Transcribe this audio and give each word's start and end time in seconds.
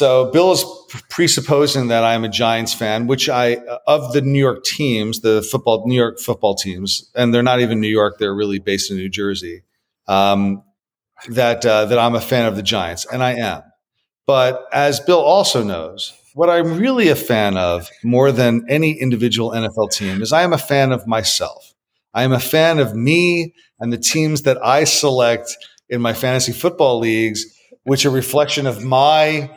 so 0.00 0.30
Bill 0.30 0.52
is 0.52 0.64
presupposing 1.10 1.88
that 1.88 2.04
I'm 2.04 2.24
a 2.24 2.28
Giants 2.30 2.72
fan, 2.72 3.06
which 3.06 3.28
I 3.28 3.56
of 3.86 4.14
the 4.14 4.22
New 4.22 4.38
York 4.38 4.64
teams, 4.64 5.20
the 5.20 5.42
football 5.42 5.86
New 5.86 5.94
York 5.94 6.18
football 6.18 6.54
teams, 6.54 7.10
and 7.14 7.34
they're 7.34 7.42
not 7.42 7.60
even 7.60 7.82
New 7.82 7.88
York; 7.88 8.16
they're 8.18 8.34
really 8.34 8.58
based 8.58 8.90
in 8.90 8.96
New 8.96 9.10
Jersey. 9.10 9.62
Um, 10.08 10.62
that 11.28 11.66
uh, 11.66 11.84
that 11.84 11.98
I'm 11.98 12.14
a 12.14 12.20
fan 12.20 12.46
of 12.46 12.56
the 12.56 12.62
Giants, 12.62 13.04
and 13.12 13.22
I 13.22 13.32
am. 13.32 13.62
But 14.26 14.64
as 14.72 15.00
Bill 15.00 15.20
also 15.20 15.62
knows, 15.62 16.14
what 16.32 16.48
I'm 16.48 16.78
really 16.78 17.08
a 17.08 17.14
fan 17.14 17.58
of 17.58 17.86
more 18.02 18.32
than 18.32 18.64
any 18.70 18.98
individual 18.98 19.50
NFL 19.50 19.90
team 19.92 20.22
is 20.22 20.32
I 20.32 20.44
am 20.44 20.54
a 20.54 20.58
fan 20.58 20.92
of 20.92 21.06
myself. 21.06 21.74
I 22.14 22.22
am 22.22 22.32
a 22.32 22.40
fan 22.40 22.78
of 22.78 22.94
me 22.94 23.52
and 23.78 23.92
the 23.92 23.98
teams 23.98 24.42
that 24.42 24.64
I 24.64 24.84
select 24.84 25.54
in 25.90 26.00
my 26.00 26.14
fantasy 26.14 26.52
football 26.52 26.98
leagues, 26.98 27.44
which 27.82 28.06
are 28.06 28.10
reflection 28.10 28.66
of 28.66 28.82
my 28.82 29.50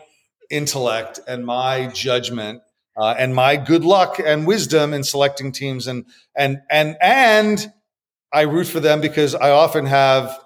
intellect 0.50 1.20
and 1.28 1.46
my 1.46 1.88
judgment 1.88 2.62
uh, 2.96 3.16
and 3.18 3.34
my 3.34 3.56
good 3.56 3.84
luck 3.84 4.20
and 4.24 4.46
wisdom 4.46 4.94
in 4.94 5.04
selecting 5.04 5.52
teams 5.52 5.88
and 5.88 6.06
and 6.36 6.62
and 6.70 6.96
and 7.02 7.72
I 8.32 8.42
root 8.42 8.68
for 8.68 8.80
them 8.80 9.02
because 9.02 9.36
I 9.36 9.52
often 9.52 9.86
have 9.86 10.40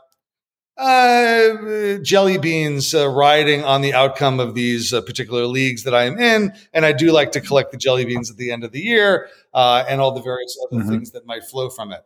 uh, 0.78 1.98
jelly 2.04 2.38
beans 2.38 2.94
uh, 2.94 3.08
riding 3.10 3.64
on 3.64 3.82
the 3.82 3.94
outcome 3.94 4.40
of 4.40 4.54
these 4.54 4.94
uh, 4.94 5.02
particular 5.02 5.46
leagues 5.46 5.84
that 5.84 5.96
I 5.96 6.04
am 6.04 6.20
in, 6.20 6.54
and 6.74 6.86
I 6.86 6.91
do 6.91 7.12
like 7.12 7.32
to 7.32 7.41
collect 7.41 7.72
the 7.72 7.77
jelly 7.77 8.05
beans 8.05 8.30
at 8.30 8.38
the 8.38 8.52
end 8.52 8.64
of 8.64 8.72
the 8.72 8.82
year 8.82 9.30
uh, 9.54 9.86
and 9.88 10.00
all 10.00 10.12
the 10.12 10.22
various 10.22 10.55
other 10.68 10.82
mm-hmm. 10.82 10.90
things 10.90 11.12
that 11.12 11.26
might 11.26 11.44
flow 11.44 11.70
from 11.70 11.91
it. 11.91 12.05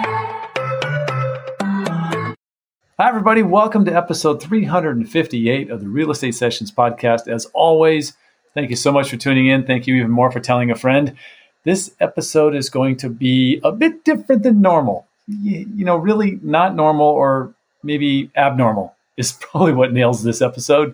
Hi, 3.01 3.09
everybody. 3.09 3.41
Welcome 3.41 3.83
to 3.85 3.97
episode 3.97 4.43
358 4.43 5.71
of 5.71 5.79
the 5.79 5.87
Real 5.87 6.11
Estate 6.11 6.35
Sessions 6.35 6.71
podcast. 6.71 7.27
As 7.27 7.47
always, 7.47 8.13
thank 8.53 8.69
you 8.69 8.75
so 8.75 8.91
much 8.91 9.09
for 9.09 9.17
tuning 9.17 9.47
in. 9.47 9.65
Thank 9.65 9.87
you 9.87 9.95
even 9.95 10.11
more 10.11 10.31
for 10.31 10.39
telling 10.39 10.69
a 10.69 10.75
friend. 10.75 11.15
This 11.63 11.95
episode 11.99 12.53
is 12.53 12.69
going 12.69 12.97
to 12.97 13.09
be 13.09 13.59
a 13.63 13.71
bit 13.71 14.05
different 14.05 14.43
than 14.43 14.61
normal. 14.61 15.07
You, 15.27 15.83
know, 15.83 15.95
really 15.95 16.37
not 16.43 16.75
normal 16.75 17.07
or 17.07 17.55
maybe 17.81 18.29
abnormal 18.35 18.93
is 19.17 19.31
probably 19.39 19.73
what 19.73 19.91
nails 19.91 20.21
this 20.21 20.39
episode. 20.39 20.93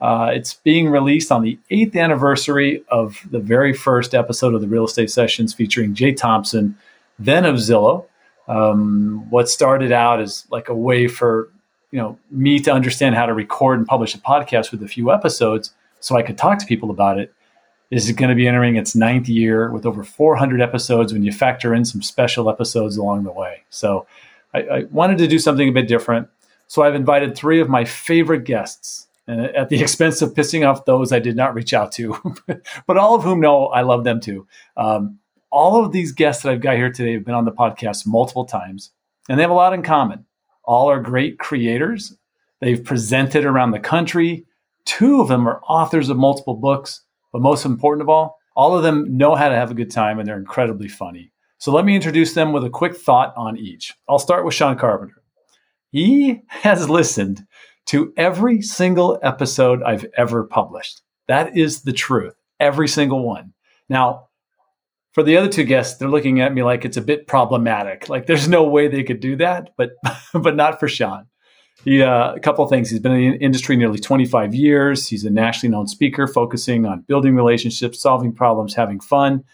Uh, 0.00 0.30
it's 0.32 0.54
being 0.54 0.88
released 0.88 1.30
on 1.30 1.42
the 1.42 1.58
eighth 1.68 1.94
anniversary 1.94 2.82
of 2.88 3.18
the 3.30 3.40
very 3.40 3.74
first 3.74 4.14
episode 4.14 4.54
of 4.54 4.62
the 4.62 4.68
Real 4.68 4.86
Estate 4.86 5.10
Sessions 5.10 5.52
featuring 5.52 5.92
Jay 5.92 6.14
Thompson, 6.14 6.78
then 7.18 7.44
of 7.44 7.56
Zillow 7.56 8.06
um, 8.48 9.26
what 9.30 9.48
started 9.48 9.92
out 9.92 10.20
as 10.20 10.46
like 10.50 10.68
a 10.68 10.74
way 10.74 11.08
for 11.08 11.50
you 11.90 11.98
know 11.98 12.18
me 12.30 12.58
to 12.60 12.72
understand 12.72 13.14
how 13.14 13.26
to 13.26 13.34
record 13.34 13.78
and 13.78 13.86
publish 13.86 14.14
a 14.14 14.18
podcast 14.18 14.70
with 14.70 14.82
a 14.82 14.88
few 14.88 15.12
episodes 15.12 15.72
so 16.00 16.16
i 16.16 16.22
could 16.22 16.38
talk 16.38 16.58
to 16.58 16.66
people 16.66 16.90
about 16.90 17.18
it 17.18 17.32
is 17.92 18.10
going 18.12 18.30
to 18.30 18.34
be 18.34 18.48
entering 18.48 18.76
its 18.76 18.96
ninth 18.96 19.28
year 19.28 19.70
with 19.70 19.84
over 19.84 20.02
400 20.02 20.62
episodes 20.62 21.12
when 21.12 21.22
you 21.22 21.30
factor 21.30 21.74
in 21.74 21.84
some 21.84 22.00
special 22.00 22.48
episodes 22.48 22.96
along 22.96 23.24
the 23.24 23.30
way. 23.30 23.64
So 23.68 24.06
I, 24.54 24.60
I 24.60 24.84
wanted 24.84 25.18
to 25.18 25.28
do 25.28 25.38
something 25.38 25.68
a 25.68 25.72
bit 25.72 25.88
different. 25.88 26.28
So 26.68 26.82
i've 26.82 26.94
invited 26.94 27.36
three 27.36 27.60
of 27.60 27.68
my 27.68 27.84
favorite 27.84 28.44
guests 28.44 29.06
and 29.26 29.42
at 29.42 29.68
the 29.68 29.80
expense 29.82 30.22
of 30.22 30.32
pissing 30.32 30.66
off 30.66 30.86
those 30.86 31.12
i 31.12 31.18
did 31.18 31.36
not 31.36 31.54
reach 31.54 31.74
out 31.74 31.92
to 31.92 32.16
but 32.86 32.96
all 32.96 33.14
of 33.14 33.22
whom 33.22 33.40
know 33.40 33.66
i 33.66 33.82
love 33.82 34.04
them 34.04 34.20
too. 34.20 34.46
Um, 34.74 35.18
all 35.52 35.84
of 35.84 35.92
these 35.92 36.12
guests 36.12 36.42
that 36.42 36.50
I've 36.50 36.62
got 36.62 36.76
here 36.76 36.90
today 36.90 37.12
have 37.12 37.24
been 37.24 37.34
on 37.34 37.44
the 37.44 37.52
podcast 37.52 38.06
multiple 38.06 38.46
times, 38.46 38.90
and 39.28 39.38
they 39.38 39.42
have 39.42 39.50
a 39.50 39.54
lot 39.54 39.74
in 39.74 39.82
common. 39.82 40.24
All 40.64 40.90
are 40.90 41.00
great 41.00 41.38
creators. 41.38 42.16
They've 42.60 42.82
presented 42.82 43.44
around 43.44 43.72
the 43.72 43.78
country. 43.78 44.46
Two 44.86 45.20
of 45.20 45.28
them 45.28 45.46
are 45.46 45.60
authors 45.68 46.08
of 46.08 46.16
multiple 46.16 46.54
books, 46.54 47.02
but 47.32 47.42
most 47.42 47.64
important 47.64 48.02
of 48.02 48.08
all, 48.08 48.38
all 48.56 48.76
of 48.76 48.82
them 48.82 49.16
know 49.16 49.34
how 49.34 49.48
to 49.48 49.54
have 49.54 49.70
a 49.70 49.74
good 49.74 49.90
time 49.90 50.18
and 50.18 50.26
they're 50.26 50.38
incredibly 50.38 50.88
funny. 50.88 51.32
So 51.58 51.72
let 51.72 51.84
me 51.84 51.94
introduce 51.94 52.34
them 52.34 52.52
with 52.52 52.64
a 52.64 52.70
quick 52.70 52.96
thought 52.96 53.32
on 53.36 53.56
each. 53.56 53.92
I'll 54.08 54.18
start 54.18 54.44
with 54.44 54.54
Sean 54.54 54.76
Carpenter. 54.76 55.22
He 55.90 56.40
has 56.48 56.88
listened 56.88 57.46
to 57.86 58.12
every 58.16 58.62
single 58.62 59.18
episode 59.22 59.82
I've 59.82 60.06
ever 60.16 60.44
published. 60.44 61.02
That 61.28 61.56
is 61.56 61.82
the 61.82 61.92
truth, 61.92 62.34
every 62.58 62.88
single 62.88 63.24
one. 63.24 63.52
Now, 63.88 64.28
for 65.12 65.22
the 65.22 65.36
other 65.36 65.48
two 65.48 65.64
guests, 65.64 65.98
they're 65.98 66.08
looking 66.08 66.40
at 66.40 66.54
me 66.54 66.62
like 66.62 66.84
it's 66.84 66.96
a 66.96 67.02
bit 67.02 67.26
problematic. 67.26 68.08
Like 68.08 68.26
there's 68.26 68.48
no 68.48 68.64
way 68.64 68.88
they 68.88 69.04
could 69.04 69.20
do 69.20 69.36
that, 69.36 69.70
but 69.76 69.90
but 70.34 70.56
not 70.56 70.80
for 70.80 70.88
Sean. 70.88 71.26
He, 71.84 72.00
uh, 72.02 72.34
a 72.34 72.40
couple 72.40 72.64
of 72.64 72.70
things. 72.70 72.90
He's 72.90 73.00
been 73.00 73.12
in 73.12 73.32
the 73.32 73.38
industry 73.38 73.76
nearly 73.76 73.98
25 73.98 74.54
years. 74.54 75.08
He's 75.08 75.24
a 75.24 75.30
nationally 75.30 75.72
known 75.72 75.88
speaker 75.88 76.28
focusing 76.28 76.86
on 76.86 77.00
building 77.02 77.34
relationships, 77.34 78.00
solving 78.00 78.32
problems, 78.32 78.74
having 78.74 79.00
fun. 79.00 79.44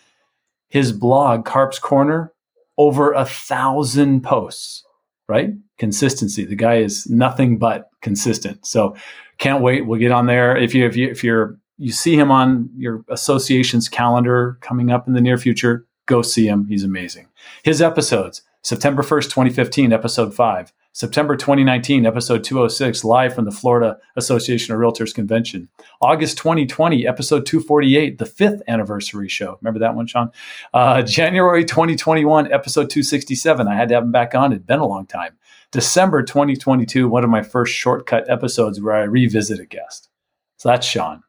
His 0.68 0.92
blog, 0.92 1.46
Carp's 1.46 1.78
Corner, 1.78 2.32
over 2.76 3.12
a 3.12 3.24
thousand 3.24 4.22
posts, 4.22 4.84
right? 5.26 5.50
Consistency. 5.78 6.44
The 6.44 6.54
guy 6.54 6.76
is 6.76 7.08
nothing 7.08 7.58
but 7.58 7.88
consistent. 8.02 8.66
So 8.66 8.94
can't 9.38 9.62
wait. 9.62 9.86
We'll 9.86 9.98
get 9.98 10.12
on 10.12 10.26
there. 10.26 10.56
If 10.56 10.74
you 10.74 10.84
if 10.84 10.96
you 10.96 11.08
if 11.08 11.24
you're 11.24 11.58
you 11.78 11.92
see 11.92 12.16
him 12.16 12.30
on 12.30 12.70
your 12.76 13.04
association's 13.08 13.88
calendar 13.88 14.58
coming 14.60 14.90
up 14.90 15.06
in 15.06 15.14
the 15.14 15.20
near 15.20 15.38
future, 15.38 15.86
go 16.06 16.22
see 16.22 16.46
him. 16.46 16.66
He's 16.66 16.84
amazing. 16.84 17.28
His 17.62 17.80
episodes 17.80 18.42
September 18.62 19.02
1st, 19.02 19.24
2015, 19.24 19.92
episode 19.92 20.34
5. 20.34 20.72
September 20.92 21.36
2019, 21.36 22.04
episode 22.04 22.42
206, 22.42 23.04
live 23.04 23.32
from 23.32 23.44
the 23.44 23.52
Florida 23.52 23.98
Association 24.16 24.74
of 24.74 24.80
Realtors 24.80 25.14
Convention. 25.14 25.68
August 26.00 26.38
2020, 26.38 27.06
episode 27.06 27.46
248, 27.46 28.18
the 28.18 28.26
fifth 28.26 28.62
anniversary 28.66 29.28
show. 29.28 29.58
Remember 29.62 29.78
that 29.78 29.94
one, 29.94 30.08
Sean? 30.08 30.32
Uh, 30.74 31.02
January 31.02 31.64
2021, 31.64 32.52
episode 32.52 32.90
267. 32.90 33.68
I 33.68 33.76
had 33.76 33.88
to 33.90 33.94
have 33.94 34.02
him 34.02 34.10
back 34.10 34.34
on. 34.34 34.50
It'd 34.50 34.66
been 34.66 34.80
a 34.80 34.86
long 34.86 35.06
time. 35.06 35.36
December 35.70 36.24
2022, 36.24 37.08
one 37.08 37.22
of 37.22 37.30
my 37.30 37.42
first 37.42 37.72
shortcut 37.72 38.28
episodes 38.28 38.80
where 38.80 38.96
I 38.96 39.02
revisit 39.02 39.60
a 39.60 39.66
guest. 39.66 40.08
So 40.56 40.70
that's 40.70 40.86
Sean. 40.86 41.22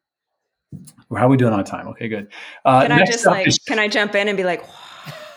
How 1.11 1.25
are 1.25 1.29
we 1.29 1.37
doing 1.37 1.53
on 1.53 1.63
time? 1.63 1.87
Okay, 1.89 2.07
good. 2.07 2.27
Uh, 2.63 2.81
can 2.81 2.91
I 2.91 3.05
just 3.05 3.25
like, 3.25 3.47
is- 3.47 3.59
can 3.59 3.79
I 3.79 3.87
jump 3.87 4.15
in 4.15 4.27
and 4.27 4.37
be 4.37 4.43
like, 4.43 4.63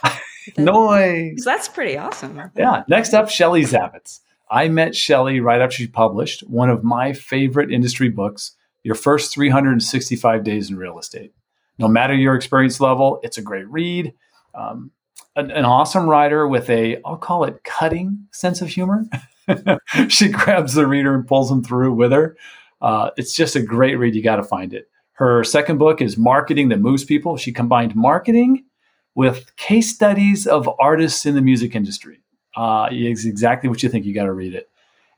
noise? 0.59 1.43
That's 1.45 1.69
pretty 1.69 1.97
awesome. 1.97 2.41
Yeah. 2.57 2.83
Next 2.89 3.15
up, 3.15 3.31
Shelley 3.31 3.63
Zavitz. 3.63 4.21
I 4.51 4.69
met 4.69 4.95
Shelley 4.95 5.41
right 5.41 5.63
after 5.63 5.77
she 5.77 5.87
published 5.87 6.43
one 6.43 6.69
of 6.69 6.85
my 6.85 7.15
favorite 7.15 7.73
industry 7.73 8.11
books, 8.11 8.53
Your 8.83 8.95
First 8.95 9.33
365 9.33 10.45
Days 10.45 10.69
in 10.69 10.77
Real 10.77 10.99
Estate. 10.99 11.33
No 11.79 11.89
matter 11.89 12.15
your 12.15 12.35
experience 12.35 12.79
level, 12.79 13.19
it's 13.23 13.39
a 13.39 13.43
great 13.43 13.67
read. 13.69 14.13
Um, 14.55 14.91
an, 15.37 15.51
an, 15.51 15.65
awesome 15.65 16.07
writer 16.07 16.47
with 16.47 16.69
a, 16.69 16.99
I'll 17.07 17.17
call 17.17 17.45
it 17.45 17.65
cutting 17.65 18.27
sense 18.31 18.61
of 18.61 18.69
humor. 18.69 19.07
she 20.09 20.29
grabs 20.29 20.75
the 20.75 20.87
reader 20.87 21.15
and 21.15 21.27
pulls 21.27 21.49
them 21.49 21.65
through 21.65 21.95
with 21.95 22.13
her. 22.13 22.37
Uh, 22.83 23.11
it's 23.17 23.35
just 23.35 23.57
a 23.57 23.63
great 23.63 23.95
read. 23.95 24.15
You 24.15 24.23
got 24.23 24.37
to 24.37 24.43
find 24.43 24.75
it. 24.75 24.91
Her 25.23 25.45
second 25.45 25.79
book 25.79 26.01
is 26.01 26.19
Marketing 26.19 26.69
That 26.71 26.81
Moves 26.81 27.05
People. 27.05 27.37
She 27.37 27.53
combined 27.53 27.95
marketing 27.95 28.65
with 29.15 29.55
case 29.55 29.89
studies 29.89 30.49
of 30.49 30.69
artists 30.81 31.27
in 31.27 31.37
the 31.37 31.41
music 31.41 31.77
industry. 31.77 32.19
Uh, 32.57 32.89
it's 32.91 33.25
exactly 33.25 33.71
what 33.71 33.85
you 33.85 33.89
think. 33.89 34.05
You 34.05 34.15
got 34.15 34.25
to 34.25 34.33
read 34.33 34.53
it. 34.53 34.69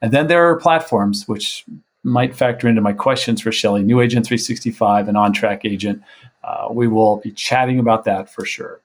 And 0.02 0.12
then 0.12 0.26
there 0.26 0.46
are 0.46 0.56
platforms 0.56 1.26
which 1.26 1.64
might 2.02 2.36
factor 2.36 2.68
into 2.68 2.82
my 2.82 2.92
questions 2.92 3.40
for 3.40 3.50
Shelley 3.50 3.82
New 3.82 4.02
Agent 4.02 4.26
365 4.26 5.08
and 5.08 5.16
On 5.16 5.32
Track 5.32 5.64
Agent. 5.64 6.02
Uh, 6.42 6.68
we 6.70 6.86
will 6.86 7.16
be 7.16 7.30
chatting 7.30 7.78
about 7.78 8.04
that 8.04 8.28
for 8.28 8.44
sure. 8.44 8.82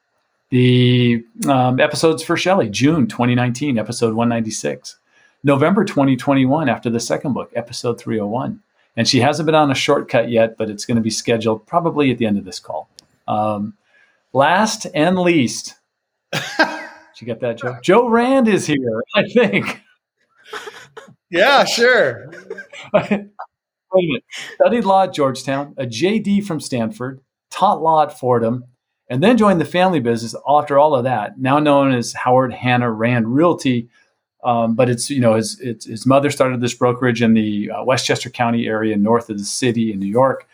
The 0.51 1.21
um, 1.49 1.81
episodes 1.81 2.23
for 2.23 2.37
Shelley, 2.37 2.69
June 2.69 3.07
2019, 3.07 3.77
episode 3.77 4.13
196. 4.13 4.95
November 5.43 5.83
2021, 5.83 6.69
after 6.69 6.89
the 6.89 7.01
second 7.01 7.33
book, 7.33 7.51
episode 7.57 7.99
301 7.99 8.61
and 8.99 9.07
she 9.07 9.21
hasn't 9.21 9.45
been 9.45 9.55
on 9.55 9.71
a 9.71 9.75
shortcut 9.75 10.29
yet, 10.29 10.57
but 10.57 10.69
it's 10.69 10.85
going 10.85 10.97
to 10.97 11.01
be 11.01 11.09
scheduled 11.09 11.65
probably 11.65 12.11
at 12.11 12.17
the 12.17 12.25
end 12.25 12.37
of 12.37 12.43
this 12.43 12.59
call. 12.59 12.89
Um, 13.29 13.77
last 14.33 14.87
and 14.93 15.17
least, 15.17 15.75
did 16.33 16.41
you 17.21 17.25
get 17.25 17.39
that, 17.39 17.59
Joe? 17.59 17.77
Joe 17.81 18.09
Rand 18.09 18.49
is 18.49 18.67
here, 18.67 19.01
I 19.15 19.23
think. 19.33 19.81
Yeah, 21.29 21.63
sure. 21.63 22.29
Wait 22.93 23.13
a 23.13 23.29
minute. 23.93 24.23
Studied 24.55 24.83
law 24.83 25.03
at 25.03 25.13
Georgetown, 25.13 25.75
a 25.77 25.85
JD 25.85 26.43
from 26.43 26.59
Stanford, 26.59 27.21
taught 27.49 27.81
law 27.81 28.03
at 28.03 28.19
Fordham, 28.19 28.65
and 29.07 29.23
then 29.23 29.37
joined 29.37 29.61
the 29.61 29.65
family 29.65 30.01
business 30.01 30.35
after 30.45 30.77
all 30.77 30.93
of 30.93 31.05
that, 31.05 31.39
now 31.39 31.57
known 31.57 31.93
as 31.93 32.11
Howard 32.11 32.51
Hanna 32.51 32.91
Rand 32.91 33.33
Realty. 33.33 33.87
Um, 34.43 34.75
but 34.75 34.89
it's 34.89 35.09
you 35.09 35.19
know 35.19 35.35
his, 35.35 35.59
it's, 35.59 35.85
his 35.85 36.05
mother 36.05 36.29
started 36.29 36.61
this 36.61 36.73
brokerage 36.73 37.21
in 37.21 37.33
the 37.33 37.71
uh, 37.71 37.83
Westchester 37.83 38.29
County 38.29 38.67
area 38.67 38.95
north 38.95 39.29
of 39.29 39.37
the 39.37 39.43
city 39.43 39.91
in 39.91 39.99
New 39.99 40.07
York, 40.07 40.47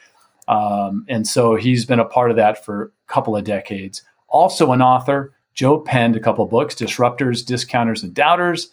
um, 0.47 1.05
and 1.07 1.27
so 1.27 1.55
he's 1.55 1.85
been 1.85 1.99
a 1.99 2.05
part 2.05 2.31
of 2.31 2.37
that 2.37 2.65
for 2.65 2.83
a 2.83 3.13
couple 3.13 3.35
of 3.35 3.43
decades. 3.43 4.01
Also 4.27 4.71
an 4.71 4.81
author, 4.81 5.33
Joe 5.53 5.79
penned 5.79 6.15
a 6.15 6.19
couple 6.19 6.45
books, 6.45 6.73
Disruptors, 6.73 7.45
Discounters, 7.45 8.01
and 8.01 8.13
Doubters, 8.13 8.71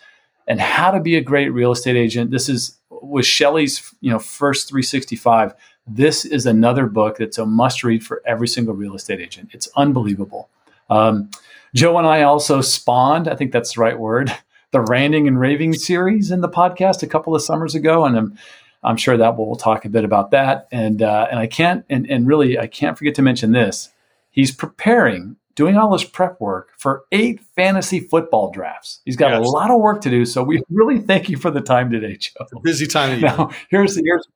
and 0.48 0.60
How 0.60 0.90
to 0.90 0.98
Be 0.98 1.16
a 1.16 1.20
Great 1.20 1.50
Real 1.50 1.72
Estate 1.72 1.96
Agent. 1.96 2.30
This 2.30 2.48
is 2.48 2.78
was 2.90 3.26
Shelley's 3.26 3.94
you 4.00 4.10
know 4.10 4.18
first 4.18 4.68
365 4.68 5.54
this 5.86 6.24
is 6.24 6.46
another 6.46 6.86
book 6.86 7.18
that's 7.18 7.38
a 7.38 7.46
must 7.46 7.82
read 7.82 8.04
for 8.04 8.22
every 8.24 8.48
single 8.48 8.74
real 8.74 8.94
estate 8.94 9.20
agent. 9.20 9.50
It's 9.52 9.68
unbelievable. 9.76 10.48
Um, 10.90 11.30
Joe 11.74 11.98
and 11.98 12.06
I 12.06 12.22
also 12.22 12.60
spawned, 12.60 13.28
I 13.28 13.34
think 13.34 13.52
that's 13.52 13.74
the 13.74 13.80
right 13.80 13.98
word, 13.98 14.32
the 14.72 14.80
Ranting 14.80 15.28
and 15.28 15.38
Raving 15.38 15.74
series 15.74 16.30
in 16.30 16.40
the 16.40 16.48
podcast 16.48 17.02
a 17.02 17.06
couple 17.06 17.34
of 17.34 17.42
summers 17.42 17.74
ago. 17.74 18.04
And 18.04 18.16
I'm, 18.16 18.38
I'm 18.82 18.96
sure 18.96 19.16
that 19.16 19.36
we'll, 19.36 19.46
we'll 19.46 19.56
talk 19.56 19.84
a 19.84 19.88
bit 19.88 20.04
about 20.04 20.32
that. 20.32 20.66
And, 20.72 21.02
uh, 21.02 21.28
and 21.30 21.38
I 21.38 21.46
can't, 21.46 21.84
and, 21.88 22.10
and 22.10 22.26
really, 22.26 22.58
I 22.58 22.66
can't 22.66 22.98
forget 22.98 23.14
to 23.16 23.22
mention 23.22 23.52
this. 23.52 23.90
He's 24.30 24.50
preparing, 24.50 25.36
doing 25.54 25.76
all 25.76 25.92
this 25.92 26.04
prep 26.04 26.40
work 26.40 26.70
for 26.78 27.04
eight 27.12 27.40
fantasy 27.54 28.00
football 28.00 28.50
drafts. 28.50 29.00
He's 29.04 29.16
got 29.16 29.32
yes. 29.32 29.46
a 29.46 29.50
lot 29.50 29.70
of 29.70 29.78
work 29.78 30.00
to 30.02 30.10
do. 30.10 30.24
So 30.24 30.42
we 30.42 30.62
really 30.70 30.98
thank 31.00 31.28
you 31.28 31.36
for 31.36 31.50
the 31.50 31.60
time 31.60 31.90
today, 31.90 32.16
Joe. 32.16 32.46
busy 32.62 32.86
time. 32.86 33.20
Now, 33.20 33.50
here's, 33.68 33.94
the 33.94 34.02
here's, 34.02 34.26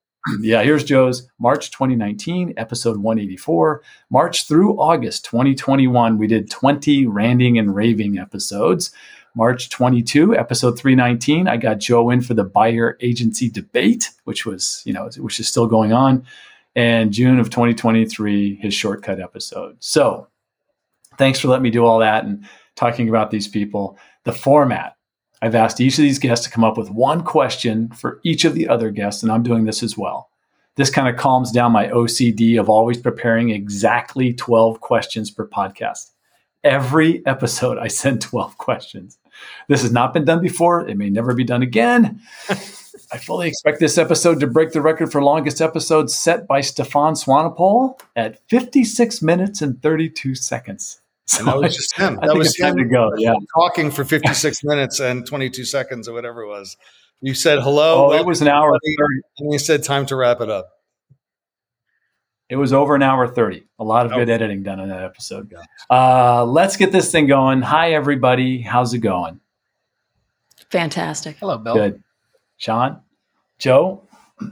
yeah, 0.41 0.62
here's 0.62 0.85
Joe's 0.85 1.29
March 1.38 1.71
2019, 1.71 2.55
episode 2.59 2.99
184. 2.99 3.83
March 4.11 4.47
through 4.47 4.79
August 4.79 5.25
2021, 5.25 6.19
we 6.19 6.27
did 6.27 6.50
20 6.50 7.06
ranting 7.06 7.59
and 7.59 7.75
raving 7.75 8.19
episodes. 8.19 8.93
March 9.37 9.69
22, 9.69 10.35
episode 10.35 10.79
319, 10.79 11.47
I 11.47 11.59
got 11.59 11.79
Joe 11.79 12.09
in 12.09 12.23
for 12.23 12.33
the 12.33 12.43
buyer 12.43 12.97
agency 13.03 13.50
debate, 13.50 14.11
which 14.25 14.47
was, 14.47 14.83
you 14.87 14.94
know, 14.94 15.11
which 15.19 15.38
is 15.38 15.47
still 15.47 15.67
going 15.67 15.93
on. 15.93 16.25
And 16.75 17.12
June 17.12 17.38
of 17.38 17.50
2023, 17.50 18.56
his 18.56 18.73
shortcut 18.73 19.21
episode. 19.21 19.77
So 19.79 20.29
thanks 21.19 21.38
for 21.38 21.49
letting 21.49 21.65
me 21.65 21.71
do 21.71 21.85
all 21.85 21.99
that 21.99 22.25
and 22.25 22.49
talking 22.77 23.11
about 23.11 23.31
these 23.31 23.47
people. 23.47 23.99
The 24.25 24.33
format, 24.33 24.97
I've 25.43 25.55
asked 25.55 25.83
each 25.83 25.99
of 25.99 26.03
these 26.03 26.19
guests 26.19 26.47
to 26.47 26.50
come 26.50 26.65
up 26.65 26.79
with 26.79 26.91
one 26.91 27.23
question 27.23 27.91
for 27.91 28.21
each 28.25 28.47
of 28.47 28.55
the 28.55 28.67
other 28.67 28.91
guests, 28.91 29.23
and 29.23 29.31
I'm 29.31 29.43
doing 29.43 29.67
this 29.67 29.83
as 29.83 29.99
well. 29.99 30.31
This 30.77 30.88
kind 30.88 31.09
of 31.09 31.17
calms 31.17 31.53
down 31.53 31.73
my 31.73 31.88
OCD 31.88 32.59
of 32.59 32.71
always 32.71 32.97
preparing 32.97 33.50
exactly 33.50 34.33
12 34.33 34.81
questions 34.81 35.31
per 35.31 35.47
podcast. 35.47 36.12
Every 36.65 37.25
episode, 37.27 37.77
I 37.77 37.88
send 37.88 38.23
12 38.23 38.56
questions. 38.56 39.19
This 39.69 39.83
has 39.83 39.93
not 39.93 40.15
been 40.15 40.25
done 40.25 40.41
before. 40.41 40.88
It 40.88 40.97
may 40.97 41.11
never 41.11 41.35
be 41.35 41.44
done 41.44 41.62
again. 41.62 42.21
I 43.12 43.19
fully 43.19 43.49
expect 43.49 43.79
this 43.79 43.99
episode 43.99 44.41
to 44.41 44.47
break 44.47 44.73
the 44.73 44.81
record 44.81 45.12
for 45.12 45.23
longest 45.23 45.61
episode 45.61 46.11
set 46.11 46.47
by 46.47 46.61
Stefan 46.61 47.15
Swanepoel 47.15 48.00
at 48.17 48.41
56 48.49 49.23
minutes 49.23 49.62
and 49.62 49.81
32 49.81 50.35
seconds. 50.35 51.00
So 51.27 51.41
and 51.41 51.49
that 51.49 51.61
was 51.61 51.77
just 51.77 51.97
him. 51.97 52.19
that 52.23 52.37
was 52.37 52.55
time 52.55 52.77
to 52.77 52.85
go. 52.85 53.11
Yeah, 53.17 53.35
talking 53.55 53.91
for 53.91 54.05
56 54.05 54.59
minutes 54.65 55.00
and 55.00 55.27
22 55.27 55.65
seconds 55.65 56.09
or 56.09 56.15
whatever 56.15 56.43
it 56.43 56.49
was. 56.49 56.77
You 57.21 57.35
said 57.35 57.61
hello. 57.61 58.12
Oh, 58.12 58.12
it 58.12 58.25
was 58.25 58.43
an 58.43 58.49
hour 58.49 58.79
and 59.38 59.53
you 59.53 59.59
said 59.59 59.83
time 59.83 60.06
to 60.06 60.17
wrap 60.17 60.41
it 60.41 60.50
up. 60.50 60.75
It 62.49 62.57
was 62.57 62.73
over 62.73 62.95
an 62.95 63.03
hour 63.03 63.27
30. 63.27 63.65
A 63.81 63.85
lot 63.85 64.07
of 64.07 64.13
good 64.13 64.31
editing 64.31 64.63
done 64.63 64.79
in 64.79 64.89
that 64.89 65.03
episode. 65.03 65.53
Uh, 65.91 66.45
let's 66.45 66.77
get 66.77 66.93
this 66.93 67.11
thing 67.11 67.27
going. 67.27 67.61
Hi, 67.63 67.93
everybody. 67.93 68.61
How's 68.61 68.95
it 68.95 68.99
going? 68.99 69.41
Fantastic. 70.71 71.37
Hello, 71.39 71.59
Bill. 71.59 71.75
Good. 71.75 72.03
Sean? 72.57 73.01
Joe? 73.59 74.03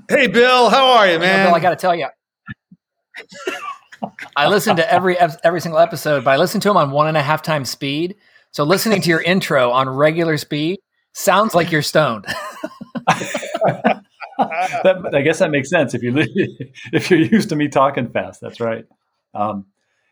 Hey, 0.09 0.27
Bill. 0.27 0.71
How 0.71 0.87
are 0.89 1.09
you, 1.09 1.21
man? 1.21 1.47
Bill, 1.47 1.55
I 1.55 1.61
got 1.61 1.71
to 1.71 1.77
tell 1.77 1.95
you. 1.95 2.09
I 4.37 4.49
listen 4.49 4.75
to 4.77 4.93
every 4.93 5.17
every 5.19 5.61
single 5.61 5.79
episode, 5.79 6.25
but 6.25 6.33
I 6.33 6.37
listen 6.37 6.61
to 6.63 6.69
them 6.69 6.77
on 6.77 6.91
one 6.91 7.07
and 7.07 7.17
a 7.17 7.23
half 7.23 7.43
times 7.43 7.71
speed. 7.71 8.17
So 8.51 8.65
listening 8.65 9.01
to 9.03 9.09
your 9.09 9.23
intro 9.23 9.71
on 9.71 9.89
regular 9.89 10.37
speed 10.37 10.81
sounds 11.13 11.55
like 11.55 11.71
you're 11.71 11.83
stoned. 11.83 12.27
that, 14.85 15.15
I 15.15 15.23
guess 15.23 15.39
that 15.39 15.51
makes 15.51 15.71
sense 15.71 15.95
if 15.95 16.03
you 16.03 16.15
if 16.93 17.11
you're 17.11 17.21
used 17.21 17.49
to 17.51 17.57
me 17.57 17.69
talking 17.69 18.09
fast. 18.09 18.41
That's 18.41 18.61
right. 18.61 18.87
Um, 19.35 19.67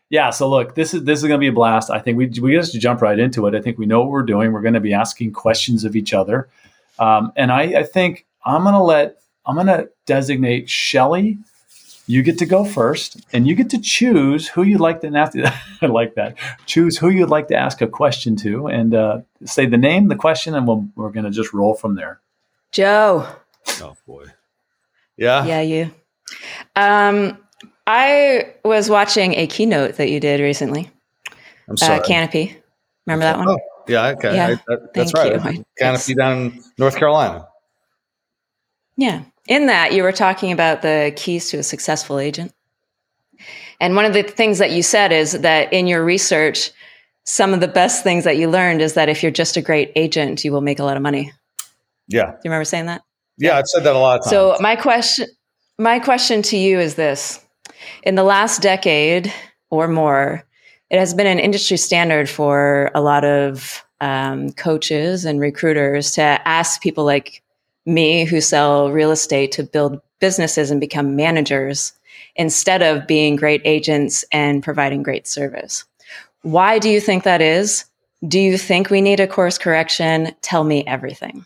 yeah. 0.09 0.29
So 0.29 0.49
look, 0.49 0.75
this 0.75 0.93
is 0.93 1.03
this 1.03 1.19
is 1.19 1.27
going 1.27 1.39
to 1.39 1.43
be 1.43 1.47
a 1.47 1.53
blast. 1.53 1.89
I 1.89 1.99
think 1.99 2.17
we 2.17 2.27
we 2.41 2.53
just 2.53 2.79
jump 2.79 3.01
right 3.01 3.17
into 3.17 3.47
it. 3.47 3.55
I 3.55 3.61
think 3.61 3.77
we 3.77 3.85
know 3.85 4.01
what 4.01 4.09
we're 4.09 4.23
doing. 4.23 4.51
We're 4.51 4.61
going 4.61 4.73
to 4.73 4.79
be 4.79 4.93
asking 4.93 5.33
questions 5.33 5.85
of 5.85 5.95
each 5.95 6.13
other, 6.13 6.49
um, 6.99 7.31
and 7.35 7.51
I, 7.51 7.61
I 7.79 7.83
think 7.83 8.25
I'm 8.45 8.63
going 8.63 8.75
to 8.75 8.83
let 8.83 9.17
I'm 9.45 9.55
going 9.55 9.67
to 9.67 9.89
designate 10.05 10.69
Shelley 10.69 11.39
you 12.05 12.21
get 12.21 12.37
to 12.39 12.45
go 12.45 12.65
first 12.65 13.21
and 13.31 13.47
you 13.47 13.55
get 13.55 13.69
to 13.69 13.79
choose 13.79 14.47
who 14.47 14.63
you'd 14.63 14.81
like 14.81 15.01
to 15.01 15.07
ask. 15.15 15.37
I 15.81 15.85
like 15.85 16.15
that. 16.15 16.37
Choose 16.65 16.97
who 16.97 17.09
you'd 17.09 17.29
like 17.29 17.47
to 17.49 17.55
ask 17.55 17.81
a 17.81 17.87
question 17.87 18.35
to 18.37 18.67
and 18.67 18.93
uh, 18.93 19.21
say 19.45 19.65
the 19.65 19.77
name, 19.77 20.07
the 20.07 20.15
question, 20.15 20.55
and 20.55 20.67
we'll, 20.67 20.87
we're 20.95 21.11
going 21.11 21.25
to 21.25 21.31
just 21.31 21.53
roll 21.53 21.73
from 21.73 21.95
there. 21.95 22.19
Joe. 22.71 23.27
Oh, 23.81 23.95
boy. 24.05 24.25
Yeah. 25.17 25.45
Yeah, 25.45 25.61
you. 25.61 25.91
Um, 26.75 27.37
I 27.85 28.55
was 28.63 28.89
watching 28.89 29.33
a 29.35 29.47
keynote 29.47 29.95
that 29.95 30.09
you 30.09 30.19
did 30.19 30.39
recently. 30.39 30.89
I'm 31.67 31.77
sorry. 31.77 31.99
Uh, 31.99 32.03
Canopy. 32.03 32.57
Remember 33.05 33.25
that 33.25 33.37
one? 33.37 33.49
Oh, 33.49 33.59
yeah. 33.87 34.07
Okay. 34.07 34.35
Yeah, 34.35 34.47
I, 34.47 34.55
that, 34.67 34.93
that's 34.93 35.13
right. 35.13 35.65
Canopy 35.77 36.15
down 36.15 36.37
in 36.37 36.63
North 36.77 36.95
Carolina. 36.95 37.47
Yeah. 38.95 39.23
In 39.47 39.67
that, 39.67 39.91
you 39.91 40.03
were 40.03 40.11
talking 40.11 40.51
about 40.51 40.81
the 40.81 41.11
keys 41.15 41.49
to 41.49 41.57
a 41.57 41.63
successful 41.63 42.19
agent. 42.19 42.53
And 43.81 43.95
one 43.95 44.05
of 44.05 44.13
the 44.13 44.23
things 44.23 44.59
that 44.59 44.71
you 44.71 44.81
said 44.81 45.11
is 45.11 45.33
that 45.33 45.73
in 45.73 45.87
your 45.87 46.03
research, 46.05 46.71
some 47.25 47.53
of 47.53 47.59
the 47.59 47.67
best 47.67 48.03
things 48.03 48.23
that 48.23 48.37
you 48.37 48.49
learned 48.49 48.81
is 48.81 48.93
that 48.93 49.09
if 49.09 49.21
you're 49.21 49.31
just 49.31 49.57
a 49.57 49.61
great 49.61 49.91
agent, 49.95 50.45
you 50.45 50.53
will 50.53 50.61
make 50.61 50.79
a 50.79 50.83
lot 50.83 50.95
of 50.95 51.03
money. 51.03 51.33
Yeah. 52.07 52.27
Do 52.27 52.31
you 52.31 52.39
remember 52.45 52.65
saying 52.65 52.85
that? 52.85 53.01
Yeah, 53.37 53.57
I've 53.57 53.67
said 53.67 53.83
that 53.83 53.95
a 53.95 53.99
lot 53.99 54.19
of 54.19 54.25
times. 54.25 54.31
So 54.31 54.57
my 54.59 54.75
question 54.75 55.27
my 55.79 55.99
question 55.99 56.41
to 56.43 56.57
you 56.57 56.79
is 56.79 56.95
this. 56.95 57.43
In 58.03 58.15
the 58.15 58.23
last 58.23 58.61
decade 58.61 59.33
or 59.71 59.87
more, 59.87 60.43
it 60.89 60.99
has 60.99 61.13
been 61.13 61.27
an 61.27 61.39
industry 61.39 61.77
standard 61.77 62.29
for 62.29 62.91
a 62.93 63.01
lot 63.01 63.25
of 63.25 63.83
um, 63.99 64.51
coaches 64.51 65.25
and 65.25 65.39
recruiters 65.39 66.11
to 66.11 66.21
ask 66.21 66.81
people 66.81 67.05
like 67.05 67.41
me 67.85 68.25
who 68.25 68.39
sell 68.39 68.91
real 68.91 69.11
estate 69.11 69.51
to 69.53 69.63
build 69.63 69.99
businesses 70.19 70.69
and 70.69 70.79
become 70.79 71.15
managers 71.15 71.93
instead 72.35 72.81
of 72.81 73.07
being 73.07 73.35
great 73.35 73.61
agents 73.65 74.23
and 74.31 74.63
providing 74.63 75.03
great 75.03 75.27
service. 75.27 75.85
Why 76.43 76.79
do 76.79 76.89
you 76.89 77.01
think 77.01 77.23
that 77.23 77.41
is? 77.41 77.85
Do 78.27 78.39
you 78.39 78.57
think 78.57 78.89
we 78.89 79.01
need 79.01 79.19
a 79.19 79.27
course 79.27 79.57
correction? 79.57 80.33
Tell 80.41 80.63
me 80.63 80.85
everything. 80.85 81.45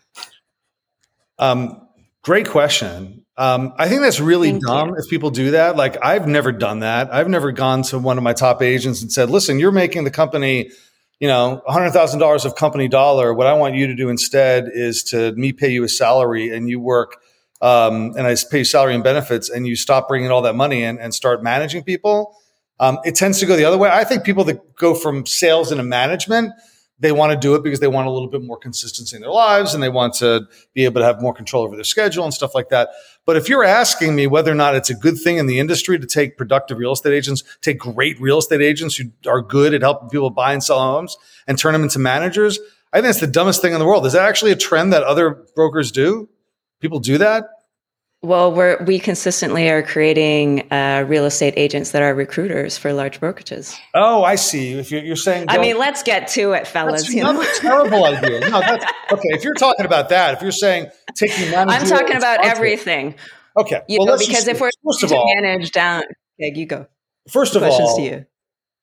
Um, 1.39 1.87
great 2.23 2.47
question. 2.47 3.25
Um, 3.37 3.73
I 3.77 3.87
think 3.87 4.01
that's 4.01 4.19
really 4.19 4.51
Thank 4.51 4.65
dumb 4.65 4.89
you. 4.89 4.95
if 4.97 5.09
people 5.09 5.29
do 5.29 5.51
that. 5.51 5.75
Like, 5.75 6.03
I've 6.03 6.27
never 6.27 6.51
done 6.51 6.79
that. 6.79 7.13
I've 7.13 7.29
never 7.29 7.51
gone 7.51 7.83
to 7.83 7.99
one 7.99 8.17
of 8.17 8.23
my 8.23 8.33
top 8.33 8.61
agents 8.61 9.01
and 9.01 9.11
said, 9.11 9.29
listen, 9.29 9.59
you're 9.59 9.71
making 9.71 10.03
the 10.05 10.11
company 10.11 10.71
you 11.19 11.27
know, 11.27 11.61
$100,000 11.67 12.45
of 12.45 12.55
company 12.55 12.87
dollar. 12.87 13.33
What 13.33 13.47
I 13.47 13.53
want 13.53 13.75
you 13.75 13.87
to 13.87 13.95
do 13.95 14.09
instead 14.09 14.69
is 14.71 15.03
to 15.05 15.31
me 15.33 15.51
pay 15.51 15.69
you 15.69 15.83
a 15.83 15.89
salary 15.89 16.49
and 16.49 16.69
you 16.69 16.79
work, 16.79 17.17
um, 17.61 18.13
and 18.15 18.27
I 18.27 18.35
pay 18.49 18.59
you 18.59 18.63
salary 18.63 18.93
and 18.93 19.03
benefits 19.03 19.49
and 19.49 19.65
you 19.65 19.75
stop 19.75 20.07
bringing 20.07 20.29
all 20.29 20.43
that 20.43 20.53
money 20.53 20.83
in 20.83 20.99
and 20.99 21.13
start 21.13 21.41
managing 21.41 21.83
people. 21.83 22.37
Um, 22.79 22.99
it 23.03 23.15
tends 23.15 23.39
to 23.39 23.47
go 23.47 23.55
the 23.55 23.65
other 23.65 23.79
way. 23.79 23.89
I 23.89 24.03
think 24.03 24.23
people 24.23 24.43
that 24.43 24.75
go 24.75 24.93
from 24.93 25.25
sales 25.25 25.71
into 25.71 25.83
management, 25.83 26.53
they 26.99 27.11
want 27.11 27.31
to 27.31 27.37
do 27.37 27.53
it 27.53 27.63
because 27.63 27.79
they 27.79 27.87
want 27.87 28.07
a 28.07 28.11
little 28.11 28.27
bit 28.27 28.41
more 28.41 28.57
consistency 28.57 29.15
in 29.15 29.21
their 29.21 29.31
lives 29.31 29.73
and 29.73 29.83
they 29.83 29.89
want 29.89 30.15
to 30.15 30.47
be 30.73 30.85
able 30.85 30.99
to 31.01 31.05
have 31.05 31.21
more 31.21 31.33
control 31.33 31.63
over 31.63 31.75
their 31.75 31.83
schedule 31.83 32.23
and 32.23 32.33
stuff 32.33 32.55
like 32.55 32.69
that. 32.69 32.89
But 33.25 33.37
if 33.37 33.47
you're 33.49 33.63
asking 33.63 34.15
me 34.15 34.25
whether 34.25 34.51
or 34.51 34.55
not 34.55 34.75
it's 34.75 34.89
a 34.89 34.95
good 34.95 35.17
thing 35.19 35.37
in 35.37 35.45
the 35.45 35.59
industry 35.59 35.99
to 35.99 36.07
take 36.07 36.37
productive 36.37 36.77
real 36.77 36.93
estate 36.93 37.13
agents, 37.13 37.43
take 37.61 37.77
great 37.77 38.19
real 38.19 38.39
estate 38.39 38.61
agents 38.61 38.95
who 38.95 39.05
are 39.29 39.41
good 39.41 39.73
at 39.73 39.81
helping 39.81 40.09
people 40.09 40.29
buy 40.29 40.53
and 40.53 40.63
sell 40.63 40.79
homes 40.79 41.17
and 41.45 41.57
turn 41.57 41.73
them 41.73 41.83
into 41.83 41.99
managers, 41.99 42.59
I 42.93 43.01
think 43.01 43.09
it's 43.11 43.19
the 43.19 43.27
dumbest 43.27 43.61
thing 43.61 43.73
in 43.73 43.79
the 43.79 43.85
world. 43.85 44.05
Is 44.05 44.13
that 44.13 44.27
actually 44.27 44.51
a 44.51 44.55
trend 44.55 44.93
that 44.93 45.03
other 45.03 45.45
brokers 45.55 45.91
do? 45.91 46.29
People 46.79 46.99
do 46.99 47.17
that? 47.17 47.45
Well, 48.23 48.51
we're, 48.51 48.83
we 48.83 48.97
consistently 48.97 49.69
are 49.69 49.83
creating 49.83 50.71
uh, 50.71 51.05
real 51.07 51.25
estate 51.25 51.53
agents 51.55 51.91
that 51.91 52.01
are 52.01 52.15
recruiters 52.15 52.75
for 52.75 52.91
large 52.91 53.19
brokerages. 53.19 53.77
Oh, 53.93 54.23
I 54.23 54.35
see. 54.35 54.73
If 54.73 54.89
you're, 54.91 55.03
you're 55.03 55.15
saying, 55.15 55.45
I 55.49 55.59
mean, 55.59 55.77
let's 55.77 56.01
get 56.01 56.27
to 56.29 56.53
it, 56.53 56.65
fellas. 56.65 57.13
That's 57.13 57.59
a 57.59 57.61
terrible 57.61 58.05
idea. 58.05 58.39
No, 58.49 58.59
that's 58.59 58.85
okay. 59.11 59.29
If 59.29 59.43
you're 59.43 59.53
talking 59.53 59.85
about 59.85 60.09
that, 60.09 60.33
if 60.33 60.41
you're 60.41 60.51
saying 60.51 60.89
taking 61.15 61.53
I'm 61.53 61.85
talking 61.85 62.15
about 62.15 62.43
everything. 62.43 63.15
Okay, 63.55 63.81
you 63.87 63.99
well, 63.99 64.07
know, 64.07 64.17
because 64.17 64.47
if 64.47 64.59
we're 64.61 64.71
first 64.83 65.03
of 65.03 65.11
all 65.11 65.31
manage 65.35 65.71
down, 65.71 66.03
okay, 66.41 66.57
you 66.57 66.65
go. 66.65 66.87
First 67.29 67.55
of 67.55 67.61
Questions 67.61 67.89
all, 67.89 67.97
to 67.97 68.03
you. 68.03 68.25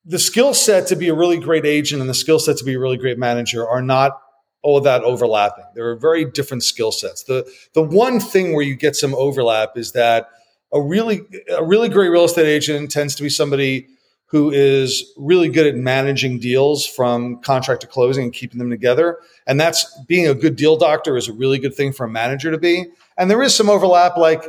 the 0.05 0.19
skill 0.19 0.55
set 0.55 0.89
to 0.89 0.97
be 0.97 1.09
a 1.09 1.15
really 1.15 1.39
great 1.39 1.67
agent 1.67 2.01
and 2.01 2.11
the 2.11 2.15
skill 2.15 2.39
set 2.39 2.57
to 2.59 2.65
be 2.65 2.75
a 2.75 2.79
really 2.79 2.99
great 2.99 3.19
manager 3.19 3.67
are 3.67 3.83
not 3.83 4.13
all 4.65 4.81
that 4.81 5.05
overlapping. 5.05 5.65
There 5.75 5.89
are 5.91 5.95
very 5.95 6.25
different 6.25 6.65
skill 6.65 6.91
sets. 6.91 7.23
The 7.23 7.49
the 7.75 7.83
one 7.83 8.19
thing 8.19 8.55
where 8.55 8.65
you 8.65 8.75
get 8.75 8.97
some 8.97 9.15
overlap 9.15 9.77
is 9.77 9.93
that 9.93 10.31
a 10.73 10.81
really 10.81 11.23
a 11.51 11.63
really 11.63 11.89
great 11.89 12.09
real 12.09 12.25
estate 12.25 12.47
agent 12.47 12.91
tends 12.91 13.15
to 13.17 13.23
be 13.23 13.29
somebody 13.29 13.87
who 14.27 14.51
is 14.51 15.13
really 15.17 15.49
good 15.49 15.67
at 15.67 15.77
managing 15.77 16.41
deals 16.41 16.87
from 16.87 17.41
contract 17.43 17.83
to 17.83 17.87
closing 17.87 18.25
and 18.25 18.33
keeping 18.33 18.59
them 18.59 18.71
together. 18.71 19.19
And 19.47 19.61
that's 19.61 19.97
being 20.09 20.27
a 20.27 20.35
good 20.35 20.57
deal 20.57 20.77
doctor 20.77 21.17
is 21.17 21.29
a 21.29 21.33
really 21.33 21.59
good 21.59 21.75
thing 21.75 21.93
for 21.93 22.07
a 22.07 22.09
manager 22.09 22.51
to 22.51 22.59
be. 22.59 22.87
And 23.17 23.31
there 23.31 23.43
is 23.43 23.55
some 23.55 23.71
overlap. 23.71 24.17
Like 24.17 24.45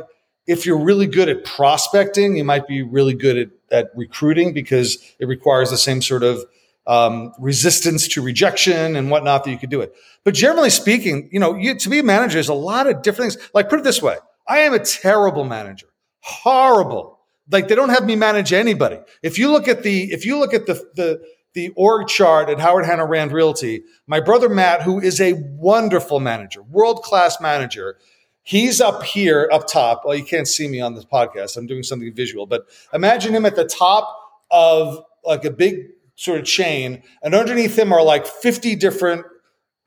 if 0.46 0.64
you're 0.64 0.82
really 0.82 1.06
good 1.06 1.28
at 1.28 1.44
prospecting, 1.44 2.36
you 2.36 2.42
might 2.42 2.66
be 2.66 2.82
really 2.82 3.14
good 3.14 3.36
at, 3.36 3.48
at 3.70 3.90
recruiting 3.94 4.54
because 4.54 4.98
it 5.20 5.26
requires 5.26 5.70
the 5.70 5.78
same 5.78 6.00
sort 6.00 6.22
of 6.22 6.42
um, 6.86 7.32
resistance 7.38 8.08
to 8.08 8.22
rejection 8.22 8.96
and 8.96 9.10
whatnot 9.10 9.44
that 9.44 9.50
you 9.50 9.58
could 9.58 9.70
do 9.70 9.80
it. 9.80 9.94
But 10.24 10.34
generally 10.34 10.70
speaking, 10.70 11.28
you 11.32 11.40
know, 11.40 11.54
you, 11.54 11.74
to 11.76 11.88
be 11.88 11.98
a 11.98 12.02
manager, 12.02 12.34
there's 12.34 12.48
a 12.48 12.54
lot 12.54 12.86
of 12.86 13.02
different 13.02 13.32
things. 13.32 13.50
Like 13.54 13.68
put 13.68 13.78
it 13.78 13.84
this 13.84 14.02
way. 14.02 14.16
I 14.48 14.58
am 14.58 14.74
a 14.74 14.78
terrible 14.78 15.44
manager, 15.44 15.88
horrible 16.20 17.16
like 17.50 17.68
they 17.68 17.74
don't 17.74 17.90
have 17.90 18.04
me 18.04 18.16
manage 18.16 18.52
anybody. 18.52 18.98
If 19.22 19.38
you 19.38 19.50
look 19.50 19.68
at 19.68 19.82
the 19.82 20.12
if 20.12 20.26
you 20.26 20.38
look 20.38 20.54
at 20.54 20.66
the 20.66 20.74
the 20.94 21.22
the 21.54 21.70
org 21.70 22.08
chart 22.08 22.50
at 22.50 22.60
Howard 22.60 22.84
Hanna 22.84 23.06
Rand 23.06 23.32
Realty, 23.32 23.82
my 24.06 24.20
brother 24.20 24.48
Matt, 24.48 24.82
who 24.82 25.00
is 25.00 25.20
a 25.20 25.34
wonderful 25.56 26.20
manager, 26.20 26.62
world 26.62 27.02
class 27.02 27.40
manager, 27.40 27.98
he's 28.42 28.80
up 28.80 29.02
here 29.04 29.48
up 29.52 29.66
top. 29.66 30.02
Well, 30.04 30.16
you 30.16 30.24
can't 30.24 30.48
see 30.48 30.68
me 30.68 30.80
on 30.80 30.94
this 30.94 31.04
podcast. 31.04 31.56
I'm 31.56 31.66
doing 31.66 31.82
something 31.82 32.12
visual, 32.12 32.46
but 32.46 32.66
imagine 32.92 33.34
him 33.34 33.46
at 33.46 33.56
the 33.56 33.64
top 33.64 34.14
of 34.50 35.02
like 35.24 35.44
a 35.44 35.50
big 35.50 35.76
sort 36.16 36.40
of 36.40 36.44
chain, 36.44 37.02
and 37.22 37.34
underneath 37.34 37.78
him 37.78 37.92
are 37.92 38.02
like 38.02 38.26
50 38.26 38.74
different 38.76 39.24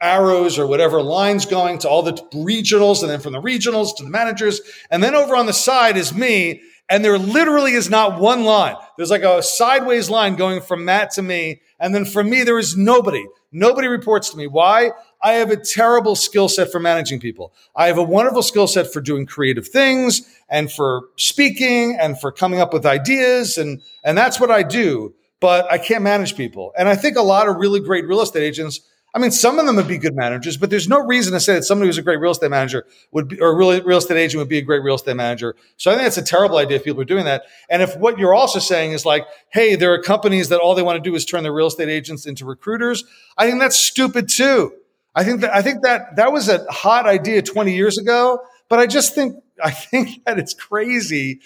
arrows 0.01 0.57
or 0.57 0.65
whatever 0.65 1.01
lines 1.01 1.45
going 1.45 1.79
to 1.79 1.89
all 1.89 2.03
the 2.03 2.13
regionals, 2.33 3.01
and 3.01 3.09
then 3.09 3.19
from 3.19 3.33
the 3.33 3.41
regionals 3.41 3.95
to 3.97 4.03
the 4.03 4.09
managers, 4.09 4.61
and 4.89 5.03
then 5.03 5.15
over 5.15 5.35
on 5.35 5.45
the 5.45 5.53
side 5.53 5.97
is 5.97 6.13
me 6.13 6.61
and 6.89 7.05
there 7.05 7.19
literally 7.19 7.73
is 7.73 7.89
not 7.89 8.19
one 8.19 8.43
line. 8.43 8.75
There's 8.97 9.11
like 9.11 9.21
a 9.21 9.43
sideways 9.43 10.09
line 10.09 10.35
going 10.35 10.59
from 10.59 10.85
Matt 10.85 11.11
to 11.11 11.21
me. 11.21 11.61
And 11.79 11.93
then 11.93 12.03
from 12.03 12.29
me, 12.29 12.43
there 12.43 12.57
is 12.57 12.75
nobody. 12.75 13.25
Nobody 13.51 13.87
reports 13.87 14.31
to 14.31 14.37
me. 14.37 14.47
Why? 14.47 14.91
I 15.21 15.33
have 15.33 15.51
a 15.51 15.55
terrible 15.55 16.15
skill 16.15 16.49
set 16.49 16.71
for 16.71 16.79
managing 16.79 17.19
people. 17.19 17.53
I 17.75 17.87
have 17.87 17.99
a 17.99 18.03
wonderful 18.03 18.41
skill 18.41 18.67
set 18.67 18.91
for 18.91 19.01
doing 19.01 19.27
creative 19.27 19.67
things 19.67 20.23
and 20.49 20.71
for 20.71 21.03
speaking 21.15 21.95
and 21.99 22.19
for 22.19 22.31
coming 22.31 22.59
up 22.59 22.73
with 22.73 22.85
ideas. 22.87 23.57
And, 23.57 23.81
and 24.03 24.17
that's 24.17 24.39
what 24.39 24.49
I 24.49 24.63
do. 24.63 25.13
But 25.39 25.71
I 25.71 25.77
can't 25.77 26.03
manage 26.03 26.35
people. 26.35 26.73
And 26.77 26.89
I 26.89 26.95
think 26.95 27.17
a 27.17 27.21
lot 27.21 27.47
of 27.47 27.57
really 27.57 27.79
great 27.79 28.07
real 28.07 28.21
estate 28.21 28.43
agents 28.43 28.81
I 29.13 29.17
mean, 29.17 29.31
some 29.31 29.57
of 29.57 29.65
them 29.65 29.75
would 29.77 29.87
be 29.87 29.97
good 29.97 30.15
managers, 30.15 30.55
but 30.55 30.69
there's 30.69 30.87
no 30.87 31.03
reason 31.03 31.33
to 31.33 31.39
say 31.39 31.55
that 31.55 31.63
somebody 31.63 31.87
who's 31.87 31.97
a 31.97 32.03
great 32.03 32.19
real 32.19 32.31
estate 32.31 32.51
manager 32.51 32.85
would 33.11 33.27
be, 33.27 33.39
or 33.41 33.57
real, 33.57 33.81
real 33.81 33.97
estate 33.97 34.17
agent 34.17 34.39
would 34.39 34.49
be 34.49 34.59
a 34.59 34.61
great 34.61 34.83
real 34.83 34.95
estate 34.95 35.15
manager. 35.15 35.55
So 35.77 35.89
I 35.89 35.95
think 35.95 36.05
that's 36.05 36.17
a 36.17 36.23
terrible 36.23 36.57
idea 36.57 36.77
if 36.77 36.83
people 36.83 37.01
are 37.01 37.05
doing 37.05 37.25
that. 37.25 37.43
And 37.69 37.81
if 37.81 37.97
what 37.97 38.19
you're 38.19 38.35
also 38.35 38.59
saying 38.59 38.91
is 38.91 39.05
like, 39.05 39.25
hey, 39.49 39.75
there 39.75 39.91
are 39.93 40.01
companies 40.01 40.49
that 40.49 40.59
all 40.59 40.75
they 40.75 40.83
want 40.83 41.03
to 41.03 41.09
do 41.09 41.15
is 41.15 41.25
turn 41.25 41.41
their 41.41 41.53
real 41.53 41.67
estate 41.67 41.89
agents 41.89 42.27
into 42.27 42.45
recruiters, 42.45 43.03
I 43.35 43.47
think 43.47 43.59
that's 43.59 43.79
stupid 43.79 44.29
too. 44.29 44.73
I 45.15 45.23
think 45.23 45.41
that 45.41 45.55
I 45.55 45.63
think 45.63 45.81
that 45.83 46.15
that 46.17 46.31
was 46.31 46.47
a 46.47 46.63
hot 46.71 47.07
idea 47.07 47.41
20 47.41 47.75
years 47.75 47.97
ago, 47.97 48.39
but 48.69 48.77
I 48.77 48.85
just 48.85 49.15
think 49.15 49.35
I 49.61 49.71
think 49.71 50.23
that 50.25 50.37
it's 50.37 50.53
crazy 50.53 51.39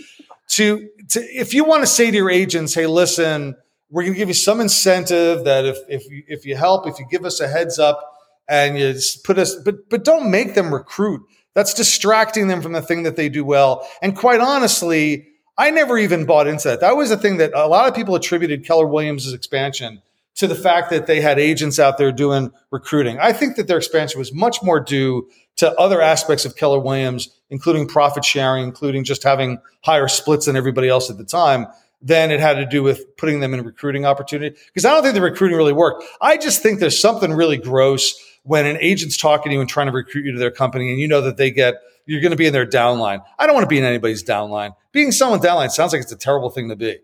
to 0.50 0.90
to 1.10 1.22
if 1.22 1.54
you 1.54 1.64
want 1.64 1.84
to 1.84 1.88
say 1.88 2.12
to 2.12 2.18
your 2.18 2.30
agents, 2.30 2.74
hey, 2.74 2.88
listen 2.88 3.56
we're 3.94 4.02
going 4.02 4.14
to 4.14 4.18
give 4.18 4.28
you 4.28 4.34
some 4.34 4.60
incentive 4.60 5.46
that 5.46 5.66
if 5.66 5.78
if 5.88 6.10
you, 6.10 6.24
if 6.28 6.46
you 6.46 6.56
help, 6.56 6.88
if 6.88 6.98
you 6.98 7.06
give 7.12 7.26
us 7.26 7.40
a 7.40 7.48
heads 7.48 7.78
up 7.78 8.02
and 8.50 8.78
you 8.78 8.96
put 9.24 9.38
us, 9.38 9.56
but 9.56 9.88
but 9.90 10.04
don't 10.04 10.32
make 10.32 10.56
them 10.56 10.74
recruit. 10.74 11.22
That's 11.54 11.76
distracting 11.76 12.48
them 12.48 12.64
from 12.64 12.72
the 12.72 12.82
thing 12.82 13.04
that 13.04 13.16
they 13.16 13.30
do 13.30 13.46
well. 13.46 13.88
And 14.02 14.18
quite 14.18 14.42
honestly, 14.42 15.28
I 15.60 15.70
never 15.70 16.00
even 16.00 16.26
bought 16.26 16.48
into 16.48 16.70
that. 16.70 16.82
That 16.82 16.98
was 16.98 17.10
the 17.10 17.18
thing 17.18 17.38
that 17.38 17.52
a 17.54 17.68
lot 17.68 17.88
of 17.88 17.94
people 17.94 18.16
attributed 18.16 18.66
Keller 18.66 18.88
Williams' 18.88 19.32
expansion 19.32 20.02
to 20.38 20.48
the 20.48 20.56
fact 20.56 20.90
that 20.90 21.06
they 21.06 21.22
had 21.22 21.38
agents 21.38 21.78
out 21.78 22.00
there 22.00 22.12
doing 22.12 22.52
recruiting. 22.72 23.20
I 23.20 23.32
think 23.32 23.58
that 23.58 23.68
their 23.68 23.78
expansion 23.78 24.18
was 24.18 24.34
much 24.34 24.64
more 24.64 24.80
due 24.80 25.30
to 25.58 25.72
other 25.80 26.02
aspects 26.02 26.46
of 26.46 26.56
Keller 26.56 26.80
Williams, 26.80 27.30
including 27.52 27.88
profit 27.88 28.26
sharing, 28.26 28.64
including 28.64 29.04
just 29.04 29.22
having 29.22 29.60
higher 29.82 30.08
splits 30.08 30.48
than 30.48 30.56
everybody 30.56 30.90
else 30.90 31.12
at 31.12 31.20
the 31.20 31.24
time 31.24 31.68
than 32.04 32.32
it 32.32 32.40
had 32.42 32.56
to 32.56 32.66
do 32.66 32.84
with 32.84 33.16
putting 33.18 33.40
them 33.40 33.54
in 33.54 33.62
a 33.62 33.64
recruiting 33.64 34.06
opportunity. 34.06 34.56
Because 34.68 34.84
I 34.86 34.92
don't 34.92 35.04
think 35.04 35.16
the 35.16 35.22
recruiting 35.22 35.58
really 35.58 35.74
worked. 35.74 36.04
I 36.22 36.38
just 36.38 36.62
think 36.62 36.80
there's 36.80 37.00
something 37.00 37.32
really 37.32 37.58
gross 37.58 38.14
when 38.44 38.66
an 38.66 38.78
agent's 38.82 39.16
talking 39.16 39.50
to 39.50 39.54
you 39.56 39.62
and 39.62 39.70
trying 39.70 39.88
to 39.88 39.94
recruit 39.94 40.26
you 40.26 40.34
to 40.34 40.40
their 40.40 40.52
company 40.52 40.92
and 40.92 41.00
you 41.00 41.08
know 41.08 41.22
that 41.22 41.38
they 41.38 41.50
get, 41.50 41.76
you're 42.06 42.20
going 42.20 42.32
to 42.32 42.38
be 42.38 42.46
in 42.46 42.52
their 42.52 42.68
downline. 42.68 43.24
I 43.40 43.46
don't 43.46 43.56
want 43.56 43.64
to 43.64 43.70
be 43.70 43.78
in 43.78 43.86
anybody's 43.86 44.22
downline. 44.22 44.76
Being 44.92 45.14
someone 45.14 45.40
downline 45.40 45.72
sounds 45.72 45.94
like 45.94 46.02
it's 46.02 46.12
a 46.12 46.18
terrible 46.18 46.50
thing 46.50 46.68
to 46.70 46.76
be. 46.76 47.00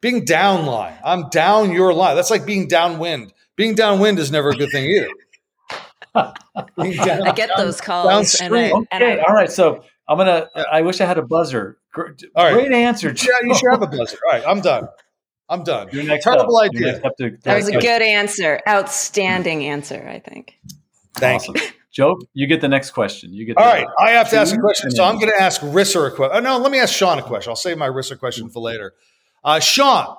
Being 0.00 0.24
downline, 0.24 0.96
I'm 1.04 1.28
down 1.30 1.72
your 1.72 1.92
line. 1.92 2.14
That's 2.14 2.30
like 2.30 2.46
being 2.46 2.68
downwind. 2.68 3.32
Being 3.56 3.74
downwind 3.74 4.18
is 4.18 4.30
never 4.30 4.50
a 4.50 4.54
good 4.54 4.70
thing 4.70 4.84
either. 4.84 5.08
down, 7.04 7.22
I 7.26 7.32
get 7.32 7.50
those 7.56 7.80
calls. 7.80 8.08
Downstream. 8.08 8.52
And 8.52 8.54
I, 8.54 8.70
okay, 8.70 9.12
and 9.12 9.20
I, 9.20 9.24
all 9.24 9.34
right. 9.34 9.50
So 9.50 9.82
I'm 10.08 10.18
gonna. 10.18 10.48
I 10.70 10.82
wish 10.82 11.00
I 11.00 11.06
had 11.06 11.18
a 11.18 11.22
buzzer. 11.22 11.78
Great, 11.92 12.24
All 12.34 12.44
right. 12.44 12.52
great 12.52 12.72
answer. 12.72 13.08
Yeah, 13.08 13.38
you 13.42 13.54
should 13.54 13.70
have 13.70 13.82
a 13.82 13.86
buzzer. 13.86 14.18
All 14.26 14.32
right, 14.32 14.44
I'm 14.46 14.60
done. 14.60 14.88
I'm 15.48 15.62
done. 15.62 15.88
Terrible 15.88 16.56
up. 16.56 16.64
idea. 16.64 17.00
To, 17.18 17.36
that 17.42 17.56
was 17.56 17.68
a 17.68 17.72
good 17.72 18.02
answer. 18.02 18.60
Outstanding 18.66 19.64
answer, 19.64 20.06
I 20.08 20.18
think. 20.18 20.58
Thank 21.16 21.42
awesome. 21.42 21.56
you. 21.56 21.62
Joe, 21.94 22.18
you 22.32 22.48
get 22.48 22.60
the 22.60 22.68
next 22.68 22.90
question. 22.90 23.32
You 23.32 23.44
get. 23.44 23.56
All 23.56 23.64
right, 23.64 23.86
I 24.00 24.10
have 24.10 24.28
to 24.30 24.36
ask 24.36 24.54
a 24.54 24.58
question, 24.58 24.90
so 24.90 25.04
I'm 25.04 25.18
going 25.20 25.30
to 25.30 25.40
ask 25.40 25.60
Risser 25.60 26.08
a 26.08 26.10
question. 26.10 26.36
Oh, 26.36 26.40
no, 26.40 26.58
let 26.58 26.72
me 26.72 26.80
ask 26.80 26.92
Sean 26.92 27.18
a 27.18 27.22
question. 27.22 27.50
I'll 27.50 27.56
save 27.56 27.78
my 27.78 27.88
Risser 27.88 28.18
question 28.18 28.48
for 28.48 28.60
later. 28.60 28.94
Uh, 29.44 29.60
Sean, 29.60 30.16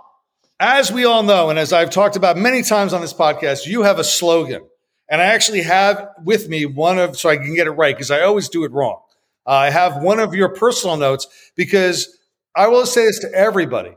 as 0.57 0.89
we 0.89 1.03
all 1.03 1.21
know, 1.21 1.49
and 1.49 1.59
as 1.59 1.73
I've 1.73 1.89
talked 1.89 2.15
about 2.15 2.37
many 2.37 2.61
times 2.61 2.93
on 2.93 3.01
this 3.01 3.13
podcast, 3.13 3.65
you 3.65 3.81
have 3.81 3.99
a 3.99 4.05
slogan, 4.05 4.61
and 5.09 5.21
I 5.21 5.25
actually 5.25 5.63
have 5.63 6.07
with 6.23 6.47
me 6.47 6.65
one 6.65 6.97
of 6.97 7.17
so 7.17 7.29
I 7.29 7.35
can 7.35 7.53
get 7.55 7.67
it 7.67 7.71
right 7.71 7.93
because 7.93 8.09
I 8.09 8.21
always 8.21 8.47
do 8.47 8.63
it 8.63 8.71
wrong. 8.71 9.01
I 9.45 9.69
have 9.69 10.01
one 10.01 10.19
of 10.19 10.33
your 10.33 10.49
personal 10.49 10.97
notes 10.97 11.27
because 11.55 12.17
I 12.55 12.67
will 12.67 12.85
say 12.85 13.05
this 13.05 13.19
to 13.19 13.31
everybody. 13.33 13.95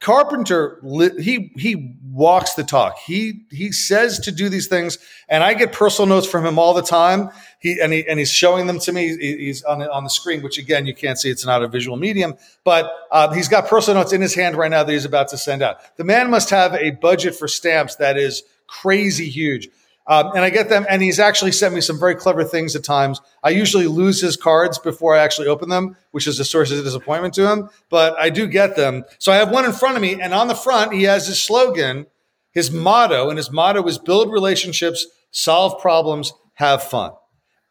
Carpenter, 0.00 0.80
he 1.18 1.50
he 1.56 1.98
walks 2.04 2.54
the 2.54 2.62
talk. 2.62 2.98
He 3.04 3.42
he 3.50 3.72
says 3.72 4.20
to 4.20 4.30
do 4.30 4.48
these 4.48 4.68
things, 4.68 4.96
and 5.28 5.42
I 5.42 5.54
get 5.54 5.72
personal 5.72 6.08
notes 6.08 6.26
from 6.28 6.46
him 6.46 6.56
all 6.56 6.72
the 6.72 6.82
time. 6.82 7.30
He 7.58 7.80
and 7.80 7.92
he 7.92 8.06
and 8.06 8.16
he's 8.16 8.30
showing 8.30 8.68
them 8.68 8.78
to 8.78 8.92
me. 8.92 9.16
He's 9.16 9.64
on 9.64 9.80
the, 9.80 9.92
on 9.92 10.04
the 10.04 10.10
screen, 10.10 10.42
which 10.42 10.56
again 10.56 10.86
you 10.86 10.94
can't 10.94 11.18
see. 11.18 11.30
It's 11.30 11.44
not 11.44 11.64
a 11.64 11.68
visual 11.68 11.96
medium, 11.96 12.34
but 12.62 12.92
uh, 13.10 13.32
he's 13.32 13.48
got 13.48 13.66
personal 13.66 14.00
notes 14.00 14.12
in 14.12 14.20
his 14.20 14.36
hand 14.36 14.54
right 14.54 14.70
now 14.70 14.84
that 14.84 14.92
he's 14.92 15.04
about 15.04 15.28
to 15.28 15.38
send 15.38 15.62
out. 15.62 15.78
The 15.96 16.04
man 16.04 16.30
must 16.30 16.50
have 16.50 16.74
a 16.74 16.92
budget 16.92 17.34
for 17.34 17.48
stamps 17.48 17.96
that 17.96 18.16
is 18.16 18.44
crazy 18.68 19.28
huge. 19.28 19.68
Um, 20.08 20.32
and 20.34 20.42
I 20.42 20.48
get 20.48 20.70
them, 20.70 20.86
and 20.88 21.02
he's 21.02 21.20
actually 21.20 21.52
sent 21.52 21.74
me 21.74 21.82
some 21.82 22.00
very 22.00 22.14
clever 22.14 22.42
things 22.42 22.74
at 22.74 22.82
times. 22.82 23.20
I 23.44 23.50
usually 23.50 23.86
lose 23.86 24.22
his 24.22 24.38
cards 24.38 24.78
before 24.78 25.14
I 25.14 25.18
actually 25.18 25.48
open 25.48 25.68
them, 25.68 25.96
which 26.12 26.26
is 26.26 26.40
a 26.40 26.46
source 26.46 26.70
of 26.70 26.82
disappointment 26.82 27.34
to 27.34 27.46
him, 27.52 27.68
but 27.90 28.18
I 28.18 28.30
do 28.30 28.46
get 28.46 28.74
them. 28.74 29.04
So 29.18 29.32
I 29.32 29.36
have 29.36 29.50
one 29.50 29.66
in 29.66 29.72
front 29.72 29.96
of 29.96 30.02
me, 30.02 30.18
and 30.18 30.32
on 30.32 30.48
the 30.48 30.54
front, 30.54 30.94
he 30.94 31.02
has 31.02 31.26
his 31.26 31.42
slogan, 31.42 32.06
his 32.52 32.70
motto, 32.70 33.28
and 33.28 33.36
his 33.36 33.50
motto 33.50 33.86
is 33.86 33.98
build 33.98 34.32
relationships, 34.32 35.06
solve 35.30 35.78
problems, 35.78 36.32
have 36.54 36.82
fun. 36.82 37.12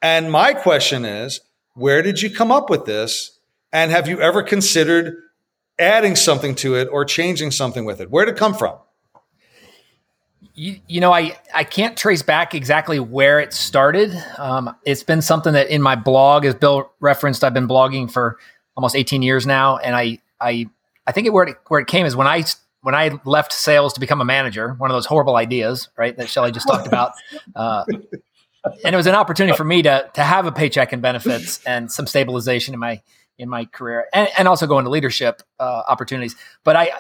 And 0.04 0.32
my 0.32 0.54
question 0.54 1.06
is, 1.06 1.42
where 1.74 2.04
did 2.04 2.22
you 2.22 2.30
come 2.30 2.52
up 2.52 2.70
with 2.70 2.86
this? 2.86 3.40
And 3.74 3.90
have 3.92 4.08
you 4.08 4.22
ever 4.22 4.44
considered 4.44 5.16
adding 5.80 6.16
something 6.16 6.54
to 6.56 6.76
it 6.76 6.88
or 6.92 7.04
changing 7.04 7.50
something 7.50 7.84
with 7.84 8.00
it? 8.00 8.12
Where 8.12 8.26
did 8.26 8.36
it 8.36 8.38
come 8.38 8.54
from? 8.54 8.78
You, 10.58 10.80
you 10.88 11.02
know, 11.02 11.14
I, 11.14 11.38
I 11.54 11.64
can't 11.64 11.96
trace 11.96 12.24
back 12.24 12.56
exactly 12.56 13.00
where 13.00 13.40
it 13.40 13.54
started. 13.54 14.12
Um, 14.40 14.76
it's 14.84 15.04
been 15.04 15.22
something 15.22 15.54
that 15.54 15.70
in 15.70 15.84
my 15.84 15.96
blog, 15.96 16.46
as 16.46 16.56
Bill 16.56 16.92
referenced, 17.00 17.44
I've 17.44 17.54
been 17.54 17.68
blogging 17.68 18.10
for 18.10 18.40
almost 18.76 18.96
18 18.96 19.22
years 19.22 19.46
now. 19.46 19.78
And 19.78 19.96
I, 19.96 20.20
I, 20.42 20.66
I 21.06 21.12
think 21.12 21.28
it, 21.28 21.30
where, 21.30 21.44
it, 21.44 21.58
where 21.68 21.80
it 21.80 21.86
came 21.86 22.08
is 22.08 22.16
when 22.16 22.26
I, 22.26 22.44
when 22.82 22.96
I 22.96 23.20
left 23.24 23.54
sales 23.54 23.94
to 23.94 24.00
become 24.00 24.20
a 24.20 24.26
manager, 24.26 24.74
one 24.80 24.90
of 24.90 24.96
those 24.96 25.06
horrible 25.06 25.36
ideas, 25.36 25.90
right, 25.96 26.18
that 26.18 26.28
Shelley 26.28 26.52
just 26.52 26.68
talked 26.68 26.88
about. 26.88 27.14
Uh, 27.56 27.86
and 28.84 28.94
it 28.94 28.98
was 28.98 29.08
an 29.08 29.16
opportunity 29.16 29.56
for 29.56 29.64
me 29.64 29.82
to, 29.82 30.10
to 30.14 30.22
have 30.22 30.46
a 30.46 30.52
paycheck 30.52 30.92
and 30.92 31.02
benefits 31.02 31.64
and 31.66 31.90
some 31.90 32.06
stabilization 32.06 32.74
in 32.74 32.80
my, 32.80 33.02
in 33.38 33.48
my 33.48 33.64
career 33.66 34.08
and, 34.14 34.28
and 34.38 34.48
also 34.48 34.68
go 34.68 34.78
into 34.78 34.90
leadership 34.90 35.42
uh, 35.60 35.84
opportunities. 35.88 36.36
But 36.66 36.76
I, 36.76 36.92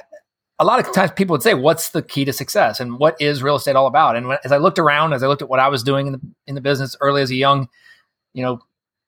a 0.59 0.65
lot 0.65 0.79
of 0.79 0.91
times 0.93 1.11
people 1.11 1.33
would 1.33 1.43
say, 1.43 1.53
"What's 1.53 1.89
the 1.89 2.01
key 2.01 2.25
to 2.25 2.33
success?" 2.33 2.79
and 2.79 2.97
what 2.99 3.19
is 3.21 3.43
real 3.43 3.55
estate 3.55 3.75
all 3.75 3.87
about? 3.87 4.15
And 4.15 4.27
when, 4.27 4.37
as 4.43 4.51
I 4.51 4.57
looked 4.57 4.79
around, 4.79 5.13
as 5.13 5.23
I 5.23 5.27
looked 5.27 5.41
at 5.41 5.49
what 5.49 5.59
I 5.59 5.67
was 5.67 5.83
doing 5.83 6.07
in 6.07 6.13
the 6.13 6.21
in 6.47 6.55
the 6.55 6.61
business 6.61 6.95
early 6.99 7.21
as 7.21 7.29
a 7.31 7.35
young, 7.35 7.69
you 8.33 8.43
know, 8.43 8.59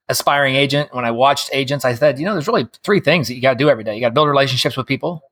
aspiring 0.09 0.55
agent, 0.55 0.93
when 0.93 1.05
I 1.05 1.11
watched 1.11 1.49
agents, 1.53 1.85
I 1.85 1.93
said, 1.95 2.19
you 2.19 2.25
know, 2.25 2.33
there's 2.33 2.47
really 2.47 2.67
three 2.83 2.99
things 2.99 3.27
that 3.27 3.35
you 3.35 3.41
got 3.41 3.53
to 3.53 3.57
do 3.57 3.69
every 3.69 3.83
day. 3.83 3.95
You 3.95 4.01
got 4.01 4.09
to 4.09 4.13
build 4.13 4.27
relationships 4.27 4.77
with 4.77 4.87
people, 4.87 5.23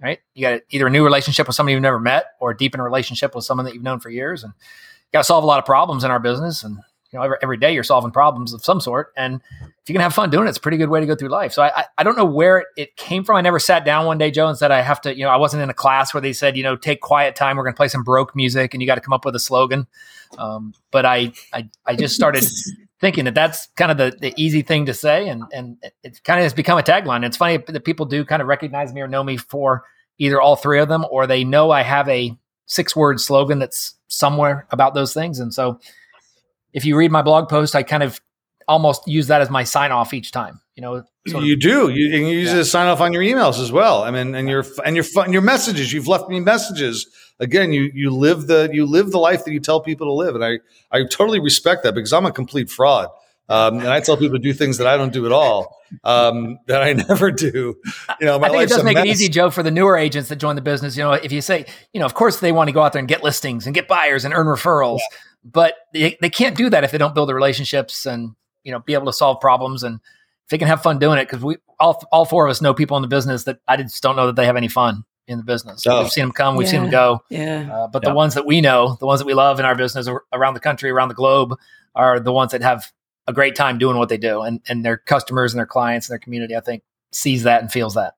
right? 0.00 0.20
You 0.34 0.42
got 0.42 0.60
either 0.70 0.86
a 0.86 0.90
new 0.90 1.04
relationship 1.04 1.46
with 1.46 1.56
somebody 1.56 1.74
you've 1.74 1.82
never 1.82 2.00
met 2.00 2.26
or 2.40 2.54
deepen 2.54 2.80
a 2.80 2.84
relationship 2.84 3.34
with 3.34 3.44
someone 3.44 3.64
that 3.66 3.74
you've 3.74 3.82
known 3.82 4.00
for 4.00 4.10
years. 4.10 4.44
And 4.44 4.52
you 4.52 5.08
got 5.12 5.20
to 5.20 5.24
solve 5.24 5.44
a 5.44 5.46
lot 5.46 5.58
of 5.58 5.64
problems 5.64 6.04
in 6.04 6.10
our 6.10 6.20
business. 6.20 6.62
And, 6.62 6.78
you 7.12 7.18
know, 7.18 7.24
every, 7.24 7.36
every 7.42 7.56
day 7.58 7.74
you're 7.74 7.84
solving 7.84 8.10
problems 8.10 8.52
of 8.52 8.64
some 8.64 8.80
sort. 8.80 9.12
And 9.16 9.40
if 9.60 9.88
you 9.88 9.92
can 9.92 10.00
have 10.00 10.14
fun 10.14 10.30
doing 10.30 10.46
it, 10.46 10.48
it's 10.48 10.58
a 10.58 10.60
pretty 10.60 10.78
good 10.78 10.88
way 10.88 11.00
to 11.00 11.06
go 11.06 11.14
through 11.14 11.28
life. 11.28 11.52
So 11.52 11.62
I, 11.62 11.84
I 11.98 12.02
don't 12.02 12.16
know 12.16 12.24
where 12.24 12.58
it, 12.58 12.66
it 12.76 12.96
came 12.96 13.22
from. 13.22 13.36
I 13.36 13.42
never 13.42 13.58
sat 13.58 13.84
down 13.84 14.06
one 14.06 14.16
day, 14.16 14.30
Joe, 14.30 14.48
and 14.48 14.56
said, 14.56 14.70
I 14.70 14.80
have 14.80 15.00
to, 15.02 15.14
you 15.14 15.24
know, 15.24 15.30
I 15.30 15.36
wasn't 15.36 15.62
in 15.62 15.68
a 15.68 15.74
class 15.74 16.14
where 16.14 16.20
they 16.20 16.32
said, 16.32 16.56
you 16.56 16.62
know, 16.62 16.76
take 16.76 17.00
quiet 17.00 17.36
time. 17.36 17.56
We're 17.56 17.64
going 17.64 17.74
to 17.74 17.76
play 17.76 17.88
some 17.88 18.02
broke 18.02 18.34
music 18.34 18.74
and 18.74 18.82
you 18.82 18.86
got 18.86 18.94
to 18.94 19.00
come 19.02 19.12
up 19.12 19.24
with 19.24 19.36
a 19.36 19.40
slogan. 19.40 19.86
Um, 20.38 20.72
but 20.90 21.04
I, 21.04 21.32
I, 21.52 21.68
I 21.84 21.96
just 21.96 22.14
started 22.14 22.44
thinking 23.00 23.26
that 23.26 23.34
that's 23.34 23.66
kind 23.76 23.90
of 23.90 23.98
the, 23.98 24.16
the 24.18 24.32
easy 24.36 24.62
thing 24.62 24.86
to 24.86 24.94
say. 24.94 25.28
And, 25.28 25.44
and 25.52 25.76
it 26.02 26.22
kind 26.24 26.40
of 26.40 26.44
has 26.44 26.54
become 26.54 26.78
a 26.78 26.82
tagline. 26.82 27.26
It's 27.26 27.36
funny 27.36 27.58
that 27.58 27.84
people 27.84 28.06
do 28.06 28.24
kind 28.24 28.40
of 28.40 28.48
recognize 28.48 28.92
me 28.94 29.02
or 29.02 29.08
know 29.08 29.22
me 29.22 29.36
for 29.36 29.84
either 30.18 30.40
all 30.40 30.56
three 30.56 30.78
of 30.78 30.88
them, 30.88 31.04
or 31.10 31.26
they 31.26 31.42
know 31.42 31.70
I 31.70 31.82
have 31.82 32.08
a 32.08 32.36
six 32.66 32.94
word 32.94 33.20
slogan 33.20 33.58
that's 33.58 33.94
somewhere 34.08 34.66
about 34.70 34.94
those 34.94 35.12
things. 35.12 35.40
And 35.40 35.52
so 35.52 35.80
if 36.72 36.84
you 36.84 36.96
read 36.96 37.10
my 37.10 37.22
blog 37.22 37.48
post, 37.48 37.74
I 37.74 37.82
kind 37.82 38.02
of 38.02 38.20
almost 38.68 39.06
use 39.06 39.26
that 39.26 39.40
as 39.40 39.50
my 39.50 39.64
sign 39.64 39.92
off 39.92 40.14
each 40.14 40.32
time. 40.32 40.60
You 40.74 40.82
know, 40.82 41.04
sort 41.28 41.42
of, 41.42 41.48
you 41.48 41.56
do. 41.56 41.90
You, 41.90 42.08
you 42.08 42.26
use 42.26 42.48
yeah. 42.48 42.54
it 42.54 42.58
to 42.58 42.64
sign 42.64 42.88
off 42.88 43.00
on 43.00 43.12
your 43.12 43.22
emails 43.22 43.60
as 43.60 43.70
well. 43.70 44.02
I 44.02 44.10
mean, 44.10 44.34
and 44.34 44.48
your 44.48 44.64
and 44.84 44.96
your 44.96 45.04
and 45.16 45.32
your 45.32 45.42
messages. 45.42 45.92
You've 45.92 46.08
left 46.08 46.28
me 46.28 46.40
messages. 46.40 47.06
Again, 47.38 47.72
you 47.72 47.90
you 47.94 48.10
live 48.10 48.46
the 48.46 48.70
you 48.72 48.86
live 48.86 49.10
the 49.10 49.18
life 49.18 49.44
that 49.44 49.52
you 49.52 49.60
tell 49.60 49.80
people 49.80 50.06
to 50.06 50.12
live, 50.12 50.34
and 50.34 50.44
I 50.44 50.60
I 50.90 51.04
totally 51.04 51.40
respect 51.40 51.82
that 51.82 51.94
because 51.94 52.12
I'm 52.12 52.26
a 52.26 52.32
complete 52.32 52.70
fraud. 52.70 53.08
Um, 53.48 53.80
and 53.80 53.88
I 53.88 54.00
tell 54.00 54.16
people 54.16 54.38
to 54.38 54.42
do 54.42 54.54
things 54.54 54.78
that 54.78 54.86
I 54.86 54.96
don't 54.96 55.12
do 55.12 55.26
at 55.26 55.32
all, 55.32 55.76
um, 56.04 56.58
that 56.68 56.82
I 56.82 56.92
never 57.08 57.30
do. 57.30 57.76
You 58.18 58.26
know, 58.26 58.40
I 58.40 58.48
think 58.48 58.62
it 58.62 58.68
does 58.70 58.84
make 58.84 58.94
mess. 58.94 59.04
it 59.04 59.10
easy, 59.10 59.28
Joe, 59.28 59.50
for 59.50 59.62
the 59.62 59.70
newer 59.70 59.98
agents 59.98 60.30
that 60.30 60.36
join 60.36 60.56
the 60.56 60.62
business. 60.62 60.96
You 60.96 61.02
know, 61.02 61.12
if 61.12 61.32
you 61.32 61.42
say, 61.42 61.66
you 61.92 62.00
know, 62.00 62.06
of 62.06 62.14
course 62.14 62.40
they 62.40 62.52
want 62.52 62.68
to 62.68 62.72
go 62.72 62.80
out 62.80 62.94
there 62.94 63.00
and 63.00 63.08
get 63.08 63.22
listings 63.22 63.66
and 63.66 63.74
get 63.74 63.88
buyers 63.88 64.24
and 64.24 64.32
earn 64.32 64.46
referrals, 64.46 65.00
yeah. 65.00 65.18
But 65.44 65.74
they, 65.92 66.16
they 66.20 66.30
can't 66.30 66.56
do 66.56 66.70
that 66.70 66.84
if 66.84 66.90
they 66.90 66.98
don't 66.98 67.14
build 67.14 67.28
the 67.28 67.34
relationships 67.34 68.06
and 68.06 68.34
you 68.64 68.72
know 68.72 68.80
be 68.80 68.94
able 68.94 69.06
to 69.06 69.12
solve 69.12 69.40
problems 69.40 69.82
and 69.82 69.96
if 70.44 70.50
they 70.50 70.58
can 70.58 70.68
have 70.68 70.82
fun 70.82 70.98
doing 70.98 71.18
it 71.18 71.28
because 71.28 71.42
we 71.42 71.56
all 71.78 72.02
all 72.12 72.24
four 72.24 72.46
of 72.46 72.50
us 72.50 72.60
know 72.60 72.74
people 72.74 72.96
in 72.96 73.02
the 73.02 73.08
business 73.08 73.44
that 73.44 73.58
I 73.66 73.76
just 73.76 74.02
don't 74.02 74.16
know 74.16 74.26
that 74.26 74.36
they 74.36 74.46
have 74.46 74.56
any 74.56 74.68
fun 74.68 75.04
in 75.26 75.38
the 75.38 75.44
business. 75.44 75.86
Oh. 75.86 76.02
We've 76.02 76.10
seen 76.10 76.24
them 76.24 76.32
come, 76.32 76.56
we've 76.56 76.66
yeah. 76.66 76.70
seen 76.70 76.82
them 76.82 76.90
go. 76.90 77.22
Yeah. 77.28 77.68
Uh, 77.72 77.88
but 77.88 78.02
yeah. 78.02 78.10
the 78.10 78.14
ones 78.14 78.34
that 78.34 78.46
we 78.46 78.60
know, 78.60 78.96
the 78.98 79.06
ones 79.06 79.20
that 79.20 79.26
we 79.26 79.34
love 79.34 79.58
in 79.58 79.64
our 79.64 79.74
business 79.74 80.08
around 80.32 80.54
the 80.54 80.60
country, 80.60 80.90
around 80.90 81.08
the 81.08 81.14
globe, 81.14 81.54
are 81.94 82.20
the 82.20 82.32
ones 82.32 82.52
that 82.52 82.62
have 82.62 82.90
a 83.26 83.32
great 83.32 83.54
time 83.54 83.78
doing 83.78 83.96
what 83.96 84.08
they 84.08 84.16
do, 84.16 84.42
and 84.42 84.60
and 84.68 84.84
their 84.84 84.96
customers 84.96 85.52
and 85.52 85.58
their 85.58 85.66
clients 85.66 86.08
and 86.08 86.14
their 86.14 86.18
community, 86.18 86.56
I 86.56 86.60
think, 86.60 86.82
sees 87.12 87.44
that 87.44 87.62
and 87.62 87.70
feels 87.70 87.94
that. 87.94 88.14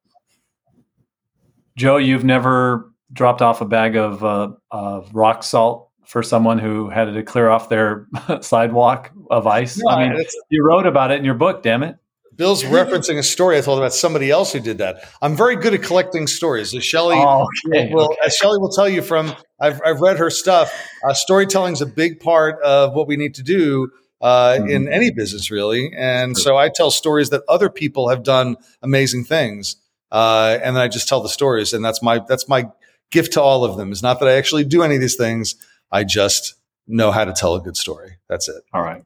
Joe, 1.76 1.96
you've 1.96 2.24
never 2.24 2.90
dropped 3.12 3.42
off 3.42 3.60
a 3.60 3.64
bag 3.64 3.96
of 3.96 4.24
uh, 4.24 4.52
of 4.70 5.14
rock 5.14 5.42
salt 5.42 5.90
for 6.06 6.22
someone 6.22 6.58
who 6.58 6.90
had 6.90 7.12
to 7.12 7.22
clear 7.22 7.48
off 7.48 7.68
their 7.68 8.06
sidewalk 8.40 9.10
of 9.30 9.46
ice. 9.46 9.78
No, 9.78 9.90
I 9.90 10.08
mean, 10.08 10.24
you 10.50 10.64
wrote 10.64 10.86
about 10.86 11.10
it 11.10 11.18
in 11.18 11.24
your 11.24 11.34
book. 11.34 11.62
Damn 11.62 11.82
it. 11.82 11.96
Bill's 12.36 12.64
referencing 12.64 13.18
a 13.18 13.22
story 13.22 13.58
I 13.58 13.60
told 13.60 13.78
about 13.78 13.92
somebody 13.92 14.30
else 14.30 14.52
who 14.52 14.60
did 14.60 14.78
that. 14.78 15.08
I'm 15.22 15.36
very 15.36 15.54
good 15.54 15.72
at 15.72 15.82
collecting 15.82 16.26
stories. 16.26 16.74
As 16.74 16.84
Shelley 16.84 17.16
oh, 17.16 17.46
okay, 17.68 17.92
will, 17.92 18.06
okay. 18.06 18.16
as 18.24 18.34
Shelley 18.34 18.58
will 18.58 18.70
tell 18.70 18.88
you 18.88 19.02
from, 19.02 19.34
I've, 19.60 19.80
I've 19.86 20.00
read 20.00 20.18
her 20.18 20.30
stuff. 20.30 20.72
Uh, 21.08 21.14
storytelling 21.14 21.74
is 21.74 21.80
a 21.80 21.86
big 21.86 22.18
part 22.18 22.60
of 22.62 22.92
what 22.92 23.06
we 23.06 23.16
need 23.16 23.34
to 23.36 23.42
do 23.42 23.90
uh, 24.20 24.56
mm-hmm. 24.58 24.68
in 24.68 24.88
any 24.88 25.10
business, 25.10 25.50
really. 25.50 25.92
And 25.96 26.36
so 26.36 26.56
I 26.56 26.70
tell 26.70 26.90
stories 26.90 27.30
that 27.30 27.42
other 27.48 27.70
people 27.70 28.08
have 28.08 28.24
done 28.24 28.56
amazing 28.82 29.24
things, 29.24 29.76
uh, 30.10 30.58
and 30.62 30.74
then 30.74 30.82
I 30.82 30.88
just 30.88 31.08
tell 31.08 31.20
the 31.20 31.28
stories, 31.28 31.72
and 31.72 31.84
that's 31.84 32.02
my 32.02 32.20
that's 32.26 32.48
my 32.48 32.68
gift 33.10 33.34
to 33.34 33.42
all 33.42 33.64
of 33.64 33.76
them. 33.76 33.92
Is 33.92 34.02
not 34.02 34.20
that 34.20 34.28
I 34.28 34.32
actually 34.32 34.64
do 34.64 34.82
any 34.82 34.94
of 34.94 35.00
these 35.00 35.16
things. 35.16 35.56
I 35.90 36.04
just 36.04 36.54
know 36.86 37.10
how 37.10 37.24
to 37.24 37.32
tell 37.32 37.54
a 37.54 37.60
good 37.60 37.76
story. 37.76 38.16
That's 38.28 38.48
it. 38.48 38.62
All 38.72 38.82
right. 38.82 39.02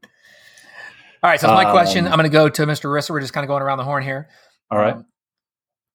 All 1.22 1.30
right. 1.30 1.40
So 1.40 1.48
my 1.48 1.64
um, 1.64 1.72
question. 1.72 2.06
I'm 2.06 2.14
going 2.14 2.24
to 2.24 2.28
go 2.28 2.48
to 2.48 2.66
Mr. 2.66 2.84
Risser. 2.84 3.10
We're 3.10 3.20
just 3.20 3.32
kind 3.32 3.44
of 3.44 3.48
going 3.48 3.62
around 3.62 3.78
the 3.78 3.84
horn 3.84 4.02
here. 4.02 4.28
All 4.70 4.78
right. 4.78 4.94
Um, 4.94 5.06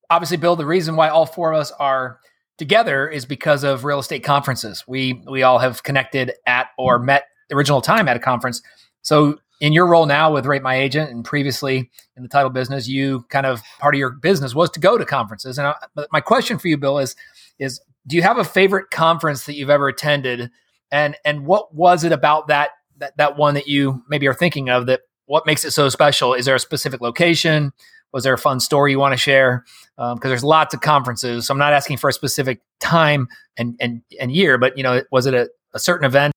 obviously, 0.09 0.37
Bill, 0.37 0.55
the 0.55 0.65
reason 0.65 0.95
why 0.95 1.09
all 1.09 1.25
four 1.25 1.53
of 1.53 1.59
us 1.59 1.71
are 1.71 2.19
together 2.57 3.07
is 3.07 3.25
because 3.25 3.63
of 3.63 3.83
real 3.83 3.99
estate 3.99 4.23
conferences. 4.23 4.83
We 4.87 5.21
we 5.29 5.43
all 5.43 5.59
have 5.59 5.83
connected 5.83 6.33
at 6.45 6.67
or 6.77 6.99
met 6.99 7.25
the 7.49 7.55
original 7.55 7.81
time 7.81 8.07
at 8.07 8.15
a 8.15 8.19
conference. 8.19 8.61
So 9.01 9.39
in 9.59 9.73
your 9.73 9.87
role 9.87 10.05
now 10.05 10.31
with 10.33 10.45
Rate 10.45 10.61
My 10.61 10.75
Agent 10.75 11.11
and 11.11 11.23
previously 11.23 11.89
in 12.15 12.23
the 12.23 12.29
title 12.29 12.49
business, 12.49 12.87
you 12.87 13.25
kind 13.29 13.45
of 13.45 13.61
part 13.79 13.95
of 13.95 13.99
your 13.99 14.11
business 14.11 14.53
was 14.53 14.69
to 14.71 14.79
go 14.79 14.97
to 14.97 15.05
conferences. 15.05 15.57
And 15.57 15.67
I, 15.67 15.75
my 16.11 16.21
question 16.21 16.57
for 16.59 16.67
you, 16.67 16.77
Bill, 16.77 16.99
is 16.99 17.15
is 17.59 17.81
do 18.05 18.15
you 18.15 18.21
have 18.21 18.37
a 18.37 18.43
favorite 18.43 18.91
conference 18.91 19.45
that 19.45 19.55
you've 19.55 19.69
ever 19.69 19.87
attended, 19.87 20.51
and 20.93 21.17
and 21.25 21.45
what 21.45 21.75
was 21.75 22.05
it 22.05 22.13
about 22.13 22.47
that 22.47 22.69
that 22.97 23.17
that 23.17 23.37
one 23.37 23.55
that 23.55 23.67
you 23.67 24.01
maybe 24.07 24.27
are 24.27 24.33
thinking 24.33 24.69
of 24.69 24.85
that 24.85 25.01
what 25.25 25.45
makes 25.45 25.65
it 25.65 25.71
so 25.71 25.89
special? 25.89 26.33
Is 26.33 26.45
there 26.45 26.55
a 26.55 26.59
specific 26.59 27.01
location? 27.01 27.73
Was 28.13 28.23
there 28.23 28.33
a 28.33 28.37
fun 28.37 28.59
story 28.59 28.91
you 28.91 28.99
want 28.99 29.13
to 29.13 29.17
share? 29.17 29.65
Because 29.97 30.11
um, 30.13 30.19
there's 30.21 30.43
lots 30.43 30.73
of 30.73 30.81
conferences, 30.81 31.47
so 31.47 31.53
I'm 31.53 31.57
not 31.57 31.73
asking 31.73 31.97
for 31.97 32.09
a 32.09 32.13
specific 32.13 32.61
time 32.79 33.27
and 33.57 33.75
and 33.81 34.01
and 34.19 34.31
year, 34.31 34.57
but 34.57 34.77
you 34.77 34.83
know, 34.83 35.01
was 35.11 35.25
it 35.25 35.33
a, 35.33 35.49
a 35.73 35.79
certain 35.79 36.05
event 36.05 36.33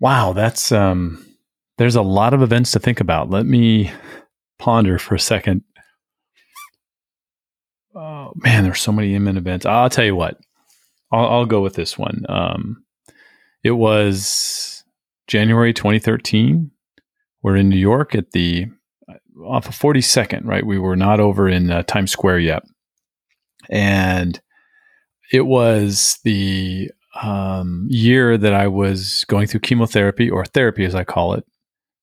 Wow, 0.00 0.32
that's 0.32 0.70
um 0.72 1.24
there's 1.76 1.96
a 1.96 2.02
lot 2.02 2.34
of 2.34 2.42
events 2.42 2.72
to 2.72 2.78
think 2.78 3.00
about. 3.00 3.30
Let 3.30 3.46
me 3.46 3.92
ponder 4.58 4.98
for 4.98 5.14
a 5.14 5.20
second. 5.20 5.62
Oh 7.94 8.32
man, 8.36 8.64
there's 8.64 8.80
so 8.80 8.92
many 8.92 9.14
Inman 9.14 9.36
events. 9.36 9.66
I'll 9.66 9.90
tell 9.90 10.04
you 10.04 10.14
what. 10.14 10.38
I'll, 11.10 11.26
I'll 11.26 11.46
go 11.46 11.60
with 11.62 11.74
this 11.74 11.98
one. 11.98 12.24
Um, 12.28 12.84
it 13.62 13.72
was 13.72 14.84
January 15.26 15.72
2013. 15.72 16.70
We're 17.42 17.56
in 17.56 17.68
New 17.68 17.78
York 17.78 18.14
at 18.14 18.32
the 18.32 18.66
off 19.44 19.68
of 19.68 19.78
42nd, 19.78 20.44
right? 20.44 20.66
We 20.66 20.78
were 20.78 20.96
not 20.96 21.20
over 21.20 21.48
in 21.48 21.70
uh, 21.70 21.82
Times 21.84 22.10
Square 22.10 22.40
yet, 22.40 22.62
and 23.70 24.40
it 25.32 25.42
was 25.42 26.18
the 26.24 26.90
um, 27.22 27.86
year 27.88 28.36
that 28.38 28.54
I 28.54 28.68
was 28.68 29.24
going 29.28 29.46
through 29.46 29.60
chemotherapy 29.60 30.30
or 30.30 30.44
therapy, 30.44 30.84
as 30.84 30.94
I 30.94 31.04
call 31.04 31.34
it, 31.34 31.44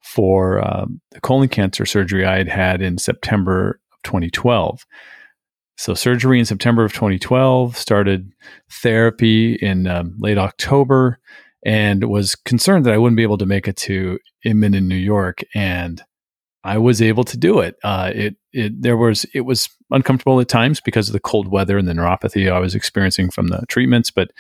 for 0.02 0.66
um, 0.66 1.02
the 1.12 1.22
colon 1.22 1.50
cancer 1.50 1.86
surgery 1.86 2.26
I 2.26 2.38
had 2.38 2.48
had 2.48 2.82
in 2.82 2.98
September 2.98 3.80
of 3.92 4.02
2012. 4.04 4.86
So, 5.78 5.94
surgery 5.94 6.40
in 6.40 6.46
September 6.46 6.86
of 6.86 6.94
2012, 6.94 7.76
started 7.76 8.32
therapy 8.72 9.56
in 9.56 9.88
um, 9.88 10.16
late 10.20 10.38
October, 10.38 11.20
and 11.66 12.04
was 12.06 12.36
concerned 12.36 12.86
that 12.86 12.94
I 12.94 12.98
wouldn't 12.98 13.18
be 13.18 13.24
able 13.24 13.40
to 13.40 13.46
make 13.46 13.68
it 13.68 13.76
to 13.78 14.20
Inman 14.46 14.76
in 14.76 14.88
New 14.88 14.96
York. 14.96 15.42
And 15.56 16.02
I 16.64 16.78
was 16.78 17.02
able 17.02 17.24
to 17.26 17.38
do 17.38 17.60
it. 17.60 17.76
Uh, 17.84 18.12
it 18.14 18.36
it 18.54 18.82
there 18.82 18.98
was 18.98 19.26
it 19.34 19.42
was 19.42 19.68
uncomfortable 19.92 20.40
at 20.40 20.48
times 20.48 20.80
because 20.80 21.10
of 21.10 21.14
the 21.14 21.20
cold 21.20 21.48
weather 21.48 21.78
and 21.78 21.88
the 21.88 21.94
neuropathy 21.94 22.52
I 22.52 22.60
was 22.60 22.76
experiencing 22.76 23.30
from 23.30 23.48
the 23.48 23.66
treatments, 23.68 24.10
but 24.12 24.32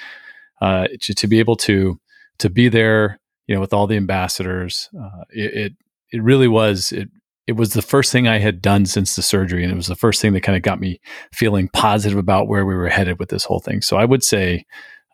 uh, 0.62 0.88
to, 1.02 1.14
to, 1.14 1.28
be 1.28 1.40
able 1.40 1.56
to 1.58 2.00
to 2.40 2.50
be 2.50 2.70
there, 2.70 3.20
you 3.48 3.54
know, 3.54 3.62
with 3.62 3.74
all 3.74 3.88
the 3.88 3.98
ambassadors, 3.98 4.90
uh, 5.00 5.24
it, 5.30 5.54
it, 5.54 5.74
it 6.14 6.24
really 6.24 6.48
was 6.48 6.92
it 6.92 7.10
it 7.48 7.54
was 7.54 7.74
the 7.74 7.82
first 7.84 8.12
thing 8.12 8.28
I 8.28 8.40
had 8.40 8.62
done 8.62 8.88
since 8.88 9.16
the 9.16 9.22
surgery, 9.22 9.64
and 9.64 9.72
it 9.72 9.76
was 9.76 9.88
the 9.88 9.96
first 9.96 10.20
thing 10.20 10.34
that 10.34 10.42
kind 10.42 10.56
of 10.56 10.64
got 10.64 10.80
me 10.80 11.00
feeling 11.32 11.70
positive 11.70 12.18
about 12.18 12.48
where 12.48 12.66
we 12.66 12.74
were 12.74 12.90
headed 12.90 13.20
with 13.20 13.30
this 13.30 13.44
whole 13.44 13.60
thing. 13.60 13.82
So 13.82 13.98
I 13.98 14.06
would 14.06 14.24
say, 14.24 14.66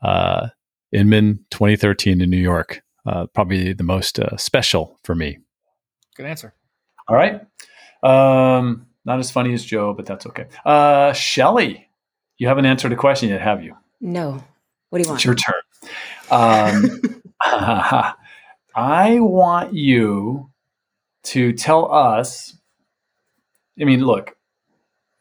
uh, 0.01 0.47
Inman 0.91 1.45
2013 1.51 2.21
in 2.21 2.29
New 2.29 2.37
York, 2.37 2.81
uh, 3.05 3.27
probably 3.27 3.73
the 3.73 3.83
most 3.83 4.19
uh, 4.19 4.35
special 4.37 4.99
for 5.03 5.15
me. 5.15 5.39
Good 6.15 6.25
answer. 6.25 6.53
All 7.07 7.15
right. 7.15 7.41
Um, 8.03 8.87
not 9.05 9.19
as 9.19 9.31
funny 9.31 9.53
as 9.53 9.63
Joe, 9.63 9.93
but 9.93 10.05
that's 10.05 10.25
okay. 10.27 10.47
Uh, 10.65 11.13
Shelley, 11.13 11.89
you 12.37 12.47
haven't 12.47 12.65
answered 12.65 12.91
a 12.91 12.95
question 12.95 13.29
yet, 13.29 13.41
have 13.41 13.63
you? 13.63 13.75
No. 13.99 14.43
What 14.89 14.99
do 14.99 15.03
you 15.03 15.09
want? 15.09 15.19
It's 15.19 15.25
your 15.25 15.35
turn. 15.35 15.61
Um, 16.29 17.21
I 18.75 19.19
want 19.19 19.73
you 19.73 20.49
to 21.23 21.53
tell 21.53 21.91
us. 21.93 22.57
I 23.79 23.85
mean, 23.85 24.03
look, 24.03 24.35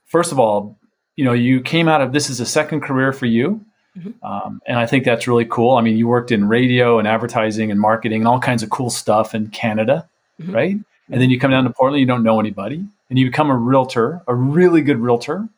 first 0.06 0.32
of 0.32 0.38
all, 0.38 0.78
you 1.16 1.24
know, 1.24 1.32
you 1.32 1.60
came 1.60 1.88
out 1.88 2.00
of 2.00 2.12
this 2.12 2.30
is 2.30 2.40
a 2.40 2.46
second 2.46 2.80
career 2.80 3.12
for 3.12 3.26
you. 3.26 3.64
Mm-hmm. 4.00 4.24
Um, 4.24 4.62
and 4.66 4.78
I 4.78 4.86
think 4.86 5.04
that's 5.04 5.28
really 5.28 5.44
cool. 5.44 5.76
I 5.76 5.82
mean, 5.82 5.96
you 5.96 6.08
worked 6.08 6.32
in 6.32 6.48
radio 6.48 6.98
and 6.98 7.06
advertising 7.06 7.70
and 7.70 7.78
marketing 7.78 8.22
and 8.22 8.28
all 8.28 8.40
kinds 8.40 8.62
of 8.62 8.70
cool 8.70 8.90
stuff 8.90 9.34
in 9.34 9.48
Canada, 9.48 10.08
mm-hmm. 10.40 10.52
right? 10.52 10.76
And 11.10 11.20
then 11.20 11.28
you 11.30 11.38
come 11.38 11.50
down 11.50 11.64
to 11.64 11.70
Portland, 11.70 12.00
you 12.00 12.06
don't 12.06 12.22
know 12.22 12.40
anybody, 12.40 12.84
and 13.08 13.18
you 13.18 13.26
become 13.26 13.50
a 13.50 13.56
realtor, 13.56 14.22
a 14.26 14.34
really 14.34 14.80
good 14.80 14.98
realtor 14.98 15.48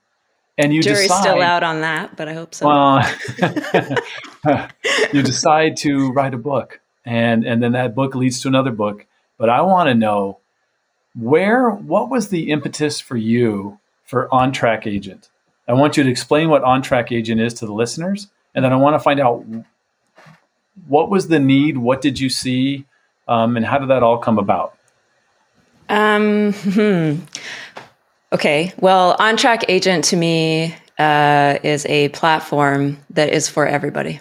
and 0.59 0.74
you 0.74 0.83
jury's 0.83 1.02
decide, 1.02 1.20
still 1.22 1.42
out 1.42 1.62
on 1.62 1.81
that, 1.81 2.16
but 2.16 2.28
I 2.28 2.35
hope 2.35 2.55
so. 2.55 2.66
Well, 2.66 3.14
you 5.12 5.22
decide 5.22 5.76
to 5.78 6.12
write 6.12 6.35
a 6.35 6.38
book, 6.38 6.81
and 7.05 7.44
and 7.44 7.62
then 7.62 7.72
that 7.72 7.94
book 7.94 8.14
leads 8.14 8.40
to 8.42 8.48
another 8.48 8.70
book. 8.70 9.07
But 9.38 9.48
I 9.48 9.62
want 9.62 9.88
to 9.88 9.94
know 9.94 10.38
where 11.14 11.70
what 11.70 12.11
was 12.11 12.28
the 12.28 12.50
impetus 12.50 13.00
for 13.00 13.16
you 13.16 13.78
for 14.05 14.33
on 14.33 14.52
track 14.52 14.87
agent? 14.87 15.28
I 15.68 15.75
want 15.75 15.96
you 15.96 16.03
to 16.05 16.11
explain 16.11 16.48
what 16.48 16.62
on 16.62 16.83
track 16.83 17.12
agent 17.12 17.40
is 17.40 17.55
to 17.55 17.66
the 17.66 17.72
listeners. 17.72 18.29
And 18.55 18.64
then 18.64 18.72
I 18.72 18.77
want 18.77 18.94
to 18.94 18.98
find 18.98 19.20
out 19.20 19.44
what 20.87 21.11
was 21.11 21.29
the 21.29 21.38
need, 21.38 21.79
what 21.79 22.01
did 22.01 22.18
you 22.18 22.29
see, 22.29 22.85
um, 23.29 23.57
and 23.57 23.64
how 23.64 23.79
did 23.79 23.90
that 23.90 24.03
all 24.03 24.18
come 24.18 24.38
about? 24.38 24.77
Um, 25.88 26.53
hmm. 26.53 27.16
Okay. 28.33 28.72
Well, 28.79 29.14
on 29.18 29.37
track 29.37 29.64
agent 29.68 30.05
to 30.07 30.16
me 30.16 30.75
uh, 30.98 31.59
is 31.62 31.87
a 31.87 32.09
platform 32.11 32.98
that 33.11 33.31
is 33.31 33.48
for 33.48 33.66
everybody. 33.66 34.20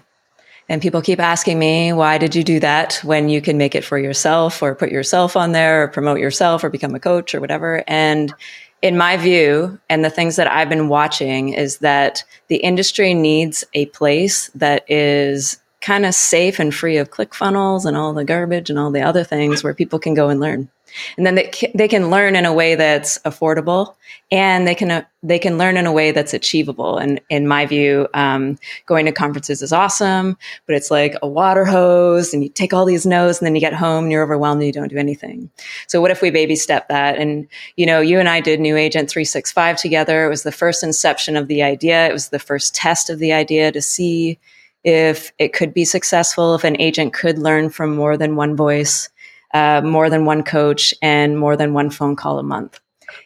And 0.67 0.81
people 0.81 1.01
keep 1.01 1.19
asking 1.19 1.59
me, 1.59 1.91
why 1.91 2.17
did 2.17 2.33
you 2.33 2.43
do 2.43 2.59
that 2.61 3.01
when 3.03 3.27
you 3.27 3.41
can 3.41 3.57
make 3.57 3.75
it 3.75 3.83
for 3.83 3.97
yourself 3.97 4.61
or 4.61 4.73
put 4.73 4.89
yourself 4.89 5.35
on 5.35 5.51
there 5.51 5.83
or 5.83 5.87
promote 5.89 6.19
yourself 6.19 6.63
or 6.63 6.69
become 6.69 6.95
a 6.95 6.99
coach 6.99 7.35
or 7.35 7.41
whatever? 7.41 7.83
And 7.87 8.33
in 8.81 8.97
my 8.97 9.15
view, 9.17 9.79
and 9.89 10.03
the 10.03 10.09
things 10.09 10.35
that 10.37 10.51
I've 10.51 10.69
been 10.69 10.89
watching 10.89 11.49
is 11.49 11.77
that 11.79 12.23
the 12.47 12.57
industry 12.57 13.13
needs 13.13 13.63
a 13.73 13.85
place 13.87 14.49
that 14.55 14.89
is 14.89 15.57
kind 15.81 16.05
of 16.05 16.13
safe 16.13 16.59
and 16.59 16.73
free 16.73 16.97
of 16.97 17.09
click 17.09 17.33
funnels 17.33 17.85
and 17.85 17.97
all 17.97 18.13
the 18.13 18.23
garbage 18.23 18.69
and 18.69 18.77
all 18.77 18.91
the 18.91 19.01
other 19.01 19.23
things 19.23 19.63
where 19.63 19.73
people 19.73 19.99
can 19.99 20.13
go 20.13 20.29
and 20.29 20.39
learn. 20.39 20.69
And 21.17 21.25
then 21.25 21.35
they 21.35 21.43
can, 21.43 21.71
they 21.73 21.87
can 21.87 22.09
learn 22.09 22.35
in 22.35 22.45
a 22.45 22.53
way 22.53 22.75
that's 22.75 23.17
affordable 23.19 23.95
and 24.29 24.67
they 24.67 24.75
can 24.75 24.91
uh, 24.91 25.03
they 25.23 25.39
can 25.39 25.57
learn 25.57 25.77
in 25.77 25.85
a 25.85 25.91
way 25.91 26.11
that's 26.11 26.33
achievable. 26.33 26.97
And 26.97 27.21
in 27.29 27.47
my 27.47 27.65
view 27.65 28.07
um, 28.13 28.57
going 28.85 29.05
to 29.05 29.11
conferences 29.11 29.61
is 29.61 29.71
awesome 29.71 30.37
but 30.65 30.75
it's 30.75 30.91
like 30.91 31.15
a 31.21 31.27
water 31.27 31.65
hose 31.65 32.33
and 32.33 32.43
you 32.43 32.49
take 32.49 32.73
all 32.73 32.85
these 32.85 33.05
notes 33.05 33.39
and 33.39 33.45
then 33.45 33.55
you 33.55 33.61
get 33.61 33.73
home 33.73 34.05
and 34.05 34.11
you're 34.11 34.23
overwhelmed 34.23 34.61
and 34.61 34.67
you 34.67 34.73
don't 34.73 34.89
do 34.89 34.97
anything. 34.97 35.49
So 35.87 36.01
what 36.01 36.11
if 36.11 36.21
we 36.21 36.29
baby 36.29 36.55
step 36.55 36.89
that? 36.89 37.17
And 37.17 37.47
you 37.77 37.85
know 37.85 38.01
you 38.01 38.19
and 38.19 38.29
i 38.29 38.41
did 38.41 38.59
new 38.59 38.75
agent 38.75 39.09
365 39.09 39.77
together. 39.77 40.25
It 40.25 40.29
was 40.29 40.43
the 40.43 40.51
first 40.51 40.83
inception 40.83 41.37
of 41.37 41.47
the 41.47 41.63
idea. 41.63 42.07
It 42.07 42.13
was 42.13 42.29
the 42.29 42.39
first 42.39 42.75
test 42.75 43.09
of 43.09 43.19
the 43.19 43.33
idea 43.33 43.71
to 43.71 43.81
see 43.81 44.39
if 44.83 45.31
it 45.37 45.53
could 45.53 45.73
be 45.73 45.85
successful 45.85 46.55
if 46.55 46.63
an 46.63 46.79
agent 46.81 47.13
could 47.13 47.37
learn 47.37 47.69
from 47.69 47.95
more 47.95 48.17
than 48.17 48.35
one 48.35 48.55
voice 48.55 49.09
uh, 49.53 49.81
more 49.83 50.09
than 50.09 50.25
one 50.25 50.43
coach 50.43 50.93
and 51.01 51.37
more 51.37 51.55
than 51.55 51.73
one 51.73 51.89
phone 51.89 52.15
call 52.15 52.39
a 52.39 52.43
month. 52.43 52.79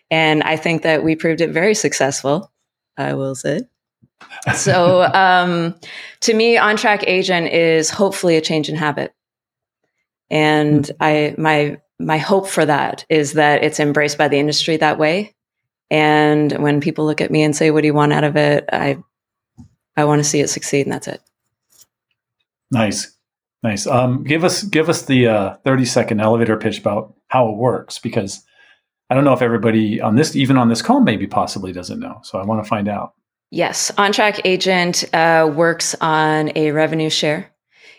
And 0.10 0.44
I 0.44 0.56
think 0.58 0.82
that 0.84 1.04
we 1.04 1.16
proved 1.16 1.42
it 1.42 1.52
very 1.52 1.76
successful, 1.76 2.52
I 2.98 3.14
will 3.14 3.36
say. 3.36 3.62
so 4.56 5.04
um, 5.04 5.76
to 6.22 6.34
me, 6.34 6.58
on 6.58 6.78
track 6.78 7.04
agent 7.06 7.48
is 7.48 7.90
hopefully 7.90 8.38
a 8.38 8.42
change 8.42 8.70
in 8.70 8.76
habit. 8.76 9.14
And 10.30 10.90
I 11.00 11.36
my 11.38 11.80
my 12.00 12.18
hope 12.18 12.48
for 12.48 12.66
that 12.66 13.06
is 13.10 13.34
that 13.34 13.64
it's 13.64 13.80
embraced 13.80 14.18
by 14.18 14.28
the 14.28 14.40
industry 14.40 14.78
that 14.78 14.98
way. 14.98 15.36
And 15.92 16.52
when 16.54 16.82
people 16.82 17.06
look 17.06 17.22
at 17.22 17.30
me 17.30 17.44
and 17.44 17.56
say, 17.56 17.70
"What 17.70 17.82
do 17.82 17.88
you 17.88 17.94
want 17.94 18.14
out 18.14 18.24
of 18.24 18.36
it?" 18.36 18.66
I 18.74 18.98
I 19.96 20.06
want 20.06 20.20
to 20.20 20.28
see 20.28 20.40
it 20.40 20.50
succeed, 20.50 20.88
and 20.88 20.94
that's 20.94 21.08
it. 21.08 21.22
Nice. 22.72 23.16
Nice. 23.64 23.88
Um, 23.88 24.24
give 24.24 24.44
us 24.44 24.64
give 24.64 24.90
us 24.90 25.04
the 25.04 25.28
uh, 25.28 25.56
thirty 25.64 25.86
second 25.86 26.20
elevator 26.20 26.58
pitch 26.58 26.80
about 26.80 27.16
how 27.30 27.50
it 27.50 27.58
works 27.58 27.98
because 27.98 28.44
I 29.10 29.16
don't 29.16 29.24
know 29.24 29.34
if 29.34 29.42
everybody 29.42 30.00
on 30.00 30.16
this 30.16 30.36
even 30.36 30.58
on 30.58 30.70
this 30.70 30.82
call 30.82 31.02
maybe 31.02 31.26
possibly 31.26 31.72
doesn't 31.72 32.00
know. 32.00 32.20
So 32.24 32.38
I 32.38 32.46
want 32.46 32.64
to 32.64 32.70
find 32.70 32.88
out. 32.88 33.14
Yes, 33.52 33.92
on 33.98 34.12
track 34.12 34.42
agent 34.46 35.04
uh, 35.14 35.52
works 35.56 35.96
on 36.02 36.52
a 36.56 36.72
revenue 36.72 37.10
share 37.10 37.52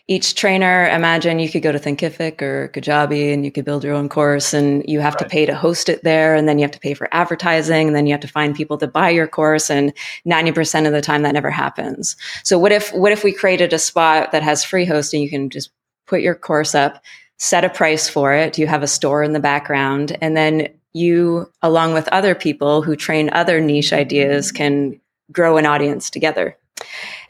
each 0.09 0.37
trainer, 0.37 0.89
imagine 0.89 1.41
you 1.41 1.51
could 1.51 1.63
go 1.63 1.73
to 1.73 1.81
Thinkific 1.81 2.41
or 2.41 2.69
Kajabi 2.69 3.35
and 3.35 3.45
you 3.45 3.51
could 3.51 3.65
build 3.65 3.83
your 3.83 3.95
own 3.95 4.09
course 4.09 4.55
and 4.55 4.85
you 4.87 5.01
have 5.01 5.15
right. 5.15 5.25
to 5.25 5.29
pay 5.29 5.47
to 5.47 5.55
host 5.55 5.89
it 5.89 6.05
there. 6.05 6.37
And 6.37 6.49
then 6.49 6.59
you 6.59 6.63
have 6.63 6.71
to 6.73 6.79
pay 6.79 6.95
for 6.95 7.09
advertising 7.11 7.89
and 7.89 7.97
then 7.97 8.07
you 8.07 8.13
have 8.13 8.21
to 8.21 8.29
find 8.29 8.55
people 8.55 8.79
to 8.79 8.87
buy 8.87 9.11
your 9.11 9.27
course. 9.27 9.69
And 9.69 9.93
90% 10.25 10.87
of 10.87 10.93
the 10.93 11.01
time 11.01 11.23
that 11.23 11.35
never 11.35 11.51
happens. 11.51 12.17
So 12.45 12.57
what 12.57 12.71
if, 12.71 12.93
what 12.93 13.11
if 13.11 13.25
we 13.25 13.33
created 13.33 13.73
a 13.73 13.81
spot 13.81 14.31
that 14.31 14.45
has 14.45 14.63
free 14.63 14.85
hosting? 14.85 15.23
You 15.23 15.31
can 15.31 15.51
just 15.51 15.71
put 16.07 16.21
your 16.21 16.37
course 16.37 16.77
up, 16.77 17.03
set 17.39 17.65
a 17.65 17.69
price 17.69 18.09
for 18.09 18.33
it. 18.33 18.59
You 18.59 18.69
have 18.69 18.85
a 18.85 18.89
store 18.89 19.25
in 19.25 19.33
the 19.33 19.41
background 19.41 20.17
and 20.21 20.37
then 20.37 20.69
you, 20.93 21.51
along 21.63 21.95
with 21.95 22.07
other 22.09 22.37
people 22.37 22.81
who 22.81 22.95
train 22.95 23.29
other 23.33 23.61
niche 23.61 23.93
ideas 23.93 24.53
can 24.53 25.01
grow 25.33 25.57
an 25.57 25.67
audience 25.67 26.11
together. 26.11 26.57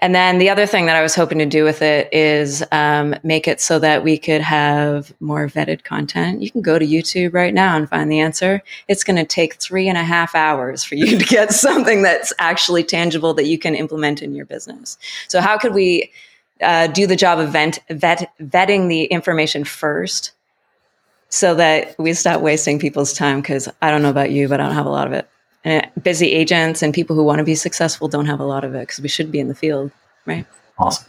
And 0.00 0.14
then 0.14 0.38
the 0.38 0.50
other 0.50 0.66
thing 0.66 0.86
that 0.86 0.96
I 0.96 1.02
was 1.02 1.14
hoping 1.14 1.38
to 1.38 1.46
do 1.46 1.64
with 1.64 1.82
it 1.82 2.12
is 2.12 2.62
um, 2.72 3.14
make 3.22 3.48
it 3.48 3.60
so 3.60 3.78
that 3.78 4.04
we 4.04 4.18
could 4.18 4.40
have 4.40 5.12
more 5.20 5.48
vetted 5.48 5.84
content. 5.84 6.42
You 6.42 6.50
can 6.50 6.62
go 6.62 6.78
to 6.78 6.86
YouTube 6.86 7.32
right 7.32 7.54
now 7.54 7.76
and 7.76 7.88
find 7.88 8.10
the 8.10 8.20
answer. 8.20 8.62
It's 8.88 9.04
going 9.04 9.16
to 9.16 9.24
take 9.24 9.54
three 9.54 9.88
and 9.88 9.96
a 9.96 10.04
half 10.04 10.34
hours 10.34 10.84
for 10.84 10.96
you 10.96 11.18
to 11.18 11.24
get 11.24 11.52
something 11.52 12.02
that's 12.02 12.32
actually 12.38 12.84
tangible 12.84 13.34
that 13.34 13.46
you 13.46 13.58
can 13.58 13.74
implement 13.74 14.22
in 14.22 14.34
your 14.34 14.46
business. 14.46 14.98
So, 15.28 15.40
how 15.40 15.58
could 15.58 15.74
we 15.74 16.10
uh, 16.60 16.88
do 16.88 17.06
the 17.06 17.16
job 17.16 17.38
of 17.38 17.50
vet, 17.50 17.78
vet, 17.90 18.32
vetting 18.40 18.88
the 18.88 19.04
information 19.04 19.64
first 19.64 20.32
so 21.28 21.54
that 21.54 21.98
we 21.98 22.12
stop 22.12 22.40
wasting 22.40 22.78
people's 22.78 23.12
time? 23.12 23.40
Because 23.40 23.68
I 23.80 23.90
don't 23.90 24.02
know 24.02 24.10
about 24.10 24.30
you, 24.30 24.48
but 24.48 24.60
I 24.60 24.66
don't 24.66 24.74
have 24.74 24.86
a 24.86 24.90
lot 24.90 25.06
of 25.06 25.12
it 25.14 25.28
and 25.66 25.90
busy 26.00 26.32
agents 26.32 26.80
and 26.80 26.94
people 26.94 27.16
who 27.16 27.24
want 27.24 27.40
to 27.40 27.44
be 27.44 27.56
successful 27.56 28.06
don't 28.06 28.26
have 28.26 28.38
a 28.38 28.44
lot 28.44 28.62
of 28.62 28.74
it 28.74 28.82
because 28.82 29.00
we 29.00 29.08
should 29.08 29.32
be 29.32 29.40
in 29.40 29.48
the 29.48 29.54
field, 29.54 29.90
right? 30.24 30.46
Awesome. 30.78 31.06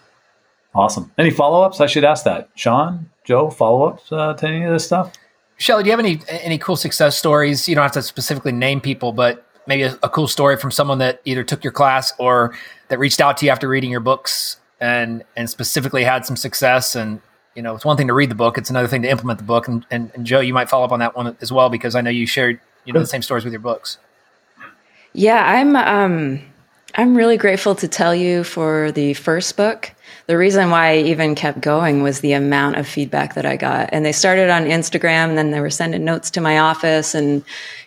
Awesome. 0.73 1.11
Any 1.17 1.29
follow 1.29 1.61
ups? 1.61 1.79
I 1.79 1.85
should 1.85 2.03
ask 2.03 2.25
that. 2.25 2.49
Sean, 2.55 3.09
Joe, 3.23 3.51
follow 3.51 3.87
ups 3.87 4.11
uh, 4.11 4.33
to 4.33 4.47
any 4.47 4.63
of 4.63 4.73
this 4.73 4.83
stuff? 4.85 5.13
Shelley, 5.57 5.83
do 5.83 5.87
you 5.87 5.91
have 5.91 5.99
any 5.99 6.19
any 6.29 6.57
cool 6.57 6.75
success 6.75 7.15
stories? 7.15 7.69
You 7.69 7.75
don't 7.75 7.83
have 7.83 7.93
to 7.93 8.01
specifically 8.01 8.51
name 8.51 8.81
people, 8.81 9.11
but 9.11 9.45
maybe 9.67 9.83
a, 9.83 9.97
a, 10.03 10.09
cool 10.09 10.27
story 10.27 10.57
from 10.57 10.71
someone 10.71 10.99
that 10.99 11.21
either 11.25 11.43
took 11.43 11.63
your 11.63 11.73
class 11.73 12.13
or 12.19 12.55
that 12.89 12.99
reached 12.99 13.21
out 13.21 13.37
to 13.37 13.45
you 13.45 13.51
after 13.51 13.67
reading 13.67 13.89
your 13.89 13.99
books 13.99 14.57
and 14.79 15.23
and 15.35 15.49
specifically 15.49 16.03
had 16.03 16.25
some 16.25 16.35
success. 16.35 16.95
And 16.95 17.21
you 17.55 17.63
know, 17.63 17.75
it's 17.75 17.85
one 17.85 17.97
thing 17.97 18.07
to 18.07 18.13
read 18.13 18.29
the 18.29 18.35
book; 18.35 18.57
it's 18.57 18.69
another 18.69 18.87
thing 18.87 19.01
to 19.01 19.09
implement 19.09 19.39
the 19.39 19.45
book. 19.45 19.67
And, 19.67 19.85
and, 19.89 20.11
and 20.13 20.25
Joe, 20.25 20.41
you 20.41 20.53
might 20.53 20.69
follow 20.69 20.85
up 20.85 20.91
on 20.91 20.99
that 20.99 21.15
one 21.15 21.35
as 21.41 21.51
well 21.51 21.69
because 21.69 21.95
I 21.95 22.01
know 22.01 22.11
you 22.11 22.27
shared 22.27 22.59
you 22.85 22.93
know 22.93 22.99
the 22.99 23.07
same 23.07 23.23
stories 23.23 23.43
with 23.43 23.53
your 23.53 23.61
books. 23.61 23.97
Yeah, 25.17 25.43
I'm 25.43 25.75
um 25.75 26.39
I'm 26.93 27.17
really 27.17 27.37
grateful 27.37 27.73
to 27.73 27.87
tell 27.87 28.13
you 28.13 28.43
for 28.43 28.91
the 28.91 29.15
first 29.15 29.57
book. 29.57 29.91
The 30.27 30.37
reason 30.37 30.69
why 30.69 30.91
I 30.91 30.97
even 30.97 31.33
kept 31.33 31.59
going 31.59 32.03
was 32.03 32.19
the 32.19 32.33
amount 32.33 32.75
of 32.75 32.87
feedback 32.87 33.33
that 33.33 33.43
I 33.45 33.55
got. 33.57 33.89
And 33.91 34.05
they 34.05 34.11
started 34.11 34.51
on 34.51 34.65
Instagram 34.65 35.29
and 35.29 35.37
then 35.37 35.49
they 35.49 35.59
were 35.59 35.71
sending 35.71 36.05
notes 36.05 36.29
to 36.31 36.41
my 36.41 36.59
office 36.59 37.15
and 37.15 37.43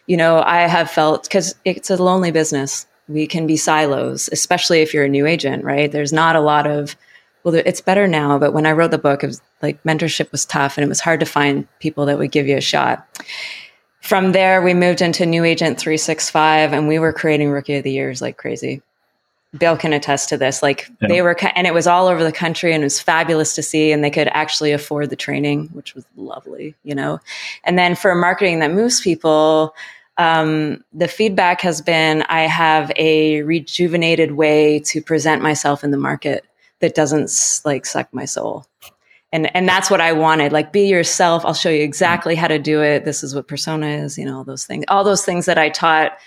you 0.08 0.16
know, 0.16 0.42
I 0.44 0.62
have 0.66 0.90
felt 0.90 1.30
cuz 1.30 1.54
it's 1.64 1.88
a 1.88 2.02
lonely 2.02 2.32
business. 2.32 2.84
We 3.06 3.28
can 3.28 3.46
be 3.46 3.56
silos, 3.56 4.28
especially 4.32 4.80
if 4.80 4.92
you're 4.92 5.04
a 5.04 5.08
new 5.08 5.24
agent, 5.24 5.62
right? 5.62 5.90
There's 5.90 6.12
not 6.12 6.34
a 6.34 6.40
lot 6.40 6.66
of 6.66 6.96
well, 7.44 7.54
it's 7.54 7.80
better 7.80 8.08
now, 8.08 8.40
but 8.40 8.52
when 8.52 8.66
I 8.66 8.72
wrote 8.72 8.90
the 8.90 8.98
book, 8.98 9.22
it 9.22 9.28
was 9.28 9.40
like 9.62 9.80
mentorship 9.84 10.32
was 10.32 10.44
tough 10.44 10.76
and 10.76 10.84
it 10.84 10.88
was 10.88 11.00
hard 11.00 11.20
to 11.20 11.26
find 11.26 11.68
people 11.78 12.06
that 12.06 12.18
would 12.18 12.32
give 12.32 12.48
you 12.48 12.56
a 12.56 12.60
shot 12.60 13.06
from 14.00 14.32
there, 14.32 14.62
we 14.62 14.74
moved 14.74 15.02
into 15.02 15.26
New 15.26 15.44
Agent 15.44 15.78
365 15.78 16.72
and 16.72 16.88
we 16.88 16.98
were 16.98 17.12
creating 17.12 17.50
Rookie 17.50 17.76
of 17.76 17.84
the 17.84 17.92
Years 17.92 18.22
like 18.22 18.36
crazy. 18.36 18.82
Bill 19.58 19.76
can 19.76 19.92
attest 19.92 20.28
to 20.28 20.36
this. 20.38 20.62
Like 20.62 20.88
yeah. 21.02 21.08
they 21.08 21.22
were, 21.22 21.36
and 21.54 21.66
it 21.66 21.74
was 21.74 21.86
all 21.86 22.06
over 22.06 22.22
the 22.22 22.32
country 22.32 22.72
and 22.72 22.82
it 22.82 22.86
was 22.86 23.00
fabulous 23.00 23.54
to 23.56 23.62
see. 23.62 23.92
And 23.92 24.02
they 24.02 24.10
could 24.10 24.28
actually 24.28 24.72
afford 24.72 25.10
the 25.10 25.16
training, 25.16 25.68
which 25.72 25.94
was 25.94 26.04
lovely, 26.16 26.74
you 26.82 26.94
know? 26.94 27.20
And 27.64 27.78
then 27.78 27.94
for 27.94 28.14
marketing 28.14 28.60
that 28.60 28.72
moves 28.72 29.00
people, 29.00 29.74
um, 30.18 30.84
the 30.92 31.08
feedback 31.08 31.60
has 31.62 31.82
been 31.82 32.22
I 32.22 32.42
have 32.42 32.92
a 32.96 33.42
rejuvenated 33.42 34.32
way 34.32 34.80
to 34.80 35.02
present 35.02 35.42
myself 35.42 35.82
in 35.82 35.90
the 35.90 35.96
market 35.96 36.44
that 36.80 36.94
doesn't 36.94 37.30
like 37.64 37.86
suck 37.86 38.12
my 38.12 38.24
soul 38.24 38.66
and 39.32 39.54
and 39.54 39.68
that's 39.68 39.90
what 39.90 40.00
I 40.00 40.12
wanted. 40.12 40.52
Like, 40.52 40.72
be 40.72 40.86
yourself. 40.86 41.44
I'll 41.44 41.54
show 41.54 41.70
you 41.70 41.82
exactly 41.82 42.34
how 42.34 42.48
to 42.48 42.58
do 42.58 42.82
it. 42.82 43.04
This 43.04 43.22
is 43.22 43.34
what 43.34 43.48
persona 43.48 43.86
is. 43.86 44.18
You 44.18 44.24
know, 44.24 44.38
all 44.38 44.44
those 44.44 44.64
things. 44.64 44.84
All 44.88 45.04
those 45.04 45.24
things 45.24 45.46
that 45.46 45.58
I 45.58 45.68
taught 45.68 46.18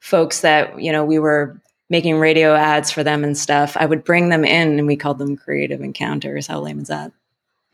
folks 0.00 0.40
that 0.40 0.80
you 0.80 0.92
know 0.92 1.04
we 1.04 1.18
were 1.18 1.60
making 1.90 2.18
radio 2.18 2.54
ads 2.54 2.90
for 2.90 3.04
them 3.04 3.22
and 3.22 3.36
stuff. 3.36 3.76
I 3.76 3.86
would 3.86 4.04
bring 4.04 4.30
them 4.30 4.44
in, 4.44 4.78
and 4.78 4.86
we 4.86 4.96
called 4.96 5.18
them 5.18 5.36
creative 5.36 5.80
encounters. 5.80 6.46
How 6.46 6.60
lame 6.60 6.80
is 6.80 6.88
that? 6.88 7.12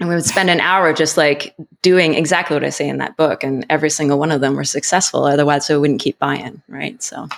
And 0.01 0.09
we 0.09 0.17
would 0.17 0.25
spend 0.25 0.51
an 0.51 0.61
hour 0.61 0.93
just 0.93 1.17
like 1.17 1.55
doing 1.81 2.15
exactly 2.15 2.57
what 2.57 2.65
I 2.65 2.71
say 2.71 2.89
in 2.89 2.99
that 2.99 3.17
book, 3.17 3.45
and 3.45 3.65
every 3.71 3.91
single 3.91 4.19
one 4.19 4.33
of 4.33 4.41
them 4.41 4.57
were 4.57 4.65
successful. 4.65 5.25
Otherwise, 5.25 5.71
I 5.71 5.77
wouldn't 5.77 6.01
keep 6.01 6.19
buying. 6.19 6.61
Right. 6.69 7.01
So. 7.03 7.29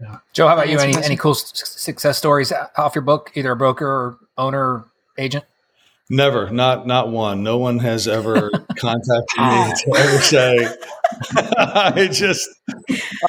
Yeah. 0.00 0.18
Joe, 0.32 0.48
how 0.48 0.54
about 0.54 0.68
you? 0.68 0.78
Any 0.78 0.94
any 1.04 1.16
cool 1.16 1.34
success 1.34 2.18
stories 2.18 2.52
off 2.76 2.94
your 2.94 3.02
book? 3.02 3.30
Either 3.34 3.52
a 3.52 3.56
broker 3.56 3.86
or 3.86 4.18
owner, 4.36 4.84
agent. 5.18 5.44
Never, 6.10 6.50
not 6.50 6.86
not 6.86 7.10
one. 7.10 7.42
No 7.42 7.58
one 7.58 7.78
has 7.78 8.08
ever 8.08 8.50
contacted 8.76 9.08
me 9.08 9.22
ah. 9.38 9.72
to 9.76 9.96
ever 9.96 10.18
say. 10.18 10.76
I 11.36 12.08
just. 12.12 12.48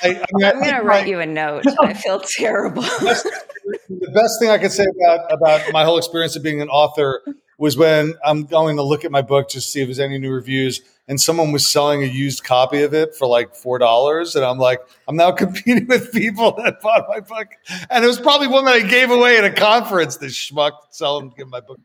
I, 0.01 0.09
I, 0.09 0.25
I'm 0.43 0.59
going 0.59 0.75
to 0.75 0.81
write 0.81 1.07
you 1.07 1.19
a 1.19 1.25
note. 1.25 1.65
I 1.79 1.93
feel 1.93 2.19
terrible. 2.19 2.81
the 2.81 4.11
best 4.13 4.39
thing 4.39 4.49
I 4.49 4.57
can 4.57 4.69
say 4.69 4.85
about 4.85 5.31
about 5.31 5.71
my 5.71 5.85
whole 5.85 5.97
experience 5.97 6.35
of 6.35 6.43
being 6.43 6.61
an 6.61 6.69
author 6.69 7.21
was 7.57 7.77
when 7.77 8.15
I'm 8.25 8.45
going 8.45 8.75
to 8.77 8.83
look 8.83 9.05
at 9.05 9.11
my 9.11 9.21
book 9.21 9.49
to 9.49 9.61
see 9.61 9.81
if 9.81 9.87
there's 9.87 9.99
any 9.99 10.17
new 10.17 10.31
reviews, 10.31 10.81
and 11.07 11.21
someone 11.21 11.51
was 11.51 11.65
selling 11.65 12.03
a 12.03 12.07
used 12.07 12.43
copy 12.43 12.81
of 12.81 12.93
it 12.93 13.15
for 13.15 13.27
like 13.27 13.55
four 13.55 13.77
dollars, 13.77 14.35
and 14.35 14.43
I'm 14.43 14.57
like, 14.57 14.81
I'm 15.07 15.15
now 15.15 15.31
competing 15.31 15.87
with 15.87 16.11
people 16.11 16.53
that 16.63 16.81
bought 16.81 17.05
my 17.07 17.19
book, 17.19 17.47
and 17.89 18.03
it 18.03 18.07
was 18.07 18.19
probably 18.19 18.47
one 18.47 18.65
that 18.65 18.73
I 18.73 18.81
gave 18.81 19.11
away 19.11 19.37
at 19.37 19.45
a 19.45 19.51
conference. 19.51 20.17
This 20.17 20.33
schmuck 20.33 20.73
selling 20.89 21.31
give 21.37 21.49
my 21.49 21.61
book. 21.61 21.79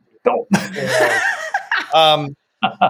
Um, 1.94 2.36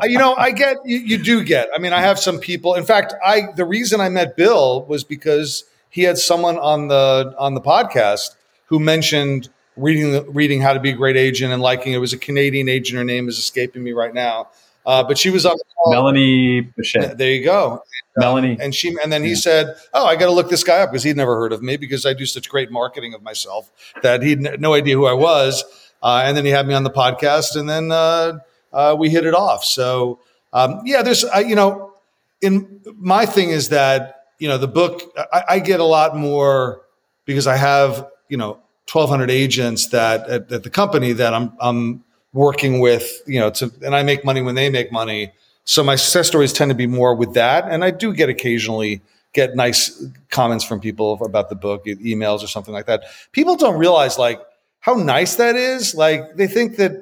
you 0.05 0.18
know, 0.18 0.35
I 0.35 0.51
get 0.51 0.77
you, 0.85 0.98
you 0.98 1.18
do 1.18 1.44
get. 1.44 1.68
I 1.74 1.79
mean, 1.79 1.92
I 1.92 2.01
have 2.01 2.18
some 2.18 2.38
people. 2.38 2.74
In 2.74 2.85
fact, 2.85 3.14
I 3.24 3.48
the 3.57 3.64
reason 3.64 4.01
I 4.01 4.09
met 4.09 4.37
Bill 4.37 4.85
was 4.87 5.05
because 5.05 5.64
he 5.90 6.03
had 6.03 6.18
someone 6.18 6.59
on 6.59 6.88
the 6.88 7.35
on 7.38 7.55
the 7.55 7.61
podcast 7.61 8.37
who 8.66 8.79
mentioned 8.79 9.48
reading 9.77 10.12
the, 10.12 10.22
reading 10.24 10.61
how 10.61 10.72
to 10.72 10.81
be 10.81 10.90
a 10.90 10.94
great 10.94 11.16
agent 11.16 11.53
and 11.53 11.62
liking 11.62 11.92
it. 11.92 11.98
was 11.98 12.12
a 12.12 12.18
Canadian 12.18 12.68
agent. 12.68 12.98
Her 12.98 13.05
name 13.05 13.29
is 13.29 13.38
escaping 13.38 13.83
me 13.83 13.92
right 13.92 14.12
now. 14.12 14.48
Uh, 14.87 15.03
but 15.03 15.18
she 15.18 15.29
was 15.29 15.44
on 15.44 15.57
Melanie 15.88 16.62
Bichette. 16.62 17.18
There 17.18 17.31
you 17.31 17.44
go, 17.44 17.83
Melanie. 18.16 18.57
and 18.59 18.74
she 18.74 18.96
and 19.03 19.12
then 19.12 19.22
he 19.22 19.35
said, 19.35 19.77
"Oh, 19.92 20.07
I 20.07 20.16
got 20.16 20.27
to 20.27 20.33
look 20.33 20.48
this 20.48 20.64
guy 20.64 20.79
up 20.79 20.90
because 20.90 21.03
he'd 21.03 21.16
never 21.16 21.37
heard 21.37 21.53
of 21.53 21.62
me 21.62 21.77
because 21.77 22.07
I 22.07 22.14
do 22.14 22.24
such 22.24 22.48
great 22.48 22.70
marketing 22.70 23.12
of 23.12 23.22
myself 23.22 23.70
that 24.03 24.22
he 24.22 24.31
had 24.31 24.61
no 24.61 24.72
idea 24.72 24.94
who 24.94 25.05
I 25.05 25.12
was." 25.12 25.62
Uh, 26.02 26.22
and 26.24 26.37
then 26.37 26.44
he 26.44 26.50
had 26.50 26.66
me 26.66 26.74
on 26.74 26.84
the 26.84 26.90
podcast, 26.90 27.56
and 27.56 27.68
then 27.68 27.90
uh, 27.90 28.38
uh, 28.72 28.96
we 28.98 29.11
hit 29.11 29.26
it 29.26 29.34
off. 29.34 29.64
So 29.64 30.20
um, 30.52 30.82
yeah, 30.84 31.02
there's 31.02 31.24
you 31.46 31.54
know, 31.54 31.92
in 32.40 32.80
my 32.96 33.26
thing 33.26 33.50
is 33.50 33.70
that 33.70 34.26
you 34.38 34.48
know 34.48 34.58
the 34.58 34.68
book 34.68 35.02
I, 35.32 35.42
I, 35.48 35.58
get 35.58 35.80
a 35.80 35.84
lot 35.84 36.16
more 36.16 36.82
because 37.24 37.46
I 37.46 37.56
have 37.56 38.08
you 38.28 38.37
know 38.37 38.61
1,200 38.90 39.30
agents 39.30 39.88
that 39.88 40.28
at, 40.28 40.52
at, 40.52 40.62
the 40.62 40.70
company 40.70 41.12
that 41.12 41.34
I'm 41.34 41.52
I'm 41.61 42.04
working 42.32 42.80
with 42.80 43.20
you 43.26 43.40
know 43.40 43.50
to 43.50 43.72
and 43.84 43.94
I 43.94 44.02
make 44.02 44.24
money 44.24 44.42
when 44.42 44.54
they 44.54 44.70
make 44.70 44.92
money. 44.92 45.32
So 45.64 45.82
my 45.82 45.96
success 45.96 46.28
stories 46.28 46.52
tend 46.52 46.70
to 46.70 46.74
be 46.74 46.87
more 46.87 47.14
with 47.14 47.34
that, 47.34 47.64
and 47.68 47.84
I 47.84 47.90
do 47.90 48.14
get 48.14 48.28
occasionally 48.28 49.02
get 49.34 49.54
nice 49.54 50.02
comments 50.30 50.64
from 50.64 50.80
people 50.80 51.18
about 51.22 51.50
the 51.50 51.54
book, 51.54 51.84
emails 51.84 52.42
or 52.42 52.46
something 52.46 52.72
like 52.72 52.87
that. 52.87 53.04
People 53.32 53.56
don't 53.56 53.78
realize 53.78 54.18
like 54.18 54.40
how 54.80 54.94
nice 54.94 55.36
that 55.36 55.56
is. 55.56 55.94
Like 55.94 56.36
they 56.36 56.46
think 56.46 56.76
that 56.76 56.92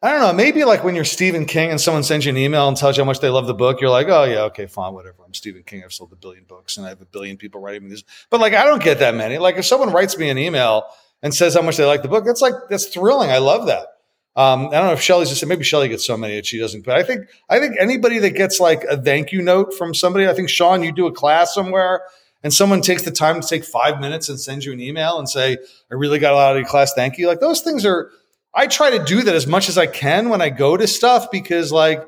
I 0.00 0.12
don't 0.12 0.20
know. 0.20 0.32
Maybe 0.32 0.64
like 0.64 0.84
when 0.84 0.94
you're 0.94 1.04
Stephen 1.04 1.44
King 1.44 1.70
and 1.70 1.80
someone 1.80 2.04
sends 2.04 2.24
you 2.24 2.30
an 2.30 2.36
email 2.36 2.68
and 2.68 2.76
tells 2.76 2.96
you 2.96 3.02
how 3.02 3.06
much 3.06 3.18
they 3.18 3.30
love 3.30 3.48
the 3.48 3.54
book, 3.54 3.80
you're 3.80 3.90
like, 3.90 4.06
oh 4.08 4.24
yeah, 4.24 4.42
okay, 4.42 4.66
fine, 4.66 4.94
whatever. 4.94 5.24
I'm 5.24 5.34
Stephen 5.34 5.64
King. 5.64 5.82
I've 5.84 5.92
sold 5.92 6.12
a 6.12 6.16
billion 6.16 6.44
books 6.44 6.76
and 6.76 6.86
I 6.86 6.90
have 6.90 7.00
a 7.00 7.06
billion 7.06 7.36
people 7.36 7.60
writing 7.60 7.84
me 7.84 7.90
this. 7.90 8.04
But 8.30 8.40
like, 8.40 8.54
I 8.54 8.64
don't 8.64 8.82
get 8.82 9.00
that 9.00 9.16
many. 9.16 9.38
Like, 9.38 9.56
if 9.56 9.66
someone 9.66 9.92
writes 9.92 10.16
me 10.16 10.30
an 10.30 10.38
email 10.38 10.84
and 11.20 11.34
says 11.34 11.54
how 11.54 11.62
much 11.62 11.76
they 11.76 11.84
like 11.84 12.02
the 12.02 12.08
book, 12.08 12.24
that's 12.24 12.40
like 12.40 12.54
that's 12.70 12.86
thrilling. 12.86 13.30
I 13.30 13.38
love 13.38 13.66
that. 13.66 13.88
Um, 14.36 14.68
I 14.68 14.72
don't 14.72 14.86
know 14.86 14.92
if 14.92 15.00
Shelley's 15.00 15.30
just 15.30 15.44
maybe 15.44 15.64
Shelley 15.64 15.88
gets 15.88 16.06
so 16.06 16.16
many 16.16 16.36
that 16.36 16.46
she 16.46 16.60
doesn't. 16.60 16.84
But 16.84 16.94
I 16.94 17.02
think 17.02 17.26
I 17.48 17.58
think 17.58 17.74
anybody 17.80 18.20
that 18.20 18.36
gets 18.36 18.60
like 18.60 18.84
a 18.84 18.96
thank 19.02 19.32
you 19.32 19.42
note 19.42 19.74
from 19.74 19.94
somebody, 19.94 20.28
I 20.28 20.34
think 20.34 20.48
Sean, 20.48 20.84
you 20.84 20.92
do 20.92 21.08
a 21.08 21.12
class 21.12 21.52
somewhere 21.52 22.02
and 22.42 22.52
someone 22.52 22.80
takes 22.80 23.02
the 23.02 23.10
time 23.10 23.40
to 23.40 23.46
take 23.46 23.64
five 23.64 24.00
minutes 24.00 24.28
and 24.28 24.38
sends 24.38 24.64
you 24.64 24.72
an 24.72 24.80
email 24.80 25.18
and 25.18 25.28
say, 25.28 25.58
I 25.90 25.94
really 25.94 26.18
got 26.18 26.32
a 26.32 26.36
lot 26.36 26.52
of 26.52 26.58
your 26.58 26.68
class. 26.68 26.92
Thank 26.94 27.18
you. 27.18 27.26
Like 27.26 27.40
those 27.40 27.60
things 27.60 27.84
are 27.84 28.10
I 28.54 28.66
try 28.66 28.90
to 28.96 29.04
do 29.04 29.22
that 29.22 29.34
as 29.34 29.46
much 29.46 29.68
as 29.68 29.76
I 29.76 29.86
can 29.86 30.28
when 30.28 30.40
I 30.40 30.50
go 30.50 30.76
to 30.76 30.86
stuff 30.86 31.30
because 31.30 31.72
like 31.72 32.06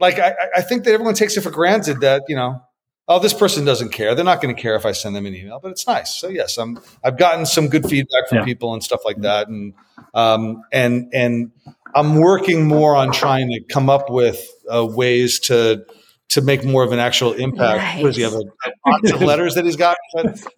like 0.00 0.18
I, 0.18 0.34
I 0.56 0.62
think 0.62 0.84
that 0.84 0.92
everyone 0.92 1.14
takes 1.14 1.36
it 1.36 1.40
for 1.40 1.50
granted 1.50 2.00
that, 2.00 2.22
you 2.28 2.36
know, 2.36 2.62
oh, 3.08 3.18
this 3.18 3.34
person 3.34 3.64
doesn't 3.64 3.90
care. 3.90 4.14
They're 4.14 4.24
not 4.24 4.40
going 4.40 4.54
to 4.54 4.60
care 4.60 4.76
if 4.76 4.86
I 4.86 4.92
send 4.92 5.16
them 5.16 5.26
an 5.26 5.34
email, 5.34 5.58
but 5.60 5.72
it's 5.72 5.86
nice. 5.86 6.14
So 6.14 6.28
yes, 6.28 6.56
I'm 6.56 6.78
I've 7.02 7.18
gotten 7.18 7.46
some 7.46 7.68
good 7.68 7.86
feedback 7.86 8.28
from 8.28 8.38
yeah. 8.38 8.44
people 8.44 8.74
and 8.74 8.82
stuff 8.82 9.00
like 9.04 9.18
that. 9.18 9.48
And 9.48 9.74
um 10.14 10.62
and 10.72 11.10
and 11.12 11.50
I'm 11.94 12.16
working 12.16 12.66
more 12.66 12.94
on 12.94 13.12
trying 13.12 13.48
to 13.50 13.60
come 13.60 13.90
up 13.90 14.10
with 14.10 14.46
uh, 14.72 14.86
ways 14.86 15.40
to 15.40 15.84
to 16.30 16.42
make 16.42 16.64
more 16.64 16.82
of 16.82 16.92
an 16.92 16.98
actual 16.98 17.32
impact. 17.32 17.78
Nice. 17.78 18.02
Does 18.02 18.16
he 18.16 18.22
have 18.22 18.34
a, 18.34 18.40
a 18.40 18.72
box 18.84 19.10
of 19.12 19.22
letters 19.22 19.54
that 19.54 19.64
he's 19.64 19.76
got? 19.76 19.96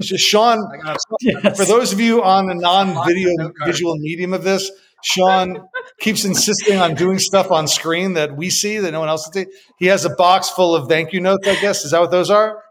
Just 0.01 0.25
Sean, 0.25 0.59
yes. 1.21 1.57
for 1.57 1.65
those 1.65 1.93
of 1.93 2.01
you 2.01 2.23
on 2.23 2.47
the 2.47 2.55
non-video 2.55 3.53
visual 3.65 3.97
medium 3.97 4.33
of 4.33 4.43
this, 4.43 4.71
Sean 5.03 5.69
keeps 6.01 6.25
insisting 6.25 6.79
on 6.79 6.95
doing 6.95 7.19
stuff 7.19 7.51
on 7.51 7.69
screen 7.69 8.15
that 8.15 8.37
we 8.37 8.51
see 8.51 8.79
that 8.79 8.93
no 8.93 9.01
one 9.01 9.09
else 9.09 9.31
sees. 9.33 9.47
He 9.79 9.87
has 9.87 10.05
a 10.05 10.11
box 10.11 10.51
full 10.51 10.75
of 10.75 10.89
thank 10.89 11.13
you 11.13 11.21
notes. 11.21 11.47
I 11.47 11.59
guess 11.61 11.85
is 11.85 11.93
that 11.93 12.01
what 12.01 12.11
those 12.11 12.31
are? 12.31 12.63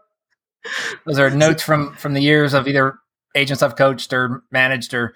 Those 1.06 1.18
are 1.18 1.30
notes 1.30 1.62
from 1.62 1.94
from 1.94 2.14
the 2.14 2.20
years 2.20 2.54
of 2.54 2.68
either 2.68 2.98
agents 3.34 3.62
I've 3.62 3.76
coached 3.76 4.12
or 4.12 4.42
managed 4.50 4.94
or. 4.94 5.14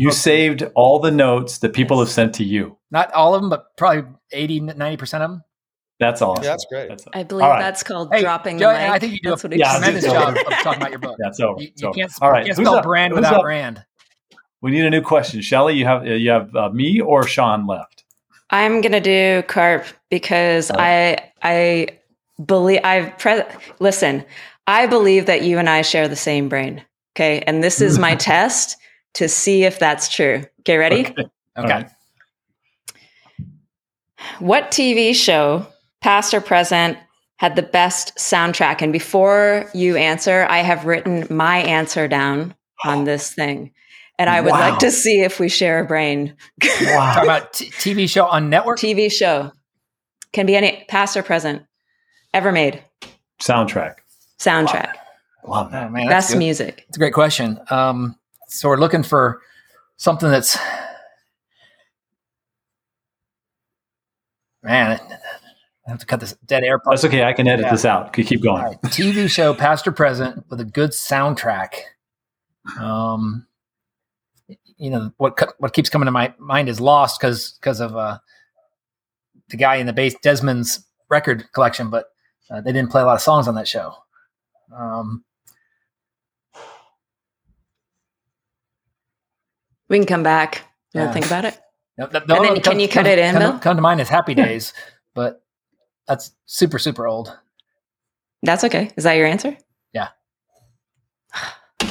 You 0.00 0.12
saved 0.12 0.62
all 0.76 1.00
the 1.00 1.10
notes 1.10 1.58
that 1.58 1.72
people 1.72 1.98
have 1.98 2.08
sent 2.08 2.36
to 2.36 2.44
you. 2.44 2.78
Not 2.92 3.12
all 3.12 3.34
of 3.34 3.42
them, 3.42 3.50
but 3.50 3.76
probably 3.76 4.08
80, 4.30 4.60
90% 4.60 5.02
of 5.14 5.20
them. 5.22 5.42
That's 5.98 6.22
awesome. 6.22 6.44
Yeah, 6.44 6.50
that's 6.50 6.66
great. 6.66 6.88
That's 6.88 7.04
I 7.12 7.24
believe 7.24 7.46
right. 7.46 7.60
that's 7.60 7.82
called 7.82 8.12
hey, 8.12 8.20
dropping 8.20 8.58
Joe, 8.58 8.72
the 8.72 8.78
mic. 8.78 8.90
I 8.90 8.98
think 8.98 9.14
you 9.14 9.20
do 9.20 9.30
that's 9.30 9.44
a 9.44 9.48
tremendous 9.48 10.04
job 10.04 10.36
of 10.36 10.52
talking 10.62 10.80
about 10.80 10.90
your 10.90 11.00
book. 11.00 11.16
Yeah, 11.20 11.32
so, 11.32 11.58
you, 11.58 11.70
you 11.76 11.92
can't, 11.92 12.12
all 12.20 12.30
right. 12.30 12.46
you 12.46 12.54
can't 12.54 12.66
spell 12.66 12.82
brand 12.82 13.12
Who's 13.12 13.18
without 13.18 13.36
up? 13.36 13.42
brand. 13.42 13.84
We 14.60 14.70
need 14.70 14.84
a 14.84 14.90
new 14.90 15.02
question. 15.02 15.40
Shelley, 15.40 15.74
you 15.74 15.84
have 15.86 16.06
you 16.06 16.30
have 16.30 16.54
uh, 16.54 16.70
me 16.70 17.00
or 17.00 17.26
Sean 17.26 17.66
left? 17.66 18.04
I'm 18.50 18.80
gonna 18.80 19.00
do 19.00 19.42
Carp 19.42 19.86
because 20.08 20.70
oh. 20.70 20.76
I 20.78 21.30
I 21.42 21.88
believe 22.44 22.80
I've 22.84 23.18
pre- 23.18 23.42
listen. 23.80 24.24
I 24.66 24.86
believe 24.86 25.26
that 25.26 25.42
you 25.42 25.58
and 25.58 25.68
I 25.68 25.82
share 25.82 26.08
the 26.08 26.16
same 26.16 26.48
brain. 26.48 26.84
Okay, 27.16 27.40
and 27.40 27.62
this 27.62 27.80
is 27.80 27.98
my 27.98 28.14
test 28.16 28.76
to 29.14 29.28
see 29.28 29.64
if 29.64 29.78
that's 29.78 30.08
true. 30.08 30.44
Okay, 30.60 30.76
ready? 30.76 31.06
Okay. 31.06 31.24
okay. 31.56 31.68
Right. 31.68 31.90
What 34.40 34.70
TV 34.70 35.14
show, 35.14 35.66
past 36.00 36.34
or 36.34 36.40
present, 36.40 36.98
had 37.36 37.56
the 37.56 37.62
best 37.62 38.16
soundtrack? 38.16 38.82
And 38.82 38.92
before 38.92 39.70
you 39.74 39.96
answer, 39.96 40.46
I 40.48 40.58
have 40.58 40.86
written 40.86 41.26
my 41.30 41.58
answer 41.58 42.08
down 42.08 42.54
on 42.84 43.04
this 43.04 43.32
thing 43.32 43.72
and 44.18 44.28
I 44.28 44.40
would 44.40 44.50
wow. 44.50 44.70
like 44.70 44.78
to 44.80 44.90
see 44.90 45.20
if 45.20 45.38
we 45.38 45.48
share 45.48 45.78
a 45.78 45.84
brain. 45.84 46.34
wow. 46.62 47.14
Talk 47.14 47.24
about 47.24 47.52
t- 47.52 47.66
TV 47.66 48.10
show 48.10 48.26
on 48.26 48.50
network. 48.50 48.78
TV 48.78 49.10
show 49.10 49.52
can 50.32 50.44
be 50.44 50.56
any 50.56 50.84
past 50.88 51.16
or 51.16 51.22
present, 51.22 51.62
ever 52.34 52.50
made. 52.50 52.82
Soundtrack. 53.40 53.96
Soundtrack. 54.38 54.94
Wow. 55.44 55.62
Love 55.62 55.70
that 55.70 55.86
oh, 55.86 55.90
man. 55.90 56.08
Best 56.08 56.32
good. 56.32 56.38
music. 56.38 56.84
It's 56.88 56.96
a 56.96 57.00
great 57.00 57.14
question. 57.14 57.60
Um, 57.70 58.16
so 58.48 58.68
we're 58.68 58.76
looking 58.76 59.04
for 59.04 59.40
something 59.96 60.28
that's 60.28 60.58
man. 64.62 65.00
I 65.88 65.92
have 65.92 66.00
to 66.00 66.06
cut 66.06 66.20
this 66.20 66.34
dead 66.44 66.64
air. 66.64 66.78
Part. 66.78 66.96
That's 66.96 67.04
okay. 67.06 67.24
I 67.24 67.32
can 67.32 67.48
edit 67.48 67.64
yeah. 67.64 67.72
this 67.72 67.86
out. 67.86 68.12
Keep 68.12 68.42
going. 68.42 68.62
Right. 68.62 68.82
TV 68.82 69.28
show, 69.28 69.54
past 69.54 69.86
or 69.86 69.92
present, 69.92 70.44
with 70.50 70.60
a 70.60 70.64
good 70.64 70.90
soundtrack. 70.90 71.70
Um, 72.78 73.46
you 74.76 74.90
know 74.90 75.10
what 75.16 75.54
what 75.58 75.72
keeps 75.72 75.88
coming 75.88 76.04
to 76.04 76.12
my 76.12 76.34
mind 76.38 76.68
is 76.68 76.78
Lost 76.78 77.18
because 77.18 77.52
because 77.52 77.80
of 77.80 77.96
uh, 77.96 78.18
the 79.48 79.56
guy 79.56 79.76
in 79.76 79.86
the 79.86 79.94
base 79.94 80.14
Desmond's 80.22 80.86
record 81.08 81.50
collection, 81.52 81.88
but 81.88 82.10
uh, 82.50 82.60
they 82.60 82.72
didn't 82.72 82.90
play 82.90 83.00
a 83.00 83.06
lot 83.06 83.14
of 83.14 83.22
songs 83.22 83.48
on 83.48 83.54
that 83.54 83.66
show. 83.66 83.94
Um, 84.76 85.24
we 89.88 89.96
can 89.96 90.06
come 90.06 90.22
back. 90.22 90.64
You 90.92 91.00
yeah. 91.00 91.12
think 91.12 91.24
about 91.24 91.46
it. 91.46 91.58
No, 91.96 92.08
no, 92.12 92.36
and 92.36 92.44
then, 92.44 92.60
can 92.60 92.78
you 92.78 92.88
cut 92.88 93.06
come, 93.06 93.12
it 93.12 93.18
in? 93.18 93.34
Come, 93.34 93.60
come 93.60 93.76
to 93.76 93.82
mind 93.82 94.02
is 94.02 94.10
Happy 94.10 94.34
Days, 94.36 94.74
but 95.14 95.42
that's 96.08 96.32
super 96.46 96.78
super 96.78 97.06
old. 97.06 97.36
That's 98.42 98.64
okay. 98.64 98.90
Is 98.96 99.04
that 99.04 99.14
your 99.14 99.26
answer? 99.26 99.56
Yeah. 99.92 100.08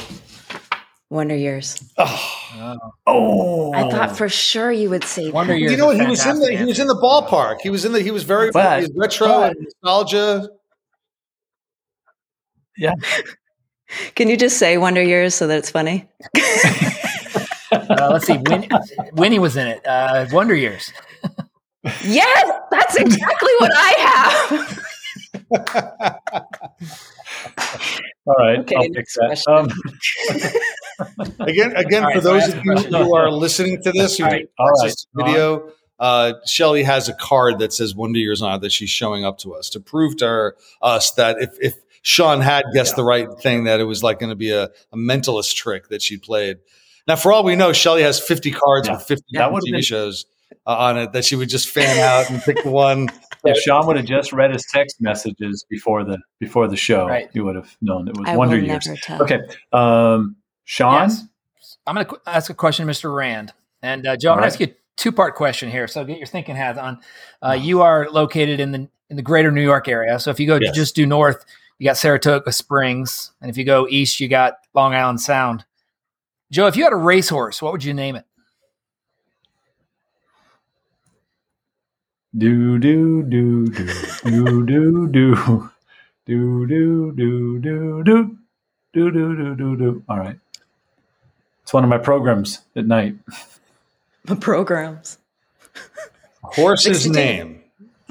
Wonder 1.10 1.36
Years. 1.36 1.82
Oh. 1.96 2.78
oh. 3.06 3.72
I 3.72 3.90
thought 3.90 4.16
for 4.16 4.28
sure 4.28 4.70
you 4.72 4.90
would 4.90 5.04
say 5.04 5.30
Wonder 5.30 5.54
that. 5.54 5.60
Years. 5.60 5.72
You 5.72 5.78
know, 5.78 5.86
what? 5.86 6.00
he 6.00 6.06
was 6.06 6.26
in 6.26 6.40
the 6.40 6.56
he 6.56 6.64
was 6.64 6.78
in 6.78 6.86
the 6.86 6.96
ballpark. 6.96 7.60
He 7.62 7.70
was 7.70 7.84
in 7.84 7.92
the 7.92 8.02
he 8.02 8.10
was 8.10 8.24
very 8.24 8.50
but, 8.50 8.80
he 8.80 8.86
was 8.86 8.96
retro 8.96 9.28
but, 9.28 9.56
and 9.56 9.64
nostalgia. 9.64 10.50
Yeah. 12.76 12.94
Can 14.14 14.28
you 14.28 14.36
just 14.36 14.58
say 14.58 14.76
Wonder 14.76 15.02
Years 15.02 15.34
so 15.34 15.46
that 15.46 15.58
it's 15.58 15.70
funny? 15.70 16.06
uh, 17.72 18.10
let's 18.12 18.26
see. 18.26 18.36
Win- 18.36 18.68
Winnie 19.12 19.38
was 19.38 19.56
in 19.56 19.66
it. 19.66 19.86
Uh, 19.86 20.26
Wonder 20.30 20.54
Years. 20.54 20.92
yes, 22.04 22.60
that's 22.70 22.96
exactly 22.96 23.52
what 23.58 23.70
I 23.74 23.94
have. 23.98 24.84
All 28.26 28.34
right, 28.38 28.58
okay, 28.58 28.76
I'll 28.76 28.92
fix 28.92 29.14
that. 29.14 29.42
Um, 29.48 29.70
again, 31.40 31.74
again, 31.76 32.02
right, 32.02 32.14
for 32.14 32.20
those 32.20 32.48
of 32.48 32.64
you 32.64 32.74
who 32.74 33.14
are 33.14 33.30
listening 33.30 33.82
to 33.82 33.92
this, 33.92 34.18
who 34.18 34.24
all 34.24 34.30
right, 34.30 34.48
all 34.58 34.72
right. 34.82 34.94
video, 35.14 35.72
uh, 35.98 36.34
Shelley 36.46 36.82
has 36.82 37.08
a 37.08 37.14
card 37.14 37.58
that 37.60 37.72
says 37.72 37.94
Wonder 37.94 38.18
Years 38.18 38.42
on 38.42 38.54
it 38.54 38.60
that 38.60 38.72
she's 38.72 38.90
showing 38.90 39.24
up 39.24 39.38
to 39.38 39.54
us 39.54 39.70
to 39.70 39.80
prove 39.80 40.16
to 40.18 40.26
her, 40.26 40.56
us 40.82 41.12
that 41.12 41.40
if, 41.40 41.50
if 41.60 41.74
Sean 42.02 42.40
had 42.40 42.64
guessed 42.74 42.92
yeah. 42.92 42.96
the 42.96 43.04
right 43.04 43.28
thing, 43.40 43.64
that 43.64 43.80
it 43.80 43.84
was 43.84 44.02
like 44.02 44.18
going 44.18 44.30
to 44.30 44.36
be 44.36 44.50
a, 44.50 44.64
a, 44.64 44.96
mentalist 44.96 45.54
trick 45.56 45.88
that 45.88 46.02
she 46.02 46.18
played. 46.18 46.58
Now, 47.06 47.16
for 47.16 47.32
all 47.32 47.42
we 47.42 47.56
know, 47.56 47.72
Shelley 47.72 48.02
has 48.02 48.20
50 48.20 48.50
cards 48.50 48.88
yeah. 48.88 48.94
with 48.94 49.04
50 49.04 49.24
TV 49.34 49.60
been, 49.72 49.82
shows. 49.82 50.26
On 50.66 50.98
it 50.98 51.12
that 51.12 51.24
she 51.24 51.36
would 51.36 51.48
just 51.48 51.68
fan 51.68 51.98
out 51.98 52.30
and 52.30 52.40
pick 52.42 52.62
the 52.62 52.70
one. 52.70 53.08
If 53.44 53.56
Sean 53.58 53.86
would 53.86 53.96
have 53.96 54.04
just 54.04 54.32
read 54.32 54.50
his 54.52 54.66
text 54.74 55.00
messages 55.00 55.64
before 55.70 56.02
the 56.02 56.18
before 56.40 56.66
the 56.66 56.76
show, 56.76 57.06
Right. 57.06 57.30
he 57.32 57.38
would 57.38 57.54
have 57.54 57.76
known 57.80 58.08
it 58.08 58.16
was 58.18 58.28
I 58.28 58.36
Wonder 58.36 58.56
will 58.56 58.64
Years. 58.64 58.88
Okay, 59.08 59.38
um, 59.72 60.34
Sean. 60.64 61.08
Yes. 61.08 61.24
I'm 61.86 61.94
going 61.94 62.06
to 62.06 62.18
ask 62.26 62.50
a 62.50 62.54
question, 62.54 62.84
to 62.84 62.92
Mr. 62.92 63.14
Rand. 63.14 63.52
And 63.80 64.04
uh, 64.08 64.16
Joe, 64.16 64.30
I'm 64.30 64.38
All 64.38 64.40
going 64.40 64.50
to 64.50 64.54
ask 64.54 64.60
you 64.60 64.66
a 64.66 64.76
two 64.96 65.12
part 65.12 65.36
question 65.36 65.70
here. 65.70 65.86
So 65.86 66.04
get 66.04 66.18
your 66.18 66.26
thinking 66.26 66.56
hat 66.56 66.78
on. 66.78 66.98
Uh, 67.40 67.52
you 67.52 67.80
are 67.80 68.08
located 68.10 68.58
in 68.58 68.72
the 68.72 68.88
in 69.08 69.14
the 69.16 69.22
greater 69.22 69.52
New 69.52 69.62
York 69.62 69.86
area. 69.86 70.18
So 70.18 70.30
if 70.32 70.40
you 70.40 70.48
go 70.48 70.58
Yes. 70.60 70.74
just 70.74 70.96
due 70.96 71.06
north, 71.06 71.44
you 71.78 71.84
got 71.88 71.96
Saratoga 71.96 72.50
Springs. 72.50 73.30
And 73.40 73.48
if 73.50 73.56
you 73.56 73.64
go 73.64 73.86
east, 73.88 74.18
you 74.18 74.26
got 74.26 74.54
Long 74.74 74.94
Island 74.94 75.20
Sound. 75.20 75.64
Joe, 76.50 76.66
if 76.66 76.76
you 76.76 76.82
had 76.82 76.92
a 76.92 76.96
racehorse, 76.96 77.62
what 77.62 77.70
would 77.72 77.84
you 77.84 77.94
name 77.94 78.16
it? 78.16 78.24
Do 82.36 82.78
do 82.78 83.22
do 83.22 83.66
do 83.68 83.86
do 84.24 84.66
do 84.66 85.06
do 85.06 85.06
do 85.06 85.72
do 86.26 87.12
do 87.12 87.12
do 87.12 87.58
do 87.60 88.02
do 88.02 89.10
do 89.10 89.36
do 89.36 89.54
do 89.56 89.76
do. 89.76 90.04
All 90.08 90.18
right, 90.18 90.38
it's 91.62 91.72
one 91.72 91.84
of 91.84 91.90
my 91.90 91.98
programs 91.98 92.60
at 92.76 92.86
night. 92.86 93.16
The 94.26 94.36
programs. 94.36 95.18
Horse's 96.42 97.08
name. 97.08 97.62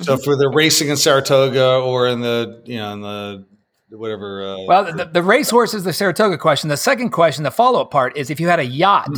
So 0.01 0.17
for 0.17 0.35
the 0.35 0.49
racing 0.49 0.89
in 0.89 0.97
Saratoga 0.97 1.75
or 1.75 2.07
in 2.07 2.21
the 2.21 2.61
you 2.65 2.77
know 2.77 2.93
in 2.93 3.01
the 3.01 3.45
whatever. 3.89 4.43
Uh, 4.43 4.57
Well, 4.67 4.93
the, 4.93 5.05
the 5.05 5.23
racehorse 5.23 5.75
is 5.75 5.83
the 5.83 5.93
Saratoga 5.93 6.37
question. 6.39 6.69
The 6.69 6.77
second 6.77 7.11
question, 7.11 7.43
the 7.43 7.51
follow 7.51 7.81
up 7.81 7.91
part, 7.91 8.17
is 8.17 8.29
if 8.31 8.39
you 8.39 8.47
had 8.47 8.59
a 8.59 8.65
yacht, 8.65 9.09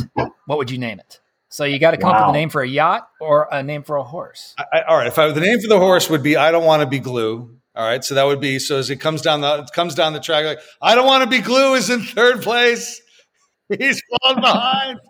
what 0.44 0.58
would 0.58 0.70
you 0.70 0.78
name 0.78 1.00
it? 1.00 1.20
So 1.50 1.64
you 1.64 1.78
got 1.78 1.90
to 1.90 1.96
come 1.96 2.10
up 2.10 2.26
with 2.28 2.30
a 2.36 2.38
name 2.38 2.48
for 2.48 2.62
a 2.62 2.68
yacht 2.68 3.08
or 3.20 3.48
a 3.50 3.62
name 3.62 3.82
for 3.82 3.96
a 3.96 4.02
horse. 4.04 4.54
I, 4.58 4.64
I- 4.78 4.82
all 4.82 4.96
right. 4.96 5.06
If 5.08 5.18
I, 5.18 5.30
the 5.32 5.40
name 5.40 5.60
for 5.60 5.68
the 5.68 5.78
horse 5.78 6.08
would 6.08 6.22
be 6.22 6.36
I 6.36 6.50
don't 6.52 6.64
want 6.64 6.80
to 6.82 6.86
be 6.86 7.00
glue. 7.00 7.56
All 7.74 7.86
right. 7.86 8.02
So 8.04 8.14
that 8.14 8.24
would 8.24 8.40
be 8.40 8.58
so 8.58 8.78
as 8.78 8.88
it 8.90 8.96
comes 8.96 9.20
down 9.22 9.40
the 9.40 9.58
it 9.62 9.70
comes 9.72 9.94
down 9.94 10.12
the 10.12 10.20
track 10.20 10.44
like 10.44 10.60
I 10.80 10.94
don't 10.94 11.06
want 11.06 11.24
to 11.24 11.30
be 11.30 11.40
glue 11.40 11.74
is 11.74 11.90
in 11.90 12.00
third 12.02 12.42
place. 12.42 13.00
He's 13.68 14.00
falling 14.22 14.40
behind. 14.40 15.00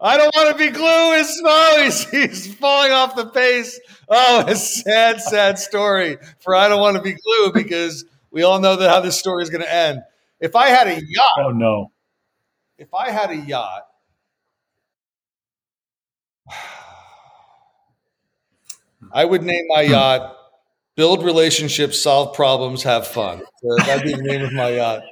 I 0.00 0.16
don't 0.16 0.34
want 0.34 0.50
to 0.50 0.58
be 0.58 0.70
glue 0.70 1.12
is 1.12 1.40
oh 1.44 1.82
he's, 1.82 2.10
he's 2.10 2.54
falling 2.56 2.90
off 2.92 3.14
the 3.14 3.26
pace. 3.26 3.78
Oh, 4.08 4.44
a 4.46 4.56
sad, 4.56 5.20
sad 5.20 5.58
story 5.58 6.18
for 6.40 6.54
I 6.54 6.68
don't 6.68 6.80
want 6.80 6.96
to 6.96 7.02
be 7.02 7.12
glue 7.14 7.52
because 7.52 8.04
we 8.30 8.42
all 8.42 8.58
know 8.60 8.76
that 8.76 8.90
how 8.90 9.00
this 9.00 9.18
story 9.18 9.42
is 9.44 9.50
going 9.50 9.62
to 9.62 9.72
end. 9.72 10.00
If 10.40 10.56
I 10.56 10.68
had 10.68 10.88
a 10.88 10.94
yacht, 10.96 11.38
Oh 11.38 11.50
no! 11.50 11.92
if 12.76 12.92
I 12.92 13.10
had 13.10 13.30
a 13.30 13.36
yacht, 13.36 13.82
I 19.14 19.24
would 19.24 19.42
name 19.42 19.64
my 19.68 19.82
yacht 19.82 20.36
"Build 20.96 21.24
Relationships, 21.24 22.02
Solve 22.02 22.34
Problems, 22.34 22.82
Have 22.82 23.06
Fun." 23.06 23.42
So 23.62 23.76
that'd 23.86 24.02
be 24.04 24.12
the 24.14 24.22
name 24.22 24.42
of 24.42 24.52
my 24.52 24.70
yacht. 24.70 25.02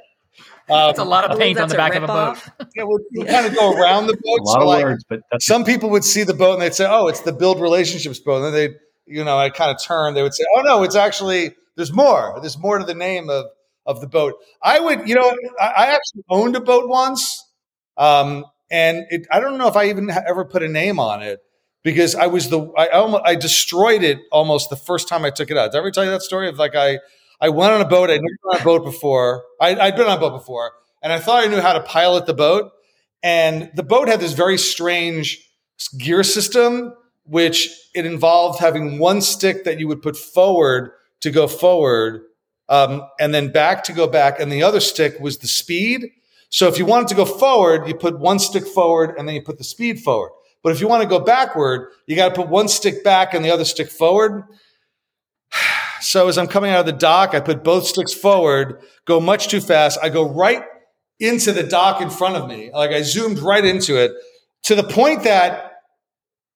Um, 0.69 0.89
It's 0.91 0.99
a 0.99 1.03
lot 1.03 1.29
of 1.29 1.37
paint 1.37 1.57
on 1.57 1.63
that's 1.67 1.73
the 1.73 1.77
a 1.77 1.77
back 1.77 1.95
of 1.95 2.03
a 2.03 2.07
boat. 2.07 2.37
ripoff. 2.37 2.67
yeah, 2.75 2.83
we 2.85 2.95
we 3.17 3.25
kind 3.25 3.45
of 3.45 3.53
go 3.55 3.73
around 3.73 4.07
the 4.07 4.13
boat. 4.23 4.39
A 4.39 4.43
lot 4.43 4.53
so 4.53 4.61
of 4.61 4.67
like, 4.67 4.83
words, 4.83 5.03
but 5.09 5.19
that's 5.31 5.45
some 5.45 5.65
people 5.65 5.89
would 5.89 6.03
see 6.05 6.23
the 6.23 6.33
boat 6.33 6.53
and 6.53 6.61
they'd 6.61 6.73
say, 6.75 6.85
"Oh, 6.89 7.07
it's 7.07 7.21
the 7.21 7.33
Build 7.33 7.59
Relationships 7.59 8.19
boat." 8.19 8.37
And 8.37 8.45
then 8.45 8.53
they, 8.53 8.69
you 9.05 9.23
know, 9.23 9.37
I 9.37 9.49
kind 9.49 9.71
of 9.71 9.81
turn. 9.83 10.13
They 10.13 10.21
would 10.23 10.33
say, 10.33 10.43
"Oh 10.55 10.61
no, 10.61 10.83
it's 10.83 10.95
actually 10.95 11.55
there's 11.75 11.91
more. 11.93 12.37
There's 12.41 12.57
more 12.57 12.77
to 12.79 12.85
the 12.85 12.93
name 12.93 13.29
of 13.29 13.45
of 13.85 13.99
the 14.01 14.07
boat." 14.07 14.35
I 14.61 14.79
would, 14.79 15.07
you 15.07 15.15
know, 15.15 15.35
I, 15.59 15.65
I 15.67 15.85
actually 15.87 16.23
owned 16.29 16.55
a 16.55 16.61
boat 16.61 16.87
once, 16.87 17.43
um, 17.97 18.45
and 18.71 19.05
it, 19.09 19.27
I 19.31 19.41
don't 19.41 19.57
know 19.57 19.67
if 19.67 19.75
I 19.75 19.89
even 19.89 20.07
ha- 20.09 20.23
ever 20.27 20.45
put 20.45 20.63
a 20.63 20.69
name 20.69 20.97
on 20.99 21.21
it 21.21 21.39
because 21.83 22.15
I 22.15 22.27
was 22.27 22.49
the 22.49 22.71
I 22.77 22.87
almost 22.89 23.23
I 23.25 23.35
destroyed 23.35 24.03
it 24.03 24.19
almost 24.31 24.69
the 24.69 24.75
first 24.75 25.07
time 25.07 25.25
I 25.25 25.29
took 25.29 25.51
it 25.51 25.57
out. 25.57 25.71
Did 25.71 25.77
I 25.77 25.79
ever 25.79 25.91
tell 25.91 26.03
you 26.03 26.11
that 26.11 26.21
story 26.21 26.49
of 26.49 26.57
like 26.57 26.75
I 26.75 26.99
I 27.39 27.49
went 27.49 27.73
on 27.73 27.81
a 27.81 27.87
boat. 27.87 28.09
I'd 28.09 28.21
never 28.21 28.37
been 28.43 28.55
on 28.55 28.61
a 28.61 28.63
boat 28.63 28.83
before. 28.85 29.43
I, 29.59 29.75
I'd 29.75 29.95
been 29.95 30.07
on 30.07 30.17
a 30.17 30.19
boat 30.19 30.37
before, 30.37 30.71
and 31.01 31.11
I 31.11 31.19
thought 31.19 31.43
I 31.43 31.47
knew 31.47 31.59
how 31.59 31.73
to 31.73 31.81
pilot 31.81 32.25
the 32.25 32.33
boat. 32.33 32.71
And 33.21 33.69
the 33.75 33.83
boat 33.83 34.07
had 34.07 34.19
this 34.19 34.33
very 34.33 34.57
strange 34.57 35.49
gear 35.97 36.23
system, 36.23 36.93
which 37.25 37.69
it 37.93 38.05
involved 38.05 38.59
having 38.59 38.97
one 38.99 39.21
stick 39.21 39.65
that 39.65 39.79
you 39.79 39.87
would 39.87 40.01
put 40.01 40.17
forward 40.17 40.91
to 41.21 41.31
go 41.31 41.47
forward, 41.47 42.21
um, 42.69 43.01
and 43.19 43.33
then 43.33 43.51
back 43.51 43.83
to 43.85 43.93
go 43.93 44.07
back, 44.07 44.39
and 44.39 44.51
the 44.51 44.63
other 44.63 44.79
stick 44.79 45.19
was 45.19 45.37
the 45.37 45.47
speed. 45.47 46.11
So 46.49 46.67
if 46.67 46.77
you 46.77 46.85
wanted 46.85 47.07
to 47.09 47.15
go 47.15 47.25
forward, 47.25 47.87
you 47.87 47.95
put 47.95 48.19
one 48.19 48.39
stick 48.39 48.67
forward, 48.67 49.15
and 49.17 49.27
then 49.27 49.35
you 49.35 49.41
put 49.41 49.57
the 49.57 49.63
speed 49.63 49.99
forward. 49.99 50.31
But 50.63 50.71
if 50.71 50.79
you 50.79 50.87
want 50.87 51.03
to 51.03 51.09
go 51.09 51.19
backward, 51.19 51.91
you 52.07 52.15
got 52.15 52.29
to 52.29 52.35
put 52.35 52.49
one 52.49 52.69
stick 52.69 53.03
back 53.03 53.33
and 53.33 53.43
the 53.43 53.51
other 53.51 53.65
stick 53.65 53.89
forward. 53.89 54.43
So 56.01 56.27
as 56.27 56.37
I'm 56.37 56.47
coming 56.47 56.69
out 56.69 56.81
of 56.81 56.85
the 56.85 56.91
dock, 56.91 57.33
I 57.33 57.39
put 57.39 57.63
both 57.63 57.87
sticks 57.87 58.13
forward, 58.13 58.81
go 59.05 59.21
much 59.21 59.47
too 59.47 59.61
fast. 59.61 59.97
I 60.03 60.09
go 60.09 60.29
right 60.29 60.61
into 61.17 61.53
the 61.53 61.63
dock 61.63 62.01
in 62.01 62.09
front 62.09 62.35
of 62.35 62.45
me. 62.45 62.71
Like 62.73 62.91
I 62.91 63.03
zoomed 63.03 63.39
right 63.39 63.63
into 63.63 63.95
it 63.95 64.11
to 64.63 64.75
the 64.75 64.83
point 64.83 65.23
that, 65.23 65.71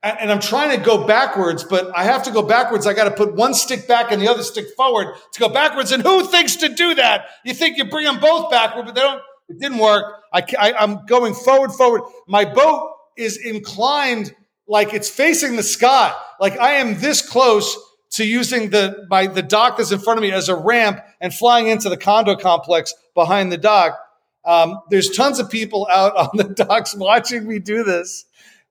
and 0.04 0.30
I'm 0.30 0.42
trying 0.42 0.78
to 0.78 0.86
go 0.86 1.08
backwards, 1.08 1.64
but 1.64 1.98
I 1.98 2.04
have 2.04 2.24
to 2.24 2.32
go 2.32 2.42
backwards. 2.44 2.86
I 2.86 2.94
got 2.94 3.06
to 3.06 3.12
put 3.12 3.36
one 3.36 3.54
stick 3.54 3.88
back 3.88 4.12
and 4.12 4.22
the 4.22 4.28
other 4.28 4.44
stick 4.44 4.66
forward 4.76 5.16
to 5.32 5.40
go 5.40 5.48
backwards. 5.48 5.94
And 5.94 6.04
who 6.04 6.26
thinks 6.26 6.58
to 6.58 6.68
do 6.68 6.96
that? 6.96 7.28
You 7.46 7.54
think 7.54 7.78
you 7.78 7.86
bring 7.86 8.04
them 8.04 8.20
both 8.20 8.52
backward, 8.52 8.86
but 8.86 8.96
they 8.96 9.02
don't. 9.02 9.22
It 9.48 9.60
didn't 9.60 9.78
work. 9.78 10.04
I, 10.34 10.44
I, 10.60 10.74
I'm 10.74 11.06
going 11.06 11.34
forward, 11.34 11.72
forward. 11.72 12.02
My 12.28 12.44
boat 12.44 12.97
is 13.18 13.38
inclined 13.38 14.34
like 14.68 14.94
it's 14.94 15.10
facing 15.10 15.56
the 15.56 15.64
sky. 15.64 16.14
Like 16.40 16.58
I 16.60 16.74
am 16.74 17.00
this 17.00 17.28
close 17.28 17.78
to 18.12 18.26
using 18.26 18.70
the 18.70 19.06
my 19.10 19.28
the 19.28 19.42
dock 19.42 19.78
that's 19.78 19.92
in 19.92 20.00
front 20.00 20.18
of 20.18 20.22
me 20.22 20.32
as 20.32 20.50
a 20.50 20.56
ramp 20.56 21.00
and 21.20 21.34
flying 21.34 21.68
into 21.68 21.90
the 21.90 21.98
condo 21.98 22.36
complex 22.36 22.94
behind 23.14 23.52
the 23.52 23.58
dock. 23.58 24.00
Um, 24.46 24.80
there's 24.90 25.10
tons 25.10 25.40
of 25.40 25.50
people 25.50 25.88
out 25.92 26.16
on 26.18 26.30
the 26.36 26.44
docks 26.46 26.96
watching 26.96 27.48
me 27.48 27.60
do 27.60 27.84
this, 27.84 28.26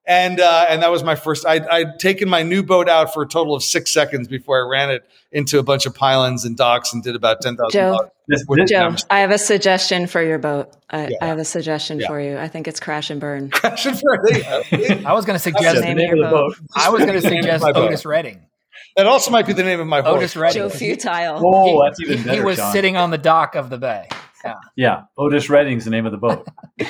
and 0.06 0.38
uh, 0.40 0.66
and 0.68 0.82
that 0.82 0.90
was 0.90 1.02
my 1.02 1.14
first. 1.16 1.46
I'd, 1.46 1.66
I'd 1.66 1.98
taken 1.98 2.28
my 2.28 2.42
new 2.42 2.62
boat 2.62 2.88
out 2.88 3.12
for 3.12 3.22
a 3.22 3.28
total 3.28 3.54
of 3.54 3.62
six 3.62 3.92
seconds 3.92 4.28
before 4.28 4.64
I 4.64 4.68
ran 4.68 4.90
it 4.90 5.04
into 5.32 5.58
a 5.58 5.62
bunch 5.62 5.84
of 5.86 5.94
pylons 5.94 6.44
and 6.44 6.56
docks 6.56 6.92
and 6.92 7.02
did 7.02 7.16
about 7.16 7.40
ten 7.40 7.56
thousand 7.56 7.72
Joe. 7.72 8.10
This, 8.28 8.44
this- 8.48 8.70
Joe, 8.70 8.94
I 9.10 9.20
have 9.20 9.30
a 9.30 9.38
suggestion 9.38 10.06
for 10.06 10.22
your 10.22 10.38
boat. 10.38 10.72
I, 10.90 11.08
Yeah. 11.08 11.16
I 11.22 11.26
have 11.26 11.38
a 11.38 11.44
suggestion 11.44 12.00
Yeah. 12.00 12.06
for 12.08 12.20
you. 12.20 12.36
I 12.38 12.48
think 12.48 12.66
it's 12.68 12.80
crash 12.80 13.10
and 13.10 13.20
burn. 13.20 13.50
Crash 13.50 13.86
and 13.86 14.00
burn. 14.00 14.26
I 15.06 15.12
was 15.12 15.24
going 15.24 15.36
to 15.38 15.42
suggest. 15.42 15.76
the 15.76 15.82
name 15.82 15.96
name 15.96 16.12
of 16.12 16.18
of 16.18 16.30
the 16.30 16.36
your 16.36 16.48
boat. 16.48 16.56
I 16.74 16.90
was 16.90 17.00
going 17.04 17.14
to 17.14 17.20
the 17.20 17.30
name 17.30 17.38
of 17.40 17.44
suggest 17.44 17.62
my 17.64 17.72
boat. 17.72 17.88
Otis 17.88 18.04
Redding. 18.04 18.46
That 18.96 19.06
also 19.06 19.30
might 19.30 19.46
be 19.46 19.52
the 19.52 19.62
name 19.62 19.78
of 19.80 19.86
my 19.86 20.00
horse. 20.00 20.16
Otis 20.16 20.36
Redding. 20.36 20.62
Joe 20.62 20.68
Futile. 20.70 21.40
Oh, 21.44 21.64
He- 21.66 21.86
that's 21.88 22.00
even 22.00 22.22
better. 22.24 22.34
he 22.38 22.40
was 22.44 22.56
Sean. 22.58 22.72
sitting 22.72 22.96
on 22.96 23.10
the 23.10 23.18
dock 23.18 23.54
of 23.54 23.70
the 23.70 23.78
bay. 23.78 24.08
Yeah. 24.44 24.54
Yeah, 24.76 25.02
Otis 25.18 25.48
Redding's 25.50 25.84
the 25.84 25.90
name 25.90 26.06
of 26.06 26.12
the 26.12 26.18
boat. 26.18 26.46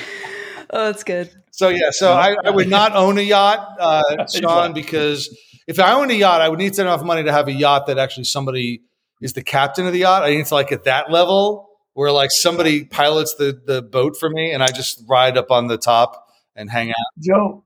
Oh, 0.69 0.85
that's 0.85 1.03
good. 1.03 1.31
So 1.51 1.69
yeah, 1.69 1.89
so 1.91 2.13
I, 2.13 2.35
I 2.43 2.49
would 2.49 2.69
not 2.69 2.95
own 2.95 3.17
a 3.17 3.21
yacht, 3.21 3.75
uh, 3.79 4.27
Sean, 4.27 4.73
because 4.73 5.35
if 5.67 5.79
I 5.79 5.93
owned 5.93 6.11
a 6.11 6.15
yacht, 6.15 6.41
I 6.41 6.49
would 6.49 6.59
need 6.59 6.73
to 6.73 6.83
have 6.83 6.87
enough 6.87 7.05
money 7.05 7.23
to 7.23 7.31
have 7.31 7.47
a 7.47 7.53
yacht 7.53 7.87
that 7.87 7.97
actually 7.97 8.25
somebody 8.25 8.81
is 9.21 9.33
the 9.33 9.43
captain 9.43 9.87
of 9.87 9.93
the 9.93 9.99
yacht. 9.99 10.23
I 10.23 10.35
need 10.35 10.45
to 10.45 10.53
like 10.53 10.71
at 10.71 10.83
that 10.83 11.11
level 11.11 11.69
where 11.93 12.11
like 12.11 12.29
somebody 12.31 12.85
pilots 12.85 13.35
the 13.35 13.59
the 13.65 13.81
boat 13.81 14.17
for 14.17 14.29
me, 14.29 14.51
and 14.51 14.61
I 14.61 14.67
just 14.67 15.03
ride 15.07 15.37
up 15.37 15.51
on 15.51 15.67
the 15.67 15.77
top 15.77 16.27
and 16.55 16.69
hang 16.69 16.89
out. 16.89 16.95
Joe, 17.19 17.63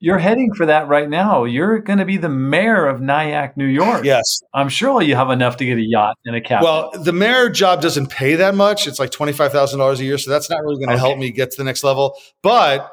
you're 0.00 0.18
heading 0.18 0.52
for 0.54 0.66
that 0.66 0.88
right 0.88 1.08
now. 1.08 1.44
You're 1.44 1.78
going 1.78 1.98
to 1.98 2.04
be 2.04 2.16
the 2.16 2.28
mayor 2.28 2.86
of 2.86 3.00
Nyack, 3.00 3.56
New 3.56 3.64
York. 3.66 4.04
Yes. 4.04 4.40
I'm 4.52 4.68
sure 4.68 5.00
you 5.00 5.14
have 5.16 5.30
enough 5.30 5.56
to 5.58 5.64
get 5.64 5.78
a 5.78 5.82
yacht 5.84 6.16
and 6.26 6.36
a 6.36 6.40
captain. 6.40 6.64
Well, 6.64 6.90
the 7.02 7.12
mayor 7.12 7.48
job 7.48 7.80
doesn't 7.80 8.08
pay 8.10 8.34
that 8.36 8.54
much. 8.54 8.86
It's 8.86 8.98
like 8.98 9.10
twenty 9.10 9.32
five 9.32 9.52
thousand 9.52 9.78
dollars 9.78 10.00
a 10.00 10.04
year, 10.04 10.18
so 10.18 10.30
that's 10.30 10.50
not 10.50 10.62
really 10.62 10.76
going 10.76 10.88
to 10.88 10.94
Okay. 10.94 11.00
help 11.00 11.18
me 11.18 11.30
get 11.30 11.50
to 11.52 11.56
the 11.56 11.64
next 11.64 11.84
level. 11.84 12.16
But 12.42 12.90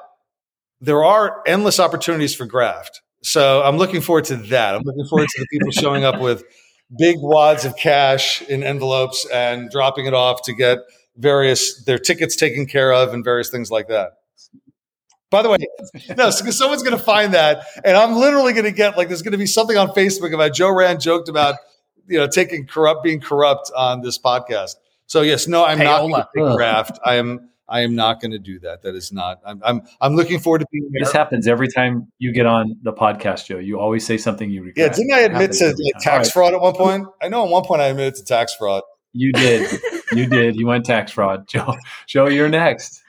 there 0.80 1.04
are 1.04 1.42
endless 1.46 1.80
opportunities 1.80 2.34
for 2.34 2.46
graft. 2.46 3.02
So 3.24 3.62
I'm 3.62 3.78
looking 3.78 4.02
forward 4.02 4.26
to 4.26 4.36
that. 4.38 4.74
I'm 4.76 4.82
looking 4.84 5.06
forward 5.06 5.28
to 5.28 5.40
the 5.42 5.48
people 5.52 5.72
showing 5.72 6.04
up 6.04 6.20
with 6.20 6.44
big 6.98 7.18
wads 7.20 7.66
of 7.66 7.76
cash 7.76 8.42
in 8.44 8.64
envelopes 8.64 9.28
and 9.32 9.70
dropping 9.70 10.06
it 10.08 10.14
off 10.14 10.42
to 10.44 10.54
get 10.54 10.80
various 11.18 11.84
their 11.84 12.00
tickets 12.00 12.36
taken 12.36 12.66
care 12.66 12.92
of 12.94 13.14
and 13.14 13.24
various 13.24 13.50
things 13.50 13.70
like 13.70 13.88
that. 13.90 14.14
By 15.32 15.42
the 15.42 15.50
way, 15.50 15.58
no, 16.18 16.30
so 16.30 16.52
someone's 16.52 16.84
going 16.84 16.98
to 16.98 17.04
find 17.04 17.34
that, 17.34 17.66
and 17.86 17.96
I'm 17.96 18.18
literally 18.18 18.52
going 18.52 18.66
to 18.66 18.72
get 18.72 18.98
like 18.98 19.08
there's 19.08 19.22
going 19.22 19.32
to 19.32 19.38
be 19.38 19.46
something 19.48 19.78
on 19.78 19.88
Facebook 19.90 20.34
about 20.34 20.54
Joe 20.54 20.70
Rand 20.76 21.00
joked 21.00 21.30
about 21.30 21.56
you 22.06 22.18
know 22.18 22.28
taking 22.28 22.68
corrupt 22.68 23.02
being 23.04 23.22
corrupt 23.22 23.72
on 23.76 24.02
this 24.02 24.20
podcast. 24.20 24.76
So 25.08 25.22
yes, 25.22 25.48
no, 25.48 25.66
I'm 25.66 25.80
not 25.80 26.02
going 26.02 26.24
Payola. 26.36 26.56
graft. 26.58 27.00
I 27.06 27.16
am 27.16 27.50
I 27.68 27.82
am 27.82 27.96
not 27.96 28.20
going 28.20 28.32
to 28.32 28.40
do 28.40 28.60
that. 28.60 28.82
That 28.84 28.94
is 28.96 29.14
not. 29.14 29.40
I'm 29.46 29.62
I'm, 29.64 29.82
I'm 30.02 30.16
looking 30.18 30.40
forward 30.40 30.60
to 30.60 30.68
being 30.70 30.90
this 30.92 31.14
there. 31.14 31.22
happens 31.22 31.48
every 31.48 31.70
time 31.70 32.12
you 32.20 32.34
get 32.34 32.46
on 32.46 32.76
the 32.82 32.92
podcast, 32.92 33.46
Joe. 33.46 33.58
You 33.58 33.80
always 33.80 34.06
say 34.06 34.18
something 34.18 34.50
you 34.50 34.64
regret. 34.64 34.92
Yeah, 34.92 34.94
didn't 34.94 35.14
I 35.14 35.20
admit 35.22 35.54
to 35.54 35.68
like 35.68 36.04
tax 36.04 36.30
fraud 36.30 36.54
at 36.54 36.60
one 36.60 36.74
point? 36.74 37.08
I 37.22 37.30
know 37.30 37.46
at 37.46 37.50
one 37.50 37.64
point 37.64 37.82
I 37.82 37.88
admitted 37.88 38.16
to 38.16 38.26
tax 38.26 38.54
fraud. 38.54 38.84
You 39.14 39.32
did. 39.32 39.80
You 40.12 40.28
did. 40.28 40.56
You 40.56 40.68
went 40.68 40.86
tax 40.86 41.12
fraud. 41.12 41.48
Joe, 41.50 41.76
Joe, 42.08 42.28
you're 42.28 42.50
next. 42.50 43.04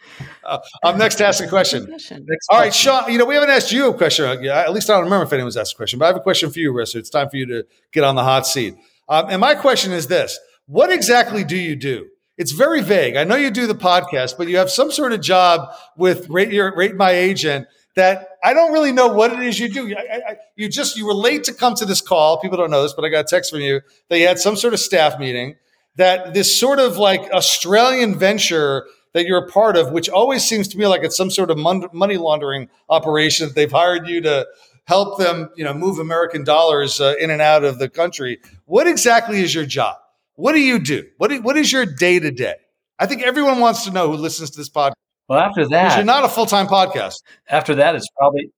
Uh, 0.44 0.58
I'm 0.84 0.98
next 0.98 1.16
to 1.16 1.26
ask 1.26 1.42
a 1.42 1.48
question. 1.48 1.86
Question. 1.86 2.26
Next 2.28 2.46
All 2.50 2.58
right, 2.58 2.66
question. 2.66 2.92
Sean. 2.92 3.12
You 3.12 3.18
know 3.18 3.24
we 3.24 3.34
haven't 3.34 3.50
asked 3.50 3.72
you 3.72 3.88
a 3.88 3.94
question. 3.94 4.42
Yeah, 4.42 4.60
At 4.60 4.72
least 4.72 4.88
I 4.90 4.94
don't 4.94 5.04
remember 5.04 5.24
if 5.24 5.32
anyone's 5.32 5.56
asked 5.56 5.74
a 5.74 5.76
question. 5.76 5.98
But 5.98 6.06
I 6.06 6.08
have 6.08 6.16
a 6.16 6.20
question 6.20 6.50
for 6.50 6.58
you, 6.58 6.72
Risser. 6.72 6.96
It's 6.96 7.10
time 7.10 7.28
for 7.28 7.36
you 7.36 7.46
to 7.46 7.66
get 7.92 8.04
on 8.04 8.14
the 8.14 8.22
hot 8.22 8.46
seat. 8.46 8.74
Um, 9.08 9.26
and 9.28 9.40
my 9.40 9.54
question 9.54 9.92
is 9.92 10.06
this: 10.06 10.38
What 10.66 10.92
exactly 10.92 11.44
do 11.44 11.56
you 11.56 11.76
do? 11.76 12.08
It's 12.38 12.52
very 12.52 12.80
vague. 12.80 13.16
I 13.16 13.24
know 13.24 13.36
you 13.36 13.50
do 13.50 13.66
the 13.66 13.74
podcast, 13.74 14.36
but 14.38 14.48
you 14.48 14.56
have 14.56 14.70
some 14.70 14.90
sort 14.90 15.12
of 15.12 15.20
job 15.20 15.68
with 15.96 16.28
rate, 16.30 16.50
your, 16.50 16.74
rate 16.74 16.96
my 16.96 17.10
agent 17.10 17.66
that 17.94 18.38
I 18.42 18.54
don't 18.54 18.72
really 18.72 18.92
know 18.92 19.08
what 19.08 19.32
it 19.32 19.40
is 19.40 19.60
you 19.60 19.68
do. 19.68 19.94
I, 19.94 20.16
I, 20.30 20.36
you 20.56 20.68
just 20.68 20.96
you 20.96 21.06
were 21.06 21.14
late 21.14 21.44
to 21.44 21.54
come 21.54 21.74
to 21.74 21.84
this 21.84 22.00
call. 22.00 22.40
People 22.40 22.56
don't 22.56 22.70
know 22.70 22.82
this, 22.82 22.94
but 22.94 23.04
I 23.04 23.10
got 23.10 23.20
a 23.20 23.28
text 23.28 23.50
from 23.50 23.60
you 23.60 23.80
that 24.08 24.18
you 24.18 24.26
had 24.26 24.38
some 24.38 24.56
sort 24.56 24.72
of 24.72 24.80
staff 24.80 25.18
meeting. 25.18 25.56
That 25.96 26.34
this 26.34 26.58
sort 26.58 26.78
of 26.78 26.96
like 26.96 27.20
Australian 27.32 28.18
venture 28.18 28.86
that 29.12 29.26
you're 29.26 29.44
a 29.44 29.48
part 29.48 29.76
of, 29.76 29.92
which 29.92 30.08
always 30.08 30.42
seems 30.42 30.68
to 30.68 30.78
me 30.78 30.86
like 30.86 31.02
it's 31.02 31.16
some 31.16 31.30
sort 31.30 31.50
of 31.50 31.58
mon- 31.58 31.88
money 31.92 32.16
laundering 32.16 32.68
operation 32.88 33.48
that 33.48 33.54
they've 33.54 33.70
hired 33.70 34.08
you 34.08 34.22
to 34.22 34.46
help 34.84 35.18
them, 35.18 35.50
you 35.54 35.64
know, 35.64 35.74
move 35.74 35.98
American 35.98 36.44
dollars 36.44 37.00
uh, 37.00 37.14
in 37.20 37.30
and 37.30 37.42
out 37.42 37.64
of 37.64 37.78
the 37.78 37.88
country. 37.88 38.40
What 38.64 38.86
exactly 38.86 39.40
is 39.40 39.54
your 39.54 39.66
job? 39.66 39.96
What 40.34 40.52
do 40.52 40.60
you 40.60 40.78
do? 40.78 41.06
What, 41.18 41.28
do, 41.28 41.40
what 41.42 41.56
is 41.56 41.70
your 41.70 41.86
day 41.86 42.18
to 42.18 42.30
day? 42.30 42.54
I 42.98 43.06
think 43.06 43.22
everyone 43.22 43.60
wants 43.60 43.84
to 43.84 43.90
know 43.90 44.10
who 44.10 44.16
listens 44.16 44.50
to 44.50 44.58
this 44.58 44.70
podcast 44.70 44.92
Well, 45.28 45.38
after 45.38 45.68
that, 45.68 45.96
you're 45.96 46.04
not 46.04 46.24
a 46.24 46.28
full 46.28 46.46
time 46.46 46.66
podcast. 46.66 47.22
after 47.48 47.76
that, 47.76 47.94
it's 47.94 48.08
probably 48.16 48.50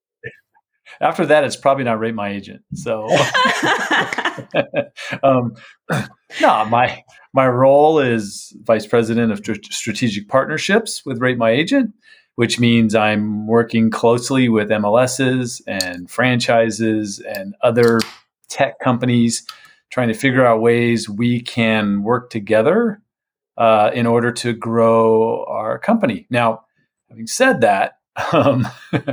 after 1.01 1.27
that, 1.27 1.45
it's 1.45 1.57
probably 1.57 1.85
not 1.85 1.99
rate 1.99 2.15
my 2.15 2.31
agent. 2.31 2.63
So, 2.75 3.09
um, 5.23 5.55
no, 6.41 6.65
my 6.67 7.03
my 7.35 7.49
role 7.49 7.99
is 7.99 8.57
vice 8.63 8.87
president 8.87 9.33
of 9.33 9.39
strategic 9.71 10.29
partnerships 10.29 11.05
with 11.05 11.21
Rate 11.21 11.37
My 11.37 11.51
Agent, 11.51 11.93
which 12.37 12.61
means 12.61 12.95
I'm 12.95 13.49
working 13.49 13.91
closely 13.91 14.49
with 14.49 14.69
MLSs 14.69 15.61
and 15.67 16.09
franchises 16.09 17.19
and 17.19 17.57
other 17.61 18.01
tech 18.49 18.79
companies, 18.79 19.45
trying 19.91 20.09
to 20.09 20.15
figure 20.15 20.47
out 20.47 20.61
ways 20.61 21.09
we 21.09 21.41
can 21.41 22.05
work 22.05 22.31
together 22.31 23.03
uh, 23.57 23.91
in 23.93 24.07
order 24.07 24.31
to 24.31 24.53
grow 24.53 25.45
our 25.49 25.79
company. 25.81 26.27
Now, 26.31 26.65
having 27.11 27.27
said 27.27 27.61
that. 27.61 27.99
Um, 28.33 28.69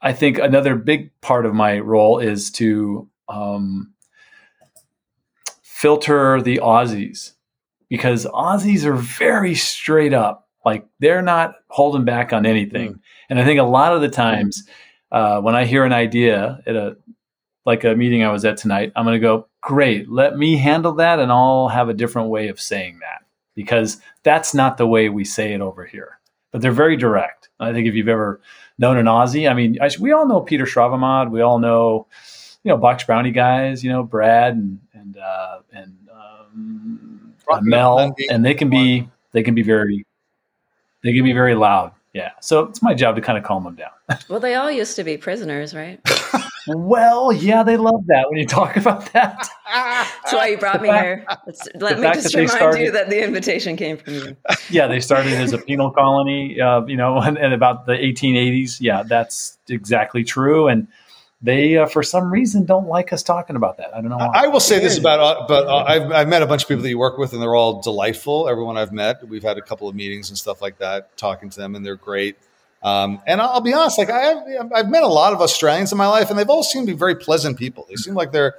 I 0.00 0.12
think 0.12 0.38
another 0.38 0.74
big 0.74 1.12
part 1.20 1.46
of 1.46 1.54
my 1.54 1.78
role 1.78 2.18
is 2.18 2.50
to 2.52 3.08
um, 3.28 3.94
filter 5.78 6.42
the 6.42 6.58
Aussies 6.58 7.34
because 7.88 8.26
Aussies 8.26 8.84
are 8.84 8.96
very 8.96 9.54
straight 9.54 10.12
up. 10.12 10.48
Like 10.64 10.84
they're 10.98 11.22
not 11.22 11.54
holding 11.68 12.04
back 12.04 12.32
on 12.32 12.46
anything. 12.46 12.98
And 13.30 13.38
I 13.38 13.44
think 13.44 13.60
a 13.60 13.64
lot 13.64 13.94
of 13.94 14.00
the 14.00 14.08
times 14.08 14.64
uh, 15.12 15.40
when 15.40 15.54
I 15.54 15.66
hear 15.66 15.84
an 15.84 15.92
idea 15.92 16.60
at 16.66 16.74
a 16.74 16.96
like 17.64 17.84
a 17.84 17.94
meeting 17.94 18.24
I 18.24 18.32
was 18.32 18.44
at 18.44 18.56
tonight, 18.56 18.92
I'm 18.96 19.04
going 19.04 19.20
to 19.20 19.24
go, 19.24 19.46
great, 19.60 20.10
let 20.10 20.36
me 20.36 20.56
handle 20.56 20.94
that, 20.94 21.20
and 21.20 21.30
I'll 21.30 21.68
have 21.68 21.90
a 21.90 21.94
different 21.94 22.30
way 22.30 22.48
of 22.48 22.58
saying 22.58 22.98
that 23.00 23.26
because 23.54 24.00
that's 24.22 24.54
not 24.54 24.78
the 24.78 24.86
way 24.86 25.10
we 25.10 25.24
say 25.24 25.52
it 25.52 25.60
over 25.60 25.84
here. 25.84 26.18
But 26.50 26.62
they're 26.62 26.72
very 26.72 26.96
direct. 26.96 27.50
I 27.60 27.72
think 27.72 27.86
if 27.86 27.94
you've 27.94 28.08
ever 28.08 28.40
known 28.78 28.96
an 28.96 29.06
Aussie, 29.06 29.48
I 29.48 29.54
mean, 29.54 29.76
I, 29.82 29.90
we 30.00 30.12
all 30.12 30.26
know 30.26 30.40
Peter 30.40 30.64
Stravamad, 30.64 31.30
we 31.30 31.42
all 31.42 31.58
know, 31.58 32.06
you 32.64 32.70
know, 32.70 32.78
Box 32.78 33.04
Brownie 33.04 33.32
guys, 33.32 33.84
you 33.84 33.90
know, 33.90 34.02
Brad 34.02 34.54
and 34.54 34.80
and 34.98 35.16
uh, 35.16 35.60
and 35.72 35.96
um, 36.12 37.34
uh, 37.50 37.60
Mel, 37.62 38.14
and 38.30 38.44
they 38.44 38.54
can 38.54 38.68
be 38.70 39.08
they 39.32 39.42
can 39.42 39.54
be 39.54 39.62
very 39.62 40.04
they 41.02 41.12
can 41.14 41.24
be 41.24 41.32
very 41.32 41.54
loud. 41.54 41.92
Yeah, 42.14 42.32
so 42.40 42.64
it's 42.64 42.82
my 42.82 42.94
job 42.94 43.16
to 43.16 43.20
kind 43.22 43.38
of 43.38 43.44
calm 43.44 43.64
them 43.64 43.76
down. 43.76 43.90
well, 44.28 44.40
they 44.40 44.54
all 44.54 44.70
used 44.70 44.96
to 44.96 45.04
be 45.04 45.16
prisoners, 45.18 45.74
right? 45.74 46.00
well, 46.66 47.32
yeah, 47.32 47.62
they 47.62 47.76
love 47.76 48.06
that 48.06 48.28
when 48.28 48.38
you 48.38 48.46
talk 48.46 48.76
about 48.76 49.12
that. 49.12 49.46
That's 49.66 50.32
why 50.32 50.48
you 50.48 50.58
brought 50.58 50.80
me 50.82 50.88
fact- 50.88 51.04
here. 51.04 51.26
Let's, 51.46 51.68
let 51.74 51.96
the 51.96 51.96
me 51.96 52.02
fact 52.02 52.14
just 52.16 52.24
that 52.24 52.32
they 52.32 52.40
remind 52.40 52.58
started- 52.58 52.80
you 52.80 52.90
that 52.92 53.10
the 53.10 53.22
invitation 53.22 53.76
came 53.76 53.98
from 53.98 54.14
you. 54.14 54.36
yeah, 54.70 54.86
they 54.86 55.00
started 55.00 55.34
as 55.34 55.52
a 55.52 55.58
penal 55.58 55.90
colony, 55.90 56.58
uh, 56.60 56.84
you 56.86 56.96
know, 56.96 57.22
in, 57.28 57.36
in 57.36 57.52
about 57.52 57.86
the 57.86 57.92
1880s. 57.92 58.78
Yeah, 58.80 59.02
that's 59.02 59.58
exactly 59.68 60.24
true. 60.24 60.66
And 60.68 60.88
they, 61.40 61.76
uh, 61.76 61.86
for 61.86 62.02
some 62.02 62.32
reason, 62.32 62.64
don't 62.64 62.88
like 62.88 63.12
us 63.12 63.22
talking 63.22 63.54
about 63.54 63.76
that. 63.76 63.94
I 63.94 64.00
don't 64.00 64.10
know. 64.10 64.16
Why. 64.16 64.30
I 64.34 64.46
will 64.48 64.60
say 64.60 64.80
this 64.80 64.98
about, 64.98 65.20
uh, 65.20 65.46
but 65.46 65.66
uh, 65.66 65.84
I've, 65.84 66.10
I've 66.10 66.28
met 66.28 66.42
a 66.42 66.46
bunch 66.46 66.62
of 66.62 66.68
people 66.68 66.82
that 66.82 66.88
you 66.88 66.98
work 66.98 67.16
with, 67.16 67.32
and 67.32 67.40
they're 67.40 67.54
all 67.54 67.80
delightful. 67.80 68.48
Everyone 68.48 68.76
I've 68.76 68.92
met, 68.92 69.26
we've 69.28 69.44
had 69.44 69.56
a 69.56 69.62
couple 69.62 69.88
of 69.88 69.94
meetings 69.94 70.30
and 70.30 70.38
stuff 70.38 70.60
like 70.60 70.78
that, 70.78 71.16
talking 71.16 71.48
to 71.50 71.56
them, 71.56 71.76
and 71.76 71.86
they're 71.86 71.96
great. 71.96 72.36
Um, 72.82 73.20
and 73.26 73.40
I'll 73.40 73.60
be 73.60 73.72
honest, 73.72 73.98
like 73.98 74.10
I 74.10 74.20
have, 74.20 74.72
I've 74.72 74.88
met 74.88 75.02
a 75.02 75.08
lot 75.08 75.32
of 75.32 75.40
Australians 75.40 75.92
in 75.92 75.98
my 75.98 76.08
life, 76.08 76.30
and 76.30 76.38
they've 76.38 76.50
all 76.50 76.62
seemed 76.62 76.86
to 76.88 76.92
be 76.92 76.98
very 76.98 77.14
pleasant 77.14 77.56
people. 77.56 77.86
They 77.88 77.96
seem 77.96 78.14
like 78.14 78.32
they're. 78.32 78.54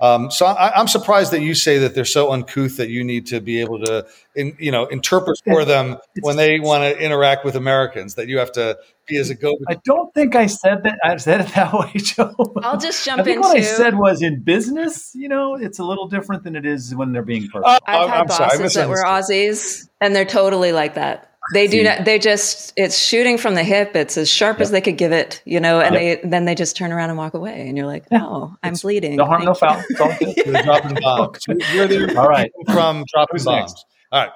Um, 0.00 0.30
so 0.30 0.44
I, 0.46 0.78
I'm 0.78 0.88
surprised 0.88 1.32
that 1.32 1.40
you 1.40 1.54
say 1.54 1.78
that 1.78 1.94
they're 1.94 2.04
so 2.04 2.32
uncouth 2.32 2.76
that 2.78 2.88
you 2.88 3.04
need 3.04 3.26
to 3.28 3.40
be 3.40 3.60
able 3.60 3.78
to, 3.84 4.06
in, 4.34 4.56
you 4.58 4.70
know, 4.70 4.86
interpret 4.86 5.38
for 5.44 5.64
them 5.64 5.98
when 6.20 6.36
they 6.36 6.58
want 6.60 6.82
to 6.82 6.98
interact 7.02 7.44
with 7.44 7.54
Americans. 7.56 8.16
That 8.16 8.28
you 8.28 8.38
have 8.38 8.52
to 8.52 8.76
be 9.06 9.16
as 9.18 9.30
a 9.30 9.34
go. 9.34 9.56
I 9.68 9.76
don't 9.84 10.12
think 10.12 10.34
I 10.34 10.46
said 10.46 10.82
that. 10.82 10.98
I 11.04 11.16
said 11.16 11.42
it 11.42 11.54
that 11.54 11.72
way, 11.78 11.92
Joe. 11.94 12.34
I'll 12.62 12.78
just 12.78 13.04
jump 13.04 13.20
I 13.20 13.24
think 13.24 13.36
into. 13.36 13.48
what 13.48 13.56
I 13.56 13.62
said 13.62 13.96
was 13.96 14.20
in 14.20 14.40
business, 14.42 15.12
you 15.14 15.28
know, 15.28 15.54
it's 15.54 15.78
a 15.78 15.84
little 15.84 16.08
different 16.08 16.42
than 16.42 16.56
it 16.56 16.66
is 16.66 16.94
when 16.94 17.12
they're 17.12 17.22
being 17.22 17.44
personal. 17.46 17.66
Uh, 17.66 17.78
I've 17.86 17.96
I'm- 18.00 18.08
had 18.08 18.20
I'm 18.22 18.28
sorry, 18.28 18.58
bosses 18.58 18.74
that 18.74 18.88
were. 18.88 19.04
Aussies, 19.04 19.88
and 20.00 20.14
they're 20.14 20.24
totally 20.24 20.72
like 20.72 20.94
that. 20.94 21.30
They 21.52 21.66
do 21.66 21.78
See. 21.78 21.82
not. 21.82 22.04
They 22.04 22.18
just. 22.18 22.72
It's 22.76 22.96
shooting 22.98 23.36
from 23.36 23.54
the 23.54 23.62
hip. 23.62 23.94
It's 23.94 24.16
as 24.16 24.30
sharp 24.30 24.60
as 24.60 24.70
they 24.70 24.80
could 24.80 24.96
give 24.96 25.12
it, 25.12 25.42
you 25.44 25.60
know. 25.60 25.80
And 25.80 25.94
they 25.94 26.20
then 26.24 26.46
they 26.46 26.54
just 26.54 26.74
turn 26.76 26.90
around 26.90 27.10
and 27.10 27.18
walk 27.18 27.34
away, 27.34 27.68
and 27.68 27.76
you're 27.76 27.86
like, 27.86 28.04
"Oh, 28.12 28.56
I'm 28.62 28.72
It's 28.72 28.82
bleeding." 28.82 29.16
no 29.16 29.26
harm, 29.26 29.44
no 29.44 29.52
foul. 29.54 29.82
It's 29.90 30.00
all 30.00 30.14
good. 30.18 30.34
You're 30.38 30.62
dropping 30.62 30.94
bombs. 31.02 31.44
You're 31.74 31.86
the 31.86 32.14
All 32.18 32.28
right. 32.28 32.50
from 32.72 33.04
dropping 33.12 33.34
Who's 33.34 33.44
bombs. 33.44 33.72
next? 33.72 33.86
All 34.12 34.20
right. 34.22 34.28
Uh, 34.30 34.32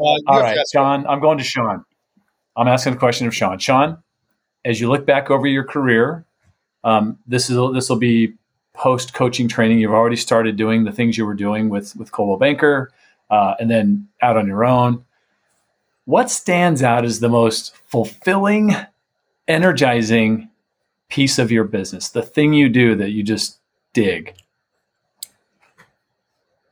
you 0.00 0.24
All 0.26 0.34
have 0.34 0.42
right, 0.44 0.54
to 0.54 0.60
ask- 0.60 0.72
Sean. 0.72 1.06
I'm 1.06 1.20
going 1.20 1.38
to 1.38 1.44
Sean. 1.44 1.84
I'm 2.56 2.68
asking 2.68 2.92
the 2.94 2.98
question 2.98 3.26
of 3.26 3.34
Sean. 3.34 3.58
Sean, 3.58 4.02
as 4.64 4.80
you 4.80 4.90
look 4.90 5.06
back 5.06 5.30
over 5.30 5.46
your 5.46 5.64
career, 5.64 6.24
um, 6.84 7.18
this 7.26 7.48
is 7.48 7.56
this 7.72 7.88
will 7.88 7.96
be 7.96 8.34
post 8.74 9.14
coaching 9.14 9.48
training. 9.48 9.78
You've 9.78 9.92
already 9.92 10.16
started 10.16 10.56
doing 10.56 10.84
the 10.84 10.92
things 10.92 11.16
you 11.16 11.24
were 11.24 11.34
doing 11.34 11.68
with 11.70 11.96
with 11.96 12.12
Coldwell 12.12 12.36
Banker, 12.38 12.90
uh, 13.30 13.54
and 13.58 13.70
then 13.70 14.08
out 14.20 14.36
on 14.36 14.46
your 14.46 14.64
own. 14.64 15.04
What 16.08 16.30
stands 16.30 16.82
out 16.82 17.04
as 17.04 17.20
the 17.20 17.28
most 17.28 17.76
fulfilling, 17.84 18.74
energizing 19.46 20.48
piece 21.10 21.38
of 21.38 21.52
your 21.52 21.64
business? 21.64 22.08
The 22.08 22.22
thing 22.22 22.54
you 22.54 22.70
do 22.70 22.94
that 22.94 23.10
you 23.10 23.22
just 23.22 23.58
dig. 23.92 24.32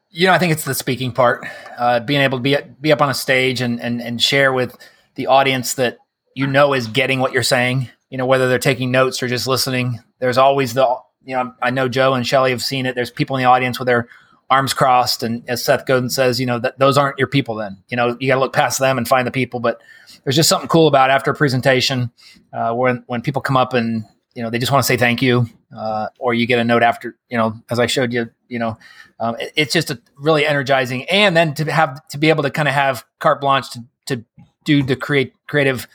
You 0.09 0.29
know, 0.29 0.33
I 0.33 0.39
think 0.39 0.55
it's 0.55 0.65
the 0.65 0.75
speaking 0.75 1.13
part, 1.13 1.47
uh, 1.77 2.01
being 2.01 2.23
able 2.23 2.39
to 2.39 2.43
be 2.43 2.57
be 2.81 2.93
up 2.93 3.03
on 3.03 3.11
a 3.11 3.15
stage 3.15 3.61
and 3.61 3.79
and 3.79 4.01
and 4.01 4.23
share 4.23 4.55
with 4.55 4.75
the 5.17 5.27
audience 5.27 5.75
that 5.75 5.99
you 6.35 6.47
know 6.47 6.73
is 6.73 6.87
getting 6.87 7.21
what 7.21 7.35
you're 7.35 7.43
saying. 7.43 7.91
You 8.09 8.17
know, 8.17 8.25
whether 8.25 8.49
they're 8.49 8.59
taking 8.59 8.91
notes 8.91 9.23
or 9.23 9.29
just 9.29 9.47
listening. 9.47 10.01
There's 10.19 10.39
always 10.39 10.73
the 10.73 10.97
you 11.27 11.35
know, 11.35 11.53
I 11.61 11.69
know 11.69 11.91
Joe 11.91 12.15
and 12.15 12.27
Shelley 12.27 12.53
have 12.53 12.63
seen 12.63 12.87
it. 12.87 12.95
There's 12.95 13.11
people 13.11 13.37
in 13.37 13.43
the 13.43 13.51
audience 13.51 13.79
with 13.79 13.87
their 13.87 14.09
arms 14.49 14.73
crossed, 14.75 15.23
and 15.23 15.43
as 15.49 15.65
Seth 15.65 15.87
Godin 15.87 16.09
says, 16.11 16.39
you 16.39 16.47
know, 16.47 16.59
that 16.59 16.79
those 16.79 16.97
aren't 16.97 17.19
your 17.19 17.29
people. 17.29 17.55
Then 17.57 17.79
you 17.89 17.97
know, 17.97 18.17
you 18.21 18.29
got 18.29 18.35
to 18.37 18.41
look 18.41 18.53
past 18.53 18.79
them 18.79 18.99
and 18.99 19.07
find 19.09 19.27
the 19.27 19.31
people. 19.33 19.61
But 19.61 19.81
there's 20.25 20.37
just 20.37 20.49
something 20.49 20.69
cool 20.69 20.87
about 20.89 21.11
after 21.11 21.31
a 21.31 21.35
presentation 21.35 22.11
uh, 22.53 22.73
when 22.75 23.05
when 23.07 23.23
people 23.23 23.43
come 23.43 23.57
up 23.57 23.75
and 23.75 24.05
you 24.35 24.43
know 24.43 24.51
they 24.51 24.59
just 24.59 24.71
want 24.73 24.83
to 24.83 24.87
say 24.87 24.97
thank 24.97 25.21
you, 25.23 25.47
uh, 25.77 26.09
or 26.19 26.35
you 26.35 26.47
get 26.47 26.59
a 26.59 26.65
note 26.65 26.83
after 26.83 27.17
you 27.29 27.37
know, 27.37 27.55
as 27.71 27.79
I 27.79 27.87
showed 27.87 28.13
you, 28.13 28.31
you 28.49 28.59
know, 28.59 28.79
um, 29.19 29.37
it- 29.41 29.53
it's 29.57 29.73
just 29.73 29.91
a 29.91 30.01
really 30.19 30.47
energizing, 30.47 31.05
and 31.11 31.37
then 31.37 31.55
to 31.55 31.71
have 31.73 32.07
to 32.09 32.19
be 32.19 32.29
able 32.29 32.43
to 32.45 32.51
kind 32.51 32.69
of 32.69 32.75
have 32.75 33.05
carte 33.19 33.41
blanche 33.41 33.71
to 33.71 33.85
to 34.07 34.25
do 34.65 34.83
the 34.83 34.97
create 34.97 35.33
creative 35.49 35.87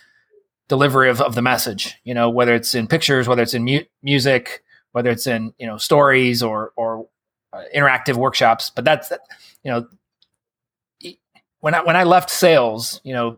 delivery 0.67 1.09
of, 1.09 1.21
of 1.21 1.35
the 1.35 1.41
message. 1.41 1.95
You 2.03 2.13
know, 2.13 2.29
whether 2.29 2.53
it's 2.55 2.75
in 2.75 2.87
pictures, 2.87 3.27
whether 3.27 3.41
it's 3.41 3.53
in 3.53 3.63
mu- 3.63 3.83
music, 4.03 4.63
whether 4.91 5.09
it's 5.09 5.27
in 5.27 5.53
you 5.57 5.67
know 5.67 5.77
stories 5.77 6.41
or 6.43 6.71
or 6.75 7.07
uh, 7.53 7.63
interactive 7.75 8.15
workshops. 8.15 8.71
But 8.73 8.85
that's 8.85 9.11
you 9.63 9.71
know, 9.71 9.87
when 11.59 11.73
I 11.73 11.81
when 11.83 11.95
I 11.95 12.03
left 12.03 12.29
sales, 12.29 13.01
you 13.03 13.13
know, 13.13 13.37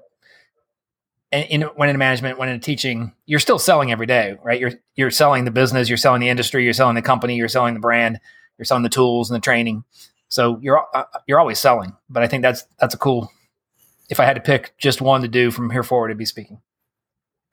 and 1.32 1.46
in, 1.50 1.70
went 1.76 1.90
into 1.90 2.00
management, 2.00 2.38
went 2.38 2.52
into 2.52 2.64
teaching, 2.64 3.14
you're 3.26 3.40
still 3.40 3.60
selling 3.60 3.92
every 3.92 4.06
day, 4.06 4.38
right? 4.44 4.60
You're 4.60 4.74
you're 4.96 5.12
selling 5.12 5.46
the 5.46 5.52
business, 5.52 5.90
you're 5.90 5.98
selling 5.98 6.22
the 6.22 6.30
industry, 6.30 6.64
you're 6.64 6.74
selling 6.74 6.96
the 6.96 7.02
company, 7.02 7.36
you're 7.36 7.48
selling 7.48 7.74
the 7.74 7.80
brand, 7.80 8.20
you're 8.58 8.66
selling 8.66 8.84
the 8.84 8.90
tools 8.90 9.30
and 9.30 9.36
the 9.36 9.42
training. 9.42 9.84
So 10.30 10.60
you're 10.62 10.86
uh, 10.96 11.04
you're 11.28 11.40
always 11.40 11.60
selling. 11.60 11.96
But 12.10 12.24
I 12.24 12.28
think 12.28 12.42
that's 12.42 12.66
that's 12.80 12.94
a 12.94 12.98
cool. 12.98 13.32
If 14.10 14.20
I 14.20 14.26
had 14.26 14.36
to 14.36 14.42
pick 14.42 14.74
just 14.78 15.02
one 15.02 15.22
to 15.22 15.28
do 15.28 15.50
from 15.50 15.70
here 15.70 15.84
forward, 15.84 16.10
it'd 16.10 16.18
be 16.18 16.26
speaking. 16.26 16.62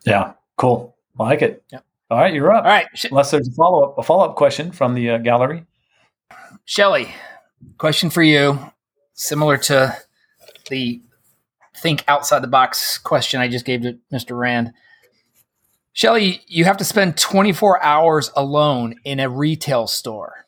Yeah, 0.04 0.32
cool. 0.56 0.96
I 1.18 1.24
like 1.24 1.42
it. 1.42 1.62
Yep. 1.70 1.84
All 2.10 2.18
right, 2.18 2.34
you're 2.34 2.52
up. 2.52 2.64
All 2.64 2.70
right, 2.70 2.86
Unless 3.10 3.30
there's 3.30 3.48
a 3.48 3.52
follow 3.52 3.84
up 3.84 3.98
a 3.98 4.02
follow 4.02 4.28
up 4.28 4.36
question 4.36 4.72
from 4.72 4.94
the 4.94 5.10
uh, 5.10 5.18
gallery. 5.18 5.64
Shelley, 6.64 7.14
question 7.78 8.10
for 8.10 8.22
you, 8.22 8.58
similar 9.14 9.56
to 9.58 9.96
the 10.68 11.02
think 11.78 12.04
outside 12.08 12.42
the 12.42 12.48
box 12.48 12.98
question 12.98 13.40
I 13.40 13.48
just 13.48 13.64
gave 13.64 13.82
to 13.82 13.98
Mr. 14.12 14.38
Rand. 14.38 14.72
Shelley, 15.92 16.42
you 16.46 16.64
have 16.64 16.76
to 16.76 16.84
spend 16.84 17.16
24 17.16 17.82
hours 17.82 18.30
alone 18.36 18.96
in 19.04 19.18
a 19.18 19.28
retail 19.28 19.86
store. 19.86 20.46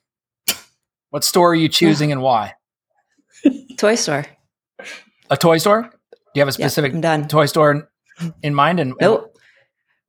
What 1.11 1.25
store 1.25 1.51
are 1.51 1.55
you 1.55 1.69
choosing 1.69 2.13
and 2.13 2.23
why? 2.23 2.55
Toy 3.77 3.97
store. 3.97 4.25
A 5.31 5.37
toy 5.37 5.59
store? 5.59 5.83
Do 5.83 6.19
you 6.35 6.41
have 6.41 6.49
a 6.49 6.53
specific 6.53 6.99
done. 7.01 7.29
toy 7.29 7.47
store 7.47 7.89
in 8.43 8.55
mind? 8.55 8.81
And 8.81 8.95
Nope. 9.01 9.32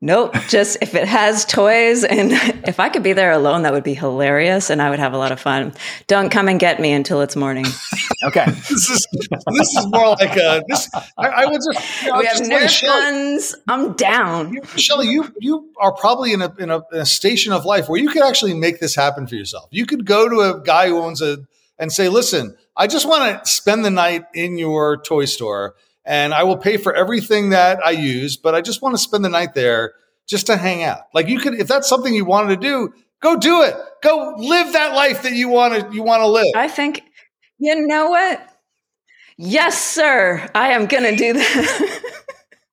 Nope. 0.03 0.35
Just 0.49 0.79
if 0.81 0.95
it 0.95 1.07
has 1.07 1.45
toys 1.45 2.03
and 2.03 2.33
if 2.67 2.81
I 2.81 2.89
could 2.89 3.03
be 3.03 3.13
there 3.13 3.31
alone, 3.31 3.61
that 3.61 3.71
would 3.71 3.85
be 3.85 3.93
hilarious 3.93 4.69
and 4.69 4.81
I 4.81 4.89
would 4.89 4.99
have 4.99 5.13
a 5.13 5.17
lot 5.17 5.31
of 5.31 5.39
fun. 5.39 5.73
Don't 6.07 6.29
come 6.29 6.49
and 6.49 6.59
get 6.59 6.81
me 6.81 6.91
until 6.91 7.21
it's 7.21 7.37
morning. 7.37 7.65
okay, 8.25 8.43
This 8.47 8.89
is 8.89 9.07
this 9.13 9.77
is 9.77 9.87
more 9.87 10.09
like 10.09 10.35
a 10.35 10.61
this. 10.67 10.89
I, 11.17 11.27
I 11.27 11.45
would 11.45 11.61
just. 11.71 12.03
You 12.03 12.09
know, 12.09 12.19
we 12.19 12.25
have 12.25 12.37
just 12.37 12.51
like 12.51 12.63
Nerf 12.63 12.81
guns. 12.81 13.55
I'm 13.69 13.93
down. 13.93 14.59
Shelley, 14.75 15.07
you 15.07 15.33
you 15.39 15.69
are 15.79 15.93
probably 15.93 16.33
in 16.33 16.41
a, 16.41 16.53
in 16.59 16.69
a 16.69 16.81
in 16.91 16.99
a 16.99 17.05
station 17.05 17.53
of 17.53 17.63
life 17.63 17.87
where 17.87 17.97
you 17.97 18.09
could 18.09 18.23
actually 18.23 18.55
make 18.55 18.81
this 18.81 18.95
happen 18.95 19.25
for 19.25 19.35
yourself. 19.35 19.69
You 19.71 19.85
could 19.85 20.05
go 20.05 20.27
to 20.27 20.41
a 20.41 20.61
guy 20.61 20.89
who 20.89 20.99
owns 20.99 21.21
a 21.21 21.37
and 21.79 21.93
say, 21.93 22.09
"Listen, 22.09 22.57
I 22.75 22.87
just 22.87 23.07
want 23.07 23.41
to 23.41 23.49
spend 23.49 23.85
the 23.85 23.89
night 23.89 24.25
in 24.33 24.57
your 24.57 24.97
toy 24.97 25.23
store." 25.23 25.75
And 26.05 26.33
I 26.33 26.43
will 26.43 26.57
pay 26.57 26.77
for 26.77 26.93
everything 26.93 27.51
that 27.51 27.79
I 27.85 27.91
use, 27.91 28.35
but 28.37 28.53
I 28.55 28.61
just 28.61 28.81
want 28.81 28.93
to 28.95 29.01
spend 29.01 29.23
the 29.23 29.29
night 29.29 29.53
there 29.53 29.93
just 30.27 30.47
to 30.47 30.57
hang 30.57 30.83
out. 30.83 31.01
Like 31.13 31.27
you 31.27 31.39
could, 31.39 31.53
if 31.55 31.67
that's 31.67 31.87
something 31.87 32.13
you 32.13 32.25
wanted 32.25 32.61
to 32.61 32.67
do, 32.67 32.93
go 33.21 33.37
do 33.37 33.61
it. 33.63 33.75
Go 34.01 34.35
live 34.37 34.73
that 34.73 34.95
life 34.95 35.23
that 35.23 35.33
you 35.33 35.47
want 35.47 35.73
to, 35.89 35.95
you 35.95 36.03
want 36.03 36.21
to 36.21 36.27
live. 36.27 36.45
I 36.55 36.67
think, 36.67 37.01
you 37.57 37.87
know 37.87 38.09
what? 38.09 38.45
Yes, 39.37 39.81
sir. 39.81 40.47
I 40.53 40.73
am 40.73 40.85
going 40.87 41.03
to 41.03 41.15
do 41.15 41.33
that. 41.33 42.01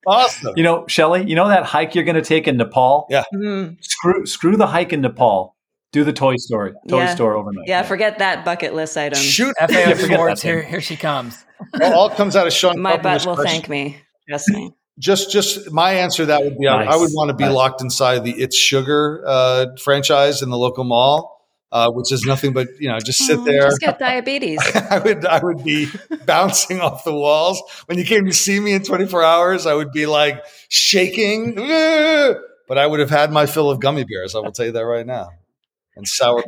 awesome. 0.07 0.55
You 0.57 0.63
know, 0.65 0.87
Shelley, 0.89 1.25
you 1.29 1.35
know 1.37 1.49
that 1.49 1.65
hike 1.65 1.95
you're 1.95 2.05
going 2.05 2.17
to 2.17 2.23
take 2.23 2.49
in 2.49 2.57
Nepal? 2.57 3.07
Yeah. 3.11 3.23
Mm, 3.33 3.77
Screw, 3.83 4.27
screw 4.27 4.57
the 4.57 4.67
hike 4.67 4.93
in 4.93 5.01
Nepal. 5.03 5.57
Do 5.93 6.05
the 6.05 6.13
Toy 6.13 6.37
Story, 6.37 6.73
Toy 6.89 6.99
Yeah. 7.01 7.15
Store 7.15 7.35
overnight. 7.35 7.67
yeah, 7.67 7.83
forget 7.83 8.19
that 8.21 8.45
bucket 8.45 8.75
list 8.75 8.97
item. 8.97 9.19
Shoot. 9.19 9.55
FAO 9.59 9.67
Yeah, 9.71 9.95
forget 9.95 10.19
Schwarz, 10.19 10.41
that 10.43 10.47
here, 10.49 10.63
here 10.63 10.81
she 10.81 10.97
comes. 10.97 11.45
All, 11.83 11.93
all 11.95 12.11
comes 12.11 12.37
out 12.37 12.47
of 12.47 12.53
Sean. 12.53 12.81
My 12.81 12.97
butt 12.97 13.25
will 13.27 13.35
question. 13.35 13.53
thank 13.53 13.69
me. 13.69 13.97
Trust 14.29 14.49
me. 14.51 14.73
just 14.99 15.31
just 15.33 15.71
my 15.73 15.93
answer 15.95 16.27
that 16.27 16.43
would 16.45 16.59
be 16.59 16.67
I- 16.69 16.85
I 16.85 16.97
would 16.97 17.11
want 17.13 17.31
to 17.31 17.35
be 17.35 17.45
Nice. 17.45 17.55
locked 17.55 17.81
inside 17.83 18.25
the 18.25 18.33
It's 18.33 18.57
Sugar 18.57 19.23
uh, 19.27 19.67
franchise 19.83 20.43
in 20.43 20.51
the 20.51 20.59
local 20.59 20.85
mall, 20.85 21.47
uh, 21.73 21.91
which 21.91 22.13
is 22.13 22.25
nothing 22.25 22.53
but 22.53 22.69
you 22.79 22.89
know 22.89 22.99
just 22.99 23.19
sit 23.19 23.39
Oh, 23.39 23.45
there. 23.45 23.63
Just 23.63 23.81
get 23.81 23.99
diabetes. 23.99 24.61
I 24.91 24.99
would 24.99 25.25
I 25.27 25.41
would 25.43 25.65
be 25.65 25.89
bouncing 26.27 26.81
off 26.81 27.05
the 27.05 27.15
walls 27.15 27.63
when 27.87 27.99
you 27.99 28.05
came 28.05 28.27
to 28.27 28.33
see 28.33 28.61
me 28.61 28.73
in 28.73 28.83
24 28.85 29.23
hours. 29.23 29.67
I 29.67 29.75
would 29.75 29.91
be 29.93 30.07
like 30.07 30.45
shaking, 30.69 31.55
but 32.69 32.79
I 32.79 32.87
would 32.87 33.01
have 33.01 33.11
had 33.11 33.33
my 33.33 33.47
fill 33.47 33.71
of 33.71 33.81
gummy 33.81 34.05
bears. 34.05 34.35
I 34.35 34.41
will 34.41 34.53
tell 34.53 34.67
you 34.67 34.73
that 34.73 34.85
right 34.85 35.07
now. 35.07 35.31
And 35.97 36.07
sour 36.07 36.43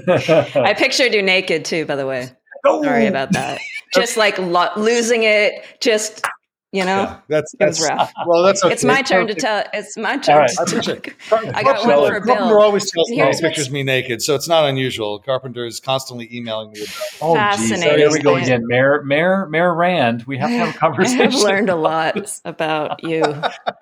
patch. 0.00 0.28
I 0.56 0.74
pictured 0.74 1.14
you 1.14 1.22
naked 1.22 1.64
too, 1.64 1.84
by 1.86 1.94
the 1.96 2.06
way. 2.06 2.30
Oh, 2.66 2.82
Sorry 2.82 3.06
about 3.06 3.32
that. 3.32 3.60
Just 3.94 4.16
like 4.16 4.38
lo- 4.38 4.70
losing 4.76 5.22
it. 5.24 5.64
Just 5.80 6.24
you 6.70 6.84
know, 6.84 7.04
Yeah, 7.04 7.20
that's 7.28 7.54
that's 7.58 7.82
rough. 7.88 8.12
well. 8.26 8.42
That's 8.42 8.62
okay. 8.62 8.74
It's 8.74 8.84
my 8.84 9.00
turn 9.00 9.26
to 9.28 9.34
tell. 9.34 9.64
It's 9.72 9.96
my 9.96 10.18
turn 10.18 10.34
All 10.34 10.40
right. 10.42 10.50
to 10.50 10.76
I 10.76 10.80
talk. 10.82 11.16
I 11.56 11.62
got 11.62 11.78
one 11.78 11.86
Carpenter- 11.88 12.20
for 12.20 12.26
Bill. 12.26 12.34
Carpenter 12.36 12.58
always 12.60 12.90
tells 12.90 13.08
me 13.08 13.16
he 13.16 13.22
here's 13.22 13.36
what's- 13.36 13.40
pictures 13.40 13.70
me 13.70 13.82
naked, 13.82 14.20
so 14.20 14.34
it's 14.34 14.48
not 14.48 14.66
unusual. 14.66 15.18
Carpenter 15.18 15.64
is 15.64 15.80
constantly 15.80 16.28
emailing 16.30 16.72
me 16.72 16.80
about. 16.82 16.96
Oh, 17.22 17.34
geez. 17.56 17.70
Fascinating. 17.70 17.98
There 17.98 18.10
we 18.12 18.20
go 18.20 18.34
again. 18.36 18.66
Mayor, 18.66 19.02
Mayor, 19.02 19.46
Mayor 19.48 19.74
Rand. 19.74 20.24
We 20.24 20.36
have 20.36 20.50
to 20.50 20.56
have 20.58 20.68
a 20.68 20.70
I 20.76 20.78
conversation. 20.78 21.20
have 21.30 21.34
learned 21.36 21.70
a 21.70 21.76
lot 21.76 22.38
about 22.44 23.02
you 23.02 23.22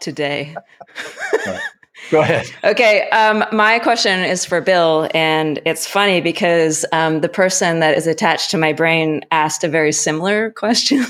today. 0.01 0.55
Go 2.11 2.21
ahead. 2.21 2.47
Okay, 2.63 3.09
um, 3.11 3.45
my 3.53 3.79
question 3.79 4.21
is 4.21 4.45
for 4.45 4.61
Bill, 4.61 5.09
and 5.13 5.61
it's 5.67 5.87
funny 5.87 6.21
because 6.21 6.85
um, 6.93 7.21
the 7.21 7.29
person 7.29 7.81
that 7.81 7.97
is 7.97 8.07
attached 8.07 8.51
to 8.53 8.59
my 8.59 8.73
brain 8.73 9.23
asked 9.31 9.65
a 9.65 9.69
very 9.69 9.93
similar 9.93 10.51
question, 10.57 11.05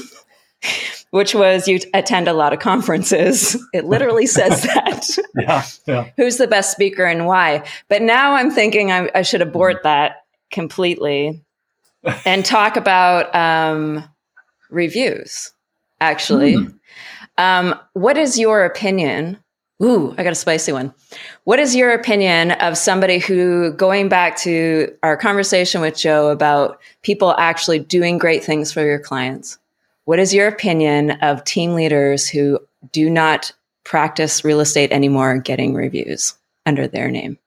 which 1.11 1.35
was 1.35 1.69
you 1.69 1.81
attend 1.93 2.29
a 2.29 2.33
lot 2.33 2.53
of 2.53 2.61
conferences. 2.61 3.63
It 3.75 3.85
literally 3.85 4.27
says 4.27 4.63
that. 4.63 5.19
Yeah, 5.35 5.65
yeah. 5.87 6.11
Who's 6.17 6.39
the 6.39 6.47
best 6.47 6.73
speaker 6.73 7.05
and 7.05 7.27
why? 7.27 7.67
But 7.89 8.03
now 8.03 8.33
I'm 8.33 8.51
thinking 8.51 8.91
I, 8.91 9.11
I 9.15 9.23
should 9.23 9.43
abort 9.43 9.83
that 9.83 10.25
completely 10.51 11.45
and 12.25 12.45
talk 12.45 12.77
about 12.77 13.35
um, 13.35 14.05
reviews, 14.71 15.53
actually. 16.01 16.57
Um, 17.39 17.79
what 17.93 18.17
is 18.17 18.39
your 18.39 18.65
opinion? 18.65 19.39
Ooh, 19.83 20.15
I 20.17 20.23
got 20.23 20.33
a 20.33 20.37
spicy 20.37 20.73
one. 20.73 20.95
What 21.45 21.59
is 21.59 21.77
your 21.77 21.93
opinion 21.93 22.53
of 22.53 22.79
somebody 22.79 23.19
who, 23.19 23.73
going 23.73 24.09
back 24.09 24.39
to 24.39 24.97
our 25.03 25.19
conversation 25.19 25.83
with 25.83 25.97
Joe 25.97 26.31
about 26.31 26.81
people 27.03 27.35
actually 27.37 27.81
doing 27.81 28.17
great 28.17 28.43
things 28.43 28.73
for 28.73 28.83
your 28.83 28.99
clients? 28.99 29.59
What 30.07 30.19
is 30.19 30.33
your 30.33 30.49
opinion 30.49 31.13
of 31.23 31.45
team 31.45 31.75
leaders 31.75 32.27
who 32.27 32.59
do 32.91 33.11
not 33.11 33.53
practice 33.85 34.45
real 34.45 34.61
estate 34.61 34.93
anymore 34.93 35.39
getting 35.39 35.75
reviews 35.75 36.35
under 36.65 36.89
their 36.89 37.11
name? 37.11 37.39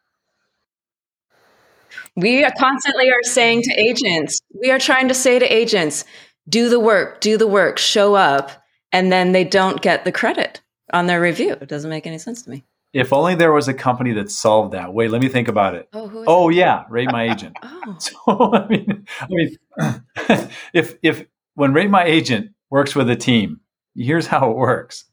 We 2.15 2.45
constantly 2.59 3.09
are 3.09 3.23
saying 3.23 3.63
to 3.63 3.79
agents, 3.79 4.39
we 4.53 4.69
are 4.69 4.79
trying 4.79 5.07
to 5.07 5.13
say 5.15 5.39
to 5.39 5.45
agents, 5.45 6.05
do 6.47 6.69
the 6.69 6.79
work, 6.79 7.21
do 7.21 7.37
the 7.37 7.47
work, 7.47 7.79
show 7.79 8.13
up, 8.13 8.51
and 8.91 9.11
then 9.11 9.31
they 9.31 9.43
don't 9.43 9.81
get 9.81 10.05
the 10.05 10.11
credit 10.11 10.61
on 10.91 11.07
their 11.07 11.21
review. 11.21 11.53
It 11.53 11.67
doesn't 11.67 11.89
make 11.89 12.07
any 12.07 12.17
sense 12.17 12.43
to 12.43 12.49
me. 12.49 12.65
If 12.91 13.13
only 13.13 13.35
there 13.35 13.51
was 13.51 13.67
a 13.67 13.73
company 13.73 14.13
that 14.13 14.31
solved 14.31 14.73
that. 14.73 14.93
Wait, 14.93 15.11
let 15.11 15.21
me 15.21 15.29
think 15.29 15.47
about 15.47 15.75
it. 15.75 15.87
Oh, 15.93 16.23
Oh 16.27 16.49
yeah, 16.49 16.85
rate 16.89 17.11
my 17.11 17.29
agent. 17.29 17.55
Oh, 17.65 17.95
So 17.99 18.53
I 18.53 18.67
mean, 18.67 19.05
I 19.21 19.27
mean, 19.29 19.57
if 20.73 20.95
if 21.01 21.25
when 21.55 21.73
rate 21.73 21.89
my 21.89 22.03
agent 22.03 22.51
works 22.69 22.95
with 22.95 23.09
a 23.09 23.15
team, 23.15 23.61
here's 23.95 24.27
how 24.27 24.49
it 24.51 24.57
works. 24.57 25.05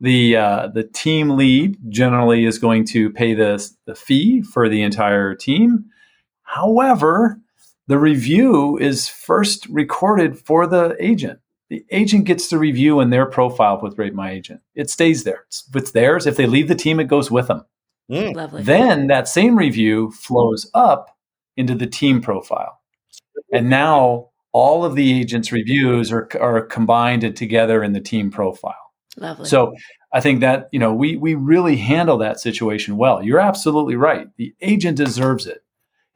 The 0.00 0.36
uh, 0.36 0.68
the 0.68 0.84
team 0.84 1.30
lead 1.30 1.76
generally 1.88 2.44
is 2.44 2.58
going 2.58 2.84
to 2.86 3.10
pay 3.10 3.34
the 3.34 3.68
the 3.86 3.94
fee 3.94 4.42
for 4.42 4.68
the 4.68 4.82
entire 4.82 5.34
team. 5.34 5.86
However, 6.42 7.40
the 7.88 7.98
review 7.98 8.78
is 8.78 9.08
first 9.08 9.66
recorded 9.66 10.38
for 10.38 10.66
the 10.66 10.96
agent. 11.00 11.40
The 11.70 11.84
agent 11.90 12.24
gets 12.24 12.48
the 12.48 12.58
review 12.58 13.00
in 13.00 13.10
their 13.10 13.26
profile 13.26 13.78
with 13.82 13.98
Rate 13.98 14.14
My 14.14 14.30
Agent. 14.30 14.60
It 14.74 14.88
stays 14.88 15.24
there. 15.24 15.44
It's, 15.48 15.68
it's 15.74 15.90
theirs. 15.90 16.26
If 16.26 16.36
they 16.36 16.46
leave 16.46 16.68
the 16.68 16.74
team, 16.74 16.98
it 16.98 17.08
goes 17.08 17.30
with 17.30 17.48
them. 17.48 17.64
Mm. 18.10 18.34
lovely. 18.34 18.62
Then 18.62 19.06
that 19.08 19.28
same 19.28 19.56
review 19.56 20.10
flows 20.12 20.70
up 20.72 21.16
into 21.56 21.74
the 21.74 21.86
team 21.86 22.22
profile. 22.22 22.80
And 23.52 23.68
now 23.68 24.30
all 24.52 24.84
of 24.84 24.94
the 24.94 25.20
agent's 25.20 25.52
reviews 25.52 26.10
are, 26.10 26.28
are 26.40 26.62
combined 26.62 27.22
and 27.22 27.36
together 27.36 27.82
in 27.82 27.92
the 27.92 28.00
team 28.00 28.30
profile. 28.30 28.92
lovely. 29.16 29.46
So 29.46 29.74
I 30.12 30.20
think 30.20 30.40
that, 30.40 30.68
you 30.72 30.78
know, 30.78 30.94
we, 30.94 31.16
we 31.16 31.34
really 31.34 31.76
handle 31.76 32.16
that 32.18 32.40
situation 32.40 32.96
well. 32.96 33.22
You're 33.22 33.40
absolutely 33.40 33.96
right. 33.96 34.28
The 34.36 34.54
agent 34.62 34.96
deserves 34.96 35.46
it. 35.46 35.62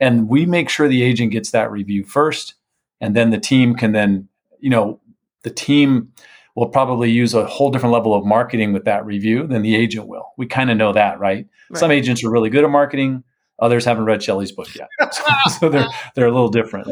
And 0.01 0.29
we 0.29 0.47
make 0.47 0.69
sure 0.71 0.89
the 0.89 1.03
agent 1.03 1.33
gets 1.33 1.51
that 1.51 1.71
review 1.71 2.05
first. 2.05 2.55
And 3.01 3.15
then 3.15 3.31
the 3.31 3.39
team 3.39 3.75
can 3.75 3.93
then, 3.93 4.29
you 4.61 4.71
know, 4.71 5.01
the 5.43 5.51
team 5.51 6.13
will 6.55 6.69
probably 6.69 7.11
use 7.11 7.35
a 7.35 7.47
whole 7.47 7.71
different 7.71 7.93
level 7.93 8.15
of 8.15 8.25
marketing 8.25 8.73
with 8.73 8.85
that 8.85 9.05
review 9.07 9.47
than 9.47 9.63
the 9.63 9.75
agent 9.75 10.07
will. 10.07 10.33
We 10.37 10.47
kind 10.47 10.71
of 10.71 10.77
know 10.77 10.93
that, 10.93 11.19
right? 11.19 11.47
Some 11.75 11.91
agents 11.91 12.23
are 12.23 12.31
really 12.31 12.51
good 12.51 12.65
at 12.65 12.71
marketing. 12.71 13.25
Others 13.59 13.85
haven't 13.85 14.05
read 14.05 14.23
Shelley's 14.23 14.53
book 14.53 14.69
yet. 14.75 14.89
So, 15.13 15.25
so 15.61 15.69
they're, 15.69 15.87
they're 16.15 16.27
a 16.27 16.33
little 16.33 16.49
different. 16.49 16.89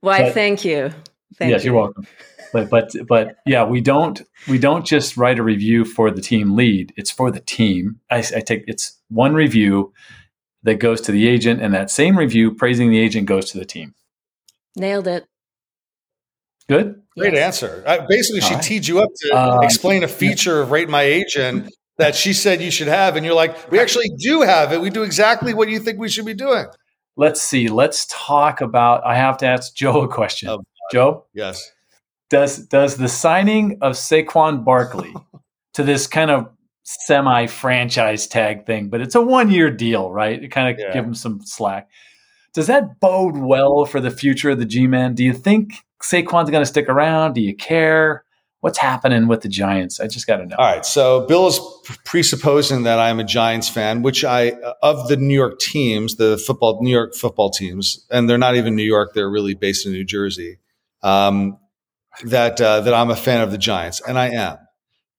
Why? 0.00 0.22
but- 0.22 0.34
thank 0.34 0.64
you. 0.64 0.92
Thank 1.36 1.50
yes, 1.50 1.64
you. 1.64 1.72
you're 1.72 1.80
welcome. 1.80 2.06
But 2.52 2.68
but 2.68 2.92
but 3.08 3.36
yeah, 3.46 3.64
we 3.64 3.80
don't 3.80 4.20
we 4.46 4.58
don't 4.58 4.84
just 4.84 5.16
write 5.16 5.38
a 5.38 5.42
review 5.42 5.86
for 5.86 6.10
the 6.10 6.20
team 6.20 6.54
lead. 6.54 6.92
It's 6.96 7.10
for 7.10 7.30
the 7.30 7.40
team. 7.40 7.98
I, 8.10 8.18
I 8.18 8.40
take 8.40 8.64
it's 8.66 8.98
one 9.08 9.32
review 9.32 9.92
that 10.62 10.74
goes 10.74 11.00
to 11.02 11.12
the 11.12 11.26
agent, 11.26 11.62
and 11.62 11.72
that 11.72 11.90
same 11.90 12.18
review 12.18 12.54
praising 12.54 12.90
the 12.90 12.98
agent 12.98 13.26
goes 13.26 13.50
to 13.52 13.58
the 13.58 13.64
team. 13.64 13.94
Nailed 14.76 15.08
it. 15.08 15.26
Good. 16.68 17.01
Great 17.18 17.34
Yes. 17.34 17.62
answer. 17.62 17.82
Uh, 17.86 18.06
basically, 18.08 18.40
she 18.40 18.54
right. 18.54 18.62
teed 18.62 18.86
you 18.86 19.00
up 19.02 19.08
to 19.14 19.34
Uh, 19.36 19.60
explain 19.60 20.02
a 20.02 20.08
feature 20.08 20.60
of 20.62 20.70
Rate 20.70 20.88
My 20.88 21.02
Agent 21.02 21.70
that 21.98 22.14
she 22.14 22.32
said 22.32 22.62
you 22.62 22.70
should 22.70 22.88
have, 22.88 23.16
and 23.16 23.24
you're 23.26 23.34
like, 23.34 23.70
we 23.70 23.78
actually 23.78 24.10
do 24.18 24.40
have 24.42 24.72
it. 24.72 24.80
We 24.80 24.88
do 24.90 25.02
exactly 25.02 25.52
what 25.54 25.68
you 25.68 25.78
think 25.78 25.98
we 25.98 26.08
should 26.08 26.24
be 26.24 26.34
doing. 26.34 26.64
Let's 27.16 27.42
see. 27.42 27.68
Let's 27.68 28.06
talk 28.08 28.60
about. 28.62 29.04
I 29.04 29.14
have 29.16 29.36
to 29.38 29.46
ask 29.46 29.74
Joe 29.74 30.00
a 30.02 30.08
question. 30.08 30.48
Oh, 30.48 30.62
Joe, 30.90 31.26
Yes. 31.34 31.70
does 32.30 32.66
does 32.66 32.96
the 32.96 33.08
signing 33.08 33.78
of 33.82 33.92
Saquon 33.92 34.64
Barkley 34.64 35.14
to 35.74 35.82
this 35.82 36.06
kind 36.06 36.30
of 36.30 36.48
semi 36.84 37.46
franchise 37.46 38.26
tag 38.26 38.64
thing, 38.66 38.88
but 38.88 39.00
it's 39.02 39.14
a 39.14 39.20
one 39.20 39.50
year 39.50 39.70
deal, 39.70 40.10
right? 40.10 40.42
It 40.42 40.48
kind 40.48 40.72
of 40.72 40.78
Yeah. 40.80 40.92
give 40.94 41.04
him 41.04 41.14
some 41.14 41.40
slack. 41.44 41.88
Does 42.54 42.66
that 42.66 42.98
bode 43.00 43.36
well 43.36 43.84
for 43.86 44.00
the 44.00 44.10
future 44.10 44.50
of 44.50 44.58
the 44.58 44.64
G 44.66 44.86
Man? 44.86 45.14
Do 45.14 45.22
you 45.24 45.32
think 45.34 45.74
Saquon's 46.02 46.50
going 46.50 46.62
to 46.62 46.66
stick 46.66 46.88
around? 46.88 47.34
Do 47.34 47.40
you 47.40 47.54
care? 47.54 48.24
what's 48.62 48.78
happening 48.78 49.26
with 49.26 49.42
the 49.42 49.48
Giants? 49.48 50.00
I 50.00 50.06
just 50.06 50.26
got 50.26 50.36
to 50.36 50.46
know. 50.46 50.56
All 50.56 50.64
right. 50.64 50.86
So 50.86 51.26
Bill 51.26 51.48
is 51.48 51.60
presupposing 52.04 52.84
that 52.84 52.98
I'm 52.98 53.20
a 53.20 53.24
Giants 53.24 53.68
fan, 53.68 54.02
which 54.02 54.24
I 54.24 54.52
of 54.82 55.08
the 55.08 55.16
New 55.16 55.34
York 55.34 55.58
teams, 55.58 56.16
the 56.16 56.38
football 56.38 56.78
New 56.80 56.90
York 56.90 57.14
football 57.14 57.50
teams, 57.50 58.06
and 58.10 58.30
they're 58.30 58.38
not 58.38 58.56
even 58.56 58.74
New 58.74 58.84
York; 58.84 59.12
they're 59.14 59.30
really 59.30 59.54
based 59.54 59.84
in 59.84 59.92
New 59.92 60.04
Jersey. 60.04 60.58
Um, 61.02 61.58
that 62.24 62.60
uh, 62.60 62.80
that 62.80 62.94
I'm 62.94 63.10
a 63.10 63.16
fan 63.16 63.42
of 63.42 63.50
the 63.50 63.58
Giants, 63.58 64.00
and 64.06 64.18
I 64.18 64.28
am. 64.30 64.58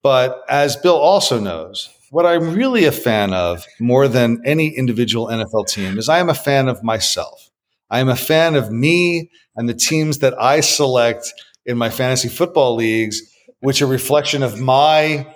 But 0.02 0.42
as 0.50 0.76
Bill 0.76 0.98
also 0.98 1.40
knows, 1.40 1.90
what 2.12 2.26
I'm 2.26 2.54
really 2.54 2.86
a 2.86 2.92
fan 2.92 3.34
of 3.34 3.66
more 3.80 4.08
than 4.08 4.42
any 4.46 4.70
individual 4.70 5.28
NFL 5.28 5.68
team 5.68 5.98
is 5.98 6.10
I 6.10 6.20
am 6.20 6.30
a 6.30 6.34
fan 6.34 6.68
of 6.68 6.84
myself. 6.84 7.50
I 7.94 8.00
am 8.00 8.10
a 8.10 8.16
fan 8.16 8.56
of 8.56 8.72
me 8.72 9.30
and 9.56 9.70
the 9.70 9.76
teams 9.76 10.18
that 10.18 10.34
I 10.42 10.62
select 10.62 11.32
in 11.64 11.78
my 11.78 11.92
fantasy 11.92 12.28
football 12.28 12.74
leagues, 12.74 13.22
which 13.60 13.84
are 13.84 13.86
reflection 13.86 14.42
of 14.42 14.60
my 14.60 15.28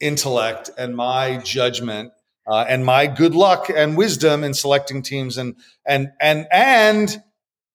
intellect 0.00 0.70
and 0.76 0.96
my 0.96 1.36
judgment 1.36 2.10
uh, 2.48 2.64
and 2.68 2.84
my 2.84 3.06
good 3.06 3.36
luck 3.36 3.70
and 3.72 3.96
wisdom 3.96 4.42
in 4.42 4.54
selecting 4.54 5.02
teams. 5.02 5.38
And 5.38 5.54
and 5.86 6.08
and 6.20 6.48
and 6.50 7.22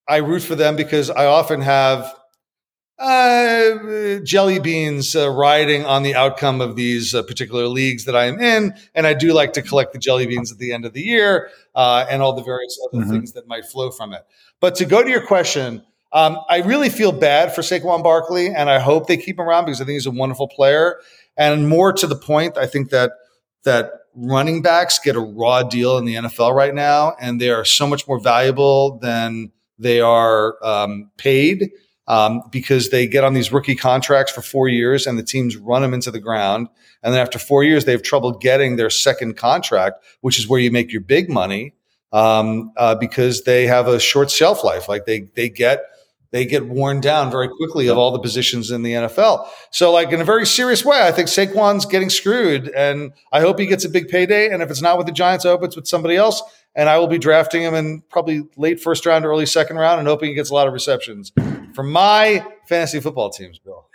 I 0.06 0.18
root 0.18 0.44
for 0.44 0.56
them 0.56 0.76
because 0.76 1.10
I 1.10 1.28
often 1.28 1.62
have 1.62 2.14
uh, 2.98 4.20
jelly 4.24 4.60
beans 4.60 5.16
uh, 5.16 5.30
riding 5.30 5.86
on 5.86 6.04
the 6.04 6.16
outcome 6.16 6.62
of 6.62 6.76
these 6.76 7.14
uh, 7.14 7.24
particular 7.24 7.68
leagues 7.68 8.06
that 8.06 8.16
I 8.16 8.26
am 8.26 8.40
in. 8.40 8.74
And 8.94 9.06
I 9.06 9.14
do 9.14 9.34
like 9.34 9.54
to 9.54 9.62
collect 9.62 9.94
the 9.94 10.00
jelly 10.00 10.26
beans 10.26 10.52
at 10.52 10.58
the 10.58 10.72
end 10.72 10.86
of 10.86 10.94
the 10.94 11.02
year 11.02 11.50
uh, 11.74 12.06
and 12.10 12.22
all 12.22 12.34
the 12.34 12.44
various 12.44 12.80
other 12.88 13.04
mm-hmm. 13.04 13.12
things 13.12 13.34
that 13.34 13.48
might 13.48 13.66
flow 13.66 13.92
from 13.92 14.14
it. 14.14 14.26
But 14.62 14.76
to 14.76 14.86
go 14.86 15.04
to 15.04 15.10
your 15.10 15.26
question, 15.26 15.84
um, 16.14 16.40
I 16.50 16.62
really 16.62 16.90
feel 16.90 17.12
bad 17.12 17.54
for 17.54 17.62
Saquon 17.62 18.02
Barkley, 18.02 18.48
and 18.48 18.70
I 18.70 18.80
hope 18.80 19.08
they 19.08 19.18
keep 19.18 19.38
him 19.38 19.48
around 19.48 19.66
because 19.66 19.82
I 19.82 19.86
think 19.86 19.96
he's 19.96 20.06
a 20.06 20.12
wonderful 20.12 20.48
player. 20.48 21.02
And 21.36 21.68
more 21.68 21.92
to 21.92 22.08
the 22.08 22.16
point, 22.16 22.58
I 22.58 22.66
think 22.66 22.90
that 22.92 23.12
that 23.66 23.92
running 24.16 24.62
backs 24.62 24.98
get 24.98 25.18
a 25.18 25.20
raw 25.20 25.64
deal 25.64 25.98
in 25.98 26.06
the 26.06 26.16
NFL 26.16 26.56
right 26.56 26.74
now, 26.74 27.16
and 27.20 27.42
they 27.42 27.50
are 27.50 27.66
so 27.66 27.86
much 27.86 28.08
more 28.08 28.20
valuable 28.20 28.98
than 29.00 29.52
they 29.78 30.00
are 30.00 30.56
um, 30.66 31.12
paid 31.18 31.72
um, 32.08 32.42
because 32.52 32.90
they 32.90 33.08
get 33.08 33.24
on 33.24 33.34
these 33.34 33.52
rookie 33.52 33.76
contracts 33.76 34.32
for 34.32 34.42
four 34.42 34.68
years 34.68 35.08
and 35.08 35.18
the 35.18 35.24
teams 35.24 35.58
run 35.58 35.82
them 35.82 35.94
into 35.94 36.12
the 36.12 36.20
ground. 36.20 36.68
And 37.02 37.14
then 37.14 37.22
after 37.22 37.40
four 37.40 37.64
years, 37.64 37.86
they 37.86 37.92
have 37.92 38.04
trouble 38.04 38.32
getting 38.32 38.76
their 38.76 38.90
second 38.90 39.38
contract, 39.38 40.04
which 40.22 40.38
is 40.40 40.48
where 40.48 40.60
you 40.60 40.72
make 40.72 40.92
your 40.92 41.02
big 41.02 41.30
money 41.30 41.74
um, 42.12 42.72
uh, 42.78 42.96
because 42.96 43.44
they 43.44 43.68
have 43.68 43.88
a 43.88 44.00
short 44.00 44.30
shelf 44.32 44.64
life. 44.64 44.88
Like 44.88 45.06
they 45.06 45.22
they 45.36 45.50
get 45.50 45.84
they 46.36 46.46
get 46.46 46.68
worn 46.68 47.00
down 47.00 47.32
very 47.32 47.48
quickly 47.48 47.88
of 47.88 47.98
all 47.98 48.12
the 48.12 48.20
positions 48.20 48.70
in 48.70 48.84
the 48.84 48.92
NFL. 48.92 49.48
So, 49.72 49.94
like 49.94 50.12
in 50.12 50.20
a 50.20 50.26
very 50.26 50.46
serious 50.46 50.84
way, 50.84 51.02
I 51.02 51.14
think 51.14 51.30
Saquon's 51.30 51.86
getting 51.86 52.10
screwed, 52.10 52.68
and 52.68 53.14
I 53.32 53.40
hope 53.40 53.58
he 53.58 53.66
gets 53.66 53.86
a 53.86 53.90
big 53.90 54.10
payday. 54.10 54.50
And 54.50 54.62
if 54.62 54.70
it's 54.70 54.82
not 54.82 54.98
with 54.98 55.08
the 55.08 55.14
Giants, 55.14 55.46
I 55.46 55.50
hope 55.50 55.64
it's 55.64 55.78
with 55.78 55.88
somebody 55.88 56.18
else. 56.18 56.44
And 56.76 56.90
I 56.90 56.98
will 56.98 57.08
be 57.08 57.18
drafting 57.18 57.62
him 57.62 57.74
in 57.74 58.04
probably 58.10 58.44
late 58.58 58.82
first 58.82 59.06
round, 59.06 59.24
early 59.24 59.46
second 59.46 59.78
round, 59.78 60.00
and 60.00 60.10
hoping 60.10 60.28
he 60.28 60.36
gets 60.36 60.50
a 60.50 60.54
lot 60.54 60.68
of 60.68 60.74
receptions 60.74 61.32
for 61.74 61.84
my 61.84 62.46
fantasy 62.68 63.00
football 63.00 63.30
teams. 63.30 63.58
Bill, 63.58 63.88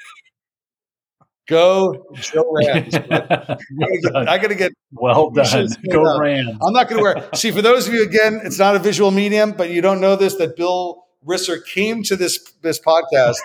go 1.46 2.06
Joe 2.14 2.50
Rams. 2.50 2.94
I 2.94 4.38
got 4.38 4.48
to 4.48 4.54
get 4.54 4.72
well 4.92 5.28
done. 5.28 5.68
Go 5.90 6.18
Rams. 6.18 6.56
I'm 6.62 6.72
not 6.72 6.88
going 6.88 7.00
to 7.00 7.02
wear. 7.02 7.28
See, 7.34 7.50
for 7.50 7.60
those 7.60 7.86
of 7.86 7.92
you 7.92 8.02
again, 8.02 8.40
it's 8.44 8.58
not 8.58 8.76
a 8.76 8.78
visual 8.78 9.10
medium, 9.10 9.52
but 9.52 9.68
you 9.68 9.82
don't 9.82 10.00
know 10.00 10.16
this 10.16 10.36
that 10.36 10.56
Bill 10.56 11.04
Risser 11.26 11.64
came 11.64 12.02
to 12.04 12.16
this 12.16 12.38
this 12.62 12.80
podcast 12.80 13.36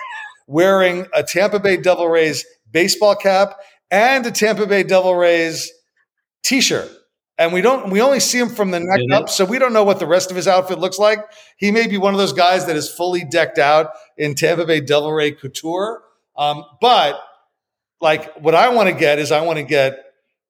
wearing 0.46 1.06
a 1.12 1.22
Tampa 1.22 1.60
Bay 1.60 1.76
Devil 1.76 2.08
Rays 2.08 2.44
baseball 2.70 3.14
cap 3.14 3.58
and 3.90 4.26
a 4.26 4.30
Tampa 4.30 4.66
Bay 4.66 4.82
Devil 4.82 5.14
Rays 5.14 5.72
t-shirt. 6.42 6.90
And 7.38 7.52
we 7.52 7.60
don't 7.60 7.90
we 7.90 8.00
only 8.00 8.20
see 8.20 8.38
him 8.38 8.48
from 8.48 8.70
the 8.70 8.80
neck 8.80 9.00
up, 9.12 9.28
so 9.28 9.44
we 9.44 9.58
don't 9.58 9.74
know 9.74 9.84
what 9.84 9.98
the 9.98 10.06
rest 10.06 10.30
of 10.30 10.36
his 10.36 10.48
outfit 10.48 10.78
looks 10.78 10.98
like. 10.98 11.18
He 11.58 11.70
may 11.70 11.86
be 11.86 11.98
one 11.98 12.14
of 12.14 12.18
those 12.18 12.32
guys 12.32 12.64
that 12.66 12.76
is 12.76 12.90
fully 12.90 13.24
decked 13.24 13.58
out 13.58 13.90
in 14.16 14.34
Tampa 14.34 14.64
Bay 14.64 14.80
Devil 14.80 15.12
Ray 15.12 15.32
couture. 15.32 16.02
Um, 16.36 16.64
but 16.80 17.20
like 18.00 18.34
what 18.36 18.54
I 18.54 18.70
want 18.70 18.88
to 18.88 18.94
get 18.94 19.18
is 19.18 19.32
I 19.32 19.42
want 19.42 19.58
to 19.58 19.64
get 19.64 19.98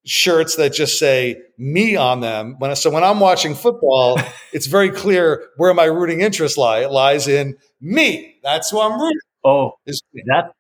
shirts 0.07 0.57
that 0.57 0.72
just 0.72 0.98
say 0.98 1.36
me 1.59 1.96
on 1.96 2.20
them. 2.20 2.57
When 2.59 2.74
so 2.76 2.90
when 2.90 3.04
I'm 3.04 3.20
watching 3.20 3.54
football, 3.54 4.18
it's 4.52 4.66
very 4.66 4.90
clear 4.90 5.48
where 5.57 5.74
my 5.74 5.84
rooting 5.84 6.20
interest 6.20 6.57
lie. 6.57 6.80
It 6.80 6.90
lies 6.90 7.28
in 7.28 7.57
me. 7.80 8.36
That's 8.42 8.70
who 8.70 8.80
I'm 8.80 8.98
rooting. 8.98 9.18
Oh, 9.44 9.72
that 9.86 10.52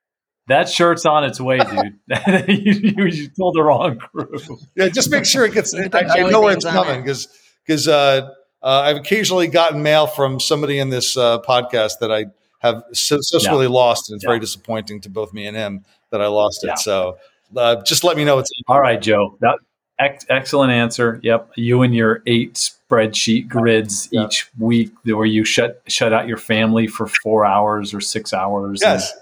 that 0.48 0.68
shirt's 0.68 1.06
on 1.06 1.24
its 1.24 1.40
way, 1.40 1.58
dude. 1.58 1.98
you, 2.48 3.06
you, 3.06 3.28
told 3.30 3.54
the 3.54 3.62
wrong 3.62 3.98
crew. 3.98 4.38
Yeah, 4.76 4.88
just 4.88 5.10
make 5.10 5.24
sure 5.24 5.44
it 5.44 5.54
gets. 5.54 5.74
I, 5.74 5.88
I, 5.94 6.30
know 6.30 6.42
where 6.42 6.52
it's 6.52 6.64
coming 6.64 7.00
because 7.00 7.28
because 7.64 7.88
uh, 7.88 8.28
uh, 8.62 8.80
I've 8.80 8.96
occasionally 8.96 9.48
gotten 9.48 9.82
mail 9.82 10.06
from 10.06 10.40
somebody 10.40 10.78
in 10.78 10.90
this 10.90 11.16
uh, 11.16 11.40
podcast 11.40 11.94
that 12.00 12.12
I 12.12 12.26
have 12.60 12.82
successfully 12.92 13.66
yeah. 13.66 13.72
lost, 13.72 14.10
and 14.10 14.16
it's 14.16 14.24
yeah. 14.24 14.28
very 14.28 14.40
disappointing 14.40 15.00
to 15.02 15.10
both 15.10 15.32
me 15.32 15.46
and 15.46 15.56
him 15.56 15.84
that 16.10 16.20
I 16.20 16.26
lost 16.26 16.64
it. 16.64 16.68
Yeah. 16.68 16.74
So 16.74 17.18
uh, 17.54 17.82
just 17.82 18.04
let 18.04 18.16
me 18.16 18.24
know. 18.24 18.38
It's 18.38 18.50
all 18.68 18.80
right, 18.80 19.00
Joe. 19.00 19.36
That, 19.40 19.58
ex- 19.98 20.26
excellent 20.28 20.72
answer. 20.72 21.20
Yep, 21.22 21.52
you 21.56 21.82
and 21.82 21.94
your 21.94 22.22
eight 22.26 22.54
spreadsheet 22.54 23.48
grids 23.48 24.08
yeah. 24.10 24.24
each 24.24 24.48
week, 24.58 24.92
where 25.04 25.26
you 25.26 25.44
shut 25.44 25.82
shut 25.88 26.12
out 26.12 26.28
your 26.28 26.36
family 26.36 26.86
for 26.86 27.06
four 27.22 27.44
hours 27.44 27.92
or 27.94 28.00
six 28.00 28.32
hours. 28.32 28.80
Yes, 28.82 29.12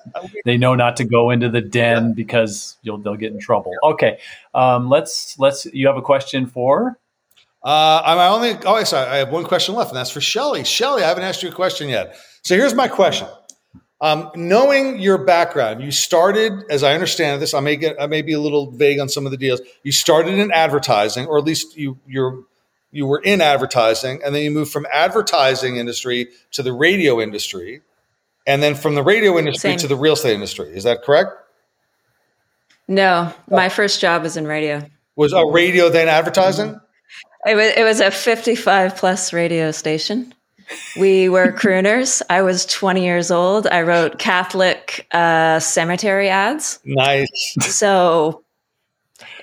they 0.45 0.57
know 0.57 0.75
not 0.75 0.97
to 0.99 1.05
go 1.05 1.31
into 1.31 1.49
the 1.49 1.61
den 1.61 2.09
yeah. 2.09 2.15
because 2.15 2.77
you'll 2.83 2.99
they'll 2.99 3.17
get 3.17 3.33
in 3.33 3.41
trouble. 3.41 3.73
Okay, 3.83 4.19
um, 4.55 4.89
let's 4.89 5.39
let's. 5.39 5.67
You 5.67 5.87
have 5.87 5.97
a 5.97 6.03
question 6.03 6.47
for? 6.47 6.99
Uh, 7.63 8.03
I'm 8.05 8.19
only. 8.19 8.59
Oh, 8.67 8.83
sorry. 8.85 9.09
I 9.09 9.17
have 9.17 9.31
one 9.31 9.45
question 9.45 9.75
left, 9.75 9.91
and 9.91 9.97
that's 9.97 10.11
for 10.11 10.21
Shelley. 10.21 10.65
Shelley, 10.65 11.03
I 11.03 11.09
haven't 11.09 11.25
asked 11.25 11.43
you 11.43 11.49
a 11.49 11.53
question 11.53 11.89
yet. 11.89 12.17
So 12.43 12.57
here's 12.57 12.75
my 12.75 12.89
question. 12.89 13.27
Um, 14.05 14.31
knowing 14.35 14.99
your 14.99 15.17
background, 15.17 15.83
you 15.83 15.91
started, 15.91 16.53
as 16.69 16.83
I 16.83 16.93
understand 16.93 17.41
this, 17.41 17.55
I 17.55 17.61
may 17.61 17.77
get, 17.77 17.97
I 17.99 18.07
may 18.07 18.21
be 18.21 18.35
a 18.35 18.39
little 18.39 18.71
vague 18.71 19.01
on 19.01 19.09
some 19.09 19.25
of 19.25 19.33
the 19.33 19.39
deals. 19.39 19.63
You 19.83 19.93
started 19.93 20.39
in 20.39 20.53
advertising, 20.53 21.27
or 21.27 21.39
at 21.39 21.45
least 21.45 21.79
you 21.79 21.99
you're 22.07 22.45
you 22.93 23.07
were 23.07 23.21
in 23.21 23.41
advertising, 23.41 24.21
and 24.23 24.35
then 24.35 24.43
you 24.43 24.51
moved 24.51 24.71
from 24.71 24.87
advertising 24.93 25.77
industry 25.77 26.29
to 26.51 26.63
the 26.63 26.75
radio 26.75 27.19
industry, 27.19 27.81
and 28.47 28.63
then 28.63 28.75
from 28.75 28.95
the 28.95 29.03
radio 29.03 29.39
industry 29.39 29.71
Same. 29.71 29.79
to 29.79 29.87
the 29.87 29.97
real 29.97 30.13
estate 30.13 30.35
industry. 30.35 30.69
Is 30.77 30.85
that 30.85 31.03
correct? 31.03 31.31
No, 32.87 33.33
my 33.49 33.71
first 33.71 34.03
job 34.03 34.23
was 34.23 34.37
in 34.37 34.47
radio. 34.47 34.87
Was 35.17 35.33
a 35.33 35.47
radio 35.47 35.89
then 35.89 36.09
advertising? 36.09 36.79
It 37.47 37.55
was 37.55 37.73
it 37.75 37.85
was 37.85 38.01
a 38.01 38.11
fifty 38.11 38.55
five 38.55 38.97
plus 38.97 39.33
radio 39.33 39.71
station. 39.71 40.35
We 40.97 41.29
were 41.29 41.53
crooners. 41.53 42.23
I 42.31 42.43
was 42.43 42.67
20 42.67 43.05
years 43.05 43.31
old. 43.31 43.67
I 43.67 43.83
wrote 43.83 44.19
Catholic 44.19 45.07
uh, 45.13 45.61
cemetery 45.61 46.29
ads. 46.29 46.79
Nice. 46.85 47.57
So 47.61 48.44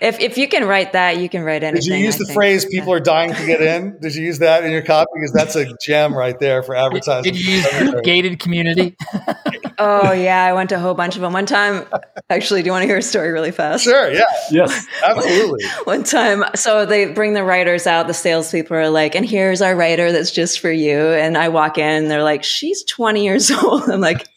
if, 0.02 0.20
if 0.20 0.38
you 0.38 0.48
can 0.48 0.66
write 0.66 0.94
that, 0.94 1.18
you 1.18 1.30
can 1.30 1.44
write 1.44 1.64
anything. 1.64 1.90
Did 1.90 2.00
you 2.00 2.06
use 2.06 2.16
I 2.16 2.20
the 2.20 2.26
think. 2.26 2.36
phrase 2.36 2.66
"people 2.66 2.92
are 2.92 3.00
dying 3.00 3.36
to 3.36 3.46
get 3.46 3.62
in"? 3.76 4.00
Did 4.00 4.16
you 4.16 4.26
use 4.26 4.40
that 4.40 4.64
in 4.64 4.72
your 4.72 4.82
copy? 4.82 5.12
Because 5.14 5.32
that's 5.32 5.56
a 5.56 5.78
gem 5.78 6.16
right 6.16 6.38
there 6.40 6.64
for 6.64 6.76
advertising. 6.76 7.32
Did 7.32 7.40
you 7.40 7.58
use 7.58 8.02
gated 8.04 8.40
community? 8.40 8.96
oh 9.78 10.12
yeah, 10.12 10.44
I 10.44 10.54
went 10.54 10.70
to 10.70 10.76
a 10.76 10.80
whole 10.80 10.96
bunch 10.96 11.16
of 11.16 11.22
them. 11.22 11.34
One 11.34 11.46
time, 11.46 11.86
actually, 12.32 12.64
do 12.64 12.66
you 12.66 12.72
want 12.72 12.82
to 12.82 12.88
hear 12.88 12.98
a 12.98 13.04
story 13.04 13.32
really 13.32 13.52
fast? 13.52 13.84
Sure. 13.84 14.12
Yeah. 14.12 14.24
Yes. 14.50 14.88
Absolutely. 15.04 15.64
One 15.84 16.04
time, 16.04 16.46
so 16.56 16.88
they 16.88 17.06
bring 17.14 17.34
the 17.36 17.44
writers 17.44 17.86
out. 17.86 18.08
The 18.08 18.16
salespeople 18.16 18.76
are 18.76 18.90
like, 18.90 19.14
"And 19.14 19.24
here's 19.24 19.62
our 19.62 19.76
writer 19.76 20.12
that's 20.12 20.32
just 20.32 20.62
for 20.62 20.72
you." 20.72 20.98
And 20.98 21.38
I 21.38 21.50
walk 21.50 21.78
in, 21.78 21.86
and 21.86 22.10
they're 22.10 22.24
like, 22.24 22.44
"She's 22.44 22.84
20 22.86 23.24
years 23.24 23.52
old." 23.52 23.84
I'm 23.88 24.02
like 24.02 24.28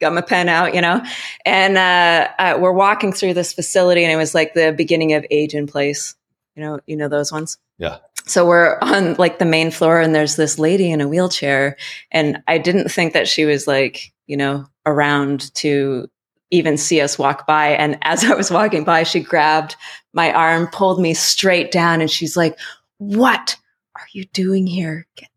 got 0.00 0.12
my 0.12 0.20
pen 0.20 0.48
out, 0.48 0.74
you 0.74 0.80
know, 0.80 1.02
and 1.44 1.78
uh, 1.78 2.28
uh, 2.38 2.58
we're 2.60 2.72
walking 2.72 3.12
through 3.12 3.34
this 3.34 3.52
facility, 3.52 4.04
and 4.04 4.12
it 4.12 4.16
was 4.16 4.34
like 4.34 4.54
the 4.54 4.72
beginning 4.72 5.12
of 5.12 5.24
Age 5.30 5.54
in 5.54 5.66
Place. 5.66 6.14
You 6.56 6.62
know, 6.62 6.80
you 6.86 6.96
know 6.96 7.08
those 7.08 7.32
ones. 7.32 7.58
Yeah. 7.78 7.98
So 8.26 8.46
we're 8.46 8.78
on 8.80 9.14
like 9.14 9.38
the 9.38 9.44
main 9.44 9.70
floor, 9.70 10.00
and 10.00 10.14
there's 10.14 10.36
this 10.36 10.58
lady 10.58 10.90
in 10.90 11.00
a 11.00 11.08
wheelchair, 11.08 11.76
and 12.10 12.42
I 12.46 12.58
didn't 12.58 12.90
think 12.90 13.12
that 13.12 13.28
she 13.28 13.44
was 13.44 13.66
like, 13.66 14.12
you 14.26 14.36
know, 14.36 14.66
around 14.86 15.54
to 15.56 16.08
even 16.50 16.76
see 16.76 17.00
us 17.00 17.18
walk 17.18 17.46
by. 17.46 17.70
And 17.70 17.98
as 18.02 18.24
I 18.24 18.34
was 18.34 18.50
walking 18.50 18.84
by, 18.84 19.02
she 19.02 19.20
grabbed 19.20 19.76
my 20.12 20.32
arm, 20.32 20.68
pulled 20.68 21.00
me 21.00 21.14
straight 21.14 21.72
down, 21.72 22.00
and 22.00 22.10
she's 22.10 22.36
like, 22.36 22.58
"What 22.98 23.56
are 23.96 24.06
you 24.12 24.24
doing 24.26 24.66
here? 24.66 25.06
Get 25.16 25.30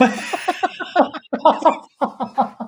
out!" 0.00 0.14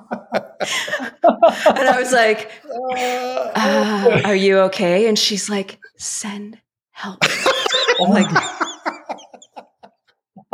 and 1.23 1.89
I 1.89 1.95
was 1.99 2.11
like, 2.11 2.51
uh, 2.95 4.21
"Are 4.25 4.35
you 4.35 4.59
okay?" 4.59 5.07
And 5.07 5.17
she's 5.17 5.49
like, 5.49 5.79
"Send 5.97 6.59
help." 6.91 7.19
oh 7.23 8.03
like, 8.03 8.27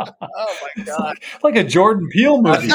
oh 0.00 0.56
my 0.76 0.84
god, 0.84 1.18
like 1.42 1.56
a 1.56 1.64
Jordan 1.64 2.08
Peele 2.10 2.40
movie. 2.40 2.68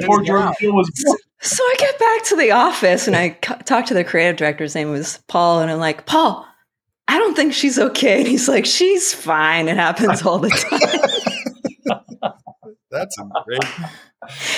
Before 0.00 0.22
Jordan 0.22 0.52
Peele 0.58 0.74
was 0.74 0.90
born. 1.04 1.18
So 1.40 1.64
I 1.64 1.74
get 1.76 1.98
back 1.98 2.24
to 2.26 2.36
the 2.36 2.52
office 2.52 3.08
and 3.08 3.16
I 3.16 3.30
c- 3.44 3.54
talk 3.64 3.86
to 3.86 3.94
the 3.94 4.04
creative 4.04 4.36
director. 4.36 4.62
His 4.62 4.76
name 4.76 4.90
was 4.90 5.18
Paul, 5.26 5.60
and 5.60 5.72
I'm 5.72 5.80
like, 5.80 6.06
Paul, 6.06 6.46
I 7.08 7.18
don't 7.18 7.34
think 7.34 7.52
she's 7.52 7.78
okay. 7.80 8.20
And 8.20 8.28
he's 8.28 8.48
like, 8.48 8.64
she's 8.64 9.12
fine. 9.12 9.68
It 9.68 9.76
happens 9.76 10.22
all 10.22 10.38
the 10.38 10.50
time. 10.50 11.38
That's 12.92 13.16
great. 13.44 13.64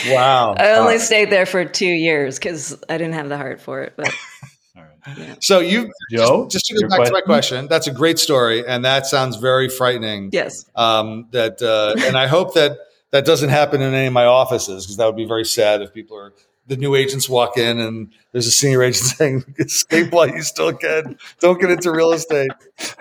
Wow. 0.09 0.55
I 0.59 0.72
only 0.72 0.99
stayed 0.99 1.30
there 1.30 1.47
for 1.47 1.64
two 1.64 1.87
years 1.87 2.39
because 2.39 2.76
I 2.89 2.99
didn't 2.99 3.14
have 3.14 3.28
the 3.30 3.39
heart 3.39 3.61
for 3.61 3.82
it. 3.82 3.95
But 3.97 4.12
So 5.41 5.61
you 5.61 5.93
Joe, 6.11 6.49
just, 6.49 6.53
just 6.53 6.66
to 6.66 6.74
go 6.74 6.80
your 6.80 6.89
back 6.89 7.07
to 7.07 7.12
my 7.12 7.20
question? 7.20 7.24
question, 7.26 7.68
that's 7.68 7.87
a 7.87 7.93
great 7.93 8.18
story, 8.18 8.66
and 8.66 8.85
that 8.87 9.07
sounds 9.07 9.37
very 9.37 9.68
frightening. 9.68 10.30
yes, 10.32 10.64
Um, 10.74 11.28
that 11.32 11.61
uh, 11.62 11.95
and 12.07 12.16
I 12.16 12.26
hope 12.26 12.55
that 12.55 12.78
that 13.11 13.26
doesn't 13.26 13.51
happen 13.51 13.82
in 13.82 13.93
any 13.93 14.07
of 14.07 14.12
my 14.14 14.24
offices 14.24 14.85
because 14.87 14.97
that 14.97 15.05
would 15.07 15.16
be 15.16 15.26
very 15.26 15.45
sad 15.45 15.82
if 15.82 15.93
people 15.93 16.16
are 16.16 16.32
the 16.66 16.76
new 16.78 16.95
agents 16.95 17.28
walk 17.28 17.59
in 17.59 17.78
and 17.78 18.12
there's 18.32 18.47
a 18.47 18.51
senior 18.51 18.82
agent 18.82 19.05
saying 19.18 19.55
escape 19.59 20.11
while 20.11 20.26
you 20.26 20.41
still 20.43 20.72
can, 20.72 21.18
don't 21.39 21.61
get 21.61 21.70
into 21.70 21.93
real 21.93 22.12
estate. 22.12 22.51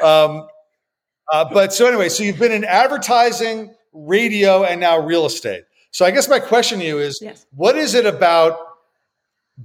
Um, 0.01 0.45
uh, 1.31 1.45
but 1.53 1.73
so 1.73 1.87
anyway, 1.87 2.09
so 2.09 2.23
you've 2.23 2.37
been 2.37 2.51
in 2.51 2.65
advertising, 2.65 3.73
radio, 3.93 4.63
and 4.63 4.81
now 4.81 4.99
real 4.99 5.25
estate. 5.25 5.65
So 5.91 6.05
I 6.05 6.11
guess 6.11 6.27
my 6.27 6.39
question 6.39 6.79
to 6.79 6.85
you 6.85 6.99
is, 6.99 7.19
yes. 7.21 7.45
what 7.55 7.77
is 7.77 7.93
it 7.93 8.05
about 8.05 8.57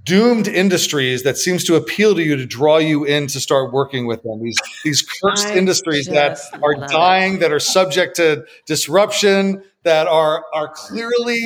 doomed 0.04 0.46
industries 0.46 1.22
that 1.22 1.38
seems 1.38 1.64
to 1.64 1.74
appeal 1.74 2.14
to 2.14 2.22
you 2.22 2.36
to 2.36 2.44
draw 2.44 2.76
you 2.76 3.04
in 3.04 3.26
to 3.28 3.40
start 3.40 3.72
working 3.72 4.06
with 4.06 4.22
them? 4.22 4.42
These 4.42 4.58
these 4.84 5.02
cursed 5.02 5.46
I 5.46 5.56
industries 5.56 6.06
that 6.06 6.38
are 6.62 6.74
love 6.74 6.90
it. 6.90 6.92
dying, 6.92 7.38
that 7.38 7.50
are 7.52 7.58
subject 7.58 8.16
to 8.16 8.44
disruption, 8.66 9.62
that 9.84 10.06
are 10.06 10.44
are 10.52 10.68
clearly 10.68 11.42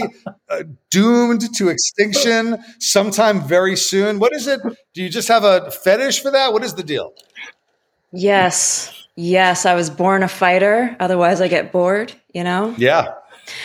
uh, 0.48 0.64
doomed 0.90 1.54
to 1.54 1.68
extinction 1.68 2.58
sometime 2.80 3.40
very 3.46 3.76
soon. 3.76 4.18
What 4.18 4.34
is 4.34 4.48
it? 4.48 4.60
Do 4.92 5.02
you 5.02 5.08
just 5.08 5.28
have 5.28 5.44
a 5.44 5.70
fetish 5.70 6.20
for 6.20 6.32
that? 6.32 6.52
What 6.52 6.64
is 6.64 6.74
the 6.74 6.82
deal? 6.82 7.14
Yes. 8.10 9.01
Yes. 9.16 9.66
I 9.66 9.74
was 9.74 9.90
born 9.90 10.22
a 10.22 10.28
fighter. 10.28 10.96
Otherwise, 11.00 11.40
I 11.40 11.48
get 11.48 11.72
bored, 11.72 12.12
you 12.32 12.44
know? 12.44 12.74
Yeah. 12.78 13.14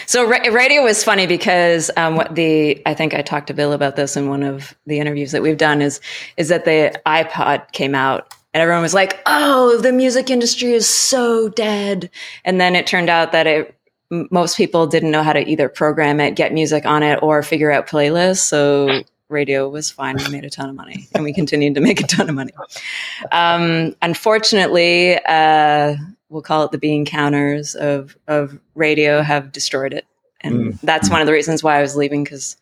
So 0.06 0.28
ra- 0.28 0.40
radio 0.52 0.84
was 0.84 1.04
funny 1.04 1.28
because 1.28 1.92
um, 1.98 2.16
what 2.16 2.34
the 2.36 2.82
I 2.86 2.94
think 2.94 3.14
I 3.14 3.22
talked 3.22 3.48
to 3.48 3.54
Bill 3.54 3.74
about 3.74 3.96
this 3.96 4.18
in 4.18 4.28
one 4.28 4.44
of 4.44 4.76
the 4.86 5.00
interviews 5.00 5.32
that 5.32 5.42
we've 5.42 5.58
done 5.58 5.82
is 5.82 6.02
is 6.36 6.50
that 6.50 6.66
the 6.66 7.00
iPod 7.06 7.72
came 7.72 7.94
out 7.94 8.34
and 8.54 8.62
everyone 8.62 8.82
was 8.82 8.94
like, 8.96 9.20
"Oh, 9.28 9.78
the 9.78 9.94
music 9.94 10.30
industry 10.30 10.72
is 10.74 10.90
so 10.90 11.50
dead," 11.50 12.10
and 12.44 12.60
then 12.60 12.76
it 12.76 12.88
turned 12.88 13.10
out 13.10 13.32
that 13.34 13.46
it 13.46 13.76
m- 14.12 14.28
most 14.32 14.58
people 14.58 14.88
didn't 14.88 15.12
know 15.12 15.24
how 15.24 15.34
to 15.34 15.48
either 15.48 15.70
program 15.70 16.20
it, 16.20 16.36
get 16.36 16.54
music 16.54 16.86
on 16.86 17.04
it, 17.04 17.20
or 17.22 17.44
figure 17.44 17.72
out 17.72 17.88
playlists. 17.88 18.40
So 18.40 19.04
radio 19.30 19.70
was 19.70 19.92
fine. 19.92 20.18
We 20.18 20.30
made 20.30 20.46
a 20.46 20.50
ton 20.50 20.70
of 20.70 20.76
money, 20.76 21.08
and 21.14 21.24
we 21.24 21.34
continued 21.34 21.76
to 21.76 21.82
make 21.82 22.00
a 22.00 22.08
ton 22.08 22.30
of 22.30 22.36
money. 22.36 22.54
Um, 23.32 23.96
unfortunately, 24.02 25.18
uh, 25.26 25.96
we'll 26.30 26.42
call 26.42 26.64
it 26.64 26.72
the 26.72 26.78
bean 26.78 27.06
counters 27.06 27.76
of 27.76 28.18
of 28.28 28.60
radio 28.76 29.22
have 29.22 29.52
destroyed 29.52 29.94
it, 29.94 30.06
and 30.42 30.74
that's 30.84 31.10
one 31.10 31.22
of 31.22 31.28
the 31.28 31.34
reasons 31.34 31.64
why 31.64 31.78
I 31.78 31.82
was 31.82 31.96
leaving 31.96 32.24
because, 32.24 32.58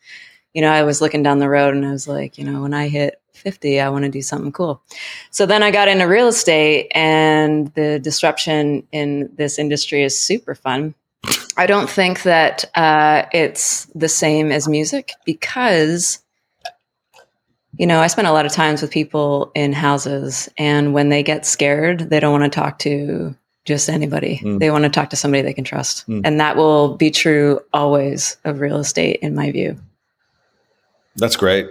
you 0.53 0.61
know, 0.61 0.71
I 0.71 0.83
was 0.83 1.01
looking 1.01 1.23
down 1.23 1.39
the 1.39 1.49
road 1.49 1.75
and 1.75 1.85
I 1.85 1.91
was 1.91 2.07
like, 2.07 2.37
you 2.37 2.45
know, 2.45 2.61
when 2.61 2.73
I 2.73 2.87
hit 2.87 3.21
50, 3.33 3.79
I 3.79 3.89
want 3.89 4.05
to 4.05 4.11
do 4.11 4.21
something 4.21 4.51
cool. 4.51 4.81
So 5.29 5.45
then 5.45 5.61
I 5.61 5.71
got 5.71 5.87
into 5.87 6.05
real 6.05 6.27
estate, 6.27 6.91
and 6.95 7.73
the 7.75 7.99
disruption 7.99 8.87
in 8.91 9.29
this 9.35 9.59
industry 9.59 10.03
is 10.03 10.19
super 10.19 10.55
fun. 10.55 10.95
I 11.57 11.65
don't 11.65 11.89
think 11.89 12.23
that 12.23 12.65
uh, 12.75 13.25
it's 13.31 13.85
the 13.95 14.09
same 14.09 14.51
as 14.51 14.67
music 14.67 15.13
because, 15.25 16.19
you 17.77 17.87
know, 17.87 17.99
I 17.99 18.07
spend 18.07 18.27
a 18.27 18.31
lot 18.31 18.45
of 18.45 18.51
times 18.51 18.81
with 18.81 18.91
people 18.91 19.51
in 19.55 19.73
houses, 19.73 20.49
and 20.57 20.93
when 20.93 21.09
they 21.09 21.23
get 21.23 21.45
scared, 21.45 22.09
they 22.09 22.19
don't 22.19 22.31
want 22.31 22.51
to 22.51 22.59
talk 22.59 22.79
to 22.79 23.35
just 23.65 23.89
anybody. 23.89 24.39
Mm. 24.43 24.59
They 24.59 24.69
want 24.71 24.83
to 24.83 24.89
talk 24.89 25.09
to 25.09 25.15
somebody 25.15 25.41
they 25.41 25.53
can 25.53 25.63
trust. 25.63 26.07
Mm. 26.07 26.21
And 26.23 26.39
that 26.39 26.55
will 26.55 26.95
be 26.95 27.11
true 27.11 27.59
always 27.73 28.37
of 28.45 28.59
real 28.59 28.77
estate, 28.77 29.19
in 29.21 29.35
my 29.35 29.51
view. 29.51 29.77
That's 31.15 31.35
great. 31.35 31.67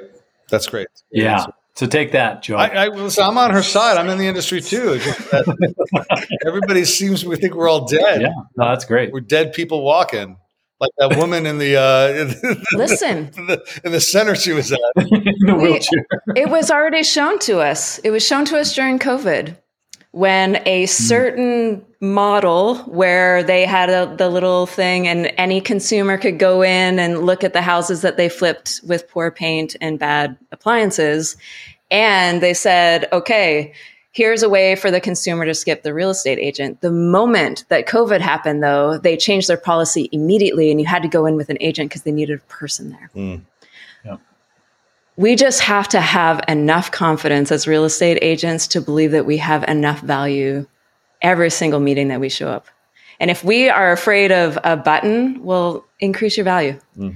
That's 0.51 0.67
great. 0.67 0.89
Yeah. 1.11 1.47
So 1.75 1.87
take 1.87 2.13
that, 2.13 2.43
Joe. 2.43 2.57
I, 2.57 2.67
I, 2.67 2.89
listen, 2.89 3.25
I'm 3.25 3.37
on 3.37 3.51
her 3.51 3.63
side. 3.63 3.97
I'm 3.97 4.09
in 4.09 4.19
the 4.19 4.27
industry 4.27 4.61
too. 4.61 4.93
It's 4.93 5.05
just 5.05 5.31
that 5.31 6.29
Everybody 6.47 6.85
seems 6.85 7.25
we 7.25 7.37
think 7.37 7.55
we're 7.55 7.69
all 7.69 7.85
dead. 7.85 8.23
yeah. 8.23 8.29
No, 8.57 8.69
that's 8.69 8.85
great. 8.85 9.13
We're 9.13 9.21
dead 9.21 9.53
people 9.53 9.83
walking, 9.83 10.37
like 10.81 10.91
that 10.99 11.17
woman 11.19 11.47
in 11.47 11.59
the 11.59 11.77
uh, 11.77 12.09
in 12.09 12.29
the, 12.43 12.67
Listen, 12.75 13.31
in 13.37 13.47
the, 13.47 13.81
in 13.85 13.93
the 13.93 14.01
center 14.01 14.35
she 14.35 14.53
was 14.53 14.73
at. 14.73 14.79
In 14.97 15.35
the 15.47 15.55
We- 15.57 15.63
wheelchair. 15.73 16.07
it 16.37 16.49
was 16.51 16.71
already 16.71 17.03
shown 17.03 17.39
to 17.41 17.61
us. 17.61 17.99
It 17.99 18.11
was 18.11 18.27
shown 18.27 18.45
to 18.47 18.59
us 18.59 18.75
during 18.75 18.99
COVID 18.99 19.57
when 20.13 20.63
a 20.67 20.87
certain 20.87 21.85
model 22.01 22.77
where 22.85 23.43
they 23.43 23.67
had 23.67 23.91
a, 23.91 24.15
the 24.17 24.29
little 24.29 24.65
thing 24.67 25.09
and 25.09 25.33
any 25.39 25.61
consumer 25.61 26.17
could 26.17 26.39
go 26.39 26.63
in 26.63 26.99
and 27.01 27.27
look 27.27 27.43
at 27.43 27.53
the 27.53 27.63
houses 27.63 28.03
that 28.03 28.17
they 28.17 28.29
flipped 28.29 28.81
with 28.87 29.09
poor 29.09 29.31
paint 29.33 29.75
and 29.81 29.99
bad 29.99 30.37
appliances. 30.53 31.37
And 31.91 32.41
they 32.41 32.55
said, 32.55 33.09
okay, 33.13 33.75
here's 34.15 34.45
a 34.45 34.49
way 34.49 34.77
for 34.77 34.91
the 34.93 35.01
consumer 35.01 35.45
to 35.45 35.53
skip 35.53 35.83
the 35.83 35.93
real 35.93 36.11
estate 36.11 36.39
agent. 36.39 36.81
The 36.81 36.93
moment 36.93 37.65
that 37.69 37.87
COVID 37.87 38.21
happened, 38.21 38.63
though, 38.63 38.97
they 38.97 39.17
changed 39.17 39.49
their 39.49 39.57
policy 39.57 40.09
immediately 40.13 40.71
and 40.71 40.81
you 40.81 40.87
had 40.87 41.03
to 41.03 41.09
go 41.09 41.27
in 41.27 41.37
with 41.37 41.51
an 41.51 41.59
agent 41.61 41.91
because 41.91 42.03
they 42.03 42.13
needed 42.13 42.41
a 42.41 42.53
person 42.53 42.91
there 42.91 43.11
hmm. 43.13 44.15
we 45.17 45.37
just 45.37 45.61
have 45.61 45.89
to 45.89 46.01
have 46.01 46.41
enough 46.49 46.91
confidence 46.91 47.53
as 47.53 47.69
real 47.69 47.85
estate 47.85 48.19
agents 48.23 48.67
to 48.69 48.81
believe 48.81 49.13
that 49.13 49.27
we 49.27 49.37
have 49.37 49.63
enough 49.69 50.01
value 50.01 50.67
every 51.23 51.51
single 51.51 51.81
meeting 51.81 52.09
that 52.09 52.21
we 52.21 52.29
show 52.29 52.49
up. 52.49 52.67
And 53.21 53.31
if 53.31 53.45
we 53.45 53.69
are 53.69 53.93
afraid 53.93 54.33
of 54.33 54.59
a 54.65 54.77
button, 54.77 55.43
we'll 55.45 55.85
increase 56.01 56.37
your 56.37 56.45
value. 56.45 56.81
Hmm. 56.97 57.11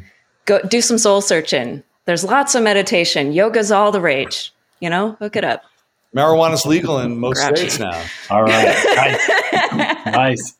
Go 0.44 0.60
do 0.62 0.80
some 0.80 0.98
soul 0.98 1.20
searching. 1.20 1.82
There's 2.04 2.24
lots 2.24 2.54
of 2.54 2.62
meditation. 2.62 3.32
Yoga's 3.32 3.72
all 3.72 3.90
the 3.90 4.00
rage. 4.00 4.52
You 4.80 4.90
know, 4.90 5.16
hook 5.18 5.34
it 5.34 5.44
up. 5.44 5.64
Marijuana's 6.18 6.66
legal 6.66 6.98
in 6.98 7.18
most 7.26 7.38
Grouchy. 7.46 7.68
states 7.70 7.78
now. 7.78 8.04
All 8.30 8.42
right. 8.42 8.74
Nice. 8.96 10.06
nice. 10.06 10.54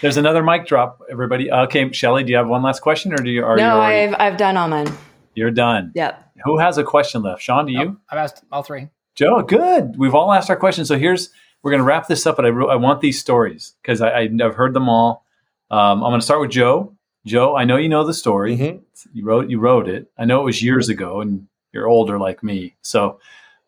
There's 0.00 0.16
another 0.16 0.42
mic 0.42 0.66
drop, 0.66 1.00
everybody. 1.10 1.50
Okay, 1.50 1.90
Shelley, 1.92 2.22
do 2.24 2.30
you 2.30 2.36
have 2.36 2.48
one 2.48 2.62
last 2.62 2.80
question 2.80 3.12
or 3.12 3.16
do 3.16 3.30
you 3.30 3.44
are 3.44 3.56
you 3.58 3.64
no, 3.64 3.76
already, 3.80 4.12
I've 4.14 4.20
I've 4.32 4.36
done 4.38 4.56
all 4.56 4.68
mine. 4.68 4.88
you're 5.34 5.50
done? 5.50 5.92
Yep. 5.94 6.32
Who 6.44 6.58
has 6.58 6.78
a 6.78 6.84
question 6.84 7.22
left? 7.22 7.42
Sean, 7.42 7.66
do 7.66 7.72
you? 7.72 7.78
Nope, 7.84 7.96
I've 8.10 8.18
asked 8.18 8.44
all 8.52 8.62
three. 8.62 8.88
Joe, 9.16 9.42
good. 9.42 9.96
We've 9.98 10.14
all 10.14 10.32
asked 10.32 10.50
our 10.50 10.56
questions. 10.56 10.86
So 10.88 10.96
here's 10.98 11.30
we're 11.62 11.72
going 11.72 11.80
to 11.80 11.84
wrap 11.84 12.06
this 12.06 12.24
up, 12.26 12.36
but 12.36 12.44
I, 12.44 12.48
re- 12.50 12.68
I 12.70 12.76
want 12.76 13.00
these 13.00 13.18
stories 13.18 13.74
because 13.82 14.00
I, 14.00 14.10
I, 14.10 14.28
I've 14.44 14.54
heard 14.54 14.74
them 14.74 14.88
all. 14.88 15.24
Um, 15.70 16.04
I'm 16.04 16.10
going 16.10 16.20
to 16.20 16.24
start 16.24 16.40
with 16.40 16.50
Joe. 16.52 16.94
Joe, 17.26 17.56
I 17.56 17.64
know 17.64 17.76
you 17.76 17.88
know 17.88 18.04
the 18.04 18.14
story. 18.14 18.56
Mhm. 18.56 18.80
You 19.12 19.24
wrote 19.24 19.50
you 19.50 19.58
wrote 19.58 19.88
it. 19.88 20.10
I 20.16 20.24
know 20.24 20.40
it 20.40 20.44
was 20.44 20.62
years 20.62 20.88
ago, 20.88 21.20
and 21.20 21.48
you're 21.72 21.88
older 21.88 22.18
like 22.18 22.44
me. 22.44 22.76
So 22.82 23.18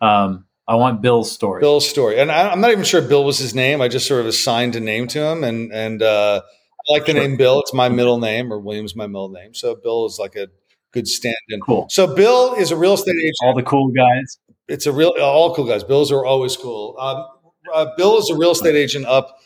um, 0.00 0.46
I 0.70 0.76
want 0.76 1.02
Bill's 1.02 1.32
story. 1.32 1.60
Bill's 1.60 1.88
story, 1.88 2.20
and 2.20 2.30
I, 2.30 2.48
I'm 2.50 2.60
not 2.60 2.70
even 2.70 2.84
sure 2.84 3.02
Bill 3.02 3.24
was 3.24 3.38
his 3.38 3.54
name. 3.54 3.80
I 3.80 3.88
just 3.88 4.06
sort 4.06 4.20
of 4.20 4.26
assigned 4.26 4.76
a 4.76 4.80
name 4.80 5.08
to 5.08 5.18
him, 5.20 5.42
and 5.42 5.72
and 5.72 6.00
uh, 6.02 6.40
I 6.88 6.92
like 6.92 7.06
the 7.06 7.12
Sure. 7.12 7.20
name 7.20 7.36
Bill. 7.36 7.60
It's 7.60 7.74
my 7.74 7.88
middle 7.88 8.18
name, 8.18 8.52
or 8.52 8.58
William's 8.60 8.94
my 8.94 9.06
middle 9.08 9.30
name. 9.30 9.52
So 9.52 9.74
Bill 9.74 10.06
is 10.06 10.18
like 10.20 10.36
a 10.36 10.46
good 10.92 11.08
stand-in. 11.08 11.60
Cool. 11.60 11.86
So 11.90 12.14
Bill 12.14 12.54
is 12.54 12.70
a 12.70 12.76
real 12.76 12.94
estate 12.94 13.16
agent. 13.20 13.36
All 13.42 13.54
the 13.54 13.62
cool 13.64 13.88
guys. 13.90 14.38
it's 14.68 14.86
a 14.86 14.92
real 14.92 15.12
all 15.20 15.54
cool 15.54 15.66
guys. 15.66 15.82
Bills 15.82 16.12
are 16.12 16.24
always 16.24 16.56
cool. 16.56 16.96
Um, 17.00 17.26
uh, 17.74 17.86
Bill 17.96 18.18
is 18.18 18.30
a 18.30 18.36
real 18.36 18.52
estate 18.52 18.76
agent 18.76 19.06
up 19.06 19.36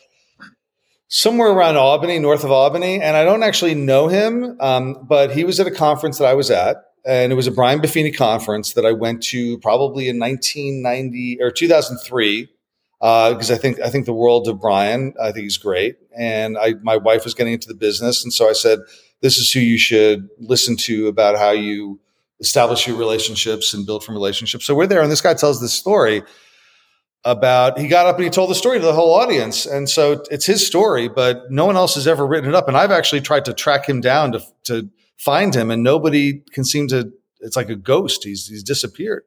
somewhere 1.07 1.49
around 1.51 1.77
Albany, 1.77 2.19
north 2.19 2.43
of 2.43 2.51
Albany, 2.51 3.01
and 3.01 3.15
I 3.17 3.23
don't 3.23 3.43
actually 3.43 3.75
know 3.75 4.07
him, 4.07 4.57
um, 4.59 5.05
but 5.07 5.31
he 5.31 5.43
was 5.43 5.59
at 5.59 5.67
a 5.67 5.71
conference 5.71 6.17
that 6.19 6.27
I 6.27 6.33
was 6.33 6.49
at, 6.51 6.77
and 7.05 7.31
it 7.31 7.35
was 7.35 7.47
a 7.47 7.51
Brian 7.51 7.79
Buffini 7.79 8.15
conference 8.15 8.73
that 8.73 8.85
I 8.85 8.91
went 8.91 9.21
to 9.23 9.59
probably 9.59 10.09
in 10.09 10.19
1990 10.19 11.39
or 11.41 11.51
2003. 11.51 12.49
Because 12.99 13.51
uh, 13.51 13.53
I 13.53 13.57
think 13.57 13.79
I 13.81 13.89
think 13.89 14.05
the 14.05 14.13
world 14.13 14.47
of 14.47 14.59
Brian, 14.59 15.13
I 15.21 15.31
think 15.31 15.43
he's 15.43 15.57
great, 15.57 15.97
and 16.17 16.57
I 16.57 16.75
my 16.81 16.95
wife 16.95 17.25
was 17.25 17.33
getting 17.33 17.53
into 17.53 17.67
the 17.67 17.75
business, 17.75 18.23
and 18.23 18.33
so 18.33 18.49
I 18.49 18.53
said, 18.53 18.79
"This 19.21 19.37
is 19.37 19.51
who 19.51 19.59
you 19.59 19.77
should 19.77 20.29
listen 20.39 20.77
to 20.77 21.07
about 21.07 21.37
how 21.37 21.51
you 21.51 21.99
establish 22.39 22.87
your 22.87 22.97
relationships 22.97 23.73
and 23.73 23.85
build 23.85 24.03
from 24.03 24.15
relationships. 24.15 24.65
So 24.65 24.73
we're 24.73 24.87
there, 24.87 25.01
and 25.01 25.11
this 25.11 25.21
guy 25.21 25.33
tells 25.33 25.59
this 25.61 25.73
story 25.73 26.23
about 27.25 27.77
he 27.79 27.87
got 27.87 28.05
up 28.05 28.15
and 28.15 28.23
he 28.23 28.29
told 28.29 28.49
the 28.49 28.55
story 28.55 28.79
to 28.79 28.85
the 28.85 28.93
whole 28.93 29.13
audience, 29.13 29.65
and 29.65 29.89
so 29.89 30.23
it's 30.31 30.45
his 30.45 30.65
story, 30.65 31.07
but 31.09 31.51
no 31.51 31.65
one 31.65 31.75
else 31.75 31.95
has 31.95 32.07
ever 32.07 32.25
written 32.25 32.49
it 32.49 32.55
up. 32.55 32.67
And 32.67 32.77
I've 32.77 32.91
actually 32.91 33.21
tried 33.21 33.45
to 33.45 33.53
track 33.53 33.87
him 33.87 33.99
down 33.99 34.31
to 34.31 34.41
to 34.65 34.89
find 35.17 35.55
him, 35.55 35.71
and 35.71 35.83
nobody 35.83 36.41
can 36.51 36.63
seem 36.63 36.87
to. 36.89 37.11
It's 37.39 37.55
like 37.55 37.69
a 37.69 37.75
ghost. 37.75 38.23
He's 38.23 38.47
he's 38.47 38.63
disappeared. 38.63 39.23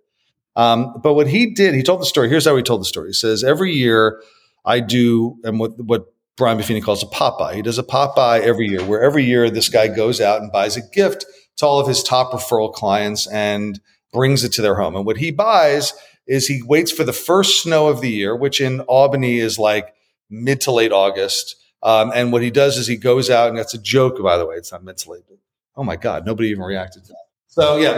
Um, 0.56 0.94
but 1.02 1.14
what 1.14 1.28
he 1.28 1.54
did, 1.54 1.74
he 1.74 1.82
told 1.82 2.00
the 2.00 2.06
story. 2.06 2.28
Here's 2.28 2.44
how 2.44 2.56
he 2.56 2.62
told 2.62 2.80
the 2.80 2.86
story. 2.86 3.10
He 3.10 3.14
says 3.14 3.44
every 3.44 3.72
year 3.72 4.20
I 4.64 4.80
do, 4.80 5.38
and 5.44 5.60
what 5.60 5.78
what 5.82 6.06
Brian 6.36 6.58
Buffini 6.58 6.82
calls 6.82 7.02
a 7.02 7.06
pop 7.06 7.38
by. 7.38 7.54
He 7.54 7.62
does 7.62 7.78
a 7.78 7.82
pop 7.82 8.14
by 8.14 8.40
every 8.40 8.68
year, 8.68 8.82
where 8.84 9.02
every 9.02 9.24
year 9.24 9.50
this 9.50 9.68
guy 9.68 9.88
goes 9.88 10.20
out 10.20 10.40
and 10.40 10.52
buys 10.52 10.76
a 10.76 10.88
gift 10.92 11.26
to 11.56 11.66
all 11.66 11.80
of 11.80 11.88
his 11.88 12.02
top 12.02 12.32
referral 12.32 12.72
clients 12.72 13.26
and 13.26 13.80
brings 14.12 14.44
it 14.44 14.52
to 14.52 14.62
their 14.62 14.76
home. 14.76 14.94
And 14.94 15.04
what 15.04 15.16
he 15.16 15.32
buys 15.32 15.92
is 16.26 16.46
he 16.46 16.62
waits 16.62 16.92
for 16.92 17.04
the 17.04 17.12
first 17.12 17.62
snow 17.62 17.88
of 17.88 18.00
the 18.00 18.10
year, 18.10 18.36
which 18.36 18.60
in 18.60 18.80
Albany 18.82 19.38
is 19.38 19.58
like 19.58 19.92
mid 20.30 20.60
to 20.62 20.70
late 20.70 20.92
August. 20.92 21.56
Um, 21.82 22.12
and 22.14 22.32
what 22.32 22.42
he 22.42 22.50
does 22.50 22.76
is 22.76 22.86
he 22.86 22.96
goes 22.96 23.30
out, 23.30 23.48
and 23.48 23.58
that's 23.58 23.74
a 23.74 23.82
joke, 23.82 24.22
by 24.22 24.36
the 24.36 24.46
way. 24.46 24.56
It's 24.56 24.70
not 24.70 24.84
mid 24.84 24.96
to 24.98 25.10
late. 25.10 25.22
Oh 25.78 25.84
my 25.84 25.96
God, 25.96 26.26
nobody 26.26 26.48
even 26.48 26.64
reacted 26.64 27.04
to 27.04 27.12
that. 27.12 27.24
So 27.46 27.76
yeah. 27.78 27.94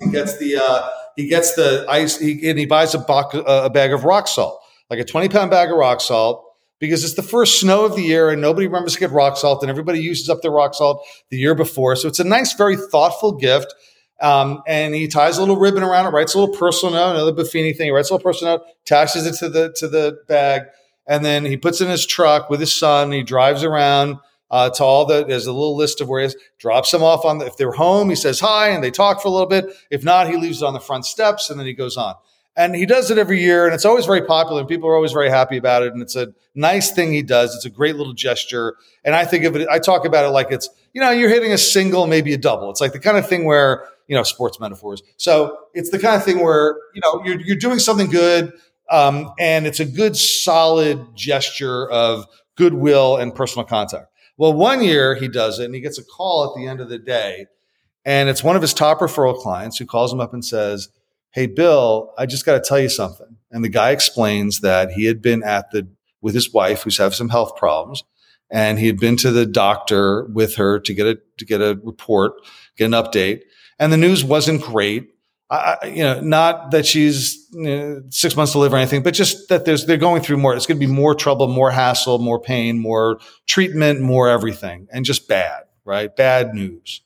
He 0.00 0.10
gets 0.10 0.38
the 0.38 0.56
uh, 0.56 0.88
he 1.16 1.28
gets 1.28 1.54
the 1.54 1.86
ice, 1.88 2.18
he, 2.18 2.48
and 2.48 2.58
he 2.58 2.66
buys 2.66 2.94
a, 2.94 2.98
box, 2.98 3.36
a 3.46 3.70
bag 3.70 3.92
of 3.92 4.04
rock 4.04 4.26
salt, 4.28 4.60
like 4.90 4.98
a 4.98 5.04
twenty 5.04 5.28
pound 5.28 5.50
bag 5.50 5.70
of 5.70 5.76
rock 5.76 6.00
salt, 6.00 6.44
because 6.78 7.04
it's 7.04 7.14
the 7.14 7.22
first 7.22 7.60
snow 7.60 7.84
of 7.84 7.94
the 7.94 8.02
year, 8.02 8.30
and 8.30 8.42
nobody 8.42 8.66
remembers 8.66 8.94
to 8.94 9.00
get 9.00 9.10
rock 9.10 9.36
salt, 9.36 9.62
and 9.62 9.70
everybody 9.70 10.00
uses 10.00 10.28
up 10.28 10.42
their 10.42 10.50
rock 10.50 10.74
salt 10.74 11.06
the 11.30 11.36
year 11.36 11.54
before. 11.54 11.96
So 11.96 12.08
it's 12.08 12.18
a 12.18 12.24
nice, 12.24 12.54
very 12.54 12.76
thoughtful 12.76 13.32
gift. 13.32 13.74
Um, 14.20 14.62
and 14.66 14.94
he 14.94 15.08
ties 15.08 15.38
a 15.38 15.40
little 15.40 15.56
ribbon 15.56 15.82
around 15.82 16.06
it, 16.06 16.10
writes 16.10 16.34
a 16.34 16.38
little 16.38 16.54
personal 16.54 16.94
note, 16.94 17.16
another 17.16 17.32
Buffini 17.32 17.76
thing. 17.76 17.86
He 17.86 17.90
writes 17.90 18.10
a 18.10 18.14
little 18.14 18.24
personal 18.24 18.58
note, 18.58 18.66
attaches 18.84 19.26
it 19.26 19.34
to 19.38 19.48
the 19.48 19.72
to 19.78 19.88
the 19.88 20.18
bag, 20.28 20.62
and 21.06 21.24
then 21.24 21.44
he 21.44 21.56
puts 21.56 21.80
in 21.80 21.88
his 21.88 22.06
truck 22.06 22.50
with 22.50 22.60
his 22.60 22.72
son. 22.72 23.12
He 23.12 23.22
drives 23.22 23.62
around 23.64 24.18
uh, 24.50 24.70
to 24.70 24.84
all 24.84 25.04
the. 25.04 25.24
There's 25.24 25.46
a 25.46 25.52
little 25.52 25.76
list 25.76 26.00
of 26.00 26.08
where 26.08 26.20
he 26.20 26.26
is, 26.26 26.36
drops 26.58 26.90
them 26.90 27.02
off 27.02 27.24
on. 27.24 27.38
The, 27.38 27.46
if 27.46 27.56
they're 27.56 27.72
home, 27.72 28.10
he 28.10 28.16
says 28.16 28.40
hi, 28.40 28.68
and 28.68 28.82
they 28.82 28.90
talk 28.90 29.22
for 29.22 29.28
a 29.28 29.30
little 29.30 29.48
bit. 29.48 29.66
If 29.90 30.04
not, 30.04 30.28
he 30.28 30.36
leaves 30.36 30.62
it 30.62 30.66
on 30.66 30.74
the 30.74 30.80
front 30.80 31.06
steps, 31.06 31.50
and 31.50 31.58
then 31.58 31.66
he 31.66 31.72
goes 31.72 31.96
on. 31.96 32.14
And 32.56 32.76
he 32.76 32.86
does 32.86 33.10
it 33.10 33.18
every 33.18 33.40
year, 33.40 33.66
and 33.66 33.74
it's 33.74 33.84
always 33.84 34.06
very 34.06 34.22
popular, 34.22 34.60
and 34.60 34.68
people 34.68 34.88
are 34.88 34.94
always 34.94 35.10
very 35.10 35.28
happy 35.28 35.56
about 35.56 35.82
it. 35.82 35.92
And 35.92 36.00
it's 36.00 36.14
a 36.14 36.32
nice 36.54 36.92
thing 36.92 37.12
he 37.12 37.22
does. 37.22 37.54
It's 37.56 37.64
a 37.64 37.70
great 37.70 37.96
little 37.96 38.12
gesture, 38.12 38.76
and 39.04 39.14
I 39.14 39.24
think 39.24 39.44
of 39.44 39.56
it. 39.56 39.66
I 39.68 39.80
talk 39.80 40.04
about 40.04 40.24
it 40.24 40.28
like 40.28 40.52
it's 40.52 40.68
you 40.92 41.00
know 41.00 41.10
you're 41.10 41.30
hitting 41.30 41.52
a 41.52 41.58
single, 41.58 42.06
maybe 42.06 42.32
a 42.32 42.38
double. 42.38 42.70
It's 42.70 42.80
like 42.80 42.92
the 42.92 43.00
kind 43.00 43.16
of 43.16 43.28
thing 43.28 43.44
where 43.44 43.88
you 44.06 44.16
know, 44.16 44.22
sports 44.22 44.60
metaphors. 44.60 45.02
So 45.16 45.58
it's 45.72 45.90
the 45.90 45.98
kind 45.98 46.16
of 46.16 46.24
thing 46.24 46.42
where, 46.42 46.76
you 46.94 47.00
know, 47.02 47.22
you're, 47.24 47.40
you're 47.40 47.56
doing 47.56 47.78
something 47.78 48.10
good. 48.10 48.52
Um, 48.90 49.32
and 49.38 49.66
it's 49.66 49.80
a 49.80 49.84
good, 49.84 50.16
solid 50.16 51.16
gesture 51.16 51.90
of 51.90 52.26
goodwill 52.56 53.16
and 53.16 53.34
personal 53.34 53.64
contact. 53.64 54.08
Well, 54.36 54.52
one 54.52 54.82
year 54.82 55.14
he 55.14 55.28
does 55.28 55.58
it 55.58 55.66
and 55.66 55.74
he 55.74 55.80
gets 55.80 55.98
a 55.98 56.04
call 56.04 56.48
at 56.48 56.60
the 56.60 56.66
end 56.66 56.80
of 56.80 56.88
the 56.88 56.98
day. 56.98 57.46
And 58.04 58.28
it's 58.28 58.44
one 58.44 58.56
of 58.56 58.62
his 58.62 58.74
top 58.74 58.98
referral 58.98 59.36
clients 59.36 59.78
who 59.78 59.86
calls 59.86 60.12
him 60.12 60.20
up 60.20 60.34
and 60.34 60.44
says, 60.44 60.88
Hey, 61.30 61.46
Bill, 61.46 62.12
I 62.18 62.26
just 62.26 62.46
got 62.46 62.54
to 62.54 62.68
tell 62.68 62.78
you 62.78 62.88
something. 62.88 63.36
And 63.50 63.64
the 63.64 63.68
guy 63.68 63.90
explains 63.90 64.60
that 64.60 64.92
he 64.92 65.06
had 65.06 65.20
been 65.20 65.42
at 65.42 65.70
the, 65.70 65.88
with 66.20 66.34
his 66.34 66.52
wife 66.52 66.82
who's 66.82 66.98
having 66.98 67.14
some 67.14 67.28
health 67.28 67.56
problems. 67.56 68.04
And 68.50 68.78
he 68.78 68.86
had 68.86 68.98
been 68.98 69.16
to 69.18 69.30
the 69.30 69.46
doctor 69.46 70.24
with 70.26 70.56
her 70.56 70.78
to 70.80 70.94
get 70.94 71.06
a, 71.06 71.18
to 71.38 71.44
get 71.44 71.60
a 71.60 71.80
report, 71.82 72.34
get 72.76 72.86
an 72.86 72.92
update 72.92 73.42
and 73.78 73.92
the 73.92 73.96
news 73.96 74.24
wasn't 74.24 74.62
great. 74.62 75.10
I, 75.50 75.76
you 75.84 76.02
know, 76.02 76.20
not 76.20 76.70
that 76.70 76.86
she's 76.86 77.43
know, 77.54 78.02
six 78.10 78.36
months 78.36 78.52
to 78.52 78.58
live 78.58 78.72
or 78.72 78.76
anything, 78.76 79.02
but 79.02 79.14
just 79.14 79.48
that 79.48 79.64
there's 79.64 79.86
they're 79.86 79.96
going 79.96 80.22
through 80.22 80.38
more. 80.38 80.54
It's 80.54 80.66
going 80.66 80.80
to 80.80 80.86
be 80.86 80.92
more 80.92 81.14
trouble, 81.14 81.48
more 81.48 81.70
hassle, 81.70 82.18
more 82.18 82.40
pain, 82.40 82.78
more 82.78 83.18
treatment, 83.46 84.00
more 84.00 84.28
everything, 84.28 84.88
and 84.92 85.04
just 85.04 85.28
bad, 85.28 85.64
right? 85.84 86.14
Bad 86.14 86.54
news. 86.54 87.02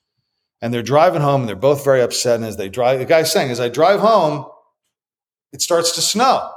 And 0.61 0.75
they're 0.75 0.83
driving 0.83 1.23
home, 1.23 1.43
and 1.43 1.49
they're 1.49 1.57
both 1.57 1.85
very 1.85 2.03
upset. 2.03 2.37
And 2.37 2.45
as 2.45 2.57
they 2.57 2.69
drive, 2.69 2.99
the 2.99 3.05
guy's 3.05 3.31
saying, 3.31 3.51
as 3.51 3.61
I 3.61 3.69
drive 3.69 4.01
home, 4.01 4.47
it 5.53 5.63
starts 5.63 5.95
to 5.95 6.01
snow. 6.01 6.51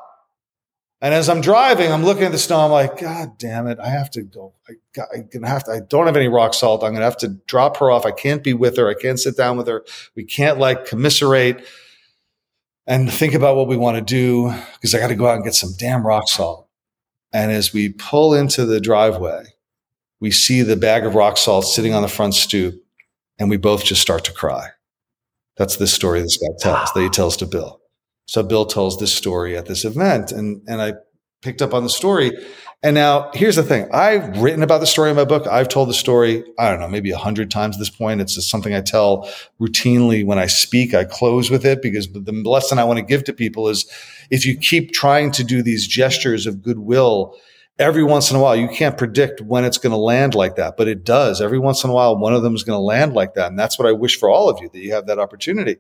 And 1.04 1.16
as 1.16 1.30
I'm 1.30 1.42
driving, 1.42 1.92
I'm 1.92 2.04
looking 2.04 2.24
at 2.24 2.32
the 2.32 2.38
snow. 2.38 2.60
I'm 2.60 2.72
like, 2.72 3.00
God 3.00 3.40
damn 3.40 3.66
it! 3.66 3.80
I 3.80 3.90
have 3.90 4.12
to 4.12 4.22
go. 4.22 4.54
I, 4.70 4.74
I'm 5.16 5.30
gonna 5.34 5.48
have 5.48 5.64
to. 5.64 5.72
I 5.72 5.80
don't 5.80 6.06
have 6.06 6.16
any 6.16 6.28
rock 6.28 6.54
salt. 6.54 6.84
I'm 6.84 6.94
gonna 6.94 7.06
have 7.06 7.18
to 7.18 7.30
drop 7.48 7.78
her 7.78 7.90
off. 7.90 8.06
I 8.06 8.12
can't 8.12 8.44
be 8.44 8.54
with 8.54 8.78
her. 8.78 8.88
I 8.88 8.94
can't 8.94 9.20
sit 9.20 9.36
down 9.36 9.58
with 9.58 9.68
her. 9.68 9.84
We 10.16 10.24
can't 10.24 10.60
like 10.60 10.86
commiserate 10.86 11.66
and 12.88 13.12
think 13.12 13.34
about 13.34 13.56
what 13.56 13.68
we 13.68 13.78
want 13.78 13.98
to 13.98 14.02
do 14.02 14.54
because 14.74 14.94
I 14.94 15.00
got 15.00 15.08
to 15.08 15.16
go 15.16 15.28
out 15.28 15.36
and 15.36 15.44
get 15.44 15.54
some 15.54 15.72
damn 15.78 16.06
rock 16.06 16.28
salt. 16.28 16.68
And 17.34 17.52
as 17.52 17.74
we 17.74 17.90
pull 17.90 18.34
into 18.34 18.66
the 18.66 18.82
driveway, 18.82 19.44
we 20.20 20.32
see 20.32 20.62
the 20.62 20.76
bag 20.76 21.06
of 21.06 21.16
rock 21.16 21.38
salt 21.38 21.66
sitting 21.66 21.94
on 21.94 22.02
the 22.02 22.08
front 22.08 22.36
stoop, 22.36 22.76
and 23.40 23.50
we 23.50 23.58
both 23.58 23.84
just 23.86 24.02
start 24.02 24.26
to 24.26 24.34
cry. 24.34 24.68
That's 25.58 25.78
the 25.78 25.88
story 25.88 26.22
this 26.22 26.38
guy 26.38 26.54
tells 26.60 26.94
that 26.94 27.02
he 27.02 27.10
tells 27.10 27.38
to 27.38 27.46
Bill. 27.46 27.82
So 28.26 28.44
Bill 28.44 28.66
tells 28.66 29.00
this 29.00 29.14
story 29.14 29.58
at 29.58 29.66
this 29.66 29.84
event 29.84 30.32
and, 30.32 30.62
and 30.68 30.82
I 30.82 30.94
picked 31.42 31.62
up 31.62 31.74
on 31.74 31.84
the 31.84 31.90
story. 31.90 32.32
And 32.84 32.96
now 32.96 33.30
here's 33.34 33.58
the 33.58 33.64
thing. 33.64 33.88
I've 33.94 34.42
written 34.42 34.64
about 34.64 34.80
the 34.80 34.88
story 34.88 35.12
in 35.12 35.16
my 35.16 35.24
book. 35.24 35.46
I've 35.46 35.70
told 35.70 35.88
the 35.88 35.94
story, 35.94 36.44
I 36.58 36.72
don't 36.72 36.80
know, 36.80 36.88
maybe 36.88 37.12
a 37.12 37.18
hundred 37.18 37.52
times 37.52 37.76
at 37.76 37.80
this 37.80 37.92
point. 37.92 38.22
It's 38.22 38.34
just 38.34 38.50
something 38.50 38.74
I 38.74 38.82
tell 38.82 39.30
routinely 39.60 40.26
when 40.26 40.40
I 40.40 40.48
speak. 40.48 40.96
I 40.96 41.04
close 41.04 41.52
with 41.52 41.64
it 41.64 41.84
because 41.84 42.12
the 42.12 42.32
lesson 42.44 42.80
I 42.80 42.84
want 42.84 42.98
to 42.98 43.06
give 43.06 43.24
to 43.26 43.34
people 43.34 43.68
is 43.68 43.86
if 44.32 44.46
you 44.46 44.58
keep 44.58 44.94
trying 44.94 45.32
to 45.32 45.44
do 45.44 45.62
these 45.62 45.86
gestures 45.86 46.48
of 46.48 46.64
goodwill, 46.64 47.38
every 47.78 48.04
once 48.04 48.32
in 48.32 48.38
a 48.38 48.40
while, 48.40 48.56
you 48.56 48.68
can't 48.68 48.98
predict 48.98 49.42
when 49.42 49.64
it's 49.64 49.78
going 49.78 49.92
to 49.92 49.98
land 49.98 50.34
like 50.34 50.56
that, 50.56 50.76
but 50.76 50.88
it 50.88 51.04
does. 51.04 51.40
Every 51.40 51.60
once 51.60 51.84
in 51.84 51.92
a 51.92 51.94
while, 51.94 52.18
one 52.18 52.34
of 52.34 52.42
them 52.42 52.56
is 52.56 52.64
going 52.64 52.78
to 52.78 52.82
land 52.82 53.14
like 53.14 53.36
that. 53.36 53.48
And 53.48 53.60
that's 53.60 53.78
what 53.78 53.88
I 53.88 53.92
wish 53.92 54.18
for 54.18 54.30
all 54.30 54.50
of 54.50 54.60
you 54.60 54.70
that 54.70 54.80
you 54.80 54.92
have 54.94 55.06
that 55.06 55.20
opportunity. 55.20 55.78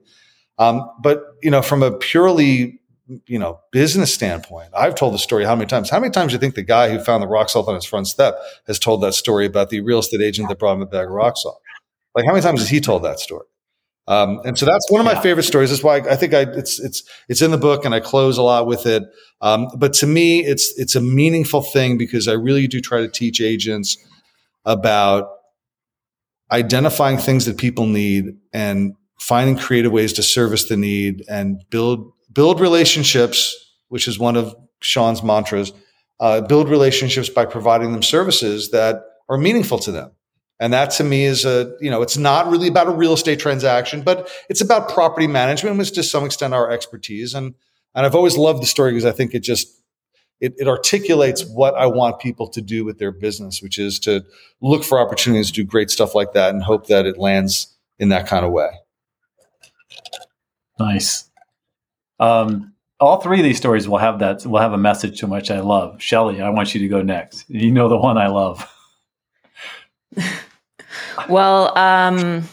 Um, 0.59 0.87
but 1.01 1.23
you 1.41 1.49
know, 1.49 1.63
from 1.63 1.81
a 1.81 1.91
purely 1.91 2.80
you 3.25 3.39
know 3.39 3.59
business 3.71 4.13
standpoint, 4.13 4.69
I've 4.75 4.95
told 4.95 5.13
the 5.13 5.19
story 5.19 5.45
how 5.45 5.55
many 5.55 5.67
times? 5.67 5.89
How 5.89 5.99
many 5.99 6.11
times 6.11 6.31
do 6.31 6.35
you 6.35 6.39
think 6.39 6.55
the 6.55 6.63
guy 6.63 6.89
who 6.89 6.99
found 6.99 7.23
the 7.23 7.27
rock 7.27 7.49
salt 7.49 7.67
on 7.67 7.75
his 7.75 7.85
front 7.85 8.07
step 8.07 8.35
has 8.67 8.79
told 8.79 9.01
that 9.01 9.13
story 9.13 9.45
about 9.45 9.69
the 9.69 9.81
real 9.81 9.99
estate 9.99 10.21
agent 10.21 10.49
that 10.49 10.59
brought 10.59 10.73
him 10.73 10.81
a 10.81 10.85
bag 10.85 11.07
of 11.07 11.13
rock 11.13 11.33
salt? 11.37 11.61
Like 12.15 12.25
how 12.25 12.31
many 12.31 12.41
times 12.41 12.59
has 12.59 12.69
he 12.69 12.81
told 12.81 13.03
that 13.03 13.19
story? 13.19 13.45
Um, 14.07 14.41
and 14.43 14.57
so 14.57 14.65
that's 14.65 14.89
one 14.89 14.99
of 14.99 15.05
my 15.05 15.21
favorite 15.21 15.43
stories. 15.43 15.69
That's 15.69 15.83
why 15.83 15.99
I, 15.99 16.13
I 16.13 16.15
think 16.15 16.33
I, 16.33 16.41
it's 16.41 16.79
it's 16.79 17.03
it's 17.29 17.41
in 17.41 17.51
the 17.51 17.57
book, 17.57 17.85
and 17.85 17.93
I 17.93 17.99
close 17.99 18.37
a 18.37 18.41
lot 18.41 18.67
with 18.67 18.85
it. 18.85 19.03
Um, 19.41 19.67
but 19.77 19.93
to 19.93 20.07
me, 20.07 20.39
it's 20.39 20.77
it's 20.77 20.95
a 20.95 21.01
meaningful 21.01 21.61
thing 21.61 21.97
because 21.97 22.27
I 22.27 22.33
really 22.33 22.67
do 22.67 22.81
try 22.81 23.01
to 23.01 23.07
teach 23.07 23.39
agents 23.39 23.97
about 24.65 25.29
identifying 26.51 27.17
things 27.17 27.45
that 27.45 27.57
people 27.57 27.85
need 27.85 28.35
and 28.51 28.95
finding 29.19 29.55
creative 29.55 29.91
ways 29.91 30.13
to 30.13 30.23
service 30.23 30.65
the 30.65 30.75
need 30.75 31.23
and 31.29 31.63
build 31.69 32.11
build 32.31 32.59
relationships, 32.59 33.55
which 33.89 34.07
is 34.07 34.17
one 34.17 34.35
of 34.35 34.55
Sean's 34.81 35.23
mantras. 35.23 35.73
Uh, 36.19 36.39
build 36.39 36.69
relationships 36.69 37.29
by 37.29 37.45
providing 37.45 37.91
them 37.93 38.03
services 38.03 38.69
that 38.69 39.03
are 39.27 39.37
meaningful 39.37 39.79
to 39.79 39.91
them. 39.91 40.11
And 40.59 40.71
that 40.73 40.91
to 40.91 41.03
me 41.03 41.25
is 41.25 41.45
a, 41.45 41.75
you 41.81 41.89
know, 41.89 42.03
it's 42.03 42.17
not 42.17 42.47
really 42.51 42.67
about 42.67 42.85
a 42.85 42.91
real 42.91 43.13
estate 43.13 43.39
transaction, 43.39 44.03
but 44.03 44.29
it's 44.47 44.61
about 44.61 44.89
property 44.89 45.25
management, 45.25 45.79
which 45.79 45.91
to 45.93 46.03
some 46.03 46.23
extent 46.23 46.53
our 46.53 46.69
expertise. 46.69 47.33
And, 47.33 47.55
and 47.95 48.05
I've 48.05 48.13
always 48.13 48.37
loved 48.37 48.61
the 48.61 48.67
story 48.67 48.91
because 48.91 49.05
I 49.05 49.11
think 49.11 49.33
it 49.33 49.39
just, 49.39 49.81
it, 50.39 50.53
it, 50.59 50.67
articulates 50.67 51.43
what 51.43 51.73
I 51.73 51.87
want 51.87 52.19
people 52.19 52.47
to 52.49 52.61
do 52.61 52.85
with 52.85 52.99
their 52.99 53.11
business, 53.11 53.59
which 53.63 53.79
is 53.79 53.97
to 54.01 54.23
look 54.61 54.83
for 54.83 54.99
opportunities 54.99 55.47
to 55.47 55.53
do 55.53 55.63
great 55.63 55.89
stuff 55.89 56.13
like 56.13 56.33
that 56.33 56.53
and 56.53 56.61
hope 56.61 56.85
that 56.87 57.07
it 57.07 57.17
lands 57.17 57.75
in 57.97 58.09
that 58.09 58.27
kind 58.27 58.45
of 58.45 58.51
way. 58.51 58.69
Nice. 60.79 61.30
Um, 62.21 62.73
all 62.99 63.19
three 63.19 63.39
of 63.39 63.43
these 63.43 63.57
stories 63.57 63.89
will 63.89 63.97
have 63.97 64.19
that 64.19 64.45
will 64.45 64.59
have 64.59 64.73
a 64.73 64.77
message 64.77 65.19
to 65.19 65.27
which 65.27 65.49
I 65.49 65.59
love. 65.59 66.01
Shelley, 66.01 66.39
I 66.39 66.49
want 66.49 66.73
you 66.73 66.79
to 66.81 66.87
go 66.87 67.01
next. 67.01 67.49
You 67.49 67.71
know 67.71 67.89
the 67.89 67.97
one 67.97 68.17
I 68.17 68.27
love. 68.27 68.71
well, 71.29 71.75
um, 71.77 72.47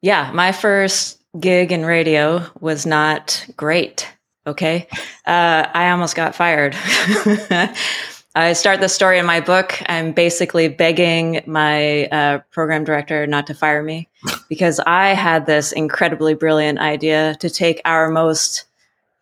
yeah, 0.00 0.30
my 0.32 0.52
first 0.52 1.18
gig 1.38 1.72
in 1.72 1.84
radio 1.84 2.46
was 2.60 2.86
not 2.86 3.44
great. 3.56 4.08
Okay, 4.46 4.86
uh, 5.26 5.66
I 5.74 5.90
almost 5.90 6.14
got 6.14 6.34
fired. 6.34 6.74
I 8.40 8.54
start 8.54 8.80
the 8.80 8.88
story 8.88 9.18
in 9.18 9.26
my 9.26 9.40
book. 9.40 9.82
I'm 9.86 10.12
basically 10.12 10.68
begging 10.68 11.42
my 11.46 12.06
uh, 12.06 12.38
program 12.50 12.84
director 12.84 13.26
not 13.26 13.46
to 13.48 13.54
fire 13.54 13.82
me 13.82 14.08
because 14.48 14.80
I 14.80 15.08
had 15.08 15.44
this 15.44 15.72
incredibly 15.72 16.32
brilliant 16.32 16.78
idea 16.78 17.34
to 17.40 17.50
take 17.50 17.82
our 17.84 18.08
most, 18.08 18.64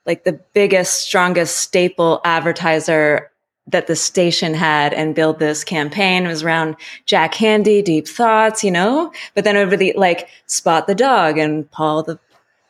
like 0.06 0.22
the 0.22 0.34
biggest, 0.52 1.00
strongest 1.00 1.56
staple 1.56 2.20
advertiser 2.24 3.32
that 3.66 3.88
the 3.88 3.96
station 3.96 4.54
had 4.54 4.94
and 4.94 5.16
build 5.16 5.40
this 5.40 5.64
campaign. 5.64 6.24
It 6.24 6.28
was 6.28 6.44
around 6.44 6.76
Jack 7.04 7.34
Handey, 7.34 7.84
Deep 7.84 8.06
Thoughts, 8.06 8.62
you 8.62 8.70
know, 8.70 9.12
but 9.34 9.42
then 9.42 9.56
over 9.56 9.76
the 9.76 9.92
like 9.96 10.28
Spot 10.46 10.86
the 10.86 10.94
Dog 10.94 11.38
and 11.38 11.68
Paul 11.72 12.04
the 12.04 12.20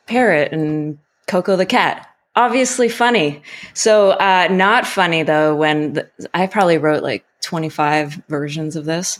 Parrot 0.07 0.51
and 0.51 0.97
Coco 1.27 1.55
the 1.55 1.67
Cat 1.67 2.08
obviously 2.35 2.89
funny. 2.89 3.41
So 3.73 4.11
uh, 4.11 4.47
not 4.51 4.85
funny 4.85 5.23
though. 5.23 5.55
When 5.55 5.93
the, 5.93 6.09
I 6.33 6.47
probably 6.47 6.77
wrote 6.77 7.03
like 7.03 7.25
25 7.41 8.23
versions 8.27 8.75
of 8.75 8.85
this, 8.85 9.19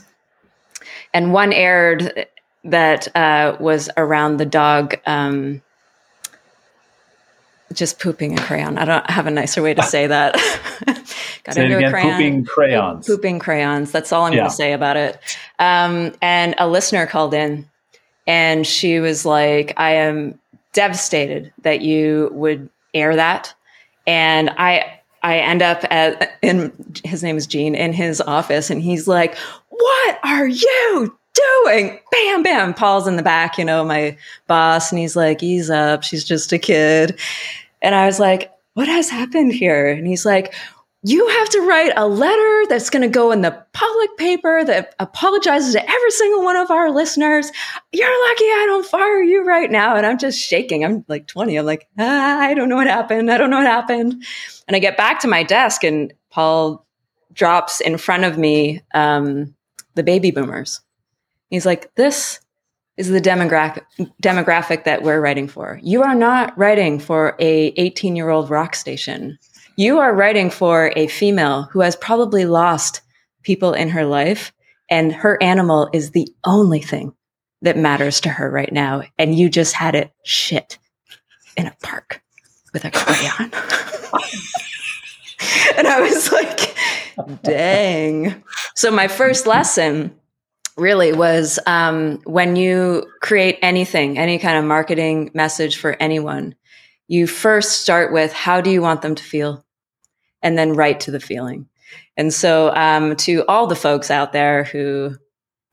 and 1.14 1.34
one 1.34 1.54
aired 1.54 2.28
that 2.64 3.14
uh, 3.16 3.58
was 3.60 3.90
around 3.98 4.38
the 4.38 4.46
dog. 4.46 4.96
Um, 5.06 5.62
just 7.74 8.00
pooping 8.00 8.38
a 8.38 8.42
crayon. 8.42 8.80
I 8.80 8.86
don't 8.86 9.10
have 9.10 9.28
a 9.28 9.32
nicer 9.32 9.62
way 9.62 9.74
to 9.76 9.84
say 9.84 10.08
that. 10.08 10.34
Got 11.44 11.56
say 11.56 11.66
into 11.66 11.78
again, 11.78 11.90
a 11.90 11.92
crayon. 11.92 12.12
Pooping 12.12 12.46
crayons. 12.46 13.08
Pooping 13.08 13.40
crayons. 13.40 13.92
That's 13.92 14.12
all 14.12 14.26
I'm 14.26 14.34
yeah. 14.34 14.40
going 14.40 14.50
to 14.50 14.56
say 14.56 14.74
about 14.74 14.98
it. 14.98 15.20
Um, 15.60 16.14
and 16.22 16.56
a 16.58 16.68
listener 16.68 17.06
called 17.06 17.34
in 17.34 17.70
And 18.26 18.66
she 18.66 19.00
was 19.00 19.26
like, 19.26 19.74
I 19.78 19.92
am 19.92 20.40
devastated 20.74 21.54
that 21.62 21.82
you 21.82 22.30
would 22.34 22.70
air 22.94 23.16
that. 23.16 23.54
And 24.08 24.50
I, 24.52 25.00
I 25.24 25.38
end 25.38 25.62
up 25.62 25.84
at, 25.90 26.38
in 26.42 26.72
his 27.04 27.24
name 27.24 27.38
is 27.38 27.48
Gene 27.48 27.76
in 27.76 27.94
his 27.94 28.22
office 28.22 28.70
and 28.70 28.82
he's 28.82 29.08
like, 29.08 29.36
what 29.70 30.20
are 30.24 30.48
you 30.48 31.18
doing? 31.64 32.00
Bam, 32.12 32.44
bam. 32.44 32.74
Paul's 32.74 33.08
in 33.08 33.16
the 33.16 33.24
back, 33.24 33.58
you 33.58 33.66
know, 33.66 33.84
my 33.86 34.18
boss. 34.48 34.92
And 34.92 35.00
he's 35.00 35.16
like, 35.16 35.44
ease 35.44 35.70
up. 35.70 36.04
She's 36.04 36.24
just 36.24 36.52
a 36.52 36.58
kid. 36.58 37.20
And 37.82 37.96
I 37.96 38.06
was 38.06 38.20
like, 38.20 38.52
what 38.74 38.88
has 38.88 39.10
happened 39.10 39.54
here? 39.54 39.90
And 39.90 40.08
he's 40.08 40.26
like, 40.26 40.54
you 41.04 41.28
have 41.30 41.50
to 41.50 41.62
write 41.62 41.94
a 41.96 42.08
letter 42.08 42.64
that's 42.68 42.90
going 42.90 43.04
to 43.04 43.08
go 43.08 43.32
in 43.32 43.42
the 43.42 43.66
public 43.72 44.18
paper 44.18 44.66
that 44.66 44.96
apologizes 45.00 45.74
to 45.74 45.90
every 45.90 46.12
single 46.12 46.44
one 46.44 46.58
of 46.58 46.72
our 46.72 46.92
listeners. 46.92 47.52
You're 47.94 48.30
lucky 48.30 48.44
I 48.44 48.66
don't 48.68 48.86
fire 48.86 49.22
you 49.22 49.46
right 49.46 49.72
now. 49.72 49.96
And 49.96 50.06
I'm 50.06 50.18
just 50.18 50.38
shaking. 50.38 50.84
I'm 50.84 51.06
like 51.08 51.26
20. 51.28 51.56
I'm 51.56 51.66
like, 51.66 51.88
ah, 51.98 52.40
I 52.40 52.54
don't 52.54 52.68
know 52.68 52.76
what 52.76 52.88
happened. 52.88 53.32
I 53.32 53.38
don't 53.38 53.50
know 53.50 53.58
what 53.58 53.66
happened. 53.66 54.26
And 54.68 54.76
I 54.76 54.80
get 54.80 54.98
back 54.98 55.22
to 55.22 55.30
my 55.30 55.44
desk 55.44 55.86
and 55.86 56.14
Paul 56.32 56.86
drops 57.32 57.80
in 57.80 57.98
front 57.98 58.26
of 58.26 58.38
me 58.38 58.82
um, 58.94 59.56
the 59.96 60.04
baby 60.04 60.32
boomers. 60.32 60.82
He's 61.50 61.66
like, 61.66 61.96
this 61.96 62.42
is 62.98 63.08
the 63.08 63.22
demographic 63.22 63.84
demographic 64.22 64.84
that 64.84 65.04
we're 65.04 65.22
writing 65.22 65.48
for. 65.48 65.80
You 65.82 66.04
are 66.04 66.14
not 66.14 66.56
writing 66.58 67.00
for 67.00 67.38
a 67.40 67.68
18 67.78 68.18
year 68.18 68.30
old 68.30 68.50
rock 68.50 68.76
station 68.76 69.40
you 69.80 70.00
are 70.00 70.14
writing 70.14 70.50
for 70.50 70.92
a 70.98 71.08
female 71.08 71.64
who 71.72 71.80
has 71.80 71.96
probably 71.96 72.44
lost 72.44 73.00
people 73.44 73.74
in 73.74 73.88
her 73.88 74.04
life, 74.04 74.52
and 74.90 75.14
her 75.14 75.42
animal 75.42 75.90
is 75.94 76.12
the 76.12 76.28
only 76.44 76.82
thing 76.82 77.14
that 77.62 77.78
matters 77.78 78.20
to 78.20 78.28
her 78.28 78.52
right 78.52 78.74
now. 78.74 79.04
And 79.18 79.40
you 79.40 79.50
just 79.50 79.74
had 79.74 79.96
it 79.96 80.12
shit 80.26 80.78
in 81.56 81.66
a 81.66 81.74
park 81.82 82.22
with 82.74 82.84
a 82.84 82.92
crayon. 82.92 83.44
and 85.78 85.88
I 85.88 86.02
was 86.02 86.30
like, 86.30 86.76
dang. 87.44 88.44
So, 88.76 88.92
my 88.92 89.08
first 89.08 89.48
lesson 89.48 90.14
really 90.76 91.14
was 91.14 91.58
um, 91.66 92.20
when 92.26 92.58
you 92.58 93.10
create 93.22 93.58
anything, 93.62 94.18
any 94.18 94.40
kind 94.40 94.58
of 94.58 94.66
marketing 94.66 95.32
message 95.34 95.78
for 95.78 95.96
anyone, 96.02 96.56
you 97.08 97.28
first 97.28 97.82
start 97.82 98.12
with 98.12 98.34
how 98.34 98.60
do 98.60 98.70
you 98.70 98.82
want 98.82 99.02
them 99.02 99.16
to 99.16 99.24
feel? 99.24 99.64
And 100.42 100.58
then 100.58 100.74
right 100.74 101.00
to 101.02 101.12
the 101.12 101.20
feeling. 101.20 101.68
And 102.18 102.34
so, 102.34 102.74
um, 102.76 103.16
to 103.18 103.46
all 103.48 103.68
the 103.68 103.76
folks 103.76 104.12
out 104.12 104.34
there 104.34 104.66
who 104.66 105.16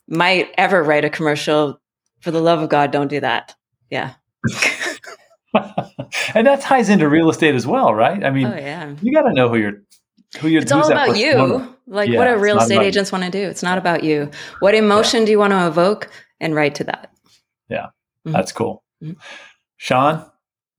might 0.07 0.49
ever 0.57 0.83
write 0.83 1.05
a 1.05 1.09
commercial, 1.09 1.79
for 2.21 2.31
the 2.31 2.41
love 2.41 2.61
of 2.61 2.69
God, 2.69 2.91
don't 2.91 3.09
do 3.09 3.19
that. 3.19 3.55
Yeah. 3.89 4.13
and 6.33 6.47
that 6.47 6.61
ties 6.61 6.89
into 6.89 7.07
real 7.07 7.29
estate 7.29 7.55
as 7.55 7.67
well, 7.67 7.93
right? 7.93 8.23
I 8.23 8.31
mean, 8.31 8.47
oh, 8.47 8.55
yeah. 8.55 8.95
you 9.01 9.13
got 9.13 9.23
to 9.23 9.33
know 9.33 9.49
who 9.49 9.57
you're. 9.57 9.83
Who 10.41 10.49
you're 10.49 10.61
it's 10.61 10.73
all 10.73 10.91
about 10.91 11.17
you. 11.17 11.73
Like 11.87 12.09
yeah, 12.09 12.17
what 12.17 12.25
do 12.25 12.35
real 12.35 12.57
estate 12.57 12.81
agents 12.81 13.13
want 13.13 13.23
to 13.23 13.31
do? 13.31 13.39
It's 13.39 13.63
not 13.63 13.77
about 13.77 14.03
you. 14.03 14.29
What 14.59 14.75
emotion 14.75 15.21
yeah. 15.21 15.25
do 15.25 15.31
you 15.31 15.39
want 15.39 15.51
to 15.53 15.67
evoke 15.67 16.09
and 16.41 16.53
write 16.53 16.75
to 16.75 16.83
that? 16.83 17.13
Yeah, 17.69 17.85
mm-hmm. 17.85 18.33
that's 18.33 18.51
cool. 18.51 18.83
Mm-hmm. 19.01 19.19
Sean, 19.77 20.29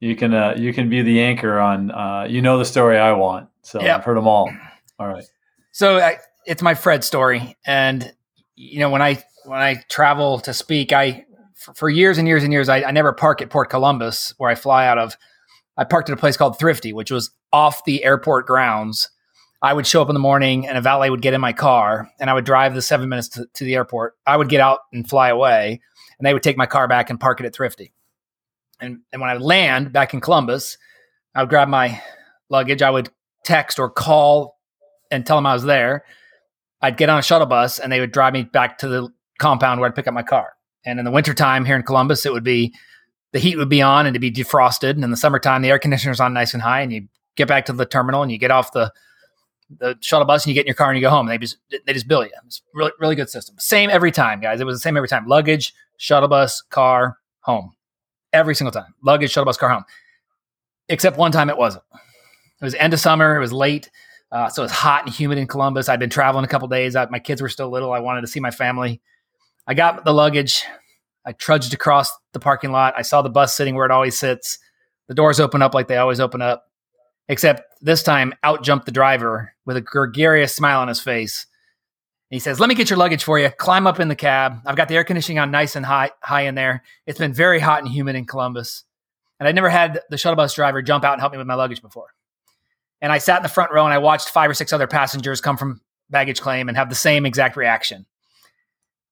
you 0.00 0.16
can 0.16 0.34
uh, 0.34 0.54
you 0.58 0.74
can 0.74 0.90
be 0.90 1.00
the 1.00 1.22
anchor 1.22 1.58
on. 1.58 1.90
Uh, 1.90 2.26
you 2.28 2.42
know 2.42 2.58
the 2.58 2.66
story 2.66 2.98
I 2.98 3.12
want. 3.12 3.48
So 3.68 3.82
yep. 3.82 3.98
I've 3.98 4.04
heard 4.04 4.16
them 4.16 4.26
all. 4.26 4.50
All 4.98 5.06
right. 5.06 5.24
So 5.72 5.98
I, 5.98 6.16
it's 6.46 6.62
my 6.62 6.72
Fred 6.74 7.04
story, 7.04 7.54
and 7.66 8.10
you 8.56 8.80
know 8.80 8.88
when 8.88 9.02
I 9.02 9.22
when 9.44 9.60
I 9.60 9.84
travel 9.90 10.38
to 10.40 10.54
speak, 10.54 10.92
I 10.92 11.26
for, 11.54 11.74
for 11.74 11.90
years 11.90 12.16
and 12.16 12.26
years 12.26 12.42
and 12.42 12.52
years 12.52 12.70
I, 12.70 12.82
I 12.82 12.92
never 12.92 13.12
park 13.12 13.42
at 13.42 13.50
Port 13.50 13.68
Columbus 13.68 14.32
where 14.38 14.50
I 14.50 14.54
fly 14.54 14.86
out 14.86 14.96
of. 14.96 15.16
I 15.76 15.84
parked 15.84 16.08
at 16.08 16.14
a 16.14 16.16
place 16.16 16.36
called 16.36 16.58
Thrifty, 16.58 16.94
which 16.94 17.10
was 17.10 17.30
off 17.52 17.84
the 17.84 18.04
airport 18.04 18.46
grounds. 18.46 19.10
I 19.60 19.74
would 19.74 19.86
show 19.86 20.00
up 20.00 20.08
in 20.08 20.14
the 20.14 20.20
morning 20.20 20.66
and 20.66 20.78
a 20.78 20.80
valet 20.80 21.10
would 21.10 21.22
get 21.22 21.34
in 21.34 21.40
my 21.40 21.52
car 21.52 22.10
and 22.18 22.30
I 22.30 22.34
would 22.34 22.44
drive 22.44 22.74
the 22.74 22.82
seven 22.82 23.08
minutes 23.08 23.28
to, 23.30 23.46
to, 23.54 23.64
the 23.64 23.74
airport. 23.74 24.16
I 24.26 24.36
would 24.36 24.48
get 24.48 24.60
out 24.60 24.80
and 24.92 25.08
fly 25.08 25.28
away 25.28 25.80
and 26.18 26.26
they 26.26 26.32
would 26.32 26.42
take 26.42 26.56
my 26.56 26.66
car 26.66 26.88
back 26.88 27.10
and 27.10 27.20
park 27.20 27.40
it 27.40 27.46
at 27.46 27.54
Thrifty. 27.54 27.92
And, 28.80 29.00
and 29.12 29.20
when 29.20 29.30
I 29.30 29.34
would 29.34 29.42
land 29.42 29.92
back 29.92 30.14
in 30.14 30.20
Columbus, 30.20 30.78
I 31.34 31.42
would 31.42 31.48
grab 31.48 31.68
my 31.68 32.02
luggage. 32.48 32.82
I 32.82 32.90
would 32.90 33.10
text 33.48 33.78
or 33.78 33.90
call 33.90 34.58
and 35.10 35.26
tell 35.26 35.38
them 35.38 35.46
I 35.46 35.54
was 35.54 35.64
there, 35.64 36.04
I'd 36.82 36.96
get 36.96 37.08
on 37.08 37.18
a 37.18 37.22
shuttle 37.22 37.46
bus 37.46 37.78
and 37.78 37.90
they 37.90 37.98
would 37.98 38.12
drive 38.12 38.34
me 38.34 38.44
back 38.44 38.78
to 38.78 38.88
the 38.88 39.08
compound 39.38 39.80
where 39.80 39.88
I'd 39.88 39.96
pick 39.96 40.06
up 40.06 40.14
my 40.14 40.22
car. 40.22 40.52
And 40.84 40.98
in 40.98 41.04
the 41.04 41.10
wintertime 41.10 41.64
here 41.64 41.76
in 41.76 41.82
Columbus, 41.82 42.26
it 42.26 42.32
would 42.32 42.44
be 42.44 42.74
the 43.32 43.38
heat 43.38 43.56
would 43.56 43.68
be 43.68 43.82
on 43.82 44.06
and 44.06 44.14
to 44.14 44.20
be 44.20 44.30
defrosted. 44.30 44.90
And 44.90 45.02
in 45.02 45.10
the 45.10 45.16
summertime, 45.16 45.62
the 45.62 45.70
air 45.70 45.78
conditioner's 45.78 46.20
on 46.20 46.32
nice 46.32 46.54
and 46.54 46.62
high, 46.62 46.82
and 46.82 46.92
you 46.92 47.08
get 47.36 47.48
back 47.48 47.66
to 47.66 47.72
the 47.72 47.86
terminal 47.86 48.22
and 48.22 48.30
you 48.30 48.38
get 48.38 48.50
off 48.50 48.72
the 48.72 48.92
the 49.70 49.98
shuttle 50.00 50.26
bus 50.26 50.44
and 50.44 50.48
you 50.48 50.54
get 50.54 50.62
in 50.62 50.66
your 50.66 50.74
car 50.74 50.88
and 50.90 50.96
you 50.96 51.02
go 51.02 51.10
home. 51.10 51.26
They 51.26 51.36
just 51.36 51.58
they 51.86 51.92
just 51.92 52.08
bill 52.08 52.24
you. 52.24 52.30
It's 52.46 52.62
really 52.74 52.92
really 53.00 53.16
good 53.16 53.28
system. 53.28 53.56
Same 53.58 53.90
every 53.90 54.12
time, 54.12 54.40
guys. 54.40 54.60
It 54.60 54.64
was 54.64 54.76
the 54.76 54.80
same 54.80 54.96
every 54.96 55.08
time. 55.08 55.26
Luggage, 55.26 55.74
shuttle 55.96 56.28
bus, 56.28 56.62
car, 56.70 57.18
home. 57.40 57.72
Every 58.32 58.54
single 58.54 58.72
time. 58.72 58.94
Luggage, 59.02 59.30
shuttle 59.30 59.46
bus, 59.46 59.56
car, 59.56 59.70
home. 59.70 59.84
Except 60.88 61.18
one 61.18 61.32
time 61.32 61.50
it 61.50 61.58
wasn't. 61.58 61.84
It 62.60 62.64
was 62.64 62.74
end 62.74 62.92
of 62.92 63.00
summer. 63.00 63.36
It 63.36 63.40
was 63.40 63.52
late. 63.52 63.90
Uh, 64.30 64.48
so 64.48 64.62
it 64.62 64.66
was 64.66 64.72
hot 64.72 65.06
and 65.06 65.14
humid 65.14 65.38
in 65.38 65.46
Columbus. 65.46 65.88
I'd 65.88 66.00
been 66.00 66.10
traveling 66.10 66.44
a 66.44 66.48
couple 66.48 66.68
days. 66.68 66.96
I, 66.96 67.06
my 67.06 67.18
kids 67.18 67.40
were 67.40 67.48
still 67.48 67.70
little. 67.70 67.92
I 67.92 68.00
wanted 68.00 68.20
to 68.22 68.26
see 68.26 68.40
my 68.40 68.50
family. 68.50 69.00
I 69.66 69.74
got 69.74 70.04
the 70.04 70.12
luggage. 70.12 70.64
I 71.24 71.32
trudged 71.32 71.72
across 71.74 72.10
the 72.32 72.40
parking 72.40 72.72
lot. 72.72 72.94
I 72.96 73.02
saw 73.02 73.22
the 73.22 73.30
bus 73.30 73.54
sitting 73.54 73.74
where 73.74 73.84
it 73.86 73.90
always 73.90 74.18
sits. 74.18 74.58
The 75.08 75.14
doors 75.14 75.40
open 75.40 75.62
up 75.62 75.74
like 75.74 75.88
they 75.88 75.96
always 75.96 76.20
open 76.20 76.42
up, 76.42 76.64
except 77.28 77.62
this 77.80 78.02
time 78.02 78.34
out 78.42 78.62
jumped 78.62 78.86
the 78.86 78.92
driver 78.92 79.54
with 79.64 79.76
a 79.76 79.80
gregarious 79.80 80.54
smile 80.54 80.80
on 80.80 80.88
his 80.88 81.00
face. 81.00 81.46
he 82.30 82.38
says, 82.38 82.60
"Let 82.60 82.68
me 82.68 82.74
get 82.74 82.90
your 82.90 82.98
luggage 82.98 83.24
for 83.24 83.38
you. 83.38 83.48
Climb 83.48 83.86
up 83.86 84.00
in 84.00 84.08
the 84.08 84.16
cab. 84.16 84.60
I've 84.66 84.76
got 84.76 84.88
the 84.88 84.96
air 84.96 85.04
conditioning 85.04 85.38
on 85.38 85.50
nice 85.50 85.76
and 85.76 85.86
high, 85.86 86.10
high 86.22 86.42
in 86.42 86.54
there. 86.54 86.82
It's 87.06 87.18
been 87.18 87.32
very 87.32 87.58
hot 87.58 87.82
and 87.82 87.88
humid 87.90 88.16
in 88.16 88.26
Columbus, 88.26 88.84
and 89.40 89.48
I'd 89.48 89.54
never 89.54 89.70
had 89.70 90.00
the 90.10 90.18
shuttle 90.18 90.36
bus 90.36 90.52
driver 90.52 90.82
jump 90.82 91.04
out 91.04 91.14
and 91.14 91.20
help 91.20 91.32
me 91.32 91.38
with 91.38 91.46
my 91.46 91.54
luggage 91.54 91.80
before." 91.80 92.08
And 93.00 93.12
I 93.12 93.18
sat 93.18 93.38
in 93.38 93.42
the 93.42 93.48
front 93.48 93.72
row 93.72 93.84
and 93.84 93.94
I 93.94 93.98
watched 93.98 94.30
five 94.30 94.50
or 94.50 94.54
six 94.54 94.72
other 94.72 94.86
passengers 94.86 95.40
come 95.40 95.56
from 95.56 95.80
baggage 96.10 96.40
claim 96.40 96.68
and 96.68 96.76
have 96.76 96.88
the 96.88 96.94
same 96.94 97.26
exact 97.26 97.56
reaction. 97.56 98.06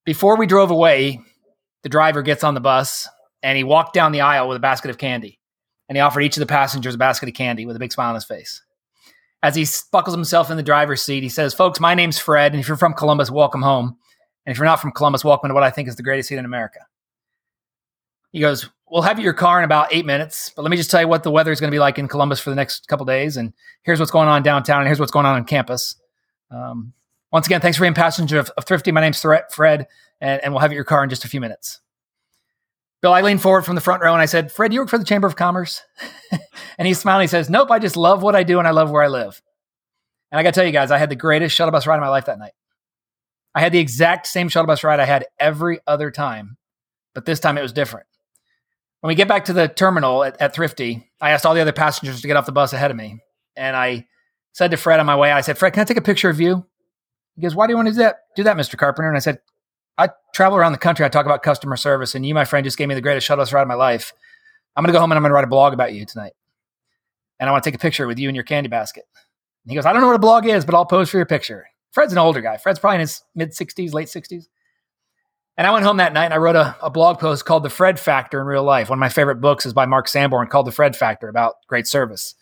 Before 0.05 0.37
we 0.37 0.47
drove 0.47 0.71
away, 0.71 1.21
the 1.83 1.89
driver 1.89 2.23
gets 2.23 2.45
on 2.45 2.55
the 2.55 2.61
bus 2.61 3.09
and 3.43 3.57
he 3.57 3.65
walked 3.65 3.95
down 3.95 4.13
the 4.13 4.23
aisle 4.23 4.49
with 4.49 4.57
a 4.57 4.61
basket 4.61 4.91
of 4.91 4.99
candy. 4.99 5.39
And 5.89 5.97
he 5.97 6.01
offered 6.01 6.23
each 6.23 6.37
of 6.37 6.41
the 6.41 6.47
passengers 6.47 6.95
a 6.95 6.99
basket 6.99 7.29
of 7.29 7.35
candy 7.35 7.65
with 7.65 7.77
a 7.77 7.79
big 7.79 7.93
smile 7.93 8.09
on 8.09 8.15
his 8.17 8.25
face. 8.25 8.63
As 9.43 9.55
he 9.55 9.65
buckles 9.93 10.17
himself 10.17 10.51
in 10.51 10.57
the 10.57 10.63
driver's 10.63 11.03
seat, 11.03 11.23
he 11.23 11.29
says, 11.29 11.55
Folks, 11.55 11.79
my 11.79 11.95
name's 11.95 12.19
Fred. 12.19 12.53
And 12.53 12.61
if 12.61 12.67
you're 12.67 12.77
from 12.77 12.95
Columbus, 12.95 13.31
welcome 13.31 13.63
home. 13.63 13.97
And 14.45 14.53
if 14.53 14.59
you're 14.59 14.65
not 14.65 14.81
from 14.81 14.91
Columbus, 14.93 15.25
welcome 15.25 15.49
to 15.49 15.55
what 15.55 15.63
I 15.63 15.71
think 15.71 15.89
is 15.89 15.95
the 15.95 16.03
greatest 16.03 16.29
seat 16.29 16.39
in 16.39 16.45
America. 16.45 16.81
He 18.33 18.41
goes, 18.41 18.69
we'll 18.91 19.03
have 19.03 19.19
your 19.19 19.33
car 19.33 19.59
in 19.59 19.65
about 19.65 19.89
eight 19.93 20.07
minutes, 20.07 20.53
but 20.55 20.63
let 20.63 20.71
me 20.71 20.77
just 20.77 20.91
tell 20.91 21.01
you 21.01 21.09
what 21.09 21.23
the 21.23 21.31
weather 21.31 21.53
is 21.53 21.61
going 21.61 21.71
to 21.71 21.75
be 21.75 21.81
like 21.81 21.99
in 21.99 22.09
Columbus 22.09 22.41
for 22.41 22.51
the 22.51 22.57
next 22.57 22.89
couple 22.89 23.07
days. 23.07 23.37
And 23.37 23.53
here's 23.83 23.99
what's 23.99 24.13
going 24.13 24.29
on 24.29 24.43
downtown, 24.43 24.81
and 24.81 24.87
here's 24.87 25.01
what's 25.01 25.13
going 25.13 25.27
on 25.27 25.37
on 25.37 25.45
campus. 25.45 25.97
Um, 26.51 26.93
once 27.33 27.47
again, 27.47 27.61
thanks 27.61 27.77
for 27.77 27.83
being 27.83 27.95
passenger 27.95 28.39
of, 28.39 28.51
of 28.57 28.65
Thrifty. 28.65 28.93
My 28.93 29.01
name's 29.01 29.21
Fred, 29.21 29.89
and, 30.21 30.43
and 30.43 30.53
we'll 30.53 30.61
have 30.61 30.73
your 30.73 30.85
car 30.85 31.03
in 31.03 31.11
just 31.11 31.25
a 31.25 31.29
few 31.29 31.41
minutes. 31.41 31.81
Bill, 33.03 33.13
I 33.13 33.21
leaned 33.21 33.43
forward 33.43 33.65
from 33.65 33.75
the 33.75 33.81
front 33.81 34.03
row 34.03 34.13
and 34.13 34.23
I 34.23 34.27
said, 34.27 34.51
Fred, 34.51 34.73
you 34.73 34.81
work 34.81 34.89
for 34.89 34.99
the 34.99 35.05
Chamber 35.05 35.27
of 35.27 35.37
Commerce? 35.37 35.83
and 36.79 36.89
he's 36.89 36.99
smiling. 36.99 37.25
He 37.25 37.29
says, 37.29 37.51
Nope, 37.51 37.71
I 37.71 37.79
just 37.79 37.97
love 37.97 38.23
what 38.23 38.35
I 38.35 38.43
do 38.43 38.59
and 38.59 38.67
I 38.67 38.71
love 38.71 38.91
where 38.91 39.03
I 39.03 39.09
live. 39.09 39.41
And 40.33 40.39
I 40.39 40.43
got 40.43 40.55
to 40.55 40.61
tell 40.61 40.67
you 40.67 40.73
guys, 40.73 40.91
I 40.91 40.99
had 40.99 41.11
the 41.11 41.17
greatest 41.17 41.55
shuttle 41.55 41.73
bus 41.73 41.87
ride 41.87 41.97
of 41.97 42.01
my 42.01 42.09
life 42.09 42.25
that 42.25 42.39
night. 42.39 42.55
I 43.55 43.61
had 43.61 43.73
the 43.73 43.79
exact 43.79 44.27
same 44.27 44.49
shuttle 44.49 44.67
bus 44.67 44.83
ride 44.83 44.99
I 44.99 45.05
had 45.05 45.27
every 45.39 45.79
other 45.87 46.11
time, 46.11 46.57
but 47.15 47.27
this 47.27 47.39
time 47.39 47.59
it 47.59 47.63
was 47.63 47.73
different. 47.73 48.07
When 49.01 49.09
we 49.09 49.15
get 49.15 49.29
back 49.29 49.45
to 49.47 49.53
the 49.53 49.69
terminal 49.69 50.25
at, 50.25 50.41
at 50.41 50.55
Thrifty, 50.55 51.11
I 51.21 51.31
asked 51.31 51.47
all 51.47 51.55
the 51.55 51.61
other 51.61 51.73
passengers 51.73 52.21
to 52.21 52.27
get 52.27 52.37
off 52.37 52.47
the 52.47 52.53
bus 52.53 52.73
ahead 52.73 52.91
of 52.91 52.97
me. 52.97 53.21
And 53.57 53.77
I 53.77 54.07
said 54.53 54.71
to 54.71 54.77
Fred 54.77 55.01
on 55.01 55.07
my 55.07 55.17
way, 55.17 55.33
I 55.33 55.43
said, 55.43 55.59
Fred, 55.59 55.73
can 55.73 55.83
I 55.83 55.85
take 55.85 55.97
a 55.97 56.03
picture 56.03 56.31
of 56.31 56.41
you? 56.41 56.67
He 57.37 57.43
goes, 57.43 57.55
Why 57.55 57.67
do 57.67 57.73
you 57.73 57.77
want 57.77 57.89
to 57.89 57.93
do 57.93 57.99
that, 57.99 58.17
do 58.35 58.43
that, 58.45 58.57
Mr. 58.57 58.77
Carpenter? 58.77 59.09
And 59.09 59.17
I 59.17 59.21
said, 59.21 59.39
I 59.99 60.11
travel 60.35 60.59
around 60.59 60.73
the 60.73 60.79
country. 60.79 61.05
I 61.05 61.09
talk 61.09 61.27
about 61.27 61.43
customer 61.43 61.77
service, 61.77 62.15
and 62.15 62.27
you, 62.27 62.35
my 62.35 62.45
friend, 62.45 62.65
just 62.65 62.77
gave 62.77 62.89
me 62.89 62.95
the 62.95 63.01
greatest 63.01 63.27
shuttle 63.27 63.45
ride 63.45 63.63
of 63.63 63.69
my 63.69 63.75
life. 63.75 64.13
I'm 64.75 64.83
going 64.83 64.93
to 64.93 64.97
go 64.97 65.01
home 65.01 65.11
and 65.11 65.17
I'm 65.17 65.23
going 65.23 65.31
to 65.31 65.35
write 65.35 65.45
a 65.45 65.49
blog 65.49 65.73
about 65.73 65.95
you 65.95 66.05
tonight. 66.05 66.35
And 67.41 67.49
I 67.49 67.53
want 67.53 67.65
to 67.65 67.71
take 67.71 67.75
a 67.75 67.83
picture 67.83 68.07
with 68.07 68.19
you 68.19 68.29
and 68.29 68.37
your 68.37 68.45
candy 68.45 68.69
basket. 68.69 69.05
And 69.65 69.71
he 69.71 69.75
goes, 69.75 69.87
I 69.87 69.93
don't 69.93 70.03
know 70.03 70.09
what 70.09 70.17
a 70.17 70.21
blog 70.21 70.47
is, 70.47 70.65
but 70.65 70.75
I'll 70.75 70.87
pose 70.87 71.11
for 71.11 71.17
your 71.17 71.27
picture. 71.27 71.67
Fred's 71.93 72.13
an 72.13 72.19
older 72.19 72.43
guy. 72.43 72.59
Fred's 72.59 72.79
probably 72.79 72.97
in 72.97 73.01
his 73.01 73.23
mid 73.35 73.53
60s, 73.53 73.95
late 73.95 74.09
60s. 74.09 74.49
And 75.57 75.67
I 75.67 75.71
went 75.71 75.85
home 75.85 75.97
that 75.97 76.13
night 76.13 76.27
and 76.27 76.35
I 76.35 76.39
wrote 76.39 76.57
a, 76.57 76.77
a, 76.83 76.91
blog 76.91 77.19
post 77.19 77.47
called 77.47 77.63
The 77.63 77.71
Fred 77.71 77.99
Factor 77.99 78.41
in 78.41 78.47
Real 78.47 78.63
Life. 78.63 78.91
One 78.91 78.99
of 78.99 79.01
my 79.01 79.09
favorite 79.09 79.41
books 79.41 79.65
is 79.65 79.73
by 79.73 79.87
Mark 79.87 80.07
Sanborn 80.07 80.49
called 80.49 80.67
The 80.67 80.73
Fred 80.73 80.95
Factor 80.95 81.29
about 81.29 81.55
great 81.67 81.87
service. 81.87 82.35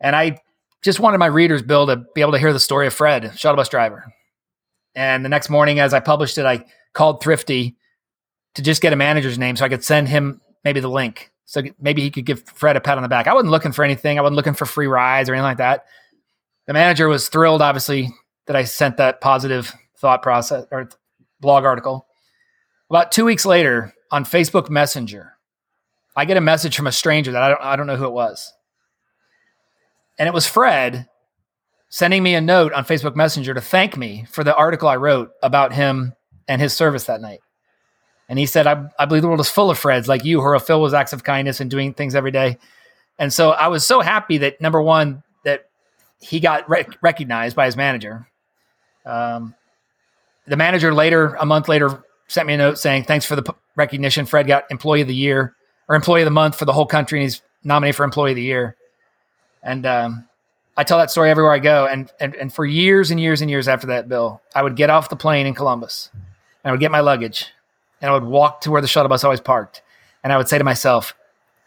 And 0.00 0.14
I 0.14 0.38
just 0.82 1.00
wanted 1.00 1.18
my 1.18 1.26
readers, 1.26 1.62
Bill, 1.62 1.86
to 1.88 1.96
be 2.14 2.20
able 2.20 2.32
to 2.32 2.38
hear 2.38 2.52
the 2.52 2.60
story 2.60 2.86
of 2.86 2.94
Fred, 2.94 3.36
shuttle 3.36 3.56
bus 3.56 3.68
driver. 3.68 4.12
And 4.94 5.24
the 5.24 5.28
next 5.28 5.50
morning, 5.50 5.80
as 5.80 5.92
I 5.92 6.00
published 6.00 6.38
it, 6.38 6.46
I 6.46 6.64
called 6.92 7.22
Thrifty 7.22 7.76
to 8.54 8.62
just 8.62 8.82
get 8.82 8.92
a 8.92 8.96
manager's 8.96 9.38
name 9.38 9.56
so 9.56 9.64
I 9.64 9.68
could 9.68 9.84
send 9.84 10.08
him 10.08 10.40
maybe 10.64 10.80
the 10.80 10.88
link. 10.88 11.32
So 11.44 11.62
maybe 11.80 12.02
he 12.02 12.10
could 12.10 12.26
give 12.26 12.44
Fred 12.46 12.76
a 12.76 12.80
pat 12.80 12.98
on 12.98 13.02
the 13.02 13.08
back. 13.08 13.26
I 13.26 13.34
wasn't 13.34 13.50
looking 13.50 13.72
for 13.72 13.84
anything. 13.84 14.18
I 14.18 14.22
wasn't 14.22 14.36
looking 14.36 14.54
for 14.54 14.66
free 14.66 14.86
rides 14.86 15.28
or 15.28 15.34
anything 15.34 15.44
like 15.44 15.58
that. 15.58 15.86
The 16.66 16.72
manager 16.72 17.08
was 17.08 17.28
thrilled, 17.28 17.62
obviously, 17.62 18.10
that 18.46 18.56
I 18.56 18.64
sent 18.64 18.98
that 18.98 19.20
positive 19.20 19.72
thought 19.96 20.22
process 20.22 20.66
or 20.70 20.90
blog 21.40 21.64
article. 21.64 22.07
About 22.90 23.12
two 23.12 23.24
weeks 23.24 23.44
later, 23.44 23.94
on 24.10 24.24
Facebook 24.24 24.70
Messenger, 24.70 25.34
I 26.16 26.24
get 26.24 26.36
a 26.36 26.40
message 26.40 26.76
from 26.76 26.86
a 26.86 26.92
stranger 26.92 27.32
that 27.32 27.42
I 27.42 27.48
don't, 27.50 27.62
I 27.62 27.76
don't 27.76 27.86
know 27.86 27.96
who 27.96 28.06
it 28.06 28.12
was. 28.12 28.52
And 30.18 30.26
it 30.26 30.34
was 30.34 30.46
Fred 30.46 31.08
sending 31.90 32.22
me 32.22 32.34
a 32.34 32.40
note 32.40 32.72
on 32.72 32.84
Facebook 32.84 33.14
Messenger 33.14 33.54
to 33.54 33.60
thank 33.60 33.96
me 33.96 34.26
for 34.30 34.42
the 34.42 34.56
article 34.56 34.88
I 34.88 34.96
wrote 34.96 35.30
about 35.42 35.72
him 35.72 36.14
and 36.48 36.60
his 36.60 36.72
service 36.72 37.04
that 37.04 37.20
night. 37.20 37.40
And 38.28 38.38
he 38.38 38.46
said, 38.46 38.66
I, 38.66 38.88
I 38.98 39.06
believe 39.06 39.22
the 39.22 39.28
world 39.28 39.40
is 39.40 39.50
full 39.50 39.70
of 39.70 39.78
Freds 39.78 40.06
like 40.06 40.24
you 40.24 40.40
who 40.40 40.46
are 40.46 40.58
filled 40.58 40.82
with 40.82 40.94
acts 40.94 41.12
of 41.12 41.24
kindness 41.24 41.60
and 41.60 41.70
doing 41.70 41.94
things 41.94 42.14
every 42.14 42.30
day. 42.30 42.58
And 43.18 43.32
so 43.32 43.50
I 43.50 43.68
was 43.68 43.86
so 43.86 44.00
happy 44.00 44.38
that 44.38 44.60
number 44.60 44.82
one, 44.82 45.22
that 45.44 45.70
he 46.20 46.40
got 46.40 46.68
rec- 46.68 47.02
recognized 47.02 47.56
by 47.56 47.66
his 47.66 47.76
manager. 47.76 48.28
Um, 49.06 49.54
the 50.46 50.56
manager 50.56 50.92
later, 50.92 51.34
a 51.40 51.46
month 51.46 51.68
later, 51.68 52.04
sent 52.28 52.46
me 52.46 52.54
a 52.54 52.56
note 52.56 52.78
saying, 52.78 53.04
thanks 53.04 53.26
for 53.26 53.36
the 53.36 53.42
p- 53.42 53.52
recognition. 53.76 54.26
Fred 54.26 54.46
got 54.46 54.70
employee 54.70 55.00
of 55.00 55.08
the 55.08 55.14
year 55.14 55.54
or 55.88 55.96
employee 55.96 56.22
of 56.22 56.26
the 56.26 56.30
month 56.30 56.56
for 56.56 56.64
the 56.64 56.72
whole 56.72 56.86
country. 56.86 57.18
And 57.18 57.24
he's 57.24 57.42
nominated 57.64 57.96
for 57.96 58.04
employee 58.04 58.32
of 58.32 58.36
the 58.36 58.42
year. 58.42 58.76
And, 59.62 59.84
um, 59.86 60.28
I 60.76 60.84
tell 60.84 60.98
that 60.98 61.10
story 61.10 61.28
everywhere 61.28 61.52
I 61.52 61.58
go. 61.58 61.86
And, 61.86 62.08
and, 62.20 62.36
and 62.36 62.52
for 62.52 62.64
years 62.64 63.10
and 63.10 63.18
years 63.18 63.40
and 63.40 63.50
years 63.50 63.66
after 63.66 63.88
that, 63.88 64.08
Bill, 64.08 64.40
I 64.54 64.62
would 64.62 64.76
get 64.76 64.90
off 64.90 65.08
the 65.08 65.16
plane 65.16 65.44
in 65.44 65.54
Columbus 65.54 66.10
and 66.14 66.22
I 66.66 66.70
would 66.70 66.78
get 66.78 66.92
my 66.92 67.00
luggage 67.00 67.46
and 68.00 68.08
I 68.08 68.14
would 68.14 68.22
walk 68.22 68.60
to 68.60 68.70
where 68.70 68.80
the 68.80 68.86
shuttle 68.86 69.08
bus 69.08 69.24
always 69.24 69.40
parked. 69.40 69.82
And 70.22 70.32
I 70.32 70.36
would 70.36 70.48
say 70.48 70.56
to 70.56 70.62
myself, 70.62 71.14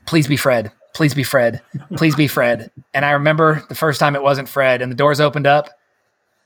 please 0.06 0.28
be 0.28 0.38
Fred. 0.38 0.72
Please 0.94 1.14
be 1.14 1.24
Fred. 1.24 1.62
Please 1.98 2.16
be 2.16 2.28
Fred. 2.28 2.72
And 2.94 3.06
I 3.06 3.12
remember 3.12 3.64
the 3.70 3.76
first 3.76 4.00
time 4.00 4.16
it 4.16 4.22
wasn't 4.22 4.50
Fred 4.50 4.82
and 4.82 4.92
the 4.92 4.96
doors 4.96 5.20
opened 5.22 5.48
up 5.48 5.70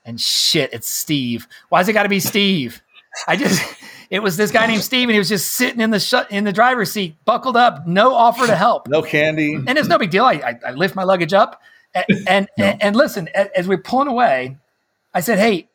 and 0.05 0.21
shit, 0.21 0.71
it's 0.73 0.87
Steve. 0.87 1.47
Why's 1.69 1.87
it 1.89 1.93
got 1.93 2.03
to 2.03 2.09
be 2.09 2.19
Steve? 2.19 2.81
I 3.27 3.35
just, 3.35 3.74
it 4.09 4.19
was 4.21 4.37
this 4.37 4.51
guy 4.51 4.65
named 4.67 4.83
Steve 4.83 5.07
and 5.09 5.13
he 5.13 5.19
was 5.19 5.29
just 5.29 5.51
sitting 5.51 5.81
in 5.81 5.89
the 5.89 5.99
shut 5.99 6.31
in 6.31 6.43
the 6.43 6.53
driver's 6.53 6.91
seat, 6.91 7.15
buckled 7.25 7.57
up, 7.57 7.87
no 7.87 8.13
offer 8.13 8.45
to 8.47 8.55
help. 8.55 8.87
No 8.87 9.01
candy. 9.01 9.55
And 9.55 9.77
it's 9.77 9.87
no 9.87 9.97
big 9.97 10.11
deal. 10.11 10.25
I, 10.25 10.33
I, 10.33 10.59
I 10.67 10.71
lift 10.71 10.95
my 10.95 11.03
luggage 11.03 11.33
up 11.33 11.61
and, 11.93 12.05
and, 12.27 12.47
no. 12.57 12.65
and, 12.65 12.83
and 12.83 12.95
listen, 12.95 13.29
as 13.29 13.67
we're 13.67 13.77
pulling 13.77 14.07
away, 14.07 14.57
I 15.13 15.21
said, 15.21 15.39
Hey, 15.39 15.69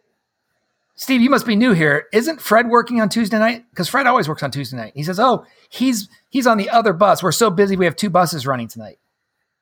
Steve, 0.95 1.23
you 1.23 1.31
must 1.31 1.47
be 1.47 1.57
new 1.57 1.73
here. 1.73 2.07
Isn't 2.13 2.43
Fred 2.43 2.69
working 2.69 3.01
on 3.01 3.09
Tuesday 3.09 3.39
night? 3.39 3.65
Because 3.71 3.89
Fred 3.89 4.07
always 4.07 4.29
works 4.29 4.43
on 4.43 4.51
Tuesday 4.51 4.77
night. 4.77 4.93
He 4.95 5.03
says, 5.03 5.19
Oh, 5.19 5.47
he's 5.69 6.09
he's 6.29 6.47
on 6.47 6.59
the 6.59 6.69
other 6.71 6.93
bus. 6.93 7.23
We're 7.23 7.33
so 7.33 7.51
busy, 7.51 7.77
we 7.77 7.87
have 7.87 7.97
two 7.97 8.11
buses 8.11 8.47
running 8.47 8.69
tonight. 8.69 8.99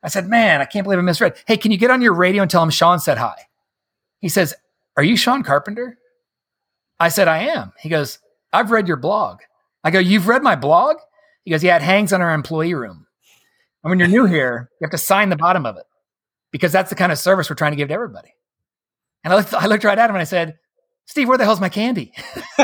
I 0.02 0.08
said, 0.08 0.28
Man, 0.28 0.60
I 0.60 0.64
can't 0.64 0.84
believe 0.84 0.98
I 0.98 1.02
missed 1.02 1.20
Fred. 1.20 1.36
Hey, 1.46 1.56
can 1.56 1.70
you 1.70 1.78
get 1.78 1.90
on 1.90 2.02
your 2.02 2.14
radio 2.14 2.42
and 2.42 2.50
tell 2.50 2.62
him 2.62 2.70
Sean 2.70 2.98
said 2.98 3.18
hi? 3.18 3.36
He 4.20 4.28
says, 4.28 4.54
Are 4.96 5.02
you 5.02 5.16
Sean 5.16 5.44
Carpenter? 5.44 5.98
I 7.00 7.08
said, 7.08 7.28
I 7.28 7.38
am. 7.44 7.72
He 7.78 7.88
goes, 7.88 8.18
I've 8.52 8.70
read 8.70 8.88
your 8.88 8.96
blog. 8.96 9.40
I 9.84 9.90
go, 9.90 9.98
You've 9.98 10.28
read 10.28 10.42
my 10.42 10.56
blog? 10.56 10.96
He 11.44 11.50
goes, 11.50 11.62
Yeah, 11.62 11.76
it 11.76 11.82
hangs 11.82 12.12
on 12.12 12.20
our 12.20 12.34
employee 12.34 12.74
room. 12.74 13.06
And 13.82 13.90
when 13.90 13.98
you're 13.98 14.08
new 14.08 14.24
here, 14.24 14.70
you 14.80 14.84
have 14.84 14.90
to 14.90 14.98
sign 14.98 15.28
the 15.28 15.36
bottom 15.36 15.64
of 15.64 15.76
it 15.76 15.86
because 16.50 16.72
that's 16.72 16.90
the 16.90 16.96
kind 16.96 17.12
of 17.12 17.18
service 17.18 17.48
we're 17.48 17.56
trying 17.56 17.72
to 17.72 17.76
give 17.76 17.88
to 17.88 17.94
everybody. 17.94 18.34
And 19.24 19.32
I 19.32 19.36
looked, 19.36 19.54
I 19.54 19.66
looked 19.66 19.84
right 19.84 19.98
at 19.98 20.10
him 20.10 20.16
and 20.16 20.20
I 20.20 20.24
said, 20.24 20.58
Steve, 21.06 21.28
where 21.28 21.38
the 21.38 21.44
hell's 21.44 21.60
my 21.60 21.68
candy? 21.70 22.12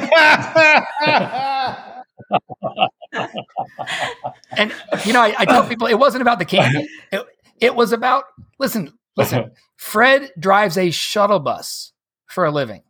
and 4.56 4.72
you 5.04 5.12
know, 5.12 5.22
I, 5.22 5.34
I, 5.38 5.44
tell 5.46 5.66
people 5.66 5.86
it 5.86 5.98
wasn't 5.98 6.22
about 6.22 6.38
the 6.38 6.44
candy. 6.44 6.88
It, 7.10 7.24
it 7.60 7.74
was 7.74 7.92
about 7.92 8.24
listen, 8.58 8.92
listen. 9.16 9.52
Fred 9.76 10.30
drives 10.38 10.76
a 10.76 10.90
shuttle 10.90 11.40
bus 11.40 11.92
for 12.26 12.44
a 12.44 12.50
living, 12.50 12.82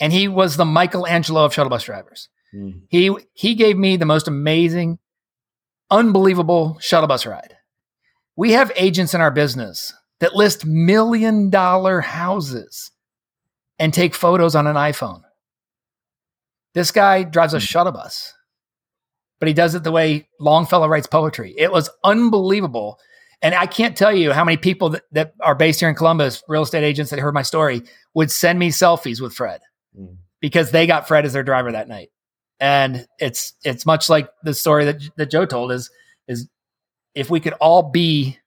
and 0.00 0.12
he 0.12 0.28
was 0.28 0.56
the 0.56 0.64
Michelangelo 0.64 1.44
of 1.44 1.54
shuttle 1.54 1.70
bus 1.70 1.84
drivers. 1.84 2.28
Mm. 2.54 2.82
He 2.88 3.14
he 3.32 3.54
gave 3.54 3.76
me 3.76 3.96
the 3.96 4.06
most 4.06 4.28
amazing, 4.28 4.98
unbelievable 5.90 6.78
shuttle 6.80 7.08
bus 7.08 7.26
ride. 7.26 7.56
We 8.36 8.52
have 8.52 8.72
agents 8.76 9.14
in 9.14 9.20
our 9.20 9.30
business 9.30 9.92
that 10.20 10.34
list 10.34 10.64
million 10.64 11.50
dollar 11.50 12.00
houses 12.00 12.90
and 13.78 13.92
take 13.92 14.14
photos 14.14 14.54
on 14.54 14.66
an 14.66 14.76
iPhone. 14.76 15.22
This 16.74 16.90
guy 16.90 17.22
drives 17.22 17.54
a 17.54 17.58
hmm. 17.58 17.64
shuttle 17.64 17.92
bus, 17.92 18.34
but 19.38 19.48
he 19.48 19.54
does 19.54 19.74
it 19.74 19.84
the 19.84 19.92
way 19.92 20.28
Longfellow 20.40 20.88
writes 20.88 21.06
poetry. 21.06 21.54
It 21.56 21.72
was 21.72 21.90
unbelievable. 22.04 22.98
And 23.40 23.54
I 23.54 23.66
can't 23.66 23.96
tell 23.96 24.12
you 24.12 24.32
how 24.32 24.44
many 24.44 24.56
people 24.56 24.90
that, 24.90 25.02
that 25.12 25.34
are 25.40 25.54
based 25.54 25.78
here 25.78 25.88
in 25.88 25.94
Columbus, 25.94 26.42
real 26.48 26.62
estate 26.62 26.82
agents 26.82 27.12
that 27.12 27.20
heard 27.20 27.34
my 27.34 27.42
story, 27.42 27.82
would 28.14 28.32
send 28.32 28.58
me 28.58 28.70
selfies 28.70 29.20
with 29.20 29.32
Fred 29.32 29.60
mm. 29.96 30.16
because 30.40 30.70
they 30.70 30.86
got 30.86 31.06
Fred 31.06 31.24
as 31.24 31.32
their 31.32 31.42
driver 31.42 31.72
that 31.72 31.88
night. 31.88 32.10
And 32.60 33.06
it's 33.20 33.54
it's 33.64 33.86
much 33.86 34.08
like 34.08 34.28
the 34.42 34.54
story 34.54 34.84
that, 34.86 35.00
that 35.16 35.30
Joe 35.30 35.46
told 35.46 35.70
is 35.70 35.90
is 36.26 36.48
if 37.14 37.30
we 37.30 37.40
could 37.40 37.52
all 37.54 37.82
be 37.82 38.38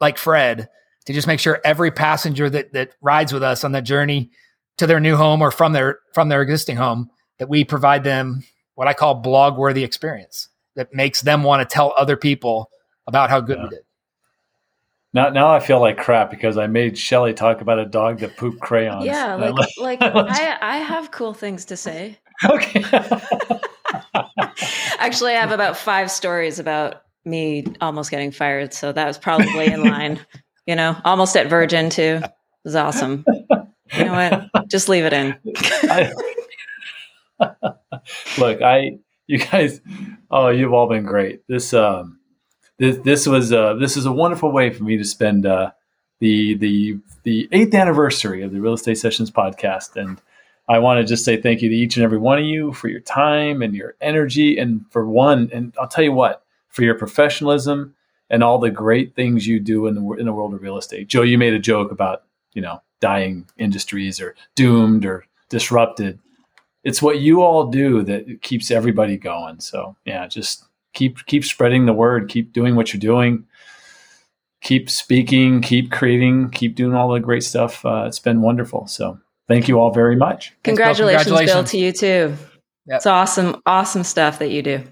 like 0.00 0.18
Fred 0.18 0.68
to 1.06 1.12
just 1.12 1.26
make 1.26 1.40
sure 1.40 1.60
every 1.64 1.90
passenger 1.90 2.50
that 2.50 2.72
that 2.72 2.94
rides 3.00 3.32
with 3.32 3.42
us 3.42 3.64
on 3.64 3.72
that 3.72 3.84
journey 3.84 4.30
to 4.78 4.86
their 4.86 5.00
new 5.00 5.16
home 5.16 5.42
or 5.42 5.50
from 5.50 5.72
their 5.72 6.00
from 6.12 6.28
their 6.28 6.42
existing 6.42 6.76
home 6.76 7.10
that 7.38 7.48
we 7.48 7.64
provide 7.64 8.04
them 8.04 8.42
what 8.74 8.88
I 8.88 8.94
call 8.94 9.14
blog 9.14 9.56
worthy 9.56 9.84
experience 9.84 10.48
that 10.74 10.92
makes 10.94 11.20
them 11.20 11.42
want 11.42 11.68
to 11.68 11.72
tell 11.72 11.94
other 11.96 12.16
people 12.16 12.70
about 13.06 13.30
how 13.30 13.40
good 13.40 13.58
yeah. 13.58 13.64
we 13.64 13.70
did. 13.70 13.82
Now, 15.14 15.28
now 15.28 15.52
I 15.52 15.60
feel 15.60 15.78
like 15.80 15.98
crap 15.98 16.30
because 16.30 16.56
I 16.56 16.66
made 16.66 16.96
Shelley 16.96 17.34
talk 17.34 17.60
about 17.60 17.78
a 17.78 17.84
dog 17.84 18.20
that 18.20 18.36
pooped 18.36 18.60
crayons. 18.60 19.04
Yeah, 19.04 19.34
like 19.34 19.54
I, 19.58 19.66
like 19.82 19.98
I, 20.02 20.56
I 20.60 20.76
have 20.78 21.10
cool 21.10 21.34
things 21.34 21.66
to 21.66 21.76
say. 21.76 22.18
Okay. 22.44 22.82
Actually, 24.98 25.32
I 25.32 25.40
have 25.40 25.52
about 25.52 25.76
five 25.76 26.10
stories 26.10 26.58
about 26.58 27.02
me 27.24 27.66
almost 27.80 28.10
getting 28.10 28.30
fired, 28.30 28.72
so 28.72 28.90
that 28.92 29.06
was 29.06 29.18
probably 29.18 29.66
in 29.66 29.84
line. 29.84 30.20
You 30.64 30.76
know, 30.76 30.96
almost 31.04 31.36
at 31.36 31.48
Virgin 31.48 31.90
too. 31.90 32.20
It 32.22 32.32
was 32.62 32.76
awesome. 32.76 33.24
You 33.92 34.04
know 34.04 34.12
what? 34.12 34.68
Just 34.68 34.88
leave 34.88 35.04
it 35.04 35.12
in. 35.12 35.36
I, 35.82 36.12
look, 38.38 38.62
I 38.62 38.92
you 39.26 39.38
guys, 39.38 39.80
oh, 40.30 40.50
you've 40.50 40.72
all 40.72 40.88
been 40.88 41.04
great. 41.04 41.40
This 41.48 41.74
um, 41.74 42.20
this 42.78 42.98
this 42.98 43.26
was 43.26 43.52
uh, 43.52 43.74
this 43.74 43.96
is 43.96 44.06
a 44.06 44.12
wonderful 44.12 44.50
way 44.50 44.70
for 44.70 44.84
me 44.84 44.96
to 44.96 45.04
spend 45.04 45.46
uh, 45.46 45.72
the 46.20 46.54
the 46.54 46.98
the 47.22 47.48
eighth 47.52 47.74
anniversary 47.74 48.42
of 48.42 48.52
the 48.52 48.60
Real 48.60 48.74
Estate 48.74 48.98
Sessions 48.98 49.30
podcast, 49.30 49.96
and 49.96 50.20
I 50.68 50.78
want 50.78 51.00
to 51.00 51.04
just 51.04 51.24
say 51.24 51.40
thank 51.40 51.62
you 51.62 51.68
to 51.68 51.74
each 51.74 51.96
and 51.96 52.04
every 52.04 52.18
one 52.18 52.38
of 52.38 52.44
you 52.44 52.72
for 52.72 52.88
your 52.88 53.00
time 53.00 53.62
and 53.62 53.74
your 53.74 53.94
energy, 54.00 54.58
and 54.58 54.84
for 54.90 55.06
one, 55.06 55.50
and 55.52 55.74
I'll 55.80 55.88
tell 55.88 56.04
you 56.04 56.12
what, 56.12 56.44
for 56.68 56.82
your 56.82 56.94
professionalism 56.94 57.94
and 58.30 58.42
all 58.42 58.58
the 58.58 58.70
great 58.70 59.14
things 59.14 59.46
you 59.46 59.60
do 59.60 59.86
in 59.86 59.94
the 59.94 60.12
in 60.12 60.26
the 60.26 60.32
world 60.32 60.54
of 60.54 60.62
real 60.62 60.78
estate. 60.78 61.08
Joe, 61.08 61.22
you 61.22 61.38
made 61.38 61.54
a 61.54 61.58
joke 61.58 61.92
about 61.92 62.24
you 62.54 62.62
know 62.62 62.82
dying 63.00 63.46
industries 63.58 64.20
or 64.20 64.34
doomed 64.54 65.04
or 65.04 65.26
disrupted. 65.50 66.18
It's 66.84 67.02
what 67.02 67.20
you 67.20 67.42
all 67.42 67.66
do 67.66 68.02
that 68.02 68.42
keeps 68.42 68.70
everybody 68.70 69.16
going. 69.16 69.60
So 69.60 69.96
yeah, 70.04 70.26
just 70.26 70.64
keep 70.92 71.24
keep 71.26 71.44
spreading 71.44 71.86
the 71.86 71.92
word, 71.92 72.28
keep 72.28 72.52
doing 72.52 72.76
what 72.76 72.92
you're 72.92 73.00
doing, 73.00 73.44
keep 74.60 74.90
speaking, 74.90 75.60
keep 75.60 75.90
creating, 75.90 76.50
keep 76.50 76.74
doing 76.74 76.94
all 76.94 77.10
the 77.12 77.20
great 77.20 77.44
stuff. 77.44 77.84
Uh, 77.84 78.04
it's 78.06 78.18
been 78.18 78.40
wonderful. 78.40 78.86
So 78.86 79.18
thank 79.48 79.68
you 79.68 79.78
all 79.78 79.92
very 79.92 80.16
much. 80.16 80.52
Congratulations, 80.64 81.26
Bill, 81.26 81.36
Congratulations. 81.38 81.54
Bill, 81.54 81.64
to 81.64 81.78
you 81.78 81.92
too. 81.92 82.36
Yep. 82.86 82.96
It's 82.96 83.06
awesome, 83.06 83.62
awesome 83.66 84.04
stuff 84.04 84.38
that 84.40 84.50
you 84.50 84.62
do. 84.62 84.82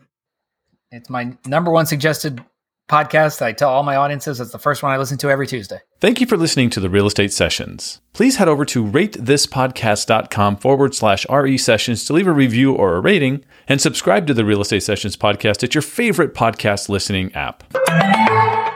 It's 0.92 1.10
my 1.10 1.36
number 1.46 1.70
one 1.70 1.86
suggested 1.86 2.44
podcast. 2.90 3.40
I 3.40 3.52
tell 3.52 3.70
all 3.70 3.82
my 3.82 3.96
audiences 3.96 4.40
it's 4.40 4.52
the 4.52 4.58
first 4.58 4.82
one 4.82 4.92
I 4.92 4.98
listen 4.98 5.16
to 5.18 5.30
every 5.30 5.46
Tuesday. 5.46 5.80
Thank 6.00 6.20
you 6.20 6.26
for 6.26 6.36
listening 6.36 6.70
to 6.70 6.80
the 6.80 6.90
Real 6.90 7.06
Estate 7.06 7.32
Sessions. 7.32 8.00
Please 8.12 8.36
head 8.36 8.48
over 8.48 8.64
to 8.66 8.84
ratethispodcast.com 8.84 10.56
forward 10.56 10.94
slash 10.94 11.24
RE 11.30 11.56
sessions 11.56 12.04
to 12.04 12.12
leave 12.12 12.26
a 12.26 12.32
review 12.32 12.72
or 12.72 12.96
a 12.96 13.00
rating 13.00 13.44
and 13.68 13.80
subscribe 13.80 14.26
to 14.26 14.34
the 14.34 14.44
Real 14.44 14.60
Estate 14.60 14.82
Sessions 14.82 15.16
podcast 15.16 15.62
at 15.62 15.74
your 15.74 15.82
favorite 15.82 16.34
podcast 16.34 16.88
listening 16.88 17.32
app. 17.34 18.69